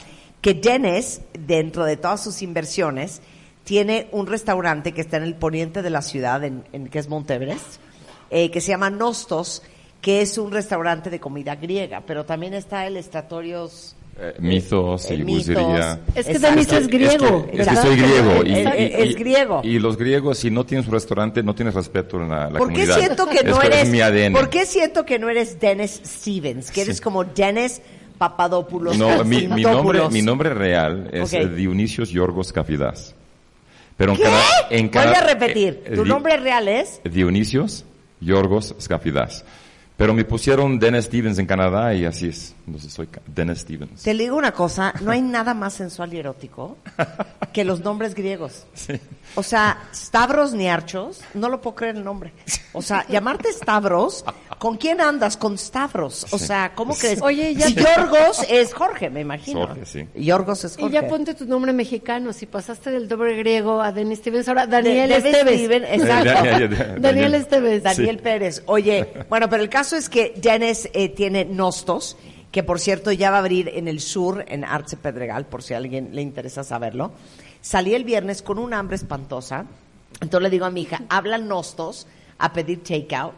que 0.47 0.55
Dennis, 0.55 1.23
dentro 1.37 1.85
de 1.85 1.97
todas 1.97 2.23
sus 2.23 2.41
inversiones, 2.41 3.21
tiene 3.65 4.07
un 4.13 4.29
restaurante 4.29 4.93
que 4.93 5.01
está 5.01 5.17
en 5.17 5.25
el 5.25 5.35
poniente 5.35 5.83
de 5.83 5.91
la 5.91 6.03
ciudad, 6.03 6.45
en, 6.45 6.63
que 6.89 7.01
es 7.01 7.09
Monteverest, 7.09 7.81
eh, 8.31 8.49
que 8.53 8.61
se 8.61 8.69
llama 8.69 8.89
Nostos, 8.89 9.65
que 10.01 10.21
es 10.21 10.39
un 10.39 10.53
restaurante 10.53 11.11
de 11.11 11.19
comida 11.19 11.57
griega, 11.57 12.05
pero 12.07 12.25
también 12.25 12.55
está 12.55 12.87
el 12.87 12.97
Estatorios... 12.97 13.97
Eh, 14.21 14.35
mitos 14.39 15.11
y 15.11 15.15
Es 16.15 16.27
que 16.27 16.39
también 16.39 16.67
es 16.71 16.87
griego. 16.87 17.49
Es 17.53 17.69
que, 17.69 17.77
soy 17.77 17.97
griego. 17.97 18.45
Y, 18.47 18.53
es, 18.55 19.17
griego. 19.17 19.61
Y 19.65 19.81
los 19.81 19.97
griegos, 19.99 20.39
si 20.39 20.51
no 20.53 20.65
tienes 20.65 20.87
un 20.87 20.93
restaurante, 20.93 21.43
no 21.43 21.57
tienes 21.57 21.75
respeto 21.75 22.23
en 22.23 22.29
la, 22.29 22.51
¿Por 22.51 22.73
qué 22.73 22.87
siento 22.87 23.27
que 23.27 23.43
no 23.43 23.61
eres, 23.61 24.31
¿Por 24.31 24.49
qué 24.49 24.65
siento 24.65 25.05
que 25.05 25.19
no 25.19 25.29
eres 25.29 25.59
Dennis 25.59 26.01
Stevens? 26.07 26.71
Que 26.71 26.83
eres 26.83 27.01
como 27.01 27.25
Dennis 27.25 27.83
Papadopoulos. 28.19 28.97
No, 28.99 29.25
mi, 29.25 29.47
mi, 29.49 29.63
nombre, 29.63 30.09
mi 30.11 30.23
nombre 30.23 30.55
real 30.55 31.09
es 31.13 31.31
Dionisios 31.31 32.11
Yorgos 32.11 32.53
Cafidas. 32.53 33.15
Pero 33.97 34.13
en 34.13 34.19
cada, 34.19 34.43
en 34.71 34.89
cada, 34.89 35.07
Voy 35.07 35.15
a 35.15 35.21
repetir. 35.23 35.83
Eh, 35.87 35.95
¿Tu 35.95 36.05
nombre 36.05 36.37
real 36.37 36.69
es? 36.69 37.01
Dionisios 37.05 37.85
Yorgos 38.21 38.75
Scafidas. 38.81 39.45
Pero 39.97 40.13
me 40.13 40.27
pusieron 40.27 40.79
Dennis 40.79 41.07
Stevens 41.07 41.39
en 41.39 41.47
Canadá 41.47 41.95
y 41.95 42.05
así 42.05 42.29
es. 42.29 42.55
Entonces 42.67 42.93
soy 42.93 43.09
Dennis 43.27 43.61
Stevens. 43.61 44.03
Te 44.03 44.13
digo 44.13 44.37
una 44.37 44.53
cosa, 44.53 44.93
no 45.01 45.11
hay 45.11 45.23
nada 45.23 45.55
más 45.55 45.73
sensual 45.73 46.13
y 46.13 46.19
erótico 46.19 46.77
que 47.55 47.65
los 47.65 47.81
nombres 47.81 48.15
griegos. 48.15 48.67
O 49.35 49.43
sea, 49.43 49.89
Stavros 49.93 50.55
Niarchos, 50.55 51.21
no 51.35 51.51
lo 51.51 51.61
puedo 51.61 51.77
creer 51.77 51.97
el 51.97 52.05
nombre. 52.05 52.33
O 52.73 52.81
sea, 52.81 53.07
llamarte 53.07 53.53
Stavros, 53.53 54.25
¿con 54.59 54.77
quién 54.77 55.01
andas? 55.01 55.37
Con 55.37 55.59
Stavros. 55.59 56.27
O 56.33 56.39
sea, 56.39 56.73
¿cómo 56.75 56.95
crees? 56.95 57.21
Oye, 57.23 57.55
ya... 57.55 57.69
Y 57.69 57.75
Yorgos 57.75 58.45
es 58.49 58.73
Jorge, 58.75 59.11
me 59.11 59.21
imagino. 59.21 59.67
Jorge, 59.67 59.87
sí. 59.87 60.07
Yorgos 60.15 60.65
es 60.65 60.77
Jorge. 60.77 60.91
Y 60.91 60.93
ya 60.93 61.09
ponte 61.09 61.35
tu 61.35 61.47
nombre 61.47 61.73
mexicano. 61.73 62.33
Si 62.33 62.47
pasaste 62.47 62.91
del 62.91 63.09
doble 63.09 63.37
griego 63.37 63.81
a 63.81 63.93
Dennis 63.93 64.19
Stevens, 64.21 64.49
ahora 64.49 64.67
Daniel 64.67 65.13
Esteves. 65.13 65.71
exacto. 65.91 67.01
Daniel 67.01 67.35
Esteves. 67.35 67.83
Daniel 67.83 68.19
Pérez. 68.19 68.63
Oye, 68.67 69.07
bueno, 69.29 69.49
pero 69.49 69.63
el 69.63 69.69
caso 69.69 69.97
es 69.97 70.09
que 70.09 70.35
Janes 70.43 70.89
eh, 70.93 71.09
tiene 71.09 71.45
Nostos, 71.45 72.17
que 72.51 72.63
por 72.63 72.81
cierto 72.81 73.13
ya 73.13 73.31
va 73.31 73.37
a 73.37 73.41
abrir 73.41 73.71
en 73.75 73.89
el 73.89 74.01
sur, 74.01 74.45
en 74.49 74.65
Arce 74.65 74.97
Pedregal, 74.97 75.47
por 75.47 75.63
si 75.63 75.75
a 75.75 75.77
alguien 75.79 76.11
le 76.13 76.23
interesa 76.23 76.65
saberlo. 76.65 77.13
Salí 77.61 77.95
el 77.95 78.05
viernes 78.05 78.43
con 78.43 78.59
una 78.59 78.79
hambre 78.79 78.97
espantosa. 78.97 79.67
Entonces 80.21 80.43
le 80.43 80.51
digo 80.51 80.65
a 80.65 80.71
mi 80.71 80.83
hija, 80.83 81.03
hablan 81.09 81.49
Nostos 81.49 82.07
a 82.39 82.53
pedir 82.53 82.83
takeout 82.83 83.35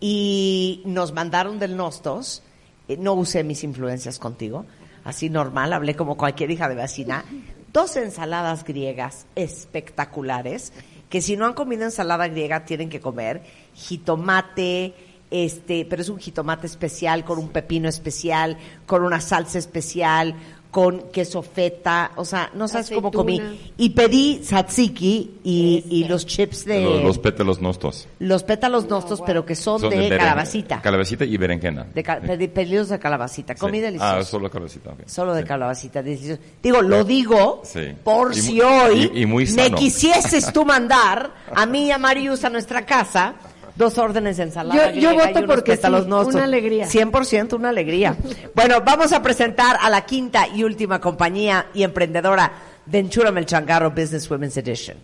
y 0.00 0.82
nos 0.84 1.12
mandaron 1.12 1.58
del 1.58 1.76
Nostos. 1.76 2.42
Eh, 2.88 2.96
no 2.96 3.14
usé 3.14 3.44
mis 3.44 3.64
influencias 3.64 4.18
contigo, 4.18 4.64
así 5.04 5.30
normal, 5.30 5.72
hablé 5.72 5.94
como 5.94 6.16
cualquier 6.16 6.50
hija 6.50 6.68
de 6.68 6.74
vecina. 6.74 7.24
Dos 7.72 7.96
ensaladas 7.96 8.64
griegas 8.64 9.26
espectaculares 9.34 10.72
que 11.08 11.20
si 11.22 11.36
no 11.36 11.46
han 11.46 11.54
comido 11.54 11.84
ensalada 11.84 12.28
griega 12.28 12.64
tienen 12.64 12.88
que 12.88 13.00
comer 13.00 13.42
jitomate, 13.74 14.94
este, 15.30 15.84
pero 15.84 16.02
es 16.02 16.08
un 16.08 16.18
jitomate 16.18 16.66
especial 16.66 17.24
con 17.24 17.38
un 17.38 17.48
pepino 17.48 17.88
especial, 17.88 18.56
con 18.86 19.02
una 19.02 19.20
salsa 19.20 19.58
especial, 19.58 20.34
con 20.70 21.10
queso 21.10 21.40
feta, 21.42 22.10
o 22.16 22.24
sea, 22.26 22.50
no 22.54 22.68
sabes 22.68 22.90
cómo 22.90 23.10
comí. 23.10 23.40
Y 23.78 23.88
pedí 23.90 24.40
tzatziki 24.42 25.40
y, 25.42 25.84
y 25.88 26.04
los 26.04 26.26
chips 26.26 26.66
de... 26.66 26.82
Los, 26.82 27.02
los 27.02 27.18
pétalos 27.18 27.60
nostos. 27.60 28.06
los 28.18 28.42
pétalos 28.42 28.86
nostos, 28.86 29.22
pero 29.24 29.46
que 29.46 29.54
son, 29.54 29.80
Son 29.80 29.88
de, 29.90 30.08
calabacita. 30.10 30.82
Calabacita 30.82 31.24
y 31.24 31.36
berenjena. 31.38 31.86
De 31.94 32.02
ca- 32.02 32.20
pedí 32.20 32.48
pedidos 32.48 32.90
de 32.90 32.98
calabacita. 32.98 33.54
Comí 33.54 33.78
Sí. 33.78 33.82
delicioso. 33.82 34.14
Ah, 34.16 34.22
solo 34.24 34.50
calabacita. 34.50 34.90
ok. 34.90 35.00
Solo 35.06 35.34
de 35.34 35.44
calabacita, 35.44 36.02
delicioso. 36.02 36.40
Digo, 36.62 36.82
lo 36.82 37.02
digo 37.02 37.62
Sí. 37.64 37.94
por 38.04 38.32
Y 38.36 38.40
si 38.40 38.52
muy- 38.52 38.60
hoy 38.60 39.10
y- 39.14 39.22
y 39.22 39.26
muy 39.26 39.46
me 39.52 39.70
quisieses 39.72 40.52
tú 40.52 40.64
mandar 40.66 41.30
a 41.54 41.64
mí 41.64 41.86
y 41.86 41.90
a 41.92 41.98
Marius 41.98 42.44
a 42.44 42.50
nuestra 42.50 42.84
casa 42.84 43.34
dos 43.78 43.96
órdenes 43.96 44.36
de 44.36 44.42
ensalada. 44.42 44.92
Yo- 44.92 45.00
yo 45.00 45.14
voto 45.14 45.46
porque 45.46 45.76
sí, 45.76 45.86
una 45.86 46.44
alegría. 46.44 46.86
100% 46.86 47.54
una 47.56 47.70
alegría. 47.70 48.16
bueno, 48.54 48.82
vamos 48.84 49.12
a 49.12 49.22
presentar 49.22 49.78
a 49.80 49.88
la 49.88 50.04
quinta 50.04 50.46
y 50.48 50.64
última 50.64 51.00
compañía 51.00 51.66
y 51.72 51.84
emprendedora 51.84 52.52
de 52.84 52.98
Enchúrame 52.98 53.40
el 53.40 53.46
Changarro 53.46 53.90
Business 53.92 54.28
Women's 54.30 54.56
Edition. 54.56 54.96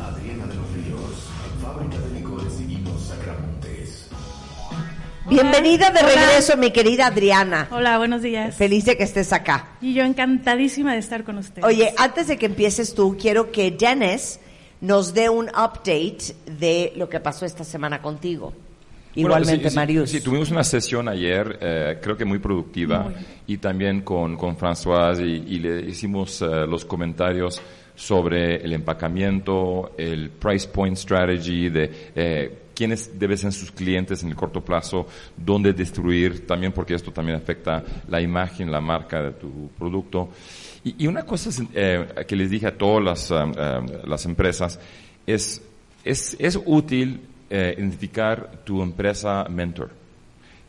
Adriana 0.00 0.46
de 0.46 0.54
los 0.54 0.72
Ríos, 0.72 1.00
fábrica 1.60 1.98
de 1.98 2.20
licores 2.20 2.60
y 2.60 2.64
vinos 2.64 3.02
Sacramontes. 3.08 4.06
Bienvenida 5.28 5.90
de 5.90 6.00
Hola. 6.00 6.08
regreso, 6.14 6.56
mi 6.56 6.70
querida 6.70 7.06
Adriana. 7.06 7.68
Hola, 7.70 7.98
buenos 7.98 8.22
días. 8.22 8.54
Feliz 8.54 8.84
de 8.84 8.96
que 8.96 9.02
estés 9.04 9.32
acá. 9.32 9.68
Y 9.80 9.94
yo 9.94 10.04
encantadísima 10.04 10.92
de 10.92 10.98
estar 10.98 11.24
con 11.24 11.38
ustedes. 11.38 11.64
Oye, 11.64 11.92
antes 11.98 12.28
de 12.28 12.36
que 12.38 12.46
empieces 12.46 12.94
tú, 12.94 13.16
quiero 13.20 13.50
que 13.50 13.70
Dennis 13.72 14.38
nos 14.82 15.14
dé 15.14 15.30
un 15.30 15.46
update 15.48 16.34
de 16.44 16.92
lo 16.96 17.08
que 17.08 17.20
pasó 17.20 17.46
esta 17.46 17.64
semana 17.64 18.02
contigo. 18.02 18.52
Igualmente, 19.14 19.56
Bueno, 19.56 19.70
sí, 19.70 19.76
Marius. 19.76 20.10
Sí, 20.10 20.20
tuvimos 20.22 20.50
una 20.50 20.64
sesión 20.64 21.08
ayer, 21.08 21.58
eh, 21.60 21.98
creo 22.02 22.16
que 22.16 22.24
muy 22.24 22.38
productiva, 22.38 23.00
Muy. 23.04 23.14
y 23.46 23.58
también 23.58 24.00
con, 24.02 24.36
con 24.36 24.56
François, 24.56 25.18
y, 25.20 25.54
y 25.54 25.58
le 25.58 25.80
hicimos 25.82 26.40
eh, 26.42 26.66
los 26.66 26.84
comentarios 26.84 27.60
sobre 27.94 28.56
el 28.56 28.72
empacamiento, 28.72 29.92
el 29.98 30.30
price 30.30 30.66
point 30.68 30.96
strategy, 30.96 31.68
de 31.68 32.10
eh, 32.16 32.58
quiénes 32.74 33.18
deben 33.18 33.36
ser 33.36 33.52
sus 33.52 33.70
clientes 33.70 34.22
en 34.22 34.30
el 34.30 34.34
corto 34.34 34.62
plazo, 34.62 35.06
dónde 35.36 35.74
destruir, 35.74 36.46
también 36.46 36.72
porque 36.72 36.94
esto 36.94 37.12
también 37.12 37.36
afecta 37.36 37.84
la 38.08 38.20
imagen, 38.20 38.72
la 38.72 38.80
marca 38.80 39.22
de 39.22 39.32
tu 39.32 39.70
producto. 39.78 40.30
Y, 40.84 41.04
y 41.04 41.06
una 41.06 41.22
cosa 41.24 41.50
eh, 41.74 42.24
que 42.26 42.36
les 42.36 42.50
dije 42.50 42.66
a 42.66 42.76
todas 42.76 43.04
las, 43.04 43.30
um, 43.30 43.50
um, 43.50 43.86
las 44.04 44.24
empresas 44.26 44.80
es, 45.26 45.62
es, 46.04 46.36
es 46.38 46.58
útil 46.64 47.20
eh, 47.48 47.74
identificar 47.78 48.62
tu 48.64 48.82
empresa 48.82 49.44
mentor. 49.48 49.90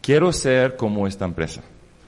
Quiero 0.02 0.32
ser 0.32 0.76
como 0.76 1.08
esta 1.08 1.26
empresa. 1.26 1.64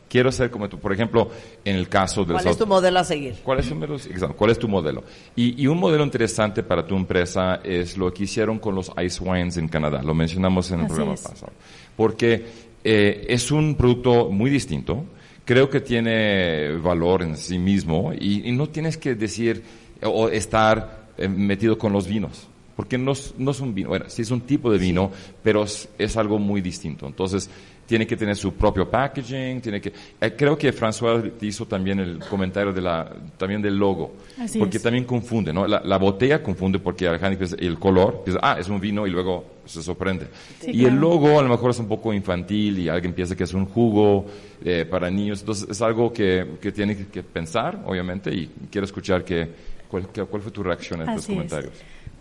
Quiero 0.07 0.32
ser 0.32 0.52
como 0.52 0.69
tú. 0.69 0.77
Por 0.77 0.94
ejemplo, 0.94 1.30
en 1.64 1.76
el 1.76 1.90
caso 1.90 2.23
del 2.23 2.34
¿Cuál 2.34 2.48
es 2.48 2.57
tu 2.57 2.68
modelo 2.68 2.99
a 2.99 3.03
seguir? 3.03 3.36
¿Cuál 3.44 3.60
es 3.60 3.69
tu 3.69 3.76
modelo? 3.76 3.95
Exacto, 3.95 4.36
¿Cuál 4.36 4.52
es 4.52 4.60
tu 4.60 4.68
modelo? 4.68 5.03
Y, 5.36 5.61
y 5.61 5.68
un 5.68 5.80
modelo 5.80 6.03
interesante 6.03 6.61
para 6.61 6.86
tu 6.86 6.95
empresa 6.95 7.60
es 7.64 7.98
lo 7.98 8.14
que 8.14 8.23
hicieron 8.23 8.60
con 8.60 8.76
los 8.76 8.91
ice 9.03 9.23
wines 9.23 9.57
en 9.57 9.68
Canadá. 9.68 10.03
Lo 10.03 10.14
mencionamos 10.14 10.69
en 10.72 10.82
el 10.82 10.86
Así 10.86 10.94
programa 10.94 11.15
es. 11.15 11.22
pasado. 11.22 11.52
Porque 11.98 12.45
eh, 12.84 13.26
es 13.27 13.52
un 13.52 13.76
producto 13.76 14.30
muy 14.30 14.52
distinto. 14.52 15.06
Creo 15.46 15.70
que 15.70 15.80
tiene 15.80 16.72
valor 16.78 17.22
en 17.22 17.38
sí 17.38 17.60
mismo 17.60 18.14
y, 18.20 18.48
y 18.50 18.52
no 18.52 18.68
tienes 18.68 18.98
que 18.98 19.14
decir 19.16 19.64
o 20.04 20.28
estar 20.30 21.06
eh, 21.18 21.28
metido 21.28 21.78
con 21.78 21.94
los 21.94 22.08
vinos. 22.08 22.48
Porque 22.76 22.98
no, 22.98 23.14
es- 23.14 23.34
no 23.38 23.52
es 23.52 23.60
un 23.62 23.74
vino, 23.74 23.90
bueno, 23.90 24.06
sí 24.10 24.24
es 24.24 24.32
un 24.32 24.42
tipo 24.42 24.70
de 24.72 24.78
vino, 24.80 25.12
pero 25.44 25.64
es, 25.64 25.88
es 25.98 26.18
algo 26.18 26.40
muy 26.40 26.60
distinto. 26.62 27.06
Entonces, 27.08 27.50
tiene 27.86 28.07
que 28.07 28.18
tener 28.18 28.36
su 28.36 28.53
propio 28.53 28.90
packaging, 28.90 29.62
tiene 29.62 29.80
que, 29.80 29.94
eh, 30.20 30.34
creo 30.36 30.57
que 30.57 30.74
François 30.74 31.32
hizo 31.41 31.66
también 31.68 31.99
el 31.99 32.18
comentario 32.20 32.74
de 32.74 32.82
la, 32.82 33.10
también 33.38 33.62
del 33.62 33.78
logo. 33.78 34.14
Así 34.40 34.57
porque 34.57 34.78
es. 34.78 34.84
también 34.84 35.06
confunde, 35.06 35.53
¿no? 35.53 35.68
La, 35.68 35.82
la 35.84 35.98
botella 35.98 36.41
confunde 36.41 36.80
porque 36.80 37.06
el 37.07 37.78
color, 37.80 38.24
piensa, 38.24 38.40
ah, 38.44 38.57
es 38.60 38.68
un 38.70 38.80
vino 38.80 39.06
y 39.06 39.12
luego 39.12 39.45
se 39.66 39.84
sorprende. 39.84 40.28
Sí, 40.60 40.72
y 40.74 40.86
el 40.86 40.95
logo 40.95 41.40
a 41.40 41.44
lo 41.44 41.49
mejor 41.49 41.72
es 41.72 41.80
un 41.80 41.88
poco 41.88 42.12
infantil 42.14 42.80
y 42.80 42.90
alguien 42.90 43.14
piensa 43.14 43.36
que 43.36 43.44
es 43.44 43.53
un 43.53 43.66
jugo 43.66 44.26
eh, 44.64 44.86
para 44.90 45.10
niños. 45.12 45.41
Entonces 45.41 45.68
es 45.70 45.82
algo 45.82 46.12
que, 46.12 46.57
que 46.62 46.72
tiene 46.72 46.95
que- 47.07 47.22
pensar, 47.24 47.82
obviamente, 47.86 48.34
y 48.34 48.49
quiero 48.72 48.86
escuchar 48.86 49.24
que, 49.24 49.48
cuál, 49.88 50.07
que- 50.12 50.24
cuál 50.24 50.41
fue 50.41 50.52
tu 50.52 50.64
reacción 50.64 51.02
a 51.02 51.03
estos 51.16 51.26
es. 51.30 51.72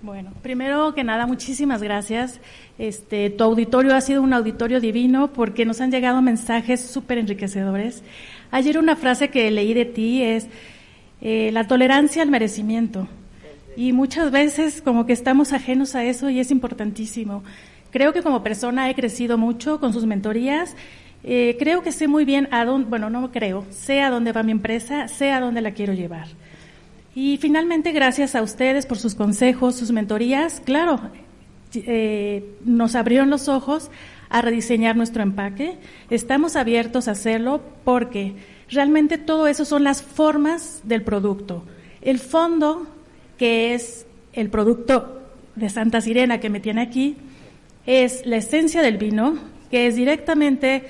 Bueno, 0.04 0.32
primero 0.42 0.94
que 0.94 1.02
nada, 1.02 1.26
muchísimas 1.26 1.82
gracias. 1.82 2.38
Este, 2.76 3.30
tu 3.30 3.42
auditorio 3.42 3.94
ha 3.94 4.02
sido 4.02 4.20
un 4.20 4.34
auditorio 4.34 4.78
divino 4.78 5.32
porque 5.32 5.64
nos 5.64 5.80
han 5.80 5.90
llegado 5.90 6.20
mensajes 6.20 6.82
súper 6.82 7.16
enriquecedores. 7.16 8.02
Ayer 8.50 8.76
una 8.76 8.96
frase 8.96 9.30
que 9.30 9.50
leí 9.50 9.72
de 9.72 9.86
ti 9.86 10.22
es 10.22 10.48
eh, 11.22 11.48
la 11.54 11.66
tolerancia 11.66 12.22
al 12.22 12.28
merecimiento. 12.28 13.08
Y 13.78 13.94
muchas 13.94 14.30
veces 14.30 14.82
como 14.82 15.06
que 15.06 15.14
estamos 15.14 15.54
ajenos 15.54 15.94
a 15.94 16.04
eso 16.04 16.28
y 16.28 16.38
es 16.38 16.50
importantísimo. 16.50 17.42
Creo 17.90 18.12
que 18.12 18.20
como 18.20 18.42
persona 18.42 18.90
he 18.90 18.94
crecido 18.94 19.38
mucho 19.38 19.80
con 19.80 19.94
sus 19.94 20.04
mentorías. 20.04 20.76
Eh, 21.22 21.56
creo 21.58 21.82
que 21.82 21.92
sé 21.92 22.08
muy 22.08 22.26
bien 22.26 22.46
a 22.50 22.66
dónde, 22.66 22.90
bueno, 22.90 23.08
no 23.08 23.32
creo, 23.32 23.64
sé 23.70 24.02
a 24.02 24.10
dónde 24.10 24.32
va 24.32 24.42
mi 24.42 24.52
empresa, 24.52 25.08
sé 25.08 25.32
a 25.32 25.40
dónde 25.40 25.62
la 25.62 25.70
quiero 25.70 25.94
llevar. 25.94 26.26
Y 27.14 27.36
finalmente, 27.36 27.92
gracias 27.92 28.34
a 28.34 28.42
ustedes 28.42 28.86
por 28.86 28.98
sus 28.98 29.14
consejos, 29.14 29.76
sus 29.76 29.92
mentorías, 29.92 30.60
claro, 30.64 31.00
eh, 31.74 32.56
nos 32.64 32.96
abrieron 32.96 33.30
los 33.30 33.48
ojos 33.48 33.90
a 34.28 34.42
rediseñar 34.42 34.96
nuestro 34.96 35.22
empaque. 35.22 35.76
Estamos 36.10 36.56
abiertos 36.56 37.06
a 37.06 37.12
hacerlo 37.12 37.62
porque 37.84 38.34
realmente 38.68 39.16
todo 39.16 39.46
eso 39.46 39.64
son 39.64 39.84
las 39.84 40.02
formas 40.02 40.80
del 40.82 41.02
producto. 41.02 41.64
El 42.02 42.18
fondo, 42.18 42.88
que 43.38 43.74
es 43.74 44.06
el 44.32 44.50
producto 44.50 45.22
de 45.54 45.68
Santa 45.68 46.00
Sirena 46.00 46.40
que 46.40 46.50
me 46.50 46.58
tiene 46.58 46.82
aquí, 46.82 47.16
es 47.86 48.26
la 48.26 48.38
esencia 48.38 48.82
del 48.82 48.96
vino, 48.96 49.38
que 49.70 49.86
es 49.86 49.94
directamente 49.94 50.84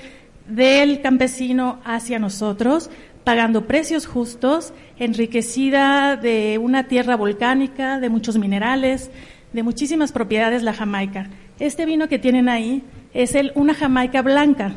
del 0.49 1.03
campesino 1.03 1.81
hacia 1.85 2.19
nosotros, 2.19 2.91
pagando 3.25 3.67
precios 3.67 4.07
justos, 4.07 4.73
enriquecida 4.99 6.17
de 6.17 6.59
una 6.59 6.85
tierra 6.85 7.17
volcánica, 7.17 7.99
de 7.99 8.11
muchos 8.11 8.39
minerales, 8.39 9.11
de 9.53 9.63
muchísimas 9.63 10.13
propiedades 10.13 10.63
la 10.63 10.75
Jamaica. 10.75 11.29
Este 11.59 11.87
vino 11.87 12.09
que 12.09 12.19
tienen 12.19 12.49
ahí 12.49 12.83
es 13.15 13.35
el, 13.35 13.53
una 13.55 13.75
Jamaica 13.75 14.21
blanca, 14.21 14.75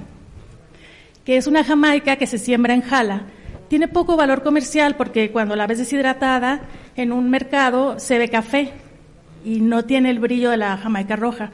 que 1.25 1.35
es 1.35 1.47
una 1.47 1.63
Jamaica 1.63 2.15
que 2.15 2.27
se 2.27 2.37
siembra 2.37 2.73
en 2.73 2.81
jala. 2.81 3.23
Tiene 3.67 3.89
poco 3.89 4.15
valor 4.15 4.43
comercial 4.43 4.95
porque 4.95 5.31
cuando 5.31 5.55
la 5.55 5.67
ves 5.67 5.79
deshidratada 5.79 6.61
en 6.95 7.11
un 7.11 7.29
mercado 7.29 7.99
se 7.99 8.17
ve 8.17 8.29
café 8.29 8.71
y 9.43 9.59
no 9.59 9.83
tiene 9.83 10.09
el 10.09 10.19
brillo 10.19 10.49
de 10.49 10.57
la 10.57 10.77
Jamaica 10.77 11.17
roja. 11.17 11.51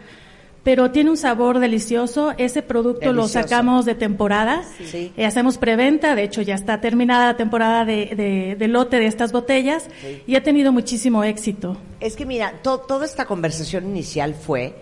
Pero 0.64 0.91
tiene 0.91 1.10
un 1.10 1.18
sabor 1.18 1.60
delicioso. 1.60 2.34
Ese 2.38 2.61
producto 2.61 3.11
lo 3.11 3.27
sacamos 3.27 3.84
de 3.85 3.95
temporada. 3.95 4.64
Sí. 4.90 5.11
Eh, 5.18 5.26
hacemos 5.26 5.57
preventa. 5.57 6.15
De 6.15 6.23
hecho, 6.23 6.41
ya 6.41 6.56
está 6.56 6.80
terminada 6.80 7.27
la 7.27 7.38
temporada 7.38 7.84
de, 7.84 8.14
de- 8.15 8.56
de 8.57 8.68
lote 8.69 8.98
de 8.99 9.07
estas 9.07 9.34
botellas 9.34 9.88
y 10.26 10.35
ha 10.35 10.44
tenido 10.44 10.72
muchísimo 10.72 11.23
éxito. 11.26 11.76
Es 11.99 12.15
que 12.15 12.26
mira, 12.26 12.53
to- 12.61 12.80
toda 12.80 13.06
esta 13.06 13.26
conversación 13.26 13.85
inicial 13.88 14.35
fue 14.35 14.73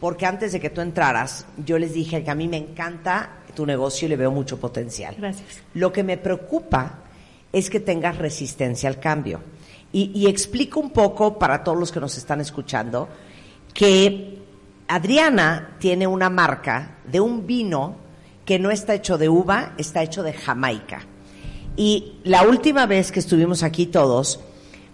porque 0.00 0.24
antes 0.26 0.52
de 0.52 0.60
que 0.60 0.70
tú 0.70 0.80
entraras, 0.82 1.46
yo 1.64 1.78
les 1.78 1.94
dije 1.94 2.22
que 2.22 2.30
a 2.30 2.34
mí 2.36 2.46
me 2.46 2.58
encanta 2.58 3.38
tu 3.56 3.66
negocio 3.66 4.06
y 4.06 4.10
le 4.10 4.16
veo 4.16 4.30
mucho 4.30 4.60
potencial. 4.60 5.16
Gracias. 5.18 5.48
Lo 5.74 5.92
que 5.92 6.04
me 6.04 6.16
preocupa 6.16 7.00
es 7.52 7.70
que 7.70 7.80
tengas 7.80 8.18
resistencia 8.18 8.88
al 8.88 9.00
cambio. 9.00 9.40
Y, 9.92 10.12
y 10.14 10.26
explico 10.28 10.78
un 10.78 10.90
poco 10.90 11.38
para 11.38 11.64
todos 11.64 11.78
los 11.78 11.90
que 11.90 11.98
nos 12.00 12.16
están 12.18 12.40
escuchando 12.40 13.08
que 13.72 14.43
Adriana 14.88 15.76
tiene 15.78 16.06
una 16.06 16.28
marca 16.28 16.98
de 17.10 17.20
un 17.20 17.46
vino 17.46 17.96
que 18.44 18.58
no 18.58 18.70
está 18.70 18.94
hecho 18.94 19.16
de 19.16 19.28
uva, 19.28 19.72
está 19.78 20.02
hecho 20.02 20.22
de 20.22 20.34
Jamaica. 20.34 21.02
Y 21.76 22.18
la 22.24 22.42
última 22.42 22.86
vez 22.86 23.10
que 23.10 23.20
estuvimos 23.20 23.62
aquí 23.62 23.86
todos, 23.86 24.40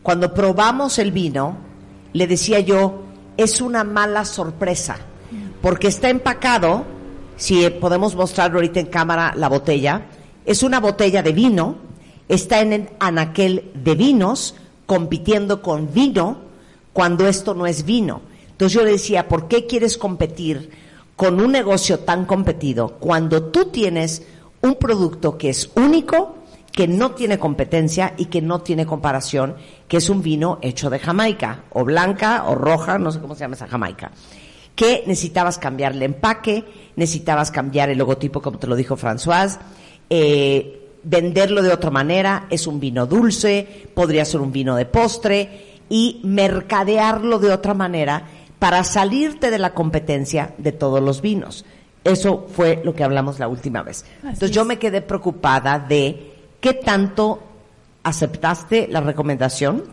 cuando 0.03 0.33
probamos 0.33 0.99
el 0.99 1.11
vino, 1.13 1.57
le 2.13 2.27
decía 2.27 2.61
yo, 2.61 3.03
es 3.37 3.61
una 3.61 3.85
mala 3.85 4.25
sorpresa, 4.25 4.97
porque 5.61 5.89
está 5.89 6.09
empacado, 6.09 6.85
si 7.37 7.69
podemos 7.69 8.15
mostrarlo 8.15 8.59
ahorita 8.59 8.81
en 8.81 8.87
cámara 8.87 9.35
la 9.37 9.49
botella, 9.49 10.03
es 10.47 10.63
una 10.63 10.81
botella 10.81 11.23
de 11.23 11.33
vino, 11.33 11.77
está 12.29 12.61
en 12.61 12.73
el 12.73 12.89
anaquel 13.01 13.71
de 13.75 13.95
vinos, 13.95 14.55
compitiendo 14.87 15.63
con 15.63 15.93
vino, 15.93 16.39
cuando 16.93 17.27
esto 17.27 17.55
no 17.55 17.67
es 17.67 17.85
vino. 17.85 18.30
Entonces 18.61 18.79
yo 18.79 18.85
le 18.85 18.91
decía, 18.91 19.27
¿por 19.27 19.49
qué 19.49 19.65
quieres 19.65 19.97
competir 19.97 20.69
con 21.17 21.41
un 21.41 21.51
negocio 21.51 22.01
tan 22.01 22.27
competido 22.27 22.99
cuando 22.99 23.45
tú 23.45 23.71
tienes 23.71 24.23
un 24.61 24.75
producto 24.75 25.39
que 25.39 25.49
es 25.49 25.71
único, 25.77 26.37
que 26.71 26.87
no 26.87 27.13
tiene 27.13 27.39
competencia 27.39 28.13
y 28.19 28.27
que 28.27 28.43
no 28.43 28.61
tiene 28.61 28.85
comparación, 28.85 29.57
que 29.89 29.97
es 29.97 30.11
un 30.11 30.21
vino 30.21 30.59
hecho 30.61 30.91
de 30.91 30.99
Jamaica, 30.99 31.65
o 31.71 31.87
blanca, 31.87 32.45
o 32.49 32.55
roja, 32.55 32.99
no 32.99 33.11
sé 33.11 33.21
cómo 33.21 33.35
se 33.35 33.41
llama 33.41 33.55
esa 33.55 33.67
Jamaica, 33.67 34.11
que 34.77 35.05
necesitabas 35.07 35.57
cambiar 35.57 35.93
el 35.93 36.03
empaque, 36.03 36.63
necesitabas 36.97 37.51
cambiar 37.51 37.89
el 37.89 37.97
logotipo, 37.97 38.43
como 38.43 38.59
te 38.59 38.67
lo 38.67 38.77
dijo 38.77 38.95
François, 38.95 39.59
eh, 40.11 40.99
venderlo 41.03 41.63
de 41.63 41.73
otra 41.73 41.91
manera, 41.91 42.47
es 42.51 42.67
un 42.67 42.79
vino 42.79 43.07
dulce, 43.07 43.89
podría 43.95 44.27
ser 44.27 44.43
un 44.43 44.53
vino 44.53 44.77
de 44.77 44.85
postre, 44.85 45.71
y 45.91 46.21
mercadearlo 46.23 47.41
de 47.41 47.53
otra 47.53 47.75
manera 47.75 48.29
para 48.61 48.85
salirte 48.85 49.51
de 49.51 49.59
la 49.59 49.75
competencia 49.75 50.55
de 50.59 50.71
todos 50.71 51.03
los 51.03 51.21
vinos. 51.21 51.65
Eso 52.05 52.47
fue 52.49 52.81
lo 52.85 52.95
que 52.95 53.03
hablamos 53.03 53.41
la 53.41 53.49
última 53.49 53.83
vez. 53.83 54.05
Entonces 54.23 54.53
yo 54.53 54.65
me 54.65 54.79
quedé 54.79 55.03
preocupada 55.03 55.79
de 55.81 56.35
qué 56.61 56.75
tanto 56.75 57.43
aceptaste 58.03 58.87
la 58.89 59.01
recomendación 59.01 59.85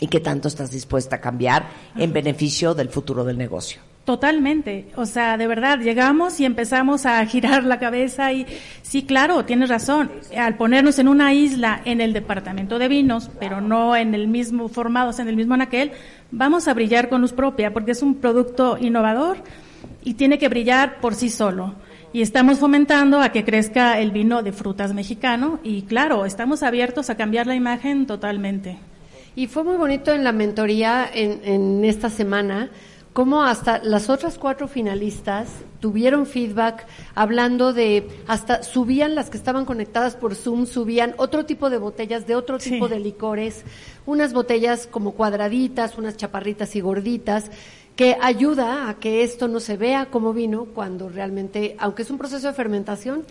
y 0.00 0.08
qué 0.08 0.20
tanto 0.20 0.48
estás 0.48 0.70
dispuesta 0.70 1.16
a 1.16 1.20
cambiar 1.20 1.68
en 1.94 2.12
beneficio 2.12 2.74
del 2.74 2.88
futuro 2.88 3.22
del 3.22 3.38
negocio. 3.38 3.80
Totalmente, 4.06 4.86
o 4.94 5.04
sea, 5.04 5.36
de 5.36 5.48
verdad, 5.48 5.80
llegamos 5.80 6.38
y 6.38 6.44
empezamos 6.44 7.06
a 7.06 7.26
girar 7.26 7.64
la 7.64 7.80
cabeza 7.80 8.32
y 8.32 8.46
sí, 8.82 9.02
claro, 9.02 9.44
tienes 9.44 9.68
razón, 9.68 10.12
al 10.38 10.56
ponernos 10.56 11.00
en 11.00 11.08
una 11.08 11.34
isla 11.34 11.82
en 11.84 12.00
el 12.00 12.12
departamento 12.12 12.78
de 12.78 12.86
vinos, 12.86 13.32
pero 13.40 13.60
no 13.60 13.96
en 13.96 14.14
el 14.14 14.28
mismo, 14.28 14.68
formados 14.68 15.18
en 15.18 15.26
el 15.26 15.34
mismo 15.34 15.54
anaquel, 15.54 15.90
vamos 16.30 16.68
a 16.68 16.74
brillar 16.74 17.08
con 17.08 17.20
luz 17.20 17.32
propia 17.32 17.72
porque 17.72 17.90
es 17.90 18.00
un 18.00 18.14
producto 18.14 18.78
innovador 18.80 19.38
y 20.04 20.14
tiene 20.14 20.38
que 20.38 20.48
brillar 20.48 21.00
por 21.00 21.16
sí 21.16 21.28
solo. 21.28 21.74
Y 22.12 22.22
estamos 22.22 22.60
fomentando 22.60 23.20
a 23.20 23.30
que 23.30 23.44
crezca 23.44 23.98
el 23.98 24.12
vino 24.12 24.44
de 24.44 24.52
frutas 24.52 24.94
mexicano 24.94 25.58
y 25.64 25.82
claro, 25.82 26.26
estamos 26.26 26.62
abiertos 26.62 27.10
a 27.10 27.16
cambiar 27.16 27.48
la 27.48 27.56
imagen 27.56 28.06
totalmente. 28.06 28.78
Y 29.34 29.48
fue 29.48 29.64
muy 29.64 29.76
bonito 29.76 30.12
en 30.12 30.22
la 30.22 30.30
mentoría 30.30 31.10
en, 31.12 31.40
en 31.42 31.84
esta 31.84 32.08
semana 32.08 32.70
cómo 33.16 33.44
hasta 33.44 33.82
las 33.82 34.10
otras 34.10 34.36
cuatro 34.36 34.68
finalistas 34.68 35.48
tuvieron 35.80 36.26
feedback 36.26 36.86
hablando 37.14 37.72
de, 37.72 38.06
hasta 38.26 38.62
subían 38.62 39.14
las 39.14 39.30
que 39.30 39.38
estaban 39.38 39.64
conectadas 39.64 40.16
por 40.16 40.34
Zoom, 40.34 40.66
subían 40.66 41.14
otro 41.16 41.46
tipo 41.46 41.70
de 41.70 41.78
botellas, 41.78 42.26
de 42.26 42.34
otro 42.34 42.58
tipo 42.58 42.88
de 42.88 43.00
licores, 43.00 43.64
unas 44.04 44.34
botellas 44.34 44.86
como 44.86 45.12
cuadraditas, 45.12 45.96
unas 45.96 46.18
chaparritas 46.18 46.76
y 46.76 46.82
gorditas, 46.82 47.50
que 47.96 48.18
ayuda 48.20 48.90
a 48.90 48.98
que 48.98 49.24
esto 49.24 49.48
no 49.48 49.60
se 49.60 49.78
vea 49.78 50.10
como 50.10 50.34
vino 50.34 50.66
cuando 50.66 51.08
realmente, 51.08 51.74
aunque 51.78 52.02
es 52.02 52.10
un 52.10 52.18
proceso 52.18 52.48
de 52.48 52.52
fermentación, 52.52 53.24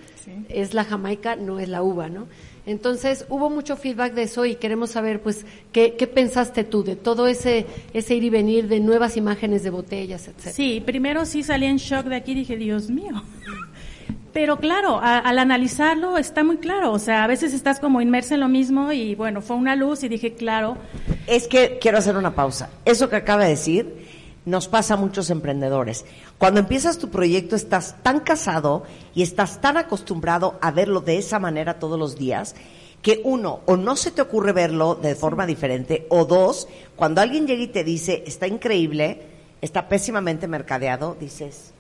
es 0.50 0.74
la 0.74 0.84
jamaica, 0.84 1.36
no 1.36 1.60
es 1.60 1.70
la 1.70 1.84
uva, 1.84 2.10
¿no? 2.10 2.26
Entonces 2.66 3.26
hubo 3.30 3.50
mucho 3.50 3.76
feedback 3.78 4.14
de 4.14 4.24
eso 4.24 4.46
y 4.46 4.56
queremos 4.56 4.92
saber, 4.92 5.22
pues, 5.22 5.46
qué, 5.72 5.92
pensaste 6.14 6.64
tú 6.64 6.84
de 6.84 6.96
todo 6.96 7.28
ese, 7.28 7.66
ese 7.94 8.16
ir 8.16 8.24
y 8.24 8.30
venir 8.30 8.68
de 8.68 8.80
nuevas 8.80 9.18
imágenes 9.18 9.64
de 9.64 9.70
botellas, 9.70 10.28
etcétera. 10.28 10.52
Sí, 10.52 10.82
primero 10.86 11.26
sí 11.26 11.44
salí 11.44 11.66
en 11.66 11.78
shock 11.78 12.06
de 12.06 12.16
aquí 12.16 12.32
y 12.32 12.36
dije, 12.36 12.58
Dios 12.58 12.90
mío. 12.90 13.24
Pero 14.34 14.58
claro, 14.58 15.00
al 15.02 15.40
analizarlo 15.40 16.18
está 16.18 16.44
muy 16.44 16.58
claro. 16.58 16.92
O 16.92 17.00
sea, 17.00 17.24
a 17.24 17.28
veces 17.28 17.54
estás 17.54 17.80
como 17.80 18.02
inmersa 18.02 18.34
en 18.34 18.42
lo 18.42 18.50
mismo 18.50 18.92
y 18.92 19.16
bueno, 19.16 19.42
fue 19.42 19.56
una 19.56 19.78
luz 19.78 20.04
y 20.04 20.10
dije, 20.10 20.34
claro. 20.34 20.78
Es 21.26 21.48
que 21.48 21.78
quiero 21.80 22.00
hacer 22.00 22.18
una 22.18 22.36
pausa. 22.36 22.70
Eso 22.84 23.10
que 23.10 23.16
acaba 23.16 23.46
de 23.46 23.52
decir 23.52 24.05
nos 24.46 24.68
pasa 24.68 24.94
a 24.94 24.98
muchos 24.98 25.30
emprendedores. 25.30 26.06
Cuando 26.38 26.60
empiezas 26.60 26.98
tu 26.98 27.10
proyecto 27.10 27.56
estás 27.56 27.96
tan 28.04 28.20
casado 28.20 28.84
y 29.14 29.24
estás 29.24 29.60
tan 29.62 29.78
acostumbrado 29.78 30.58
a 30.62 30.72
verlo 30.72 31.02
de 31.02 31.18
esa 31.18 31.40
manera 31.40 31.80
todos 31.80 32.00
los 32.00 32.18
días 32.18 32.56
que 33.02 33.22
uno, 33.24 33.60
o 33.68 33.78
no 33.78 33.96
se 33.96 34.10
te 34.10 34.24
ocurre 34.24 34.52
verlo 34.52 34.96
de 34.96 35.14
forma 35.14 35.46
diferente, 35.46 36.08
o 36.10 36.26
dos, 36.26 36.68
cuando 36.96 37.22
alguien 37.22 37.46
llega 37.46 37.62
y 37.62 37.68
te 37.68 37.84
dice, 37.84 38.24
está 38.26 38.48
increíble, 38.48 39.22
está 39.62 39.88
pésimamente 39.88 40.48
mercadeado, 40.48 41.16
dices, 41.20 41.72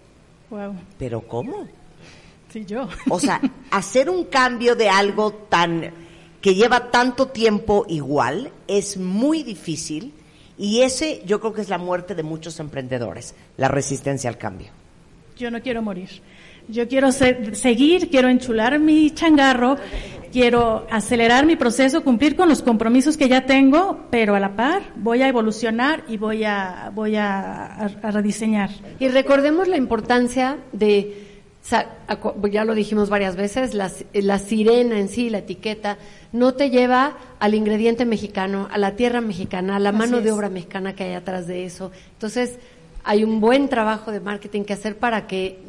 wow. 0.51 0.75
¿pero 0.99 1.21
cómo? 1.21 1.67
Sí, 2.53 2.63
yo. 2.65 2.87
O 3.09 3.19
sea, 3.19 3.41
hacer 3.71 4.07
un 4.07 4.25
cambio 4.25 4.75
de 4.75 4.87
algo 4.87 5.33
tan 5.33 5.91
que 6.41 6.53
lleva 6.53 6.91
tanto 6.91 7.29
tiempo 7.29 7.85
igual 7.89 8.51
es 8.67 8.97
muy 8.97 9.41
difícil 9.41 10.13
y 10.57 10.81
ese 10.81 11.21
yo 11.25 11.39
creo 11.39 11.53
que 11.53 11.61
es 11.61 11.69
la 11.69 11.77
muerte 11.77 12.15
de 12.15 12.23
muchos 12.23 12.59
emprendedores, 12.59 13.35
la 13.57 13.67
resistencia 13.67 14.29
al 14.29 14.37
cambio. 14.37 14.69
Yo 15.37 15.51
no 15.51 15.61
quiero 15.61 15.81
morir. 15.81 16.09
Yo 16.67 16.87
quiero 16.87 17.11
seguir, 17.11 18.09
quiero 18.09 18.27
enchular 18.27 18.79
mi 18.79 19.11
changarro, 19.11 19.77
quiero 20.31 20.87
acelerar 20.89 21.45
mi 21.45 21.55
proceso, 21.55 22.03
cumplir 22.03 22.35
con 22.35 22.49
los 22.49 22.63
compromisos 22.63 23.17
que 23.17 23.29
ya 23.29 23.45
tengo, 23.45 24.07
pero 24.09 24.33
a 24.33 24.39
la 24.39 24.55
par 24.55 24.81
voy 24.95 25.21
a 25.21 25.27
evolucionar 25.27 26.03
y 26.07 26.17
voy 26.17 26.43
a, 26.43 26.91
voy 26.95 27.17
a 27.17 27.87
rediseñar. 28.01 28.71
Y 28.99 29.09
recordemos 29.09 29.67
la 29.67 29.77
importancia 29.77 30.57
de 30.71 31.34
ya 32.51 32.65
lo 32.65 32.75
dijimos 32.75 33.09
varias 33.09 33.35
veces, 33.35 33.73
la, 33.73 33.91
la, 34.13 34.39
sirena 34.39 34.99
en 34.99 35.09
sí, 35.09 35.29
la 35.29 35.39
etiqueta, 35.39 35.97
no 36.31 36.53
te 36.53 36.69
lleva 36.69 37.17
al 37.39 37.55
ingrediente 37.55 38.05
mexicano, 38.05 38.67
a 38.71 38.77
la 38.77 38.95
tierra 38.95 39.21
mexicana, 39.21 39.77
a 39.77 39.79
la 39.79 39.91
mano 39.91 40.21
de 40.21 40.31
obra 40.31 40.49
mexicana 40.49 40.93
que 40.93 41.05
hay 41.05 41.13
atrás 41.13 41.47
de 41.47 41.65
eso. 41.65 41.91
Entonces, 42.13 42.59
hay 43.03 43.23
un 43.23 43.39
buen 43.39 43.67
trabajo 43.67 44.11
de 44.11 44.19
marketing 44.19 44.63
que 44.63 44.73
hacer 44.73 44.97
para 44.97 45.27
que 45.27 45.59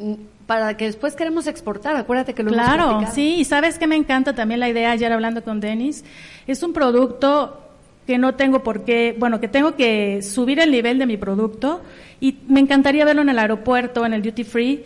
para 0.47 0.77
que 0.77 0.85
después 0.85 1.15
queremos 1.15 1.45
exportar. 1.45 1.95
Acuérdate 1.97 2.33
que 2.33 2.41
lo 2.41 2.51
Claro, 2.51 3.01
sí, 3.13 3.35
y 3.35 3.45
sabes 3.45 3.77
que 3.77 3.85
me 3.85 3.97
encanta 3.97 4.33
también 4.33 4.61
la 4.61 4.69
idea, 4.69 4.91
ayer 4.91 5.11
hablando 5.11 5.43
con 5.43 5.59
Denis, 5.59 6.05
es 6.47 6.63
un 6.63 6.73
producto 6.73 7.61
que 8.07 8.17
no 8.17 8.35
tengo 8.35 8.63
por 8.63 8.85
qué, 8.85 9.15
bueno, 9.19 9.41
que 9.41 9.49
tengo 9.49 9.75
que 9.75 10.21
subir 10.21 10.59
el 10.59 10.71
nivel 10.71 10.97
de 10.99 11.05
mi 11.05 11.17
producto 11.17 11.81
y 12.21 12.37
me 12.47 12.61
encantaría 12.61 13.03
verlo 13.03 13.21
en 13.23 13.29
el 13.29 13.37
aeropuerto, 13.37 14.05
en 14.05 14.13
el 14.13 14.21
duty 14.21 14.45
free 14.45 14.85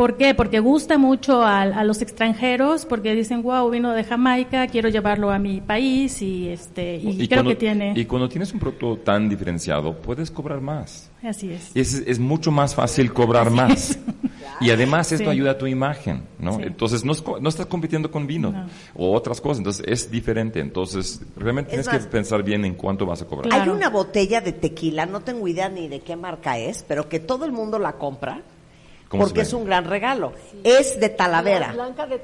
¿Por 0.00 0.16
qué? 0.16 0.34
Porque 0.34 0.60
gusta 0.60 0.96
mucho 0.96 1.44
a, 1.44 1.84
los 1.84 2.00
extranjeros, 2.00 2.86
porque 2.86 3.14
dicen, 3.14 3.42
wow, 3.42 3.68
vino 3.68 3.92
de 3.92 4.02
Jamaica, 4.02 4.66
quiero 4.68 4.88
llevarlo 4.88 5.30
a 5.30 5.38
mi 5.38 5.60
país 5.60 6.22
y, 6.22 6.48
este, 6.48 6.96
y, 6.96 7.28
creo 7.28 7.44
que 7.44 7.54
tiene... 7.54 7.92
Y 7.94 8.06
cuando 8.06 8.26
tienes 8.26 8.50
un 8.54 8.60
producto 8.60 8.96
tan 8.96 9.28
diferenciado, 9.28 9.94
puedes 9.94 10.30
cobrar 10.30 10.62
más. 10.62 11.10
Así 11.22 11.52
es. 11.52 11.76
Es, 12.06 12.18
mucho 12.18 12.50
más 12.50 12.74
fácil 12.74 13.12
cobrar 13.12 13.50
más. 13.50 13.98
Y 14.62 14.70
además 14.70 15.10
esto 15.10 15.30
ayuda 15.30 15.52
a 15.52 15.58
tu 15.58 15.66
imagen, 15.66 16.24
¿no? 16.38 16.60
Entonces 16.60 17.02
no, 17.02 17.14
no, 17.40 17.48
estás 17.48 17.64
compitiendo 17.64 18.10
con 18.10 18.26
vino 18.26 18.66
o 18.94 19.14
otras 19.14 19.40
cosas, 19.40 19.58
entonces 19.58 19.82
es 19.86 20.10
diferente. 20.10 20.60
Entonces 20.60 21.22
realmente 21.34 21.70
tienes 21.70 21.88
que 21.88 21.98
pensar 22.00 22.42
bien 22.42 22.66
en 22.66 22.74
cuánto 22.74 23.06
vas 23.06 23.22
a 23.22 23.26
cobrar. 23.26 23.50
Hay 23.54 23.70
una 23.70 23.88
botella 23.88 24.42
de 24.42 24.52
tequila, 24.52 25.06
no 25.06 25.20
tengo 25.20 25.48
idea 25.48 25.70
ni 25.70 25.88
de 25.88 26.00
qué 26.00 26.14
marca 26.14 26.58
es, 26.58 26.84
pero 26.86 27.08
que 27.08 27.20
todo 27.20 27.46
el 27.46 27.52
mundo 27.52 27.78
la 27.78 27.92
compra 27.92 28.42
porque 29.18 29.40
es 29.40 29.52
un 29.52 29.64
gran 29.64 29.84
regalo. 29.84 30.32
Es 30.62 30.98
de 31.00 31.08
Talavera. 31.08 31.72
Blanca 31.72 32.06
de 32.06 32.20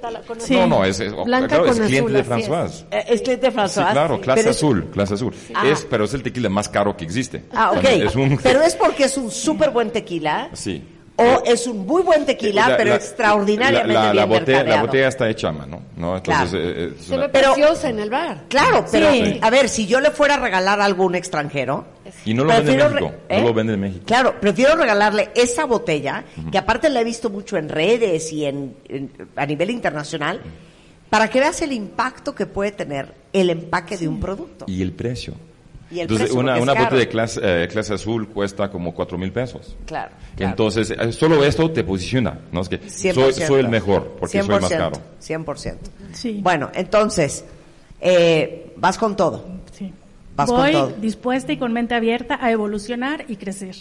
No, 0.51 0.67
no, 0.67 0.85
es, 0.85 1.01
es, 1.01 1.13
cliente 1.13 2.13
de 2.13 2.25
François. 2.25 2.85
Eh, 2.91 3.05
es. 3.09 3.23
cliente 3.23 3.51
de 3.51 3.53
François. 3.53 3.89
Sí, 3.89 3.93
claro, 3.93 4.21
clase 4.21 4.49
azul, 4.49 4.89
clase 4.93 5.15
azul. 5.15 5.35
Es, 5.65 5.87
pero 5.89 6.05
es 6.05 6.15
el 6.15 6.23
tequila 6.23 6.49
más 6.49 6.69
caro 6.69 6.97
que 6.97 7.05
existe. 7.05 7.45
Ah, 7.53 7.73
ok. 7.73 8.39
Pero 8.43 8.63
es 8.63 8.75
porque 8.77 9.05
es 9.05 9.17
un 9.17 9.31
súper 9.31 9.71
buen 9.71 9.91
tequila. 9.91 10.51
Sí. 10.53 10.83
O 11.19 11.43
es 11.47 11.67
un 11.67 11.87
muy 11.87 12.03
buen 12.03 12.27
tequila, 12.27 12.75
pero 12.77 12.95
extraordinariamente 12.95 13.95
la, 13.95 14.13
bien 14.13 14.29
botella, 14.29 14.65
La 14.65 14.83
botella 14.83 15.09
está 15.09 15.31
hecha 15.31 15.49
a 15.49 15.53
mano, 15.53 15.81
¿no? 15.97 16.15
Entonces, 16.15 16.51
claro. 16.51 16.69
eh, 16.69 16.93
Se 17.01 17.17
ve 17.17 17.29
preciosa 17.31 17.89
en 17.89 18.01
el 18.01 18.11
bar. 18.11 18.45
Claro, 18.49 18.85
pero 18.93 19.09
a 19.41 19.51
ver, 19.51 19.71
si 19.71 19.87
yo 19.87 20.01
le 20.01 20.11
fuera 20.11 20.35
a 20.35 20.39
regalar 20.39 20.81
a 20.81 20.85
algún 20.85 21.15
extranjero... 21.15 21.96
Y 22.25 22.35
no 22.35 22.45
lo 22.45 22.51
vende 22.51 22.73
en 22.73 22.79
México, 22.79 23.13
no 23.31 23.41
lo 23.41 23.49
¿eh? 23.49 23.53
vende 23.53 23.75
en 23.75 23.81
México. 23.81 24.05
Claro, 24.07 24.41
prefiero 24.41 24.77
regalarle 24.77 25.31
esa 25.35 25.65
botella, 25.65 26.25
que 26.51 26.59
aparte 26.59 26.89
la 26.89 27.01
he 27.01 27.05
visto 27.05 27.31
mucho 27.31 27.57
en 27.57 27.69
redes 27.69 28.33
y 28.33 28.45
en, 28.45 28.75
a 29.37 29.47
nivel 29.47 29.71
internacional, 29.71 30.41
para 31.11 31.29
que 31.29 31.41
veas 31.41 31.63
el 31.63 31.73
impacto 31.73 32.35
que 32.35 32.47
puede 32.47 32.73
tener 32.73 33.15
el 33.33 33.51
empaque 33.51 33.97
de 33.97 34.09
un 34.09 34.21
producto. 34.21 34.65
Y 34.69 34.83
el 34.83 34.93
precio. 34.93 35.35
Entonces, 35.91 36.33
una, 36.33 36.59
una 36.59 36.75
botella 36.75 36.99
de 36.99 37.09
clase, 37.09 37.41
eh, 37.43 37.69
clase 37.69 37.95
azul 37.95 38.29
cuesta 38.29 38.71
como 38.71 38.93
cuatro 38.93 39.17
mil 39.17 39.31
pesos. 39.31 39.77
Claro, 39.87 40.11
Entonces, 40.37 40.91
eh, 40.91 41.13
solo 41.13 41.45
esto 41.45 41.71
te 41.71 41.85
posiciona, 41.85 42.41
¿no? 42.51 42.63
Es 42.63 42.69
que 42.69 42.91
soy, 42.91 43.33
soy, 43.33 43.61
el 43.61 43.69
mejor 43.69 44.17
porque 44.19 44.43
soy 44.43 44.61
más 44.61 44.69
caro. 44.69 44.97
100%. 45.21 45.77
Sí. 46.13 46.41
Bueno, 46.43 46.71
entonces, 46.75 47.45
eh, 48.01 48.73
vas 48.77 48.99
con 48.99 49.17
todo. 49.17 49.45
Sí. 49.73 49.93
Vas 50.37 50.51
Voy 50.51 50.73
con 50.73 50.91
todo. 50.91 51.01
dispuesta 51.01 51.53
y 51.53 51.57
con 51.57 51.73
mente 51.73 51.95
abierta 51.95 52.39
a 52.41 52.51
evolucionar 52.51 53.25
y 53.27 53.37
crecer. 53.37 53.75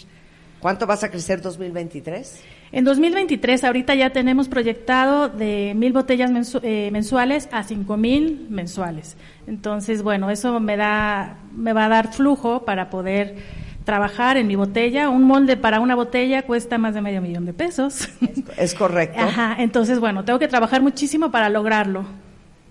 ¿Cuánto 0.58 0.86
vas 0.86 1.04
a 1.04 1.10
crecer 1.10 1.42
2023? 1.42 2.40
En 2.72 2.84
2023 2.84 3.62
ahorita 3.62 3.94
ya 3.94 4.10
tenemos 4.10 4.48
proyectado 4.48 5.28
de 5.28 5.74
mil 5.76 5.92
botellas 5.92 6.30
eh, 6.62 6.88
mensuales 6.92 7.48
a 7.52 7.62
cinco 7.62 7.96
mil 7.98 8.46
mensuales. 8.48 9.16
Entonces, 9.46 10.02
bueno, 10.02 10.30
eso 10.30 10.58
me 10.58 10.76
da, 10.76 11.36
me 11.54 11.74
va 11.74 11.84
a 11.84 11.88
dar 11.88 12.12
flujo 12.12 12.64
para 12.64 12.88
poder 12.88 13.36
trabajar 13.84 14.38
en 14.38 14.46
mi 14.46 14.56
botella. 14.56 15.10
Un 15.10 15.24
molde 15.24 15.56
para 15.58 15.78
una 15.78 15.94
botella 15.94 16.42
cuesta 16.42 16.78
más 16.78 16.94
de 16.94 17.02
medio 17.02 17.20
millón 17.20 17.44
de 17.44 17.52
pesos. 17.52 18.08
Es 18.56 18.74
correcto. 18.74 19.20
Ajá, 19.20 19.56
entonces, 19.58 20.00
bueno, 20.00 20.24
tengo 20.24 20.38
que 20.38 20.48
trabajar 20.48 20.80
muchísimo 20.80 21.30
para 21.30 21.50
lograrlo. 21.50 22.06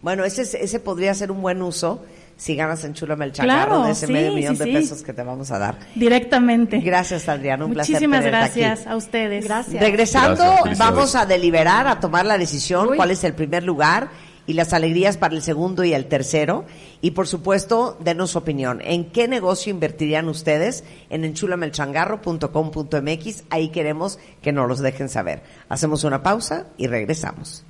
Bueno, 0.02 0.24
ese, 0.26 0.42
ese 0.42 0.80
podría 0.80 1.14
ser 1.14 1.32
un 1.32 1.42
buen 1.42 1.62
uso 1.62 2.04
si 2.38 2.56
ganas 2.56 2.84
en 2.84 2.96
el 2.96 3.32
Claro, 3.32 3.84
de 3.84 3.92
ese 3.92 4.08
sí, 4.08 4.14
medio 4.14 4.34
millón 4.34 4.58
sí, 4.58 4.64
de 4.64 4.66
sí. 4.66 4.74
pesos 4.74 5.04
que 5.04 5.14
te 5.14 5.24
vamos 5.24 5.52
a 5.52 5.60
dar. 5.60 5.78
Directamente. 5.96 6.80
Gracias, 6.80 7.30
Adriana. 7.30 7.66
Un 7.66 7.74
Muchísimas 7.74 8.22
placer 8.22 8.32
gracias 8.32 8.82
aquí. 8.82 8.90
a 8.90 8.96
ustedes. 8.96 9.46
Gracias. 9.46 9.82
Regresando, 9.82 10.44
Gracias, 10.44 10.78
vamos 10.78 11.16
a 11.16 11.26
deliberar, 11.26 11.88
a 11.88 12.00
tomar 12.00 12.26
la 12.26 12.38
decisión, 12.38 12.90
Uy. 12.90 12.98
cuál 12.98 13.12
es 13.12 13.24
el 13.24 13.34
primer 13.34 13.64
lugar 13.64 14.10
y 14.48 14.54
las 14.54 14.74
alegrías 14.74 15.18
para 15.18 15.34
el 15.34 15.42
segundo 15.42 15.84
y 15.84 15.94
el 15.94 16.06
tercero. 16.08 16.66
Y 17.02 17.12
por 17.12 17.28
supuesto, 17.28 17.98
denos 18.02 18.32
su 18.32 18.40
opinión. 18.40 18.82
¿En 18.84 19.12
qué 19.12 19.28
negocio 19.28 19.72
invertirían 19.72 20.28
ustedes? 20.28 20.84
En 21.10 21.24
enchulamelchangarro.com.mx. 21.24 23.44
Ahí 23.50 23.70
queremos 23.70 24.20
que 24.42 24.52
nos 24.52 24.68
los 24.68 24.80
dejen 24.80 25.10
saber. 25.10 25.42
Hacemos 25.70 26.04
una 26.04 26.22
pausa 26.22 26.68
y 26.78 26.88
regresamos. 26.88 27.64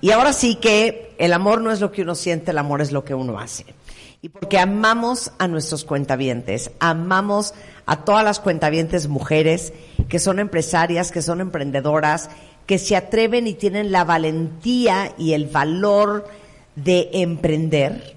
Y 0.00 0.10
ahora 0.10 0.32
sí 0.32 0.56
que 0.56 1.14
el 1.18 1.32
amor 1.32 1.60
no 1.60 1.70
es 1.70 1.80
lo 1.80 1.92
que 1.92 2.02
uno 2.02 2.14
siente, 2.14 2.50
el 2.50 2.58
amor 2.58 2.80
es 2.80 2.90
lo 2.90 3.04
que 3.04 3.14
uno 3.14 3.38
hace. 3.38 3.64
Y 4.20 4.28
porque 4.28 4.58
amamos 4.58 5.32
a 5.38 5.48
nuestros 5.48 5.84
cuentavientes, 5.84 6.70
amamos 6.78 7.54
a 7.86 8.04
todas 8.04 8.24
las 8.24 8.40
cuentavientes 8.40 9.08
mujeres 9.08 9.72
que 10.08 10.18
son 10.18 10.38
empresarias, 10.38 11.10
que 11.10 11.22
son 11.22 11.40
emprendedoras, 11.40 12.30
que 12.66 12.78
se 12.78 12.96
atreven 12.96 13.46
y 13.46 13.54
tienen 13.54 13.90
la 13.90 14.04
valentía 14.04 15.12
y 15.18 15.32
el 15.32 15.46
valor 15.46 16.24
de 16.76 17.10
emprender, 17.12 18.16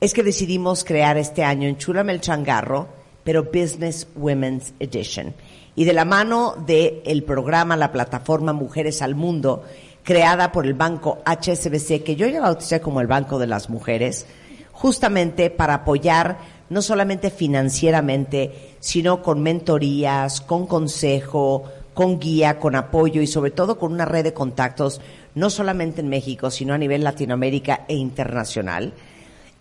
es 0.00 0.14
que 0.14 0.22
decidimos 0.22 0.84
crear 0.84 1.16
este 1.16 1.42
año 1.42 1.68
en 1.68 1.76
Chulame 1.76 2.12
el 2.12 2.20
Changarro, 2.20 2.88
pero 3.24 3.44
Business 3.44 4.06
Women's 4.14 4.72
Edition. 4.78 5.34
Y 5.74 5.84
de 5.84 5.92
la 5.92 6.04
mano 6.04 6.56
del 6.66 7.22
programa, 7.24 7.76
la 7.76 7.92
plataforma 7.92 8.52
Mujeres 8.52 9.00
al 9.02 9.14
Mundo, 9.14 9.64
creada 10.08 10.52
por 10.52 10.64
el 10.64 10.72
banco 10.72 11.18
HSBC, 11.26 12.02
que 12.02 12.16
yo 12.16 12.26
ya 12.26 12.40
bauticé 12.40 12.80
como 12.80 13.02
el 13.02 13.06
Banco 13.06 13.38
de 13.38 13.46
las 13.46 13.68
Mujeres, 13.68 14.24
justamente 14.72 15.50
para 15.50 15.74
apoyar 15.74 16.38
no 16.70 16.80
solamente 16.80 17.28
financieramente, 17.28 18.74
sino 18.80 19.22
con 19.22 19.42
mentorías, 19.42 20.40
con 20.40 20.66
consejo, 20.66 21.64
con 21.92 22.18
guía, 22.18 22.58
con 22.58 22.74
apoyo 22.74 23.20
y 23.20 23.26
sobre 23.26 23.50
todo 23.50 23.78
con 23.78 23.92
una 23.92 24.06
red 24.06 24.24
de 24.24 24.32
contactos, 24.32 25.02
no 25.34 25.50
solamente 25.50 26.00
en 26.00 26.08
México, 26.08 26.50
sino 26.50 26.72
a 26.72 26.78
nivel 26.78 27.04
Latinoamérica 27.04 27.84
e 27.86 27.94
internacional, 27.94 28.94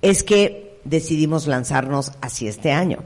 es 0.02 0.24
que 0.24 0.80
decidimos 0.86 1.46
lanzarnos 1.48 2.14
así 2.22 2.48
este 2.48 2.72
año. 2.72 3.00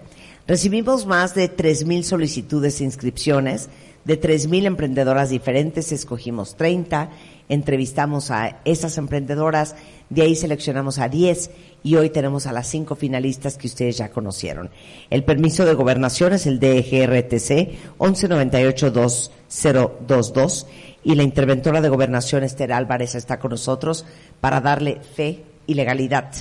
Recibimos 0.46 1.08
más 1.08 1.34
de 1.34 1.50
3.000 1.50 2.04
solicitudes 2.04 2.82
e 2.82 2.84
inscripciones 2.84 3.68
de 4.06 4.20
3.000 4.20 4.66
emprendedoras 4.66 5.30
diferentes, 5.30 5.92
escogimos 5.92 6.56
30, 6.56 7.10
entrevistamos 7.52 8.32
a 8.32 8.58
esas 8.64 8.98
emprendedoras, 8.98 9.76
de 10.10 10.22
ahí 10.22 10.38
seleccionamos 10.38 11.00
a 11.00 11.10
10 11.10 11.52
y 11.84 11.98
hoy 11.98 12.10
tenemos 12.10 12.48
a 12.48 12.54
las 12.54 12.68
cinco 12.68 12.96
finalistas 12.96 13.58
que 13.58 13.68
ustedes 13.68 13.98
ya 13.98 14.10
conocieron. 14.10 14.70
El 15.10 15.26
permiso 15.26 15.66
de 15.66 15.74
gobernación 15.74 16.32
es 16.32 16.48
el 16.48 16.62
DGRTC 16.62 17.98
1198-2022 18.00 20.66
y 21.04 21.16
la 21.16 21.24
interventora 21.24 21.82
de 21.82 21.90
gobernación 21.90 22.44
Esther 22.44 22.72
Álvarez 22.72 23.16
está 23.16 23.38
con 23.38 23.52
nosotros 23.52 24.06
para 24.40 24.62
darle 24.62 25.02
fe 25.02 25.44
y 25.68 25.74
legalidad 25.74 26.32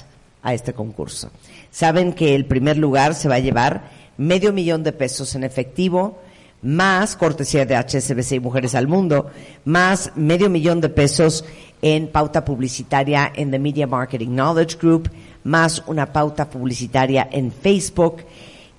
a 0.43 0.55
este 0.55 0.75
concurso. 0.75 1.33
Saben 1.73 2.13
que 2.13 2.37
el 2.37 2.47
primer 2.47 2.77
lugar 2.77 3.17
se 3.17 3.29
va 3.29 3.35
a 3.35 3.41
llevar 3.41 3.91
medio 4.17 4.53
millón 4.53 4.85
de 4.85 4.93
pesos 4.93 5.35
en 5.35 5.43
efectivo, 5.43 6.21
más 6.63 7.17
cortesía 7.17 7.65
de 7.65 7.77
HSBC 7.77 8.33
y 8.33 8.41
Mujeres 8.41 8.75
al 8.75 8.87
Mundo, 8.87 9.31
más 9.65 10.13
medio 10.15 10.51
millón 10.51 10.81
de 10.81 10.89
pesos 10.89 11.45
en 11.83 12.09
pauta 12.09 12.45
publicitaria 12.45 13.33
en 13.35 13.51
The 13.51 13.59
Media 13.59 13.87
Marketing 13.87 14.29
Knowledge 14.29 14.77
Group, 14.79 15.11
más 15.45 15.83
una 15.87 16.13
pauta 16.13 16.49
publicitaria 16.51 17.29
en 17.31 17.51
Facebook 17.51 18.19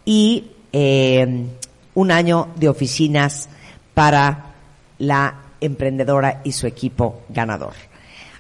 y 0.06 0.52
eh, 0.72 1.46
un 1.96 2.12
año 2.12 2.50
de 2.56 2.70
oficinas 2.70 3.50
para 3.94 4.54
la 5.00 5.36
emprendedora 5.60 6.42
y 6.44 6.52
su 6.52 6.68
equipo 6.68 7.22
ganador. 7.30 7.74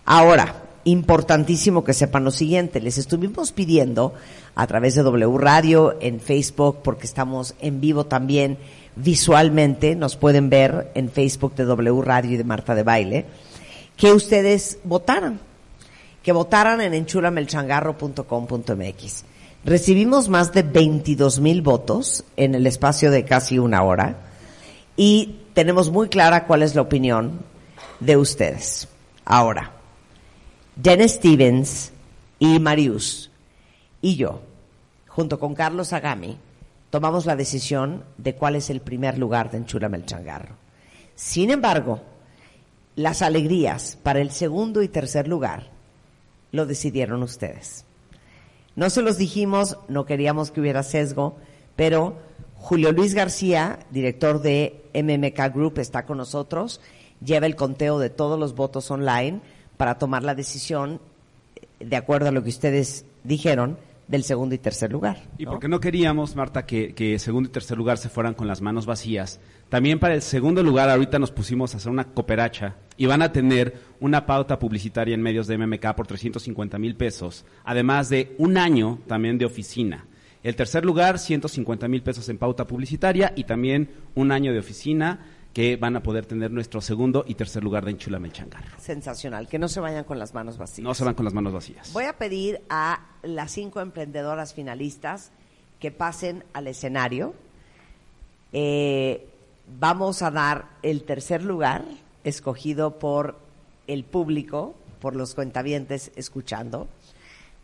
Ahora, 0.06 0.64
importantísimo 0.84 1.84
que 1.84 1.94
sepan 1.94 2.24
lo 2.24 2.32
siguiente, 2.32 2.80
les 2.80 2.98
estuvimos 2.98 3.52
pidiendo 3.52 4.14
a 4.56 4.68
través 4.68 4.96
de 4.96 5.04
W 5.04 5.38
Radio, 5.38 5.98
en 6.02 6.20
Facebook, 6.20 6.80
porque 6.84 7.06
estamos 7.06 7.56
en 7.62 7.80
vivo 7.82 8.06
también 8.06 8.58
visualmente, 8.96 9.96
nos 9.96 10.16
pueden 10.16 10.50
ver 10.50 10.92
en 10.96 11.10
Facebook 11.10 11.56
de 11.56 11.66
W 11.66 12.02
Radio 12.02 12.32
y 12.32 12.38
de 12.38 12.44
Marta 12.44 12.74
de 12.76 12.84
Baile, 12.84 13.26
que 13.96 14.14
ustedes 14.14 14.78
votaran, 14.84 15.40
que 16.24 16.32
votaran 16.32 16.82
en 16.82 16.94
enchulamelchangarro.com.mx. 16.94 19.26
Recibimos 19.64 20.28
más 20.28 20.52
de 20.54 20.64
22 20.64 21.40
mil 21.40 21.62
votos 21.62 22.26
en 22.36 22.56
el 22.56 22.66
espacio 22.68 23.12
de 23.12 23.24
casi 23.26 23.60
una 23.60 23.84
hora 23.84 24.18
y 24.98 25.38
tenemos 25.54 25.92
muy 25.92 26.10
clara 26.10 26.48
cuál 26.48 26.64
es 26.64 26.74
la 26.76 26.82
opinión 26.82 27.40
de 28.00 28.18
ustedes. 28.18 28.88
Ahora, 29.24 29.72
Dennis 30.76 31.12
Stevens 31.14 31.92
y 32.40 32.60
Marius 32.60 33.31
y 34.02 34.16
yo, 34.16 34.42
junto 35.08 35.40
con 35.40 35.56
Carlos 35.56 35.94
Agami, 35.94 36.38
tomamos 36.90 37.26
la 37.26 37.36
decisión 37.36 38.04
de 38.18 38.36
cuál 38.36 38.56
es 38.56 38.70
el 38.70 38.82
primer 38.82 39.18
lugar 39.18 39.52
de 39.52 39.58
Enchúlame 39.58 39.98
el 39.98 40.06
Changarro. 40.06 40.56
Sin 41.16 41.52
embargo, 41.52 42.02
las 42.96 43.22
alegrías 43.22 43.98
para 44.02 44.20
el 44.20 44.32
segundo 44.32 44.82
y 44.82 44.88
tercer 44.88 45.28
lugar 45.28 45.70
lo 46.52 46.66
decidieron 46.66 47.24
ustedes. 47.24 47.86
No 48.76 48.90
se 48.90 49.02
los 49.02 49.18
dijimos, 49.18 49.78
no 49.88 50.06
queríamos 50.06 50.52
que 50.52 50.62
hubiera 50.62 50.84
sesgo, 50.84 51.38
pero 51.76 52.18
Julio 52.56 52.92
Luis 52.92 53.14
García, 53.14 53.80
director 53.92 54.42
de 54.42 54.84
MMK 54.94 55.54
Group, 55.54 55.80
está 55.80 56.06
con 56.06 56.18
nosotros, 56.18 56.82
lleva 57.24 57.46
el 57.46 57.56
conteo 57.56 58.00
de 58.00 58.10
todos 58.10 58.40
los 58.40 58.56
votos 58.56 58.90
online 58.92 59.42
para 59.78 59.98
tomar 59.98 60.24
la 60.24 60.36
decisión 60.36 61.00
de 61.80 61.96
acuerdo 61.96 62.30
a 62.30 62.32
lo 62.32 62.44
que 62.44 62.50
ustedes 62.50 63.06
dijeron 63.24 63.78
del 64.12 64.24
segundo 64.24 64.54
y 64.54 64.58
tercer 64.58 64.92
lugar. 64.92 65.18
Y 65.38 65.46
porque 65.46 65.70
no 65.70 65.80
queríamos, 65.80 66.36
Marta, 66.36 66.66
que, 66.66 66.94
que 66.94 67.18
segundo 67.18 67.48
y 67.48 67.52
tercer 67.52 67.78
lugar 67.78 67.98
se 67.98 68.10
fueran 68.10 68.34
con 68.34 68.46
las 68.46 68.62
manos 68.62 68.86
vacías. 68.86 69.40
También 69.70 70.00
para 70.00 70.14
el 70.14 70.22
segundo 70.22 70.62
lugar, 70.64 70.90
ahorita 70.90 71.18
nos 71.18 71.32
pusimos 71.32 71.74
a 71.74 71.78
hacer 71.78 71.90
una 71.90 72.04
cooperacha 72.04 72.76
y 72.98 73.06
van 73.06 73.22
a 73.22 73.32
tener 73.32 73.74
una 74.02 74.26
pauta 74.26 74.60
publicitaria 74.60 75.16
en 75.16 75.22
medios 75.22 75.48
de 75.48 75.58
MMK 75.58 75.96
por 75.96 76.08
350 76.08 76.78
mil 76.78 76.98
pesos, 76.98 77.46
además 77.64 78.10
de 78.10 78.36
un 78.38 78.58
año 78.58 79.00
también 79.08 79.38
de 79.38 79.46
oficina. 79.46 80.06
El 80.44 80.58
tercer 80.58 80.84
lugar, 80.84 81.18
150 81.18 81.88
mil 81.88 82.04
pesos 82.04 82.28
en 82.28 82.38
pauta 82.38 82.68
publicitaria 82.68 83.32
y 83.36 83.46
también 83.46 83.92
un 84.14 84.34
año 84.34 84.52
de 84.52 84.60
oficina 84.60 85.20
que 85.54 85.76
van 85.76 85.96
a 85.98 86.04
poder 86.04 86.26
tener 86.26 86.52
nuestro 86.52 86.80
segundo 86.80 87.26
y 87.28 87.36
tercer 87.36 87.64
lugar 87.64 87.84
de 87.84 87.92
Enchulame 87.92 88.30
el 88.30 88.34
Changarro. 88.34 88.80
Sensacional, 88.80 89.48
que 89.48 89.60
no 89.60 89.68
se 89.68 89.82
vayan 89.82 90.06
con 90.06 90.18
las 90.18 90.34
manos 90.34 90.58
vacías. 90.58 90.84
No 90.84 90.94
se 90.94 91.04
van 91.04 91.14
con 91.14 91.26
las 91.26 91.34
manos 91.34 91.52
vacías. 91.52 91.92
Voy 91.92 92.06
a 92.06 92.14
pedir 92.14 92.62
a 92.70 93.06
las 93.22 93.52
cinco 93.52 93.82
emprendedoras 93.82 94.54
finalistas 94.54 95.32
que 95.80 95.92
pasen 95.92 96.46
al 96.54 96.68
escenario. 96.68 97.34
Eh, 98.54 99.28
vamos 99.80 100.22
a 100.22 100.32
dar 100.32 100.70
el 100.84 101.04
tercer 101.04 101.44
lugar, 101.44 101.84
escogido 102.24 102.98
por 102.98 103.38
el 103.88 104.06
público, 104.06 104.76
por 105.02 105.16
los 105.16 105.36
cuentavientes 105.36 106.12
escuchando. 106.16 106.88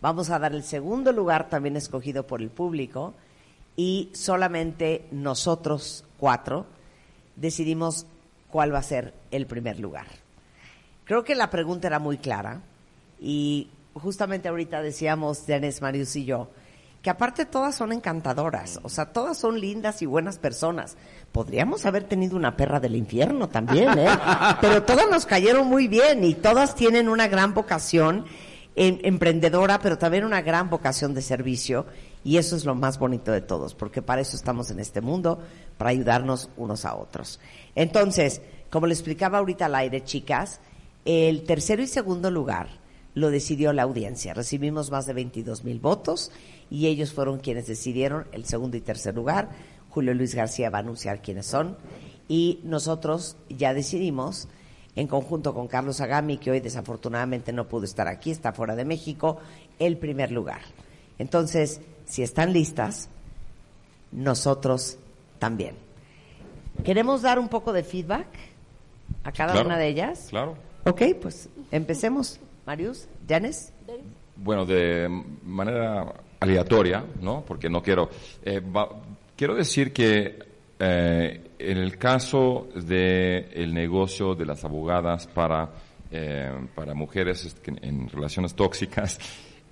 Vamos 0.02 0.30
a 0.30 0.40
dar 0.40 0.54
el 0.54 0.64
segundo 0.64 1.14
lugar, 1.14 1.50
también 1.50 1.78
escogido 1.78 2.28
por 2.28 2.42
el 2.42 2.50
público. 2.50 3.14
Y 3.78 4.10
solamente 4.14 5.06
nosotros 5.12 6.04
cuatro 6.18 6.66
decidimos 7.38 8.06
cuál 8.50 8.74
va 8.74 8.80
a 8.80 8.84
ser 8.84 9.14
el 9.32 9.48
primer 9.48 9.80
lugar. 9.80 10.08
Creo 11.06 11.24
que 11.24 11.36
la 11.36 11.50
pregunta 11.50 11.88
era 11.88 12.00
muy 12.00 12.18
clara 12.18 12.62
y 13.20 13.70
justamente 13.94 14.50
ahorita 14.50 14.82
decíamos, 14.82 15.46
Dennis, 15.48 15.82
Marius 15.82 16.16
y 16.18 16.26
yo, 16.26 16.50
que 17.02 17.10
aparte 17.10 17.46
todas 17.46 17.76
son 17.76 17.94
encantadoras, 17.94 18.80
o 18.84 18.90
sea, 18.90 19.06
todas 19.14 19.38
son 19.38 19.62
lindas 19.62 20.02
y 20.02 20.06
buenas 20.06 20.40
personas. 20.40 20.98
Podríamos 21.32 21.86
haber 21.86 22.04
tenido 22.04 22.36
una 22.36 22.58
perra 22.58 22.80
del 22.80 22.96
infierno 22.96 23.48
también, 23.48 23.98
¿eh? 23.98 24.10
Pero 24.62 24.84
todas 24.84 25.10
nos 25.10 25.26
cayeron 25.26 25.68
muy 25.68 25.88
bien 25.88 26.24
y 26.24 26.34
todas 26.34 26.76
tienen 26.76 27.08
una 27.08 27.28
gran 27.28 27.54
vocación 27.54 28.26
em- 28.76 29.00
emprendedora, 29.04 29.80
pero 29.80 29.98
también 29.98 30.26
una 30.26 30.42
gran 30.42 30.70
vocación 30.70 31.14
de 31.14 31.22
servicio. 31.22 31.86
Y 32.24 32.38
eso 32.38 32.58
es 32.58 32.66
lo 32.66 32.76
más 32.76 33.00
bonito 33.00 33.32
de 33.32 33.42
todos, 33.42 33.74
porque 33.74 34.02
para 34.02 34.22
eso 34.22 34.36
estamos 34.36 34.70
en 34.70 34.80
este 34.80 35.00
mundo, 35.00 35.40
para 35.78 35.92
ayudarnos 35.92 36.50
unos 36.58 36.86
a 36.86 36.96
otros. 36.96 37.40
Entonces, 37.76 38.42
como 38.70 38.88
le 38.88 38.94
explicaba 38.94 39.38
ahorita 39.38 39.66
al 39.68 39.76
aire, 39.76 40.04
chicas, 40.04 40.60
el 41.06 41.44
tercero 41.44 41.82
y 41.82 41.88
segundo 41.88 42.32
lugar 42.32 42.68
lo 43.14 43.32
decidió 43.32 43.74
la 43.74 43.84
audiencia. 43.84 44.34
Recibimos 44.34 44.92
más 44.92 45.06
de 45.06 45.14
22 45.14 45.64
mil 45.64 45.80
votos 45.80 46.32
y 46.70 46.88
ellos 46.88 47.14
fueron 47.14 47.40
quienes 47.40 47.68
decidieron 47.68 48.28
el 48.32 48.46
segundo 48.46 48.78
y 48.78 48.82
tercer 48.82 49.16
lugar. 49.16 49.50
Julio 49.90 50.14
Luis 50.14 50.36
García 50.36 50.70
va 50.70 50.80
a 50.80 50.82
anunciar 50.82 51.22
quiénes 51.22 51.48
son 51.48 51.78
y 52.28 52.60
nosotros 52.64 53.38
ya 53.50 53.74
decidimos 53.74 54.48
en 54.96 55.08
conjunto 55.08 55.54
con 55.54 55.68
Carlos 55.68 56.02
Agami, 56.02 56.38
que 56.38 56.52
hoy 56.52 56.60
desafortunadamente 56.60 57.54
no 57.54 57.68
pudo 57.68 57.86
estar 57.86 58.08
aquí, 58.08 58.32
está 58.32 58.52
fuera 58.52 58.76
de 58.76 58.84
México, 58.84 59.38
el 59.80 59.98
primer 59.98 60.32
lugar. 60.32 60.62
Entonces, 61.20 61.82
si 62.06 62.24
están 62.24 62.52
listas, 62.52 63.10
nosotros 64.12 64.98
también. 65.40 65.76
¿Queremos 66.84 67.22
dar 67.22 67.40
un 67.40 67.50
poco 67.50 67.74
de 67.74 67.84
feedback 67.84 68.28
a 69.24 69.32
cada 69.32 69.54
Claro, 69.54 69.68
una 69.68 69.78
de 69.78 69.88
ellas? 69.88 70.28
Claro. 70.30 70.56
Ok, 70.86 71.02
pues 71.22 71.50
empecemos. 71.72 72.40
Marius, 72.66 73.08
Janes. 73.28 73.74
Bueno, 74.36 74.66
de 74.66 75.08
manera 75.44 76.14
aleatoria, 76.40 77.04
¿no? 77.22 77.44
Porque 77.46 77.70
no 77.70 77.82
quiero. 77.82 78.10
eh, 78.44 78.60
va- 78.60 78.90
quiero 79.36 79.56
decir 79.56 79.92
que 79.94 80.38
eh, 80.80 81.50
en 81.58 81.78
el 81.78 81.98
caso 81.98 82.68
del 82.76 83.50
el 83.54 83.74
negocio 83.74 84.36
de 84.36 84.46
las 84.46 84.64
abogadas 84.64 85.26
para, 85.28 85.70
eh, 86.12 86.52
para 86.76 86.94
mujeres 86.94 87.56
en 87.66 88.08
relaciones 88.10 88.54
tóxicas, 88.54 89.18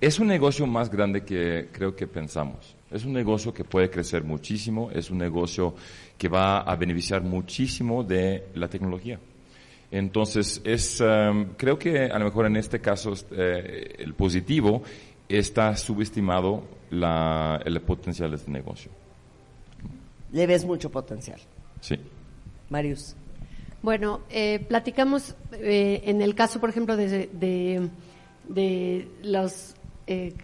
es 0.00 0.18
un 0.18 0.26
negocio 0.26 0.66
más 0.66 0.90
grande 0.90 1.22
que 1.24 1.68
creo 1.72 1.94
que 1.94 2.06
pensamos. 2.06 2.74
Es 2.90 3.04
un 3.04 3.12
negocio 3.12 3.52
que 3.52 3.64
puede 3.64 3.90
crecer 3.90 4.22
muchísimo, 4.22 4.90
es 4.92 5.10
un 5.10 5.18
negocio 5.18 5.74
que 6.16 6.28
va 6.28 6.60
a 6.60 6.76
beneficiar 6.76 7.22
muchísimo 7.22 8.04
de 8.04 8.46
la 8.54 8.68
tecnología. 8.68 9.18
Entonces, 9.90 10.60
es, 10.64 11.00
em, 11.00 11.50
creo 11.56 11.78
que 11.78 12.04
a 12.06 12.18
lo 12.18 12.24
mejor 12.26 12.46
en 12.46 12.56
este 12.56 12.80
caso 12.80 13.12
eh, 13.32 13.96
el 13.98 14.14
positivo 14.14 14.82
está 15.28 15.76
subestimado 15.76 16.62
la, 16.90 17.60
el 17.64 17.80
potencial 17.82 18.30
de 18.30 18.36
este 18.36 18.50
negocio. 18.50 18.90
Le 20.32 20.46
ves 20.46 20.64
mucho 20.64 20.90
potencial. 20.90 21.40
Sí. 21.80 21.98
Marius. 22.68 23.14
Bueno, 23.82 24.20
eh, 24.30 24.64
platicamos 24.68 25.34
eh, 25.52 26.02
en 26.04 26.20
el 26.22 26.34
caso, 26.34 26.60
por 26.60 26.70
ejemplo, 26.70 26.96
de, 26.96 27.28
de, 27.32 27.88
de 28.48 29.08
los 29.22 29.74
eh, 30.08 30.34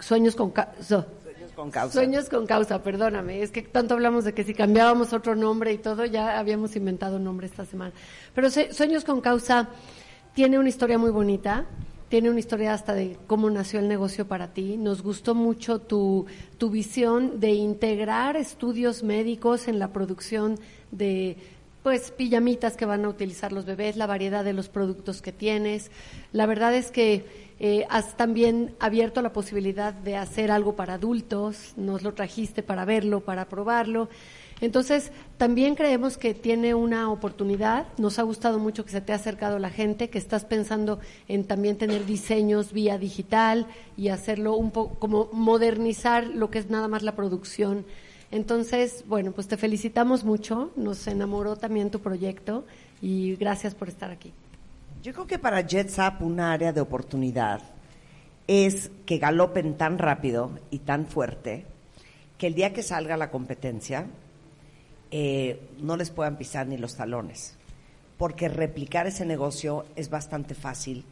sueños 0.00 0.34
con 0.34 0.50
ca- 0.50 0.72
so- 0.80 1.06
con 1.60 1.70
causa. 1.70 1.92
Sueños 1.92 2.30
con 2.30 2.46
causa, 2.46 2.82
perdóname. 2.82 3.42
Es 3.42 3.50
que 3.50 3.60
tanto 3.60 3.92
hablamos 3.92 4.24
de 4.24 4.32
que 4.32 4.44
si 4.44 4.54
cambiábamos 4.54 5.12
otro 5.12 5.36
nombre 5.36 5.72
y 5.74 5.78
todo, 5.78 6.06
ya 6.06 6.38
habíamos 6.38 6.74
inventado 6.74 7.16
un 7.16 7.24
nombre 7.24 7.46
esta 7.46 7.66
semana. 7.66 7.92
Pero 8.34 8.48
Sueños 8.50 9.04
con 9.04 9.20
causa 9.20 9.68
tiene 10.34 10.58
una 10.58 10.70
historia 10.70 10.96
muy 10.96 11.10
bonita. 11.10 11.66
Tiene 12.08 12.30
una 12.30 12.40
historia 12.40 12.72
hasta 12.72 12.94
de 12.94 13.18
cómo 13.26 13.50
nació 13.50 13.78
el 13.78 13.88
negocio 13.88 14.26
para 14.26 14.54
ti. 14.54 14.78
Nos 14.78 15.02
gustó 15.02 15.34
mucho 15.34 15.80
tu, 15.80 16.24
tu 16.56 16.70
visión 16.70 17.38
de 17.40 17.50
integrar 17.50 18.36
estudios 18.36 19.02
médicos 19.02 19.68
en 19.68 19.78
la 19.78 19.92
producción 19.92 20.58
de 20.90 21.36
pues 21.82 22.10
pijamitas 22.10 22.76
que 22.76 22.84
van 22.84 23.04
a 23.04 23.08
utilizar 23.08 23.52
los 23.52 23.64
bebés, 23.64 23.96
la 23.96 24.06
variedad 24.06 24.44
de 24.44 24.52
los 24.52 24.68
productos 24.68 25.22
que 25.22 25.32
tienes. 25.32 25.90
La 26.32 26.46
verdad 26.46 26.74
es 26.74 26.90
que 26.90 27.50
eh, 27.58 27.86
has 27.90 28.16
también 28.16 28.74
abierto 28.80 29.22
la 29.22 29.32
posibilidad 29.32 29.92
de 29.92 30.16
hacer 30.16 30.50
algo 30.50 30.76
para 30.76 30.94
adultos, 30.94 31.74
nos 31.76 32.02
lo 32.02 32.14
trajiste 32.14 32.62
para 32.62 32.84
verlo, 32.84 33.20
para 33.20 33.48
probarlo. 33.48 34.08
Entonces, 34.60 35.10
también 35.38 35.74
creemos 35.74 36.18
que 36.18 36.34
tiene 36.34 36.74
una 36.74 37.10
oportunidad. 37.10 37.86
Nos 37.96 38.18
ha 38.18 38.22
gustado 38.22 38.58
mucho 38.58 38.84
que 38.84 38.90
se 38.90 39.00
te 39.00 39.12
ha 39.12 39.16
acercado 39.16 39.58
la 39.58 39.70
gente, 39.70 40.10
que 40.10 40.18
estás 40.18 40.44
pensando 40.44 41.00
en 41.28 41.44
también 41.44 41.78
tener 41.78 42.04
diseños 42.04 42.72
vía 42.72 42.98
digital 42.98 43.66
y 43.96 44.08
hacerlo 44.08 44.56
un 44.56 44.70
poco 44.70 44.98
como 44.98 45.30
modernizar 45.32 46.26
lo 46.26 46.50
que 46.50 46.58
es 46.58 46.68
nada 46.68 46.88
más 46.88 47.02
la 47.02 47.16
producción. 47.16 47.86
Entonces, 48.30 49.04
bueno, 49.06 49.32
pues 49.32 49.48
te 49.48 49.56
felicitamos 49.56 50.24
mucho. 50.24 50.70
Nos 50.76 51.06
enamoró 51.06 51.56
también 51.56 51.90
tu 51.90 52.00
proyecto 52.00 52.64
y 53.02 53.34
gracias 53.36 53.74
por 53.74 53.88
estar 53.88 54.10
aquí. 54.10 54.32
Yo 55.02 55.12
creo 55.12 55.26
que 55.26 55.38
para 55.38 55.66
JetSap 55.66 56.22
una 56.22 56.52
área 56.52 56.72
de 56.72 56.80
oportunidad 56.80 57.62
es 58.46 58.90
que 59.06 59.18
galopen 59.18 59.76
tan 59.76 59.98
rápido 59.98 60.50
y 60.70 60.80
tan 60.80 61.06
fuerte 61.06 61.66
que 62.36 62.46
el 62.46 62.54
día 62.54 62.72
que 62.72 62.82
salga 62.82 63.16
la 63.16 63.30
competencia 63.30 64.06
eh, 65.10 65.68
no 65.80 65.96
les 65.96 66.10
puedan 66.10 66.36
pisar 66.36 66.66
ni 66.66 66.76
los 66.76 66.96
talones. 66.96 67.56
Porque 68.18 68.48
replicar 68.48 69.06
ese 69.06 69.24
negocio 69.24 69.86
es 69.96 70.10
bastante 70.10 70.54
fácil 70.54 71.04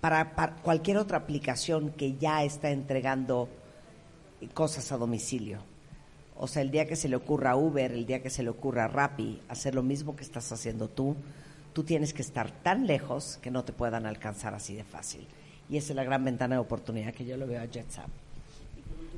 para, 0.00 0.34
para 0.34 0.56
cualquier 0.56 0.98
otra 0.98 1.18
aplicación 1.18 1.90
que 1.90 2.16
ya 2.16 2.42
está 2.42 2.70
entregando 2.70 3.48
cosas 4.52 4.90
a 4.92 4.96
domicilio. 4.96 5.60
O 6.38 6.46
sea, 6.46 6.62
el 6.62 6.70
día 6.70 6.86
que 6.86 6.96
se 6.96 7.08
le 7.08 7.16
ocurra 7.16 7.50
a 7.52 7.56
Uber, 7.56 7.90
el 7.92 8.06
día 8.06 8.22
que 8.22 8.30
se 8.30 8.42
le 8.42 8.48
ocurra 8.48 8.84
a 8.84 8.88
Rappi 8.88 9.40
hacer 9.48 9.74
lo 9.74 9.82
mismo 9.82 10.14
que 10.16 10.22
estás 10.22 10.50
haciendo 10.52 10.88
tú, 10.88 11.16
tú 11.72 11.82
tienes 11.82 12.14
que 12.14 12.22
estar 12.22 12.50
tan 12.62 12.86
lejos 12.86 13.38
que 13.42 13.50
no 13.50 13.64
te 13.64 13.72
puedan 13.72 14.06
alcanzar 14.06 14.54
así 14.54 14.74
de 14.74 14.84
fácil. 14.84 15.26
Y 15.68 15.76
esa 15.76 15.92
es 15.92 15.96
la 15.96 16.04
gran 16.04 16.24
ventana 16.24 16.54
de 16.54 16.60
oportunidad 16.60 17.12
que 17.12 17.26
yo 17.26 17.36
lo 17.36 17.46
veo 17.46 17.60
a 17.60 17.66
JetSap. 17.66 18.06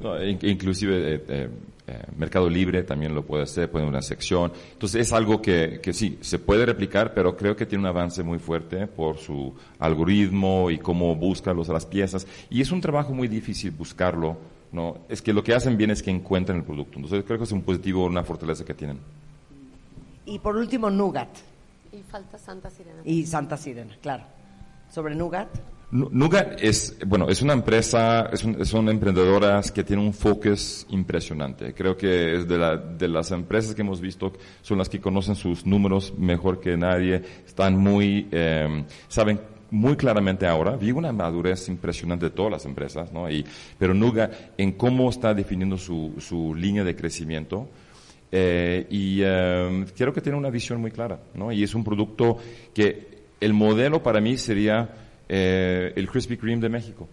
No, 0.00 0.22
in- 0.24 0.38
inclusive 0.42 1.14
eh, 1.16 1.24
eh, 1.28 1.48
eh, 1.88 2.02
Mercado 2.16 2.48
Libre 2.48 2.82
también 2.84 3.14
lo 3.14 3.22
puede 3.24 3.42
hacer, 3.42 3.70
puede 3.70 3.84
una 3.86 4.00
sección. 4.00 4.50
Entonces 4.72 5.02
es 5.06 5.12
algo 5.12 5.42
que, 5.42 5.78
que 5.82 5.92
sí, 5.92 6.16
se 6.22 6.38
puede 6.38 6.64
replicar, 6.64 7.12
pero 7.12 7.36
creo 7.36 7.54
que 7.54 7.66
tiene 7.66 7.82
un 7.82 7.88
avance 7.88 8.22
muy 8.22 8.38
fuerte 8.38 8.86
por 8.86 9.18
su 9.18 9.54
algoritmo 9.78 10.70
y 10.70 10.78
cómo 10.78 11.14
busca 11.16 11.52
los, 11.52 11.68
las 11.68 11.84
piezas. 11.84 12.26
Y 12.48 12.62
es 12.62 12.72
un 12.72 12.80
trabajo 12.80 13.12
muy 13.12 13.28
difícil 13.28 13.72
buscarlo. 13.72 14.38
¿No? 14.72 14.98
Es 15.08 15.20
que 15.22 15.32
lo 15.32 15.42
que 15.42 15.54
hacen 15.54 15.76
bien 15.76 15.90
es 15.90 16.02
que 16.02 16.10
encuentran 16.10 16.58
el 16.58 16.64
producto. 16.64 16.96
Entonces 16.96 17.24
creo 17.26 17.38
que 17.38 17.44
es 17.44 17.52
un 17.52 17.62
positivo, 17.62 18.04
una 18.06 18.22
fortaleza 18.24 18.64
que 18.64 18.74
tienen. 18.74 18.98
Y 20.26 20.38
por 20.38 20.56
último, 20.56 20.90
Nugat 20.90 21.28
Y 21.92 22.02
falta 22.02 22.38
Santa 22.38 22.70
Sirena. 22.70 23.00
y 23.04 23.26
Santa 23.26 23.56
Sirena, 23.56 23.96
claro. 24.00 24.24
Sobre 24.92 25.14
Nugat. 25.14 25.48
Nu- 25.92 26.08
Nugat 26.12 26.60
es, 26.62 26.96
bueno, 27.04 27.28
es 27.28 27.42
una 27.42 27.52
empresa, 27.52 28.26
es 28.32 28.44
un- 28.44 28.64
son 28.64 28.88
emprendedoras 28.88 29.72
que 29.72 29.82
tienen 29.82 30.06
un 30.06 30.12
focus 30.14 30.86
impresionante. 30.90 31.74
Creo 31.74 31.96
que 31.96 32.36
es 32.36 32.46
de, 32.46 32.58
la- 32.58 32.76
de 32.76 33.08
las 33.08 33.32
empresas 33.32 33.74
que 33.74 33.82
hemos 33.82 34.00
visto, 34.00 34.32
son 34.62 34.78
las 34.78 34.88
que 34.88 35.00
conocen 35.00 35.34
sus 35.34 35.66
números 35.66 36.14
mejor 36.16 36.60
que 36.60 36.76
nadie, 36.76 37.22
están 37.44 37.76
muy, 37.76 38.28
eh, 38.30 38.84
saben 39.08 39.40
muy 39.70 39.96
claramente 39.96 40.46
ahora, 40.46 40.76
vi 40.76 40.90
una 40.92 41.12
madurez 41.12 41.68
impresionante 41.68 42.26
de 42.26 42.30
todas 42.30 42.52
las 42.52 42.66
empresas, 42.66 43.12
¿no? 43.12 43.30
Y, 43.30 43.44
pero 43.78 43.94
Nugat, 43.94 44.32
en 44.58 44.72
cómo 44.72 45.08
está 45.08 45.34
definiendo 45.34 45.78
su, 45.78 46.14
su 46.18 46.54
línea 46.54 46.84
de 46.84 46.96
crecimiento, 46.96 47.68
eh, 48.32 48.86
y 48.90 49.20
eh, 49.22 49.86
creo 49.96 50.12
que 50.12 50.20
tiene 50.20 50.38
una 50.38 50.50
visión 50.50 50.80
muy 50.80 50.90
clara, 50.90 51.20
¿no? 51.34 51.50
Y 51.52 51.62
es 51.62 51.74
un 51.74 51.84
producto 51.84 52.38
que 52.74 53.20
el 53.40 53.52
modelo 53.52 54.02
para 54.02 54.20
mí 54.20 54.36
sería 54.36 54.88
eh, 55.28 55.92
el 55.96 56.08
Krispy 56.08 56.36
Kreme 56.36 56.60
de 56.60 56.68
México. 56.68 57.08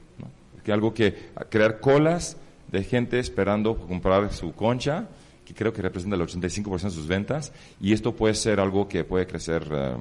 Que 0.64 0.74
algo 0.74 0.94
que 0.94 1.30
crear 1.50 1.80
colas 1.80 2.36
de 2.72 2.84
gente 2.84 3.20
esperando 3.20 3.78
comprar 3.78 4.34
su 4.34 4.54
concha, 4.54 5.08
que 5.46 5.54
creo 5.54 5.72
que 5.72 5.82
representa 5.82 6.16
el 6.16 6.24
85% 6.24 6.82
de 6.82 6.90
sus 6.90 7.08
ventas, 7.08 7.54
y 7.80 7.94
esto 7.94 8.14
puede 8.14 8.34
ser 8.34 8.60
algo 8.60 8.88
que 8.88 9.04
puede 9.04 9.26
crecer 9.26 9.66
eh, 9.72 9.96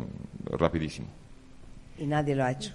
rapidísimo. 0.51 1.07
Y 1.99 2.07
nadie 2.07 2.35
lo 2.35 2.45
ha 2.45 2.53
hecho 2.53 2.73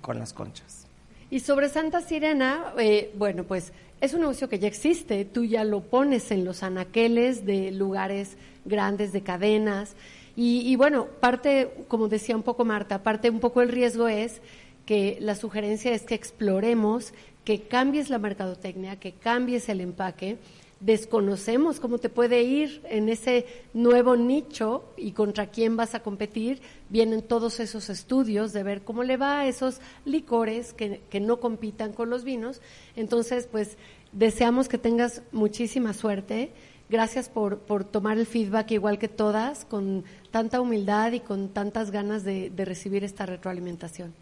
con 0.00 0.18
las 0.18 0.32
conchas. 0.32 0.86
Y 1.30 1.40
sobre 1.40 1.68
Santa 1.68 2.00
Sirena, 2.00 2.72
eh, 2.78 3.12
bueno, 3.16 3.44
pues 3.44 3.72
es 4.00 4.14
un 4.14 4.20
negocio 4.20 4.48
que 4.48 4.58
ya 4.58 4.68
existe, 4.68 5.24
tú 5.24 5.44
ya 5.44 5.64
lo 5.64 5.80
pones 5.80 6.30
en 6.30 6.44
los 6.44 6.62
anaqueles 6.62 7.44
de 7.44 7.72
lugares 7.72 8.36
grandes, 8.64 9.12
de 9.12 9.22
cadenas, 9.22 9.96
y, 10.36 10.60
y 10.60 10.76
bueno, 10.76 11.06
parte, 11.06 11.72
como 11.88 12.08
decía 12.08 12.36
un 12.36 12.42
poco 12.42 12.64
Marta, 12.64 13.02
parte 13.02 13.30
un 13.30 13.40
poco 13.40 13.62
el 13.62 13.70
riesgo 13.70 14.06
es 14.06 14.40
que 14.84 15.16
la 15.20 15.34
sugerencia 15.34 15.92
es 15.92 16.02
que 16.02 16.14
exploremos, 16.14 17.12
que 17.44 17.62
cambies 17.62 18.10
la 18.10 18.18
mercadotecnia, 18.18 18.96
que 18.96 19.12
cambies 19.12 19.68
el 19.68 19.80
empaque, 19.80 20.36
desconocemos 20.80 21.80
cómo 21.80 21.98
te 21.98 22.08
puede 22.08 22.42
ir 22.42 22.82
en 22.84 23.08
ese 23.08 23.46
nuevo 23.72 24.16
nicho 24.16 24.84
y 24.96 25.12
contra 25.12 25.46
quién 25.46 25.76
vas 25.76 25.94
a 25.94 26.00
competir. 26.00 26.60
Vienen 26.90 27.22
todos 27.22 27.60
esos 27.60 27.88
estudios 27.88 28.52
de 28.52 28.62
ver 28.62 28.82
cómo 28.82 29.02
le 29.02 29.16
va 29.16 29.40
a 29.40 29.46
esos 29.46 29.80
licores 30.04 30.72
que, 30.74 31.00
que 31.08 31.20
no 31.20 31.40
compitan 31.40 31.92
con 31.92 32.10
los 32.10 32.24
vinos. 32.24 32.60
Entonces, 32.94 33.48
pues 33.50 33.76
deseamos 34.12 34.68
que 34.68 34.78
tengas 34.78 35.22
muchísima 35.32 35.94
suerte. 35.94 36.50
Gracias 36.88 37.28
por, 37.28 37.58
por 37.58 37.84
tomar 37.84 38.18
el 38.18 38.26
feedback 38.26 38.70
igual 38.72 38.98
que 38.98 39.08
todas, 39.08 39.64
con 39.64 40.04
tanta 40.30 40.60
humildad 40.60 41.12
y 41.12 41.20
con 41.20 41.48
tantas 41.48 41.90
ganas 41.90 42.22
de, 42.22 42.50
de 42.50 42.64
recibir 42.64 43.02
esta 43.02 43.26
retroalimentación. 43.26 44.14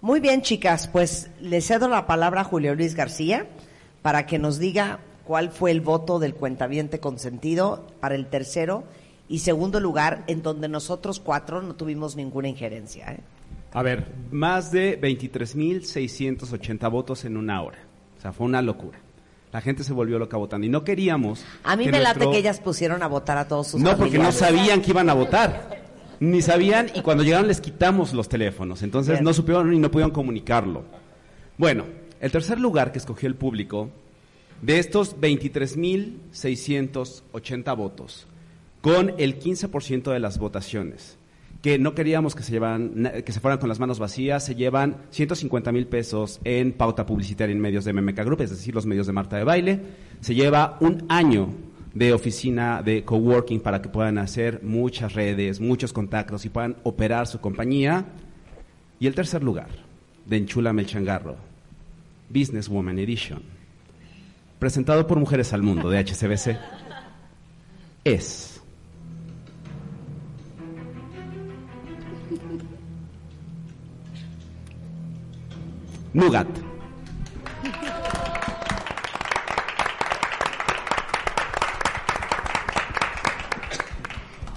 Muy 0.00 0.18
bien, 0.18 0.40
chicas, 0.40 0.88
pues 0.88 1.28
le 1.42 1.60
cedo 1.60 1.86
la 1.86 2.06
palabra 2.06 2.40
a 2.40 2.44
Julio 2.44 2.74
Luis 2.74 2.94
García 2.94 3.46
para 4.02 4.26
que 4.26 4.38
nos 4.38 4.58
diga 4.58 5.00
cuál 5.24 5.50
fue 5.50 5.70
el 5.70 5.80
voto 5.80 6.18
del 6.18 6.34
cuentaviente 6.34 7.00
consentido 7.00 7.86
para 8.00 8.14
el 8.14 8.26
tercero 8.26 8.84
y 9.28 9.38
segundo 9.38 9.78
lugar, 9.78 10.24
en 10.26 10.42
donde 10.42 10.68
nosotros 10.68 11.20
cuatro 11.20 11.62
no 11.62 11.76
tuvimos 11.76 12.16
ninguna 12.16 12.48
injerencia. 12.48 13.12
¿eh? 13.12 13.20
A 13.72 13.82
ver, 13.82 14.08
más 14.32 14.72
de 14.72 15.00
23.680 15.00 16.90
votos 16.90 17.24
en 17.24 17.36
una 17.36 17.62
hora. 17.62 17.78
O 18.18 18.20
sea, 18.20 18.32
fue 18.32 18.46
una 18.46 18.60
locura. 18.60 18.98
La 19.52 19.60
gente 19.60 19.84
se 19.84 19.92
volvió 19.92 20.18
loca 20.18 20.36
votando. 20.36 20.66
Y 20.66 20.70
no 20.70 20.82
queríamos. 20.82 21.44
A 21.62 21.76
mí 21.76 21.84
que 21.84 21.92
me 21.92 22.00
late 22.00 22.28
que 22.28 22.38
ellas 22.38 22.60
pusieron 22.60 23.02
a 23.02 23.06
votar 23.06 23.38
a 23.38 23.46
todos 23.46 23.68
sus 23.68 23.80
No, 23.80 23.96
porque 23.96 24.18
no 24.18 24.32
sabían 24.32 24.82
que 24.82 24.90
iban 24.90 25.08
a 25.08 25.14
votar. 25.14 25.80
Ni 26.20 26.42
sabían 26.42 26.90
y 26.94 27.00
cuando 27.02 27.22
llegaron 27.22 27.48
les 27.48 27.60
quitamos 27.60 28.12
los 28.12 28.28
teléfonos. 28.28 28.82
Entonces 28.82 29.14
Bien. 29.14 29.24
no 29.24 29.32
supieron 29.32 29.72
y 29.72 29.78
no 29.78 29.90
pudieron 29.90 30.10
comunicarlo. 30.10 30.84
Bueno, 31.56 31.84
el 32.20 32.30
tercer 32.30 32.60
lugar 32.60 32.92
que 32.92 32.98
escogió 32.98 33.28
el 33.28 33.34
público, 33.34 33.90
de 34.62 34.78
estos 34.78 35.18
23.680 35.18 37.76
votos, 37.76 38.28
con 38.82 39.14
el 39.18 39.40
15% 39.40 40.12
de 40.12 40.20
las 40.20 40.38
votaciones, 40.38 41.16
que 41.62 41.78
no 41.78 41.94
queríamos 41.94 42.34
que 42.34 42.42
se, 42.42 42.60
que 43.24 43.32
se 43.32 43.40
fueran 43.40 43.58
con 43.58 43.70
las 43.70 43.80
manos 43.80 43.98
vacías, 43.98 44.44
se 44.44 44.54
llevan 44.54 44.96
150 45.10 45.72
mil 45.72 45.86
pesos 45.86 46.40
en 46.44 46.72
pauta 46.72 47.06
publicitaria 47.06 47.54
en 47.54 47.60
medios 47.60 47.84
de 47.84 47.92
MMK 47.92 48.24
Group, 48.24 48.40
es 48.42 48.50
decir, 48.50 48.74
los 48.74 48.86
medios 48.86 49.06
de 49.06 49.12
Marta 49.12 49.36
de 49.36 49.44
Baile. 49.44 49.80
Se 50.20 50.34
lleva 50.34 50.78
un 50.80 51.04
año 51.08 51.50
de 51.94 52.12
oficina 52.12 52.82
de 52.82 53.04
coworking 53.04 53.60
para 53.60 53.80
que 53.82 53.88
puedan 53.88 54.18
hacer 54.18 54.62
muchas 54.62 55.14
redes, 55.14 55.60
muchos 55.60 55.92
contactos 55.92 56.44
y 56.44 56.48
puedan 56.48 56.76
operar 56.82 57.26
su 57.26 57.40
compañía. 57.40 58.06
Y 58.98 59.06
el 59.06 59.14
tercer 59.14 59.42
lugar, 59.42 59.68
de 60.26 60.36
Enchúlame 60.36 60.82
el 60.82 60.88
Changarro, 60.88 61.49
Businesswoman 62.30 62.98
Edition, 62.98 63.42
presentado 64.58 65.06
por 65.06 65.18
Mujeres 65.18 65.52
al 65.52 65.62
Mundo 65.62 65.90
de 65.90 65.98
HCBC, 65.98 66.56
es... 68.04 68.60
Nugat. 76.12 76.48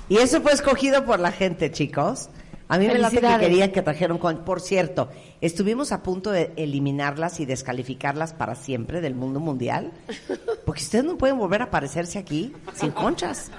Y 0.09 0.17
eso 0.17 0.41
fue 0.41 0.51
escogido 0.53 1.05
por 1.05 1.19
la 1.19 1.31
gente, 1.31 1.71
chicos. 1.71 2.29
A 2.73 2.79
mí 2.79 2.87
me 2.87 2.97
late 2.97 3.21
que 3.21 3.37
querían 3.39 3.71
que 3.71 3.83
trajeron 3.83 4.17
con... 4.17 4.43
Por 4.43 4.59
cierto, 4.59 5.07
estuvimos 5.41 5.91
a 5.91 6.01
punto 6.01 6.31
de 6.31 6.53
eliminarlas 6.55 7.39
y 7.39 7.45
descalificarlas 7.45 8.33
para 8.33 8.55
siempre 8.55 8.99
del 8.99 9.13
mundo 9.13 9.39
mundial, 9.39 9.91
porque 10.65 10.81
ustedes 10.81 11.05
no 11.05 11.15
pueden 11.15 11.37
volver 11.37 11.61
a 11.61 11.65
aparecerse 11.65 12.17
aquí 12.17 12.51
sin 12.73 12.89
conchas. 12.89 13.51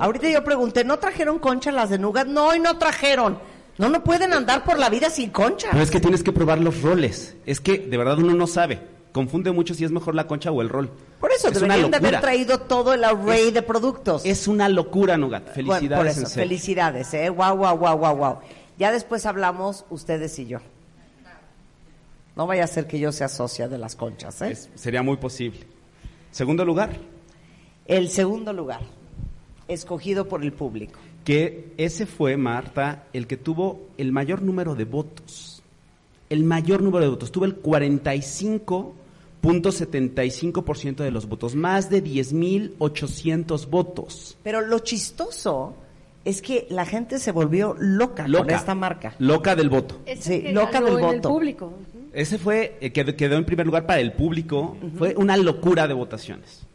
Ahorita 0.00 0.28
yo 0.28 0.42
pregunté, 0.42 0.82
¿no 0.82 0.98
trajeron 0.98 1.38
conchas 1.38 1.74
las 1.74 1.90
de 1.90 2.00
Nugat? 2.00 2.26
No, 2.26 2.56
y 2.56 2.58
no 2.58 2.76
trajeron. 2.76 3.38
No, 3.78 3.88
no 3.88 4.02
pueden 4.02 4.32
andar 4.32 4.64
por 4.64 4.80
la 4.80 4.90
vida 4.90 5.10
sin 5.10 5.30
concha. 5.30 5.68
Pero 5.70 5.84
es 5.84 5.92
que 5.92 6.00
tienes 6.00 6.24
que 6.24 6.32
probar 6.32 6.58
los 6.58 6.82
roles. 6.82 7.36
Es 7.46 7.60
que 7.60 7.78
de 7.78 7.96
verdad 7.96 8.18
uno 8.18 8.34
no 8.34 8.48
sabe. 8.48 8.95
Confunde 9.16 9.50
mucho 9.50 9.72
si 9.72 9.82
es 9.82 9.90
mejor 9.90 10.14
la 10.14 10.26
concha 10.26 10.50
o 10.52 10.60
el 10.60 10.68
rol. 10.68 10.90
Por 11.20 11.32
eso 11.32 11.48
es 11.48 11.56
una 11.62 11.74
deberían 11.74 11.90
de 11.90 11.96
haber 12.08 12.20
traído 12.20 12.58
todo 12.60 12.92
el 12.92 13.02
array 13.02 13.50
de 13.50 13.62
productos. 13.62 14.26
Es 14.26 14.46
una 14.46 14.68
locura, 14.68 15.16
Nugat. 15.16 15.54
Felicidades. 15.54 15.80
Bueno, 15.88 15.96
por 15.96 16.06
eso, 16.06 16.20
en 16.20 16.26
serio. 16.26 16.44
felicidades, 16.48 17.14
¿eh? 17.14 17.30
Guau, 17.30 17.56
guau, 17.56 17.78
guau, 17.78 17.96
guau, 17.98 18.16
guau. 18.16 18.38
Ya 18.78 18.92
después 18.92 19.24
hablamos 19.24 19.86
ustedes 19.88 20.38
y 20.38 20.46
yo. 20.48 20.58
No 22.36 22.46
vaya 22.46 22.64
a 22.64 22.66
ser 22.66 22.86
que 22.86 22.98
yo 22.98 23.10
sea 23.10 23.28
socia 23.28 23.68
de 23.68 23.78
las 23.78 23.96
conchas, 23.96 24.42
¿eh? 24.42 24.50
Es- 24.50 24.68
sería 24.74 25.02
muy 25.02 25.16
posible. 25.16 25.60
Segundo 26.30 26.62
lugar, 26.66 26.90
El 27.86 28.10
segundo 28.10 28.52
lugar, 28.52 28.80
escogido 29.66 30.28
por 30.28 30.42
el 30.42 30.52
público. 30.52 31.00
que 31.24 31.72
ese 31.78 32.04
fue, 32.04 32.36
Marta, 32.36 33.04
el 33.14 33.26
que 33.26 33.38
tuvo 33.38 33.88
el 33.96 34.12
mayor 34.12 34.42
número 34.42 34.74
de 34.74 34.84
votos. 34.84 35.62
El 36.28 36.44
mayor 36.44 36.82
número 36.82 37.04
de 37.04 37.10
votos. 37.10 37.32
Tuvo 37.32 37.46
el 37.46 37.54
45.75% 39.46 40.96
de 40.96 41.10
los 41.10 41.28
votos. 41.28 41.54
Más 41.54 41.90
de 41.90 42.02
10.800 42.02 43.68
votos. 43.68 44.36
Pero 44.42 44.60
lo 44.60 44.78
chistoso 44.80 45.74
es 46.24 46.42
que 46.42 46.66
la 46.70 46.84
gente 46.84 47.18
se 47.18 47.30
volvió 47.32 47.76
loca, 47.78 48.24
con 48.24 48.32
Loca. 48.32 48.56
esta 48.56 48.74
marca. 48.74 49.14
Loca 49.18 49.54
del 49.54 49.68
voto. 49.70 50.00
Es 50.06 50.20
Sí, 50.20 50.42
que 50.42 50.52
loca 50.52 50.80
del 50.80 50.94
en 50.98 51.04
el 51.04 51.16
voto. 51.16 51.28
público. 51.28 51.72
Ese 52.12 52.38
fue, 52.38 52.76
eh, 52.80 52.90
quedó, 52.92 53.14
quedó 53.14 53.36
en 53.36 53.44
primer 53.44 53.66
lugar 53.66 53.86
para 53.86 54.00
el 54.00 54.12
público, 54.12 54.76
fue 54.96 55.14
una 55.16 55.36
locura 55.36 55.86
de 55.86 55.94
votaciones. 55.94 56.66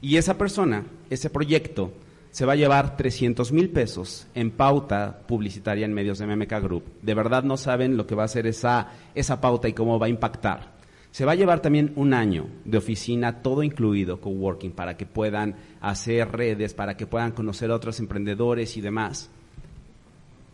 Y 0.00 0.16
esa 0.16 0.36
persona, 0.36 0.84
ese 1.10 1.30
proyecto, 1.30 1.92
se 2.32 2.46
va 2.46 2.54
a 2.54 2.56
llevar 2.56 2.96
300 2.96 3.52
mil 3.52 3.68
pesos 3.70 4.26
en 4.34 4.50
pauta 4.50 5.20
publicitaria 5.28 5.84
en 5.84 5.92
medios 5.92 6.18
de 6.18 6.26
MMK 6.26 6.52
Group. 6.62 6.84
De 7.02 7.14
verdad 7.14 7.44
no 7.44 7.56
saben 7.58 7.96
lo 7.98 8.06
que 8.06 8.14
va 8.14 8.24
a 8.24 8.28
ser 8.28 8.46
esa, 8.46 8.88
esa 9.14 9.40
pauta 9.40 9.68
y 9.68 9.74
cómo 9.74 9.98
va 9.98 10.06
a 10.06 10.08
impactar. 10.08 10.72
Se 11.12 11.26
va 11.26 11.32
a 11.32 11.36
llevar 11.36 11.60
también 11.60 11.92
un 11.96 12.14
año 12.14 12.46
de 12.64 12.78
oficina, 12.78 13.42
todo 13.42 13.62
incluido, 13.62 14.18
coworking, 14.20 14.72
para 14.72 14.96
que 14.96 15.04
puedan 15.04 15.56
hacer 15.82 16.32
redes, 16.32 16.72
para 16.72 16.96
que 16.96 17.06
puedan 17.06 17.32
conocer 17.32 17.70
a 17.70 17.74
otros 17.74 18.00
emprendedores 18.00 18.78
y 18.78 18.80
demás. 18.80 19.28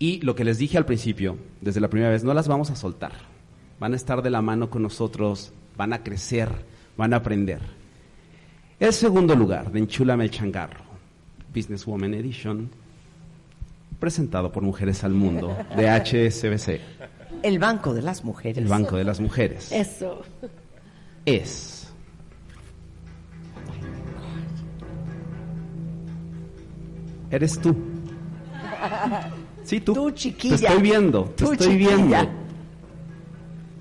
Y 0.01 0.21
lo 0.21 0.35
que 0.35 0.45
les 0.45 0.59
dije 0.59 0.77
al 0.77 0.85
principio, 0.85 1.39
desde 1.61 1.81
la 1.81 1.89
primera 1.89 2.11
vez, 2.11 2.25
no 2.25 2.35
las 2.35 2.49
vamos 2.49 2.71
a 2.71 2.77
soltar. 2.77 3.13
Van 3.79 3.93
a 3.93 3.97
estar 3.97 4.21
de 4.21 4.31
la 4.31 4.43
mano 4.43 4.69
con 4.69 4.83
nosotros, 4.83 5.53
van 5.77 5.93
a 5.93 6.03
crecer, 6.03 6.49
van 6.97 7.15
a 7.15 7.19
aprender. 7.19 7.61
El 8.81 8.93
segundo 8.93 9.37
lugar 9.37 9.71
de 9.71 9.79
Enchúlame 9.79 10.25
el 10.25 10.31
Changarro, 10.33 10.83
Businesswoman 11.55 12.15
Edition, 12.15 12.69
presentado 14.01 14.51
por 14.51 14.65
Mujeres 14.65 15.05
al 15.05 15.13
Mundo, 15.13 15.57
de 15.77 15.89
HSBC, 15.89 16.81
El 17.43 17.59
Banco 17.59 17.95
de 17.95 18.03
las 18.03 18.25
Mujeres. 18.25 18.59
el 18.59 18.67
Banco 18.67 18.97
de 18.97 19.05
las 19.05 19.21
Mujeres, 19.21 19.71
Eso. 19.73 20.23
es... 21.25 21.89
Eres 27.31 27.61
tú. 27.61 27.77
Sí, 29.65 29.81
tú. 29.81 29.93
Tú, 29.93 30.11
chiquilla. 30.13 30.57
Te 30.57 30.65
estoy 30.67 30.83
viendo, 30.83 31.25
te 31.37 31.45
Tú, 31.45 31.53
estoy 31.53 31.69
chiquilla. 31.69 31.97
viendo. 31.97 32.31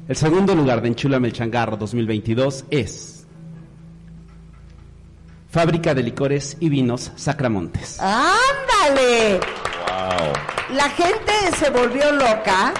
El 0.08 0.16
segundo 0.16 0.56
lugar 0.56 0.82
de 0.82 0.90
Enchúlame 0.90 1.28
el 1.28 1.34
Changarro 1.34 1.78
2022 1.78 2.66
es 2.70 3.26
Fábrica 5.50 5.94
de 5.94 6.04
Licores 6.04 6.58
y 6.60 6.70
Vinos 6.70 7.12
Sacramontes. 7.16 8.00
¡Ándale! 8.02 9.40
Wow. 9.40 10.76
La 10.76 10.90
gente 10.90 11.32
se 11.58 11.70
volvió 11.70 12.12
loca 12.12 12.74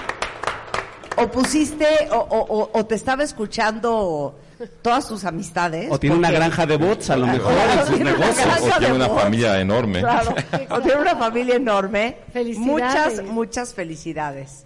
o 1.22 1.28
pusiste 1.30 1.86
o, 2.12 2.68
o- 2.72 2.86
te 2.86 2.94
estaba 2.94 3.22
escuchando 3.24 4.34
todas 4.82 5.06
tus 5.08 5.24
amistades. 5.24 5.88
O 5.90 5.98
tiene 5.98 6.16
una 6.16 6.30
granja 6.30 6.66
de 6.66 6.76
bots, 6.76 7.10
a 7.10 7.16
lo 7.16 7.26
mejor, 7.26 7.52
en 7.52 7.78
sus 7.86 7.94
tiene 7.96 8.10
una 8.12 8.18
negocios. 8.26 8.48
O 8.74 8.78
tiene 8.78 8.94
una 8.94 9.08
bots. 9.08 9.22
familia 9.22 9.60
enorme. 9.60 10.00
Claro, 10.00 10.34
o 10.70 10.80
tiene 10.80 11.00
una 11.00 11.16
familia 11.16 11.54
enorme. 11.56 12.16
Felicidades. 12.32 12.66
Muchas, 12.66 13.22
muchas 13.24 13.74
felicidades. 13.74 14.64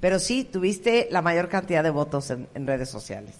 Pero 0.00 0.18
sí, 0.18 0.44
tuviste 0.44 1.08
la 1.10 1.20
mayor 1.22 1.48
cantidad 1.48 1.82
de 1.82 1.90
votos 1.90 2.30
en, 2.30 2.48
en 2.54 2.66
redes 2.66 2.88
sociales. 2.88 3.34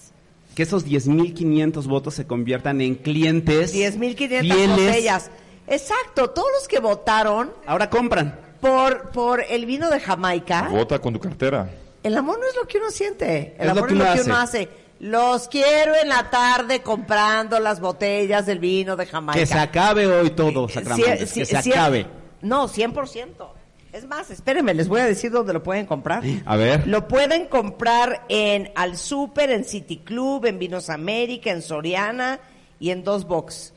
Que 0.54 0.64
esos 0.64 0.84
10.500 0.86 1.86
votos 1.86 2.14
se 2.14 2.26
conviertan 2.26 2.80
en 2.80 2.96
clientes 2.96 3.74
10.500 3.74 4.40
fieles. 4.40 4.68
botellas. 4.68 5.30
Exacto, 5.66 6.30
todos 6.30 6.48
los 6.58 6.66
que 6.68 6.80
votaron 6.80 7.52
Ahora 7.66 7.88
compran. 7.88 8.36
por, 8.60 9.10
por 9.10 9.40
el 9.48 9.64
vino 9.66 9.88
de 9.88 10.00
Jamaica, 10.00 10.68
Vota 10.70 10.98
con 10.98 11.12
tu 11.14 11.20
cartera. 11.20 11.70
El 12.02 12.16
amor 12.16 12.38
no 12.38 12.46
es 12.46 12.56
lo 12.56 12.66
que 12.66 12.78
uno 12.78 12.90
siente, 12.90 13.54
el 13.58 13.60
Es 13.60 13.66
lo 13.66 13.72
amor 13.72 13.88
que 13.88 13.94
es 13.94 13.98
lo 13.98 14.14
que 14.14 14.20
uno 14.22 14.36
hace. 14.36 14.68
Los 15.00 15.48
quiero 15.48 15.94
en 15.94 16.10
la 16.10 16.28
tarde 16.28 16.82
comprando 16.82 17.58
las 17.58 17.80
botellas 17.80 18.44
del 18.44 18.58
vino 18.58 18.96
de 18.96 19.06
Jamaica. 19.06 19.38
Que 19.38 19.46
se 19.46 19.58
acabe 19.58 20.06
hoy 20.06 20.30
todo, 20.30 20.68
Sí, 20.68 20.80
sí, 21.26 21.40
que 21.40 21.46
se 21.46 21.62
sí, 21.62 21.72
acabe. 21.72 22.06
No, 22.42 22.68
100%. 22.68 23.52
Es 23.92 24.06
más, 24.06 24.30
espérenme, 24.30 24.72
les 24.72 24.88
voy 24.88 25.00
a 25.00 25.06
decir 25.06 25.32
dónde 25.32 25.52
lo 25.52 25.62
pueden 25.62 25.86
comprar. 25.86 26.22
A 26.44 26.56
ver. 26.56 26.86
Lo 26.86 27.08
pueden 27.08 27.46
comprar 27.46 28.24
en 28.28 28.70
Al 28.76 28.96
Super, 28.96 29.50
en 29.50 29.64
City 29.64 29.98
Club, 29.98 30.46
en 30.46 30.58
Vinos 30.58 30.90
América, 30.90 31.50
en 31.50 31.62
Soriana 31.62 32.38
y 32.78 32.90
en 32.90 33.02
Dos 33.02 33.26
Box. 33.26 33.72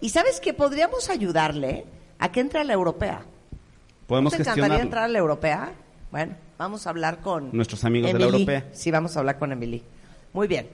Y 0.00 0.08
sabes 0.08 0.40
que 0.40 0.52
podríamos 0.52 1.10
ayudarle 1.10 1.84
a 2.18 2.32
que 2.32 2.40
entre 2.40 2.60
a 2.60 2.64
la 2.64 2.72
europea. 2.72 3.24
Podemos 4.06 4.32
¿No 4.32 4.36
¿Te 4.36 4.42
encantaría 4.42 4.80
entrar 4.80 5.04
a 5.04 5.08
la 5.08 5.18
europea? 5.18 5.72
Bueno, 6.12 6.36
vamos 6.58 6.86
a 6.86 6.90
hablar 6.90 7.20
con 7.20 7.50
Nuestros 7.52 7.84
amigos 7.84 8.12
de 8.12 8.18
la 8.18 8.26
europea. 8.26 8.68
Sí, 8.72 8.90
vamos 8.92 9.16
a 9.16 9.20
hablar 9.20 9.38
con 9.38 9.50
Emily. 9.50 9.82
Muy 10.32 10.46
bien. 10.46 10.68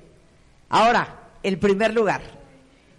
Ahora, 0.68 1.30
el 1.42 1.58
primer 1.58 1.94
lugar. 1.94 2.20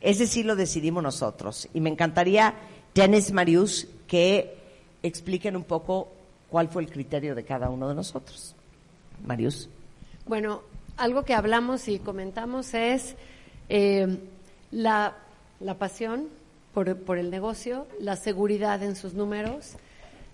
Ese 0.02 0.26
sí 0.26 0.41
lo 0.44 0.56
decidimos 0.56 1.03
nosotros. 1.03 1.68
Y 1.74 1.82
me 1.82 1.90
encantaría, 1.90 2.56
Dennis 2.95 3.32
Marius, 3.34 3.88
que 4.07 4.57
expliquen 5.03 5.56
un 5.57 5.66
poco 5.66 6.07
cuál 6.49 6.70
fue 6.70 6.82
el 6.82 6.90
criterio 6.90 7.36
de 7.36 7.44
cada 7.44 7.70
uno 7.70 7.90
de 7.90 7.95
nosotros. 7.95 8.56
Marius. 9.26 9.70
Bueno, 10.26 10.61
algo 10.98 11.24
que 11.26 11.34
hablamos 11.36 11.88
y 11.88 11.99
comentamos 11.99 12.74
es 12.74 13.16
Eh, 13.72 14.18
la, 14.72 15.14
la 15.60 15.76
pasión 15.76 16.28
por, 16.74 16.98
por 16.98 17.20
el 17.20 17.30
negocio, 17.30 17.86
la 17.99 18.16
seguridad 18.16 18.82
en 18.82 18.95
sus 18.95 19.14
números, 19.14 19.76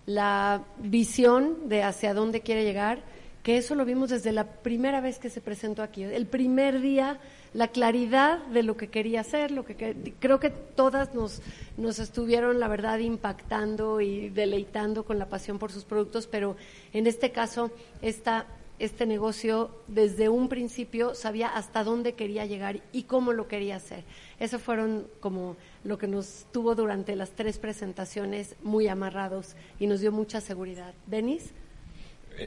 la 0.05 0.63
visión 0.77 1.67
de 1.67 1.83
hacia 1.83 2.13
dónde 2.13 2.41
quiere 2.41 2.63
llegar, 2.63 3.03
que 3.45 3.57
eso 3.57 3.75
lo 3.75 3.85
vimos 3.85 4.09
desde 4.09 4.31
la 4.31 4.45
primera 4.45 5.01
vez 5.01 5.19
que 5.19 5.29
se 5.29 5.39
presentó 5.39 5.83
aquí. 5.83 6.03
El 6.03 6.25
primer 6.25 6.81
día, 6.81 7.19
la 7.53 7.67
claridad 7.67 8.39
de 8.47 8.63
lo 8.63 8.75
que 8.75 8.87
quería 8.87 9.21
hacer, 9.21 9.51
lo 9.51 9.63
que 9.63 10.15
creo 10.19 10.39
que 10.39 10.49
todas 10.49 11.13
nos, 11.13 11.43
nos 11.77 11.99
estuvieron, 11.99 12.59
la 12.59 12.67
verdad, 12.67 12.97
impactando 12.97 14.01
y 14.01 14.29
deleitando 14.29 15.05
con 15.05 15.19
la 15.19 15.29
pasión 15.29 15.59
por 15.59 15.71
sus 15.71 15.85
productos, 15.85 16.25
pero 16.25 16.55
en 16.91 17.05
este 17.05 17.31
caso, 17.31 17.69
esta, 18.01 18.47
este 18.79 19.05
negocio 19.05 19.69
desde 19.87 20.27
un 20.27 20.49
principio 20.49 21.13
sabía 21.13 21.49
hasta 21.49 21.83
dónde 21.83 22.13
quería 22.13 22.47
llegar 22.47 22.81
y 22.91 23.03
cómo 23.03 23.31
lo 23.31 23.47
quería 23.47 23.75
hacer. 23.75 24.03
Eso 24.39 24.57
fueron 24.57 25.07
como 25.19 25.55
lo 25.85 25.97
que 25.97 26.07
nos 26.07 26.47
tuvo 26.51 26.75
durante 26.75 27.15
las 27.15 27.31
tres 27.31 27.57
presentaciones 27.59 28.55
muy 28.63 28.87
amarrados 28.87 29.55
y 29.79 29.87
nos 29.87 30.01
dio 30.01 30.11
mucha 30.11 30.41
seguridad. 30.41 30.93
¿Denis? 31.05 31.51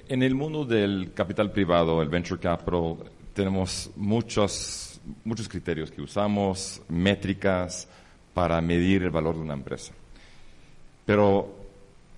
En 0.09 0.23
el 0.23 0.35
mundo 0.35 0.65
del 0.65 1.13
capital 1.15 1.51
privado, 1.53 2.03
el 2.03 2.09
venture 2.09 2.39
capital, 2.39 2.99
tenemos 3.33 3.91
muchos, 3.97 5.01
muchos 5.25 5.49
criterios 5.49 5.91
que 5.91 6.03
usamos, 6.03 6.83
métricas 6.89 7.89
para 8.35 8.61
medir 8.61 9.05
el 9.05 9.11
valor 9.11 9.37
de 9.37 9.41
una 9.43 9.55
empresa. 9.55 9.93
Pero 11.07 11.57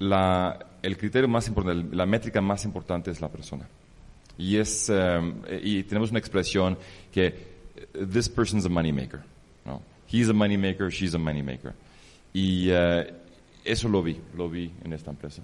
la, 0.00 0.58
el 0.82 0.96
criterio 0.96 1.28
más 1.28 1.46
importante, 1.46 1.94
la 1.94 2.06
métrica 2.06 2.40
más 2.40 2.64
importante 2.64 3.10
es 3.10 3.20
la 3.20 3.28
persona. 3.28 3.68
Y, 4.38 4.56
es, 4.56 4.88
um, 4.88 5.42
y 5.62 5.82
tenemos 5.82 6.10
una 6.10 6.18
expresión 6.18 6.78
que 7.12 7.26
eh, 7.26 8.06
this 8.10 8.28
person's 8.28 8.64
a 8.64 8.70
money 8.70 8.90
maker. 8.90 9.20
¿no? 9.66 9.82
He's 10.10 10.28
a 10.28 10.32
money 10.32 10.56
maker, 10.56 10.90
she's 10.90 11.14
a 11.14 11.18
money 11.18 11.42
maker. 11.42 11.72
Y 12.32 12.68
eh, 12.70 13.12
eso 13.64 13.88
lo 13.88 14.02
vi, 14.02 14.20
lo 14.36 14.48
vi 14.48 14.72
en 14.84 14.92
esta 14.92 15.10
empresa. 15.10 15.42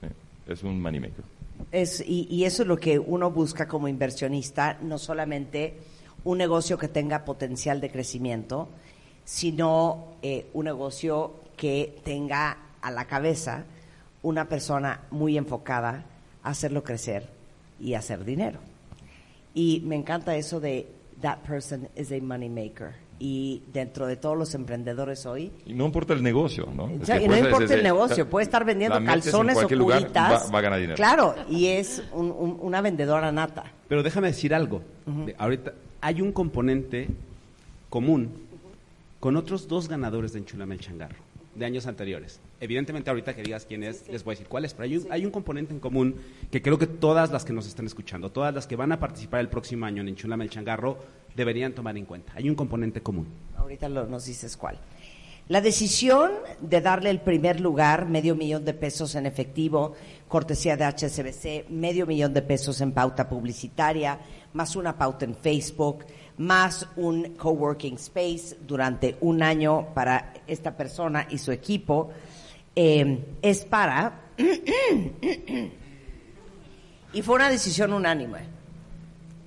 Sí, 0.00 0.08
Es 0.46 0.62
un 0.62 0.80
money 0.80 1.00
maker. 1.00 1.24
Es, 1.72 2.00
y, 2.00 2.26
y 2.30 2.44
eso 2.44 2.62
es 2.62 2.68
lo 2.68 2.76
que 2.76 2.98
uno 2.98 3.30
busca 3.30 3.66
como 3.66 3.88
inversionista, 3.88 4.78
no 4.82 4.98
solamente 4.98 5.74
un 6.24 6.38
negocio 6.38 6.76
que 6.76 6.88
tenga 6.88 7.24
potencial 7.24 7.80
de 7.80 7.90
crecimiento, 7.90 8.68
sino 9.24 10.16
eh, 10.22 10.46
un 10.54 10.64
negocio 10.64 11.34
que 11.56 12.00
tenga 12.04 12.58
a 12.80 12.90
la 12.90 13.06
cabeza 13.06 13.64
una 14.22 14.48
persona 14.48 15.02
muy 15.10 15.36
enfocada 15.36 16.04
a 16.42 16.50
hacerlo 16.50 16.82
crecer 16.82 17.28
y 17.80 17.94
hacer 17.94 18.24
dinero. 18.24 18.58
Y 19.54 19.82
me 19.84 19.96
encanta 19.96 20.36
eso 20.36 20.60
de 20.60 20.86
that 21.22 21.38
person 21.46 21.88
is 21.96 22.12
a 22.12 22.20
money 22.20 22.48
maker. 22.48 22.94
Y 23.18 23.62
dentro 23.72 24.06
de 24.06 24.16
todos 24.16 24.36
los 24.36 24.54
emprendedores 24.54 25.24
hoy, 25.24 25.50
Y 25.64 25.72
no 25.72 25.86
importa 25.86 26.12
el 26.12 26.22
negocio, 26.22 26.68
¿no? 26.74 26.84
o 26.84 26.90
Es 27.00 27.06
sea, 27.06 27.18
que 27.18 27.24
y 27.24 27.28
no 27.28 27.36
importa 27.36 27.64
es- 27.64 27.70
el 27.70 27.82
negocio, 27.82 28.28
puede 28.28 28.44
estar 28.44 28.64
vendiendo 28.64 29.02
calzones 29.04 29.56
o 29.56 29.66
curitas. 29.66 30.46
va- 30.46 30.50
va 30.52 30.58
a 30.58 30.62
ganar 30.62 30.78
dinero. 30.80 30.96
Claro, 30.96 31.34
y 31.48 31.66
es 31.68 32.02
un- 32.12 32.30
un- 32.30 32.58
una 32.60 32.82
vendedora 32.82 33.32
nata. 33.32 33.72
Pero 33.88 34.02
déjame 34.02 34.26
decir 34.28 34.54
algo. 34.54 34.82
Ahorita 35.38 35.72
hay 36.02 36.20
un 36.20 36.30
componente 36.32 37.08
común 37.88 38.30
con 39.20 39.36
otros 39.36 39.66
dos 39.66 39.88
ganadores 39.88 40.32
de 40.34 40.40
Enchulame 40.40 40.74
el 40.74 40.80
Changarro 40.80 41.16
de 41.54 41.64
años 41.64 41.86
anteriores. 41.86 42.38
Evidentemente 42.60 43.08
ahorita 43.08 43.34
que 43.34 43.42
digas 43.42 43.64
quién 43.66 43.82
es, 43.82 44.06
les 44.10 44.22
voy 44.24 44.32
a 44.32 44.34
decir 44.34 44.46
cuál 44.46 44.66
es, 44.66 44.74
pero 44.74 44.84
hay 44.84 44.96
un, 44.98 45.06
hay 45.10 45.24
un 45.24 45.30
componente 45.30 45.72
en 45.72 45.80
común 45.80 46.16
que 46.50 46.60
creo 46.60 46.76
que 46.78 46.86
todas 46.86 47.30
las 47.32 47.46
que 47.46 47.54
nos 47.54 47.66
están 47.66 47.86
escuchando, 47.86 48.30
todas 48.30 48.54
las 48.54 48.66
que 48.66 48.76
van 48.76 48.92
a 48.92 49.00
participar 49.00 49.40
el 49.40 49.48
próximo 49.48 49.86
año 49.86 50.02
en 50.02 50.08
Enchulame 50.08 50.44
el 50.44 50.50
Changarro, 50.50 50.98
deberían 51.36 51.74
tomar 51.74 51.96
en 51.96 52.06
cuenta. 52.06 52.32
Hay 52.34 52.48
un 52.48 52.56
componente 52.56 53.02
común. 53.02 53.28
Ahorita 53.56 53.88
lo- 53.88 54.06
nos 54.06 54.24
dices 54.24 54.56
cuál. 54.56 54.78
La 55.48 55.60
decisión 55.60 56.32
de 56.60 56.80
darle 56.80 57.08
el 57.10 57.20
primer 57.20 57.60
lugar, 57.60 58.08
medio 58.08 58.34
millón 58.34 58.64
de 58.64 58.74
pesos 58.74 59.14
en 59.14 59.26
efectivo, 59.26 59.92
cortesía 60.26 60.76
de 60.76 60.84
HSBC, 60.84 61.70
medio 61.70 62.04
millón 62.04 62.34
de 62.34 62.42
pesos 62.42 62.80
en 62.80 62.90
pauta 62.90 63.28
publicitaria, 63.28 64.18
más 64.54 64.74
una 64.74 64.98
pauta 64.98 65.24
en 65.24 65.36
Facebook, 65.36 66.04
más 66.38 66.88
un 66.96 67.36
coworking 67.36 67.94
space 67.94 68.56
durante 68.66 69.16
un 69.20 69.40
año 69.40 69.94
para 69.94 70.34
esta 70.48 70.76
persona 70.76 71.28
y 71.30 71.38
su 71.38 71.52
equipo, 71.52 72.10
eh, 72.74 73.24
es 73.40 73.64
para... 73.64 74.22
y 77.12 77.22
fue 77.22 77.36
una 77.36 77.48
decisión 77.48 77.92
unánime. 77.92 78.55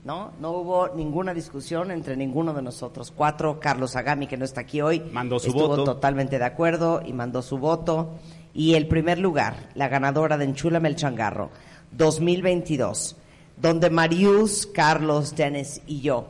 ¿No? 0.10 0.32
No 0.42 0.52
hubo 0.54 0.90
ninguna 0.96 1.36
discusión 1.36 1.92
entre 1.92 2.18
ninguno 2.18 2.52
de 2.52 2.64
nosotros 2.64 3.14
cuatro. 3.16 3.60
Carlos 3.60 3.96
Agami, 3.96 4.26
que 4.26 4.38
no 4.38 4.46
está 4.46 4.62
aquí 4.62 4.82
hoy, 4.82 5.02
Mandó 5.12 5.38
su 5.38 5.50
estuvo 5.50 5.68
voto. 5.68 5.84
totalmente 5.84 6.40
de 6.40 6.46
acuerdo 6.46 7.04
y 7.06 7.14
mandó 7.14 7.44
su 7.44 7.60
voto. 7.60 8.16
Y 8.52 8.74
el 8.74 8.88
primer 8.88 9.20
lugar, 9.20 9.70
la 9.76 9.88
ganadora 9.88 10.40
de 10.40 10.46
Enchúlame 10.46 10.90
el 10.90 10.96
Changarro 10.96 11.52
2022, 11.92 13.18
donde 13.56 13.92
Marius, 13.92 14.66
Carlos, 14.66 15.36
Dennis 15.36 15.84
y 15.86 16.02
yo 16.02 16.26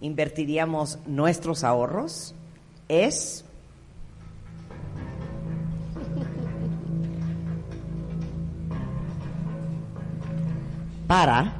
invertiríamos 0.00 0.98
nuestros 1.04 1.62
ahorros, 1.62 2.34
es... 2.88 3.44
para 11.06 11.59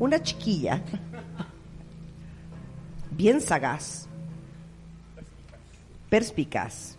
una 0.00 0.20
chiquilla 0.22 0.82
bien 3.10 3.40
sagaz, 3.40 4.08
perspicaz, 6.08 6.96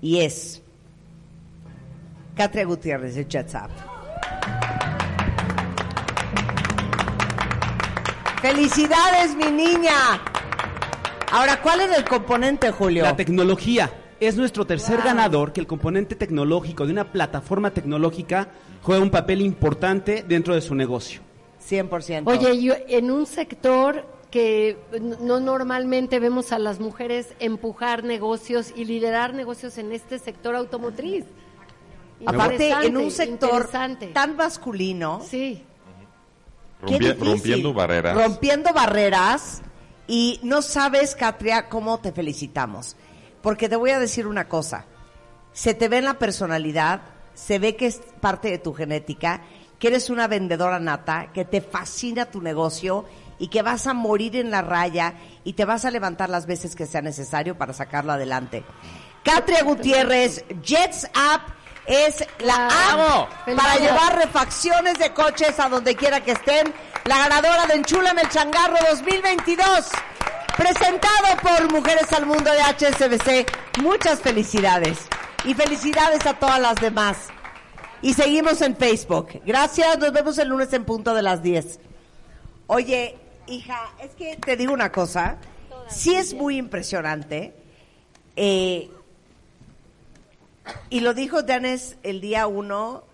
y 0.00 0.20
es 0.20 0.62
Katria 2.34 2.64
Gutiérrez 2.64 3.14
de 3.14 3.26
JetSap. 3.28 3.70
¡Felicidades, 8.40 9.36
mi 9.36 9.52
niña! 9.52 10.20
Ahora, 11.30 11.60
¿cuál 11.62 11.82
es 11.82 11.96
el 11.96 12.04
componente, 12.04 12.72
Julio? 12.72 13.04
La 13.04 13.14
tecnología 13.14 13.88
es 14.26 14.36
nuestro 14.36 14.64
tercer 14.66 15.00
ganador 15.02 15.52
que 15.52 15.60
el 15.60 15.66
componente 15.66 16.14
tecnológico 16.14 16.86
de 16.86 16.92
una 16.92 17.10
plataforma 17.12 17.70
tecnológica 17.72 18.48
juega 18.82 19.02
un 19.02 19.10
papel 19.10 19.40
importante 19.40 20.24
dentro 20.26 20.54
de 20.54 20.60
su 20.60 20.74
negocio. 20.74 21.20
100%. 21.68 22.22
Oye, 22.26 22.62
yo, 22.62 22.74
en 22.88 23.10
un 23.10 23.26
sector 23.26 24.06
que 24.30 24.78
no 25.20 25.40
normalmente 25.40 26.18
vemos 26.18 26.52
a 26.52 26.58
las 26.58 26.80
mujeres 26.80 27.34
empujar 27.38 28.02
negocios 28.02 28.72
y 28.74 28.84
liderar 28.86 29.34
negocios 29.34 29.76
en 29.78 29.92
este 29.92 30.18
sector 30.18 30.54
automotriz. 30.56 31.24
Aparte, 32.24 32.70
en 32.84 32.96
un 32.96 33.10
sector 33.10 33.50
interesante. 33.50 34.06
tan 34.08 34.36
masculino. 34.36 35.20
Sí. 35.28 35.62
Rompie- 36.82 37.16
rompiendo 37.18 37.72
barreras. 37.74 38.16
Rompiendo 38.16 38.72
barreras. 38.72 39.62
Y 40.08 40.40
no 40.42 40.62
sabes, 40.62 41.14
Katria, 41.14 41.68
cómo 41.68 41.98
te 42.00 42.10
felicitamos. 42.12 42.96
Porque 43.42 43.68
te 43.68 43.76
voy 43.76 43.90
a 43.90 43.98
decir 43.98 44.26
una 44.26 44.48
cosa. 44.48 44.86
Se 45.52 45.74
te 45.74 45.88
ve 45.88 45.98
en 45.98 46.04
la 46.06 46.14
personalidad, 46.14 47.02
se 47.34 47.58
ve 47.58 47.76
que 47.76 47.86
es 47.86 48.00
parte 48.20 48.50
de 48.50 48.58
tu 48.58 48.72
genética, 48.72 49.42
que 49.78 49.88
eres 49.88 50.10
una 50.10 50.28
vendedora 50.28 50.78
nata, 50.78 51.32
que 51.32 51.44
te 51.44 51.60
fascina 51.60 52.26
tu 52.26 52.40
negocio 52.40 53.04
y 53.38 53.48
que 53.48 53.62
vas 53.62 53.86
a 53.86 53.94
morir 53.94 54.36
en 54.36 54.50
la 54.50 54.62
raya 54.62 55.14
y 55.42 55.54
te 55.54 55.64
vas 55.64 55.84
a 55.84 55.90
levantar 55.90 56.30
las 56.30 56.46
veces 56.46 56.76
que 56.76 56.86
sea 56.86 57.02
necesario 57.02 57.58
para 57.58 57.72
sacarlo 57.72 58.12
adelante. 58.12 58.64
Katria 59.24 59.62
Gutiérrez, 59.64 60.44
Jets 60.62 61.08
App 61.14 61.48
es 61.86 62.24
la 62.38 62.66
app 62.66 63.28
para 63.28 63.44
Felicidades. 63.44 63.80
llevar 63.80 64.16
refacciones 64.18 64.98
de 64.98 65.12
coches 65.12 65.58
a 65.58 65.68
donde 65.68 65.96
quiera 65.96 66.20
que 66.20 66.32
estén. 66.32 66.72
La 67.04 67.18
ganadora 67.18 67.66
de 67.66 67.74
Enchúlame 67.74 68.22
el 68.22 68.28
Changarro 68.28 68.76
2022, 68.90 69.88
presentado 70.56 71.36
por 71.42 71.72
Mujeres 71.72 72.12
al 72.12 72.26
Mundo 72.26 72.50
de 72.50 72.60
HSBC. 72.60 73.80
Muchas 73.82 74.20
felicidades. 74.20 74.98
Y 75.44 75.54
felicidades 75.54 76.24
a 76.26 76.34
todas 76.34 76.60
las 76.60 76.76
demás. 76.76 77.28
Y 78.00 78.14
seguimos 78.14 78.60
en 78.62 78.76
Facebook. 78.76 79.40
Gracias, 79.44 79.98
nos 79.98 80.12
vemos 80.12 80.38
el 80.38 80.48
lunes 80.48 80.72
en 80.72 80.84
punto 80.84 81.14
de 81.14 81.22
las 81.22 81.42
10. 81.42 81.80
Oye, 82.66 83.16
hija, 83.46 83.92
es 84.00 84.10
que 84.12 84.36
te 84.36 84.56
digo 84.56 84.72
una 84.72 84.92
cosa. 84.92 85.38
Sí 85.88 86.14
es 86.14 86.34
muy 86.34 86.56
impresionante. 86.56 87.54
Eh, 88.36 88.90
y 90.90 91.00
lo 91.00 91.12
dijo 91.14 91.42
Dennis 91.42 91.96
el 92.02 92.20
día 92.20 92.46
uno 92.46 93.04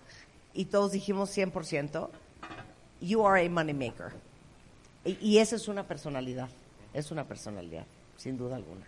y 0.53 0.65
todos 0.65 0.91
dijimos 0.91 1.35
100%. 1.35 2.09
You 3.01 3.25
are 3.25 3.45
a 3.45 3.49
money 3.49 3.73
maker. 3.73 4.11
Y, 5.05 5.17
y 5.21 5.37
esa 5.39 5.55
es 5.55 5.67
una 5.67 5.87
personalidad. 5.87 6.49
Es 6.93 7.11
una 7.11 7.25
personalidad, 7.25 7.85
sin 8.17 8.37
duda 8.37 8.55
alguna. 8.55 8.85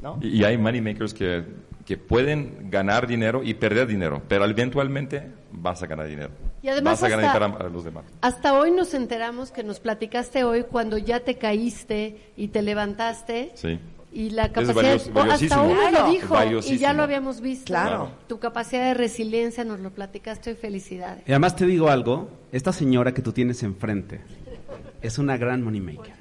¿No? 0.00 0.18
Y, 0.20 0.28
y 0.40 0.44
hay 0.44 0.58
money 0.58 0.82
makers 0.82 1.14
que, 1.14 1.42
que 1.86 1.96
pueden 1.96 2.68
ganar 2.70 3.06
dinero 3.06 3.42
y 3.42 3.54
perder 3.54 3.86
dinero, 3.86 4.20
pero 4.28 4.44
eventualmente 4.44 5.22
vas 5.52 5.82
a 5.82 5.86
ganar 5.86 6.06
dinero. 6.06 6.30
Y 6.62 6.68
además 6.68 7.00
vas 7.00 7.04
a 7.04 7.16
ganar 7.16 7.42
hasta- 7.42 7.56
para 7.58 7.70
los 7.70 7.82
demás. 7.84 8.04
Hasta 8.20 8.52
hoy 8.58 8.72
nos 8.72 8.92
enteramos 8.92 9.50
que 9.50 9.62
nos 9.64 9.80
platicaste 9.80 10.44
hoy 10.44 10.64
cuando 10.64 10.98
ya 10.98 11.20
te 11.20 11.36
caíste 11.38 12.18
y 12.36 12.48
te 12.48 12.60
levantaste. 12.60 13.52
Sí. 13.54 13.78
Y 14.12 14.30
la 14.30 14.44
Es 14.46 14.50
capacidad, 14.52 14.74
valios- 14.74 15.08
o 15.08 15.12
valiosísimo. 15.12 15.54
hasta 15.62 15.62
uno 15.72 15.82
lo 15.82 15.88
Claro. 15.90 16.10
dijo 16.10 16.36
y 16.72 16.78
ya 16.78 16.92
lo 16.92 17.02
habíamos 17.02 17.40
visto. 17.40 17.64
Claro. 17.66 18.10
Tu 18.28 18.38
capacidad 18.38 18.84
de 18.84 18.94
resiliencia 18.94 19.64
nos 19.64 19.80
lo 19.80 19.90
platicaste 19.90 20.50
hoy, 20.50 20.56
felicidades. 20.56 21.22
Y 21.26 21.32
además 21.32 21.56
te 21.56 21.64
digo 21.66 21.88
algo, 21.88 22.28
esta 22.52 22.72
señora 22.72 23.12
que 23.14 23.22
tú 23.22 23.32
tienes 23.32 23.62
enfrente 23.62 24.20
es 25.02 25.18
una 25.18 25.36
gran 25.36 25.62
moneymaker. 25.62 26.12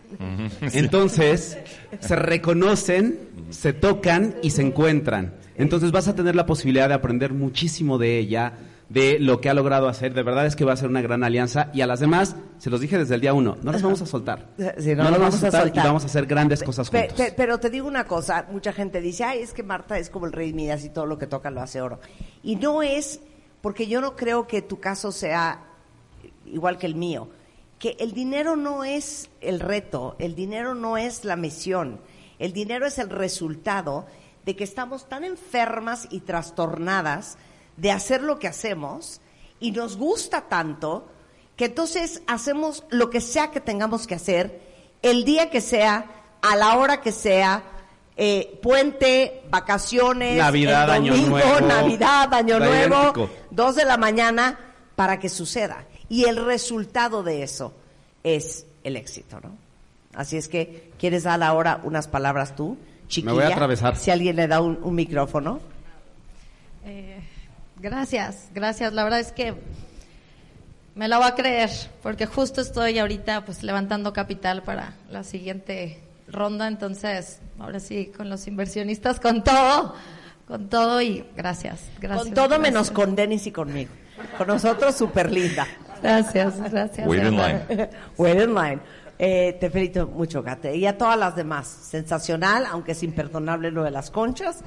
Entonces, 0.74 1.58
se 2.00 2.16
reconocen, 2.16 3.20
se 3.50 3.74
tocan 3.74 4.36
y 4.42 4.52
se 4.52 4.62
encuentran. 4.62 5.34
Entonces 5.56 5.92
vas 5.92 6.08
a 6.08 6.16
tener 6.16 6.36
la 6.36 6.46
posibilidad 6.46 6.88
de 6.90 6.96
aprender 6.96 7.34
muchísimo 7.34 7.98
de 7.98 8.18
ella, 8.20 8.54
de 8.90 9.18
lo 9.20 9.40
que 9.42 9.50
ha 9.50 9.54
logrado 9.54 9.88
hacer. 9.88 10.14
De 10.14 10.22
verdad 10.22 10.46
es 10.46 10.56
que 10.56 10.66
va 10.66 10.74
a 10.74 10.78
ser 10.78 10.90
una 10.90 11.02
gran 11.02 11.24
alianza. 11.24 11.72
Y 11.74 11.82
a 11.82 11.88
las 11.88 12.00
demás, 12.02 12.36
se 12.58 12.70
los 12.70 12.82
dije 12.82 12.98
desde 12.98 13.16
el 13.16 13.22
día 13.22 13.34
uno, 13.34 13.58
no 13.64 13.72
las 13.72 13.82
vamos 13.82 14.02
a 14.02 14.06
soltar. 14.06 14.48
Sí, 14.78 14.94
no, 14.96 15.04
las 15.10 15.20
vamos 15.20 15.36
a 15.36 15.40
soltar, 15.40 15.68
y 15.74 15.80
vamos 15.80 16.04
a 16.04 16.08
hacer 16.08 16.26
grandes 16.26 16.62
cosas 16.62 16.90
juntos. 16.90 17.14
pe- 17.14 17.34
pero 17.36 17.58
te 17.58 17.70
digo 17.70 17.88
una 17.88 18.04
cosa, 18.06 18.46
mucha 18.52 18.74
gente 18.74 19.02
dice, 19.02 19.24
ay, 19.24 19.40
es 19.40 19.54
que 19.54 19.64
Marta 19.64 19.98
es 19.98 20.10
como 20.10 20.26
el 20.26 20.34
rey 20.34 20.54
Midas 20.54 20.84
y 20.86 20.90
todo 20.90 21.06
lo 21.06 21.18
que 21.18 21.26
toca 21.28 21.50
lo 21.50 21.62
hace 21.62 21.82
oro. 21.82 22.00
Y 22.44 22.58
no 22.58 22.84
es, 22.84 23.22
porque 23.62 23.88
yo 23.88 24.02
no 24.02 24.16
creo 24.16 24.46
que 24.46 24.62
tu 24.62 24.80
caso 24.80 25.12
sea 25.12 25.62
igual 26.46 26.78
que 26.78 26.86
el 26.86 26.96
mío, 26.96 27.30
que 27.80 27.98
el 28.00 28.14
dinero 28.14 28.56
no 28.56 28.84
es 28.84 29.30
el 29.42 29.60
reto, 29.60 30.16
el 30.20 30.36
dinero 30.36 30.76
no 30.76 30.98
es 30.98 31.26
la 31.26 31.36
misión, 31.36 32.00
el 32.40 32.54
dinero 32.54 32.86
es 32.86 33.00
el 33.00 33.10
resultado 33.10 34.06
de 34.46 34.56
que 34.56 34.64
estamos 34.64 35.10
tan 35.10 35.24
enfermas 35.24 36.08
y 36.12 36.22
trastornadas 36.22 37.38
de 37.78 37.92
hacer 37.92 38.22
lo 38.22 38.40
que 38.40 38.48
hacemos 38.48 39.22
y 39.60 39.72
nos 39.72 39.98
gusta 39.98 40.42
tanto 40.42 41.08
que 41.56 41.66
entonces 41.66 42.22
hacemos 42.28 42.84
lo 42.90 43.10
que 43.10 43.22
sea 43.22 43.52
que 43.52 43.62
tengamos 43.62 44.08
que 44.08 44.16
hacer, 44.16 44.62
el 45.02 45.24
día 45.24 45.50
que 45.50 45.62
sea, 45.62 46.06
a 46.42 46.56
la 46.56 46.78
hora 46.78 47.02
que 47.02 47.12
sea, 47.12 47.64
eh, 48.18 48.60
puente, 48.62 49.44
vacaciones, 49.50 50.38
Navidad, 50.38 50.90
Año 50.92 51.14
domingo, 51.14 51.38
Nuevo. 51.38 51.62
Navidad, 51.62 52.34
Año 52.34 52.60
Nuevo, 52.60 53.30
dos 53.52 53.76
de 53.76 53.86
la 53.86 53.98
mañana, 53.98 54.60
para 54.96 55.20
que 55.20 55.30
suceda. 55.30 55.86
Y 56.10 56.26
el 56.26 56.44
resultado 56.46 57.24
de 57.24 57.44
eso 57.44 57.74
es 58.24 58.66
el 58.84 58.96
éxito, 58.96 59.40
¿no? 59.42 59.58
Así 60.14 60.38
es 60.38 60.48
que, 60.48 60.92
¿quieres 60.98 61.24
dar 61.24 61.42
ahora 61.44 61.82
unas 61.84 62.08
palabras 62.08 62.56
tú, 62.56 62.78
chiquilla? 63.08 63.34
voy 63.34 63.44
a 63.44 63.48
atravesar. 63.50 63.98
Si 63.98 64.12
alguien 64.12 64.36
le 64.36 64.48
da 64.48 64.62
un, 64.62 64.80
un 64.82 64.96
micrófono. 64.96 65.60
Eh, 66.86 67.20
gracias, 67.80 68.50
gracias. 68.54 68.94
La 68.94 69.04
verdad 69.04 69.20
es 69.20 69.32
que 69.32 69.56
me 70.96 71.10
la 71.10 71.18
voy 71.18 71.28
a 71.28 71.36
creer, 71.36 71.70
porque 72.02 72.26
justo 72.26 72.62
estoy 72.62 72.98
ahorita 72.98 73.44
pues 73.44 73.64
levantando 73.64 74.14
capital 74.14 74.64
para 74.64 74.94
la 75.12 75.24
siguiente 75.24 76.02
ronda, 76.28 76.68
entonces 76.68 77.40
ahora 77.60 77.80
sí 77.80 78.12
con 78.16 78.30
los 78.30 78.48
inversionistas 78.48 79.20
con 79.20 79.44
todo, 79.44 79.96
con 80.48 80.70
todo 80.70 81.02
y 81.02 81.26
gracias, 81.36 81.82
gracias. 82.00 82.28
con 82.28 82.34
todo 82.34 82.48
gracias. 82.48 82.62
menos 82.62 82.92
con 82.92 83.16
Denis 83.16 83.46
y 83.46 83.52
conmigo. 83.52 83.92
Con 84.38 84.48
nosotros, 84.48 84.96
súper 84.96 85.30
linda. 85.32 85.68
Gracias, 86.06 86.72
gracias. 86.72 87.08
Wait 87.08 87.24
in 87.24 87.36
line. 87.38 87.62
Wait 88.18 88.42
in 88.42 88.54
line. 88.54 88.80
Eh, 89.18 89.58
te 89.60 89.70
felicito 89.70 90.08
mucho, 90.08 90.44
Gate. 90.44 90.76
Y 90.76 90.86
a 90.86 90.98
todas 90.98 91.18
las 91.18 91.36
demás. 91.36 91.68
Sensacional, 91.68 92.66
aunque 92.70 92.92
es 92.92 93.02
imperdonable 93.04 93.72
lo 93.72 93.84
de 93.84 93.92
las 93.92 94.12
conchas. 94.12 94.62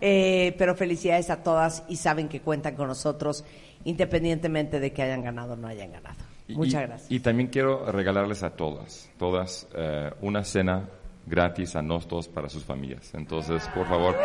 Eh, 0.00 0.54
pero 0.58 0.74
felicidades 0.74 1.30
a 1.30 1.42
todas 1.42 1.82
y 1.88 1.96
saben 1.96 2.28
que 2.28 2.40
cuentan 2.42 2.74
con 2.76 2.86
nosotros 2.88 3.44
independientemente 3.84 4.78
de 4.80 4.92
que 4.92 5.02
hayan 5.02 5.22
ganado 5.22 5.54
o 5.54 5.56
no 5.56 5.68
hayan 5.68 5.92
ganado. 5.92 6.16
Muchas 6.48 6.82
y- 6.82 6.86
gracias. 6.86 7.10
Y 7.12 7.20
también 7.20 7.48
quiero 7.48 7.90
regalarles 7.90 8.42
a 8.42 8.50
todas, 8.50 9.08
todas, 9.18 9.66
eh, 9.74 10.10
una 10.20 10.44
cena 10.44 10.88
gratis 11.26 11.74
a 11.76 11.82
nosotros 11.82 12.28
para 12.28 12.48
sus 12.48 12.64
familias. 12.64 13.10
Entonces, 13.14 13.62
por 13.74 13.86
favor. 13.88 14.16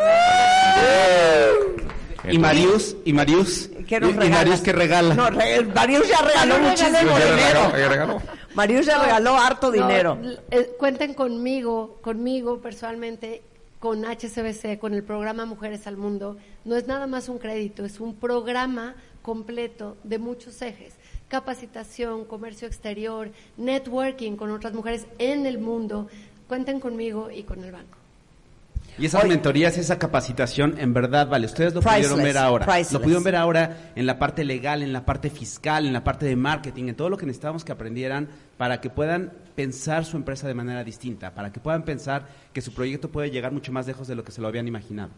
Y 2.30 2.38
Marius, 2.38 2.96
y 3.04 3.14
Marius, 3.14 3.70
¿Qué 3.88 4.00
nos 4.00 4.12
y? 4.24 4.30
Marius 4.30 4.62
que 4.62 4.72
regala. 4.72 5.16
No, 5.16 5.30
re- 5.32 5.64
Marius 5.66 6.08
ya 6.08 6.22
regaló 6.22 6.54
Marius 6.60 6.70
muchísimo 6.70 7.18
regaló. 7.18 7.36
Dinero. 7.36 7.72
regaló, 7.72 7.78
ya 7.78 7.90
regaló. 7.90 8.22
Marius 8.54 8.86
ya 8.86 8.98
No, 8.98 9.04
regaló 9.04 9.38
harto 9.38 9.68
no, 9.68 9.74
dinero. 9.74 10.18
eh, 10.52 10.70
cuenten 10.78 11.14
conmigo, 11.16 11.98
conmigo 12.02 12.60
personalmente, 12.62 13.42
con 13.80 14.06
HCBC, 14.06 14.78
con 14.78 14.94
el 14.94 15.04
programa 15.04 15.46
Mujeres 15.46 15.88
al 15.88 15.98
Mundo. 15.98 16.38
No 16.64 16.76
es 16.76 16.86
nada 16.86 17.08
más 17.08 17.28
un 17.28 17.40
crédito, 17.40 17.84
es 17.86 18.00
un 18.00 18.14
programa 18.16 18.94
completo 19.24 19.98
de 20.04 20.20
muchos 20.20 20.62
ejes. 20.62 20.94
Capacitación, 21.28 22.26
comercio 22.26 22.68
exterior, 22.68 23.32
networking 23.58 24.36
con 24.36 24.52
otras 24.52 24.74
mujeres 24.74 25.08
en 25.18 25.48
el 25.48 25.58
mundo. 25.58 26.08
Cuenten 26.52 26.82
conmigo 26.82 27.32
y 27.32 27.44
con 27.44 27.64
el 27.64 27.72
banco. 27.72 27.98
Y 28.98 29.06
esas 29.06 29.24
Oye. 29.24 29.30
mentorías, 29.30 29.78
esa 29.78 29.98
capacitación, 29.98 30.76
en 30.80 30.94
verdad, 30.94 31.30
vale, 31.30 31.46
ustedes 31.46 31.74
lo 31.74 31.80
pudieron 31.80 32.22
ver 32.22 32.38
ahora. 32.38 32.66
priceless. 32.66 32.92
Lo 32.92 33.02
pudieron 33.02 33.24
ver 33.24 33.38
ahora 33.38 33.94
en 33.96 34.06
la 34.06 34.20
parte 34.20 34.44
legal, 34.44 34.84
en 34.84 34.92
la 34.92 35.06
parte 35.06 35.30
fiscal, 35.30 35.88
en 35.88 35.94
la 35.94 36.04
parte 36.04 36.26
de 36.26 36.36
marketing, 36.36 36.90
en 36.90 36.96
todo 36.96 37.10
lo 37.10 37.16
que 37.16 37.26
necesitábamos 37.26 37.64
que 37.64 37.72
aprendieran 37.72 38.28
para 38.58 38.82
que 38.82 38.90
puedan 38.90 39.32
pensar 39.56 40.04
su 40.04 40.18
empresa 40.18 40.46
de 40.46 40.54
manera 40.54 40.84
distinta, 40.84 41.34
para 41.34 41.54
que 41.54 41.62
puedan 41.62 41.84
pensar 41.84 42.28
que 42.52 42.60
su 42.60 42.74
proyecto 42.74 43.10
puede 43.10 43.32
llegar 43.32 43.54
mucho 43.54 43.72
más 43.72 43.88
lejos 43.88 44.10
de 44.10 44.16
lo 44.16 44.26
que 44.26 44.34
se 44.34 44.42
lo 44.42 44.50
habían 44.50 44.68
imaginado. 44.68 45.12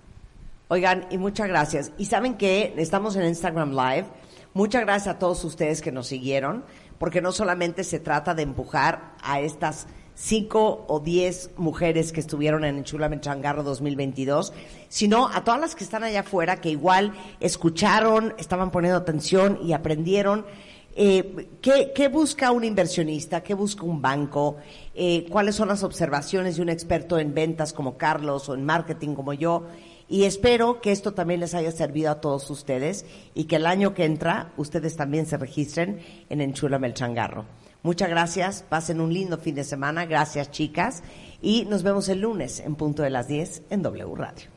Oigan, 0.67 1.07
y 1.09 1.17
muchas 1.17 1.47
gracias. 1.47 1.93
Y 1.97 2.05
saben 2.05 2.35
que 2.35 2.75
estamos 2.77 3.15
en 3.15 3.25
Instagram 3.25 3.71
Live. 3.71 4.05
Muchas 4.53 4.83
gracias 4.83 5.15
a 5.15 5.17
todos 5.17 5.43
ustedes 5.45 5.81
que 5.81 5.91
nos 5.91 6.05
siguieron, 6.05 6.63
porque 6.99 7.21
no 7.21 7.31
solamente 7.31 7.83
se 7.83 7.99
trata 7.99 8.35
de 8.35 8.43
empujar 8.43 9.13
a 9.23 9.39
estas 9.39 9.87
cinco 10.15 10.85
o 10.87 10.99
diez 10.99 11.51
mujeres 11.57 12.11
que 12.11 12.19
estuvieron 12.19 12.65
en 12.65 12.77
Enchulame 12.77 13.19
Changarro 13.19 13.63
2022, 13.63 14.53
sino 14.89 15.27
a 15.27 15.43
todas 15.43 15.59
las 15.59 15.75
que 15.75 15.83
están 15.83 16.03
allá 16.03 16.21
afuera 16.21 16.61
que 16.61 16.69
igual 16.69 17.13
escucharon, 17.39 18.33
estaban 18.37 18.71
poniendo 18.71 18.97
atención 18.97 19.59
y 19.63 19.73
aprendieron. 19.73 20.45
Eh, 20.95 21.49
¿qué, 21.61 21.91
qué 21.95 22.07
busca 22.07 22.51
un 22.51 22.63
inversionista? 22.63 23.41
¿Qué 23.41 23.55
busca 23.55 23.83
un 23.83 24.01
banco? 24.01 24.57
Eh, 24.93 25.25
¿Cuáles 25.29 25.55
son 25.55 25.67
las 25.67 25.83
observaciones 25.83 26.57
de 26.57 26.61
un 26.61 26.69
experto 26.69 27.17
en 27.17 27.33
ventas 27.33 27.73
como 27.73 27.97
Carlos 27.97 28.47
o 28.49 28.53
en 28.53 28.63
marketing 28.63 29.15
como 29.15 29.33
yo? 29.33 29.65
Y 30.07 30.25
espero 30.25 30.81
que 30.81 30.91
esto 30.91 31.13
también 31.13 31.39
les 31.39 31.55
haya 31.55 31.71
servido 31.71 32.11
a 32.11 32.21
todos 32.21 32.47
ustedes 32.51 33.05
y 33.33 33.45
que 33.45 33.55
el 33.55 33.65
año 33.65 33.95
que 33.95 34.05
entra 34.05 34.51
ustedes 34.57 34.95
también 34.95 35.25
se 35.25 35.37
registren 35.37 36.01
en 36.29 36.41
Enchúlame 36.41 36.87
el 36.87 36.93
Changarro. 36.93 37.45
Muchas 37.83 38.09
gracias, 38.09 38.63
pasen 38.63 39.01
un 39.01 39.13
lindo 39.13 39.37
fin 39.37 39.55
de 39.55 39.65
semana, 39.65 40.05
gracias 40.05 40.51
chicas. 40.51 41.03
Y 41.41 41.65
nos 41.65 41.83
vemos 41.83 42.07
el 42.07 42.21
lunes 42.21 42.61
en 42.61 42.75
punto 42.75 43.03
de 43.03 43.09
las 43.09 43.27
10 43.27 43.63
en 43.69 43.81
W 43.81 44.15
Radio. 44.15 44.47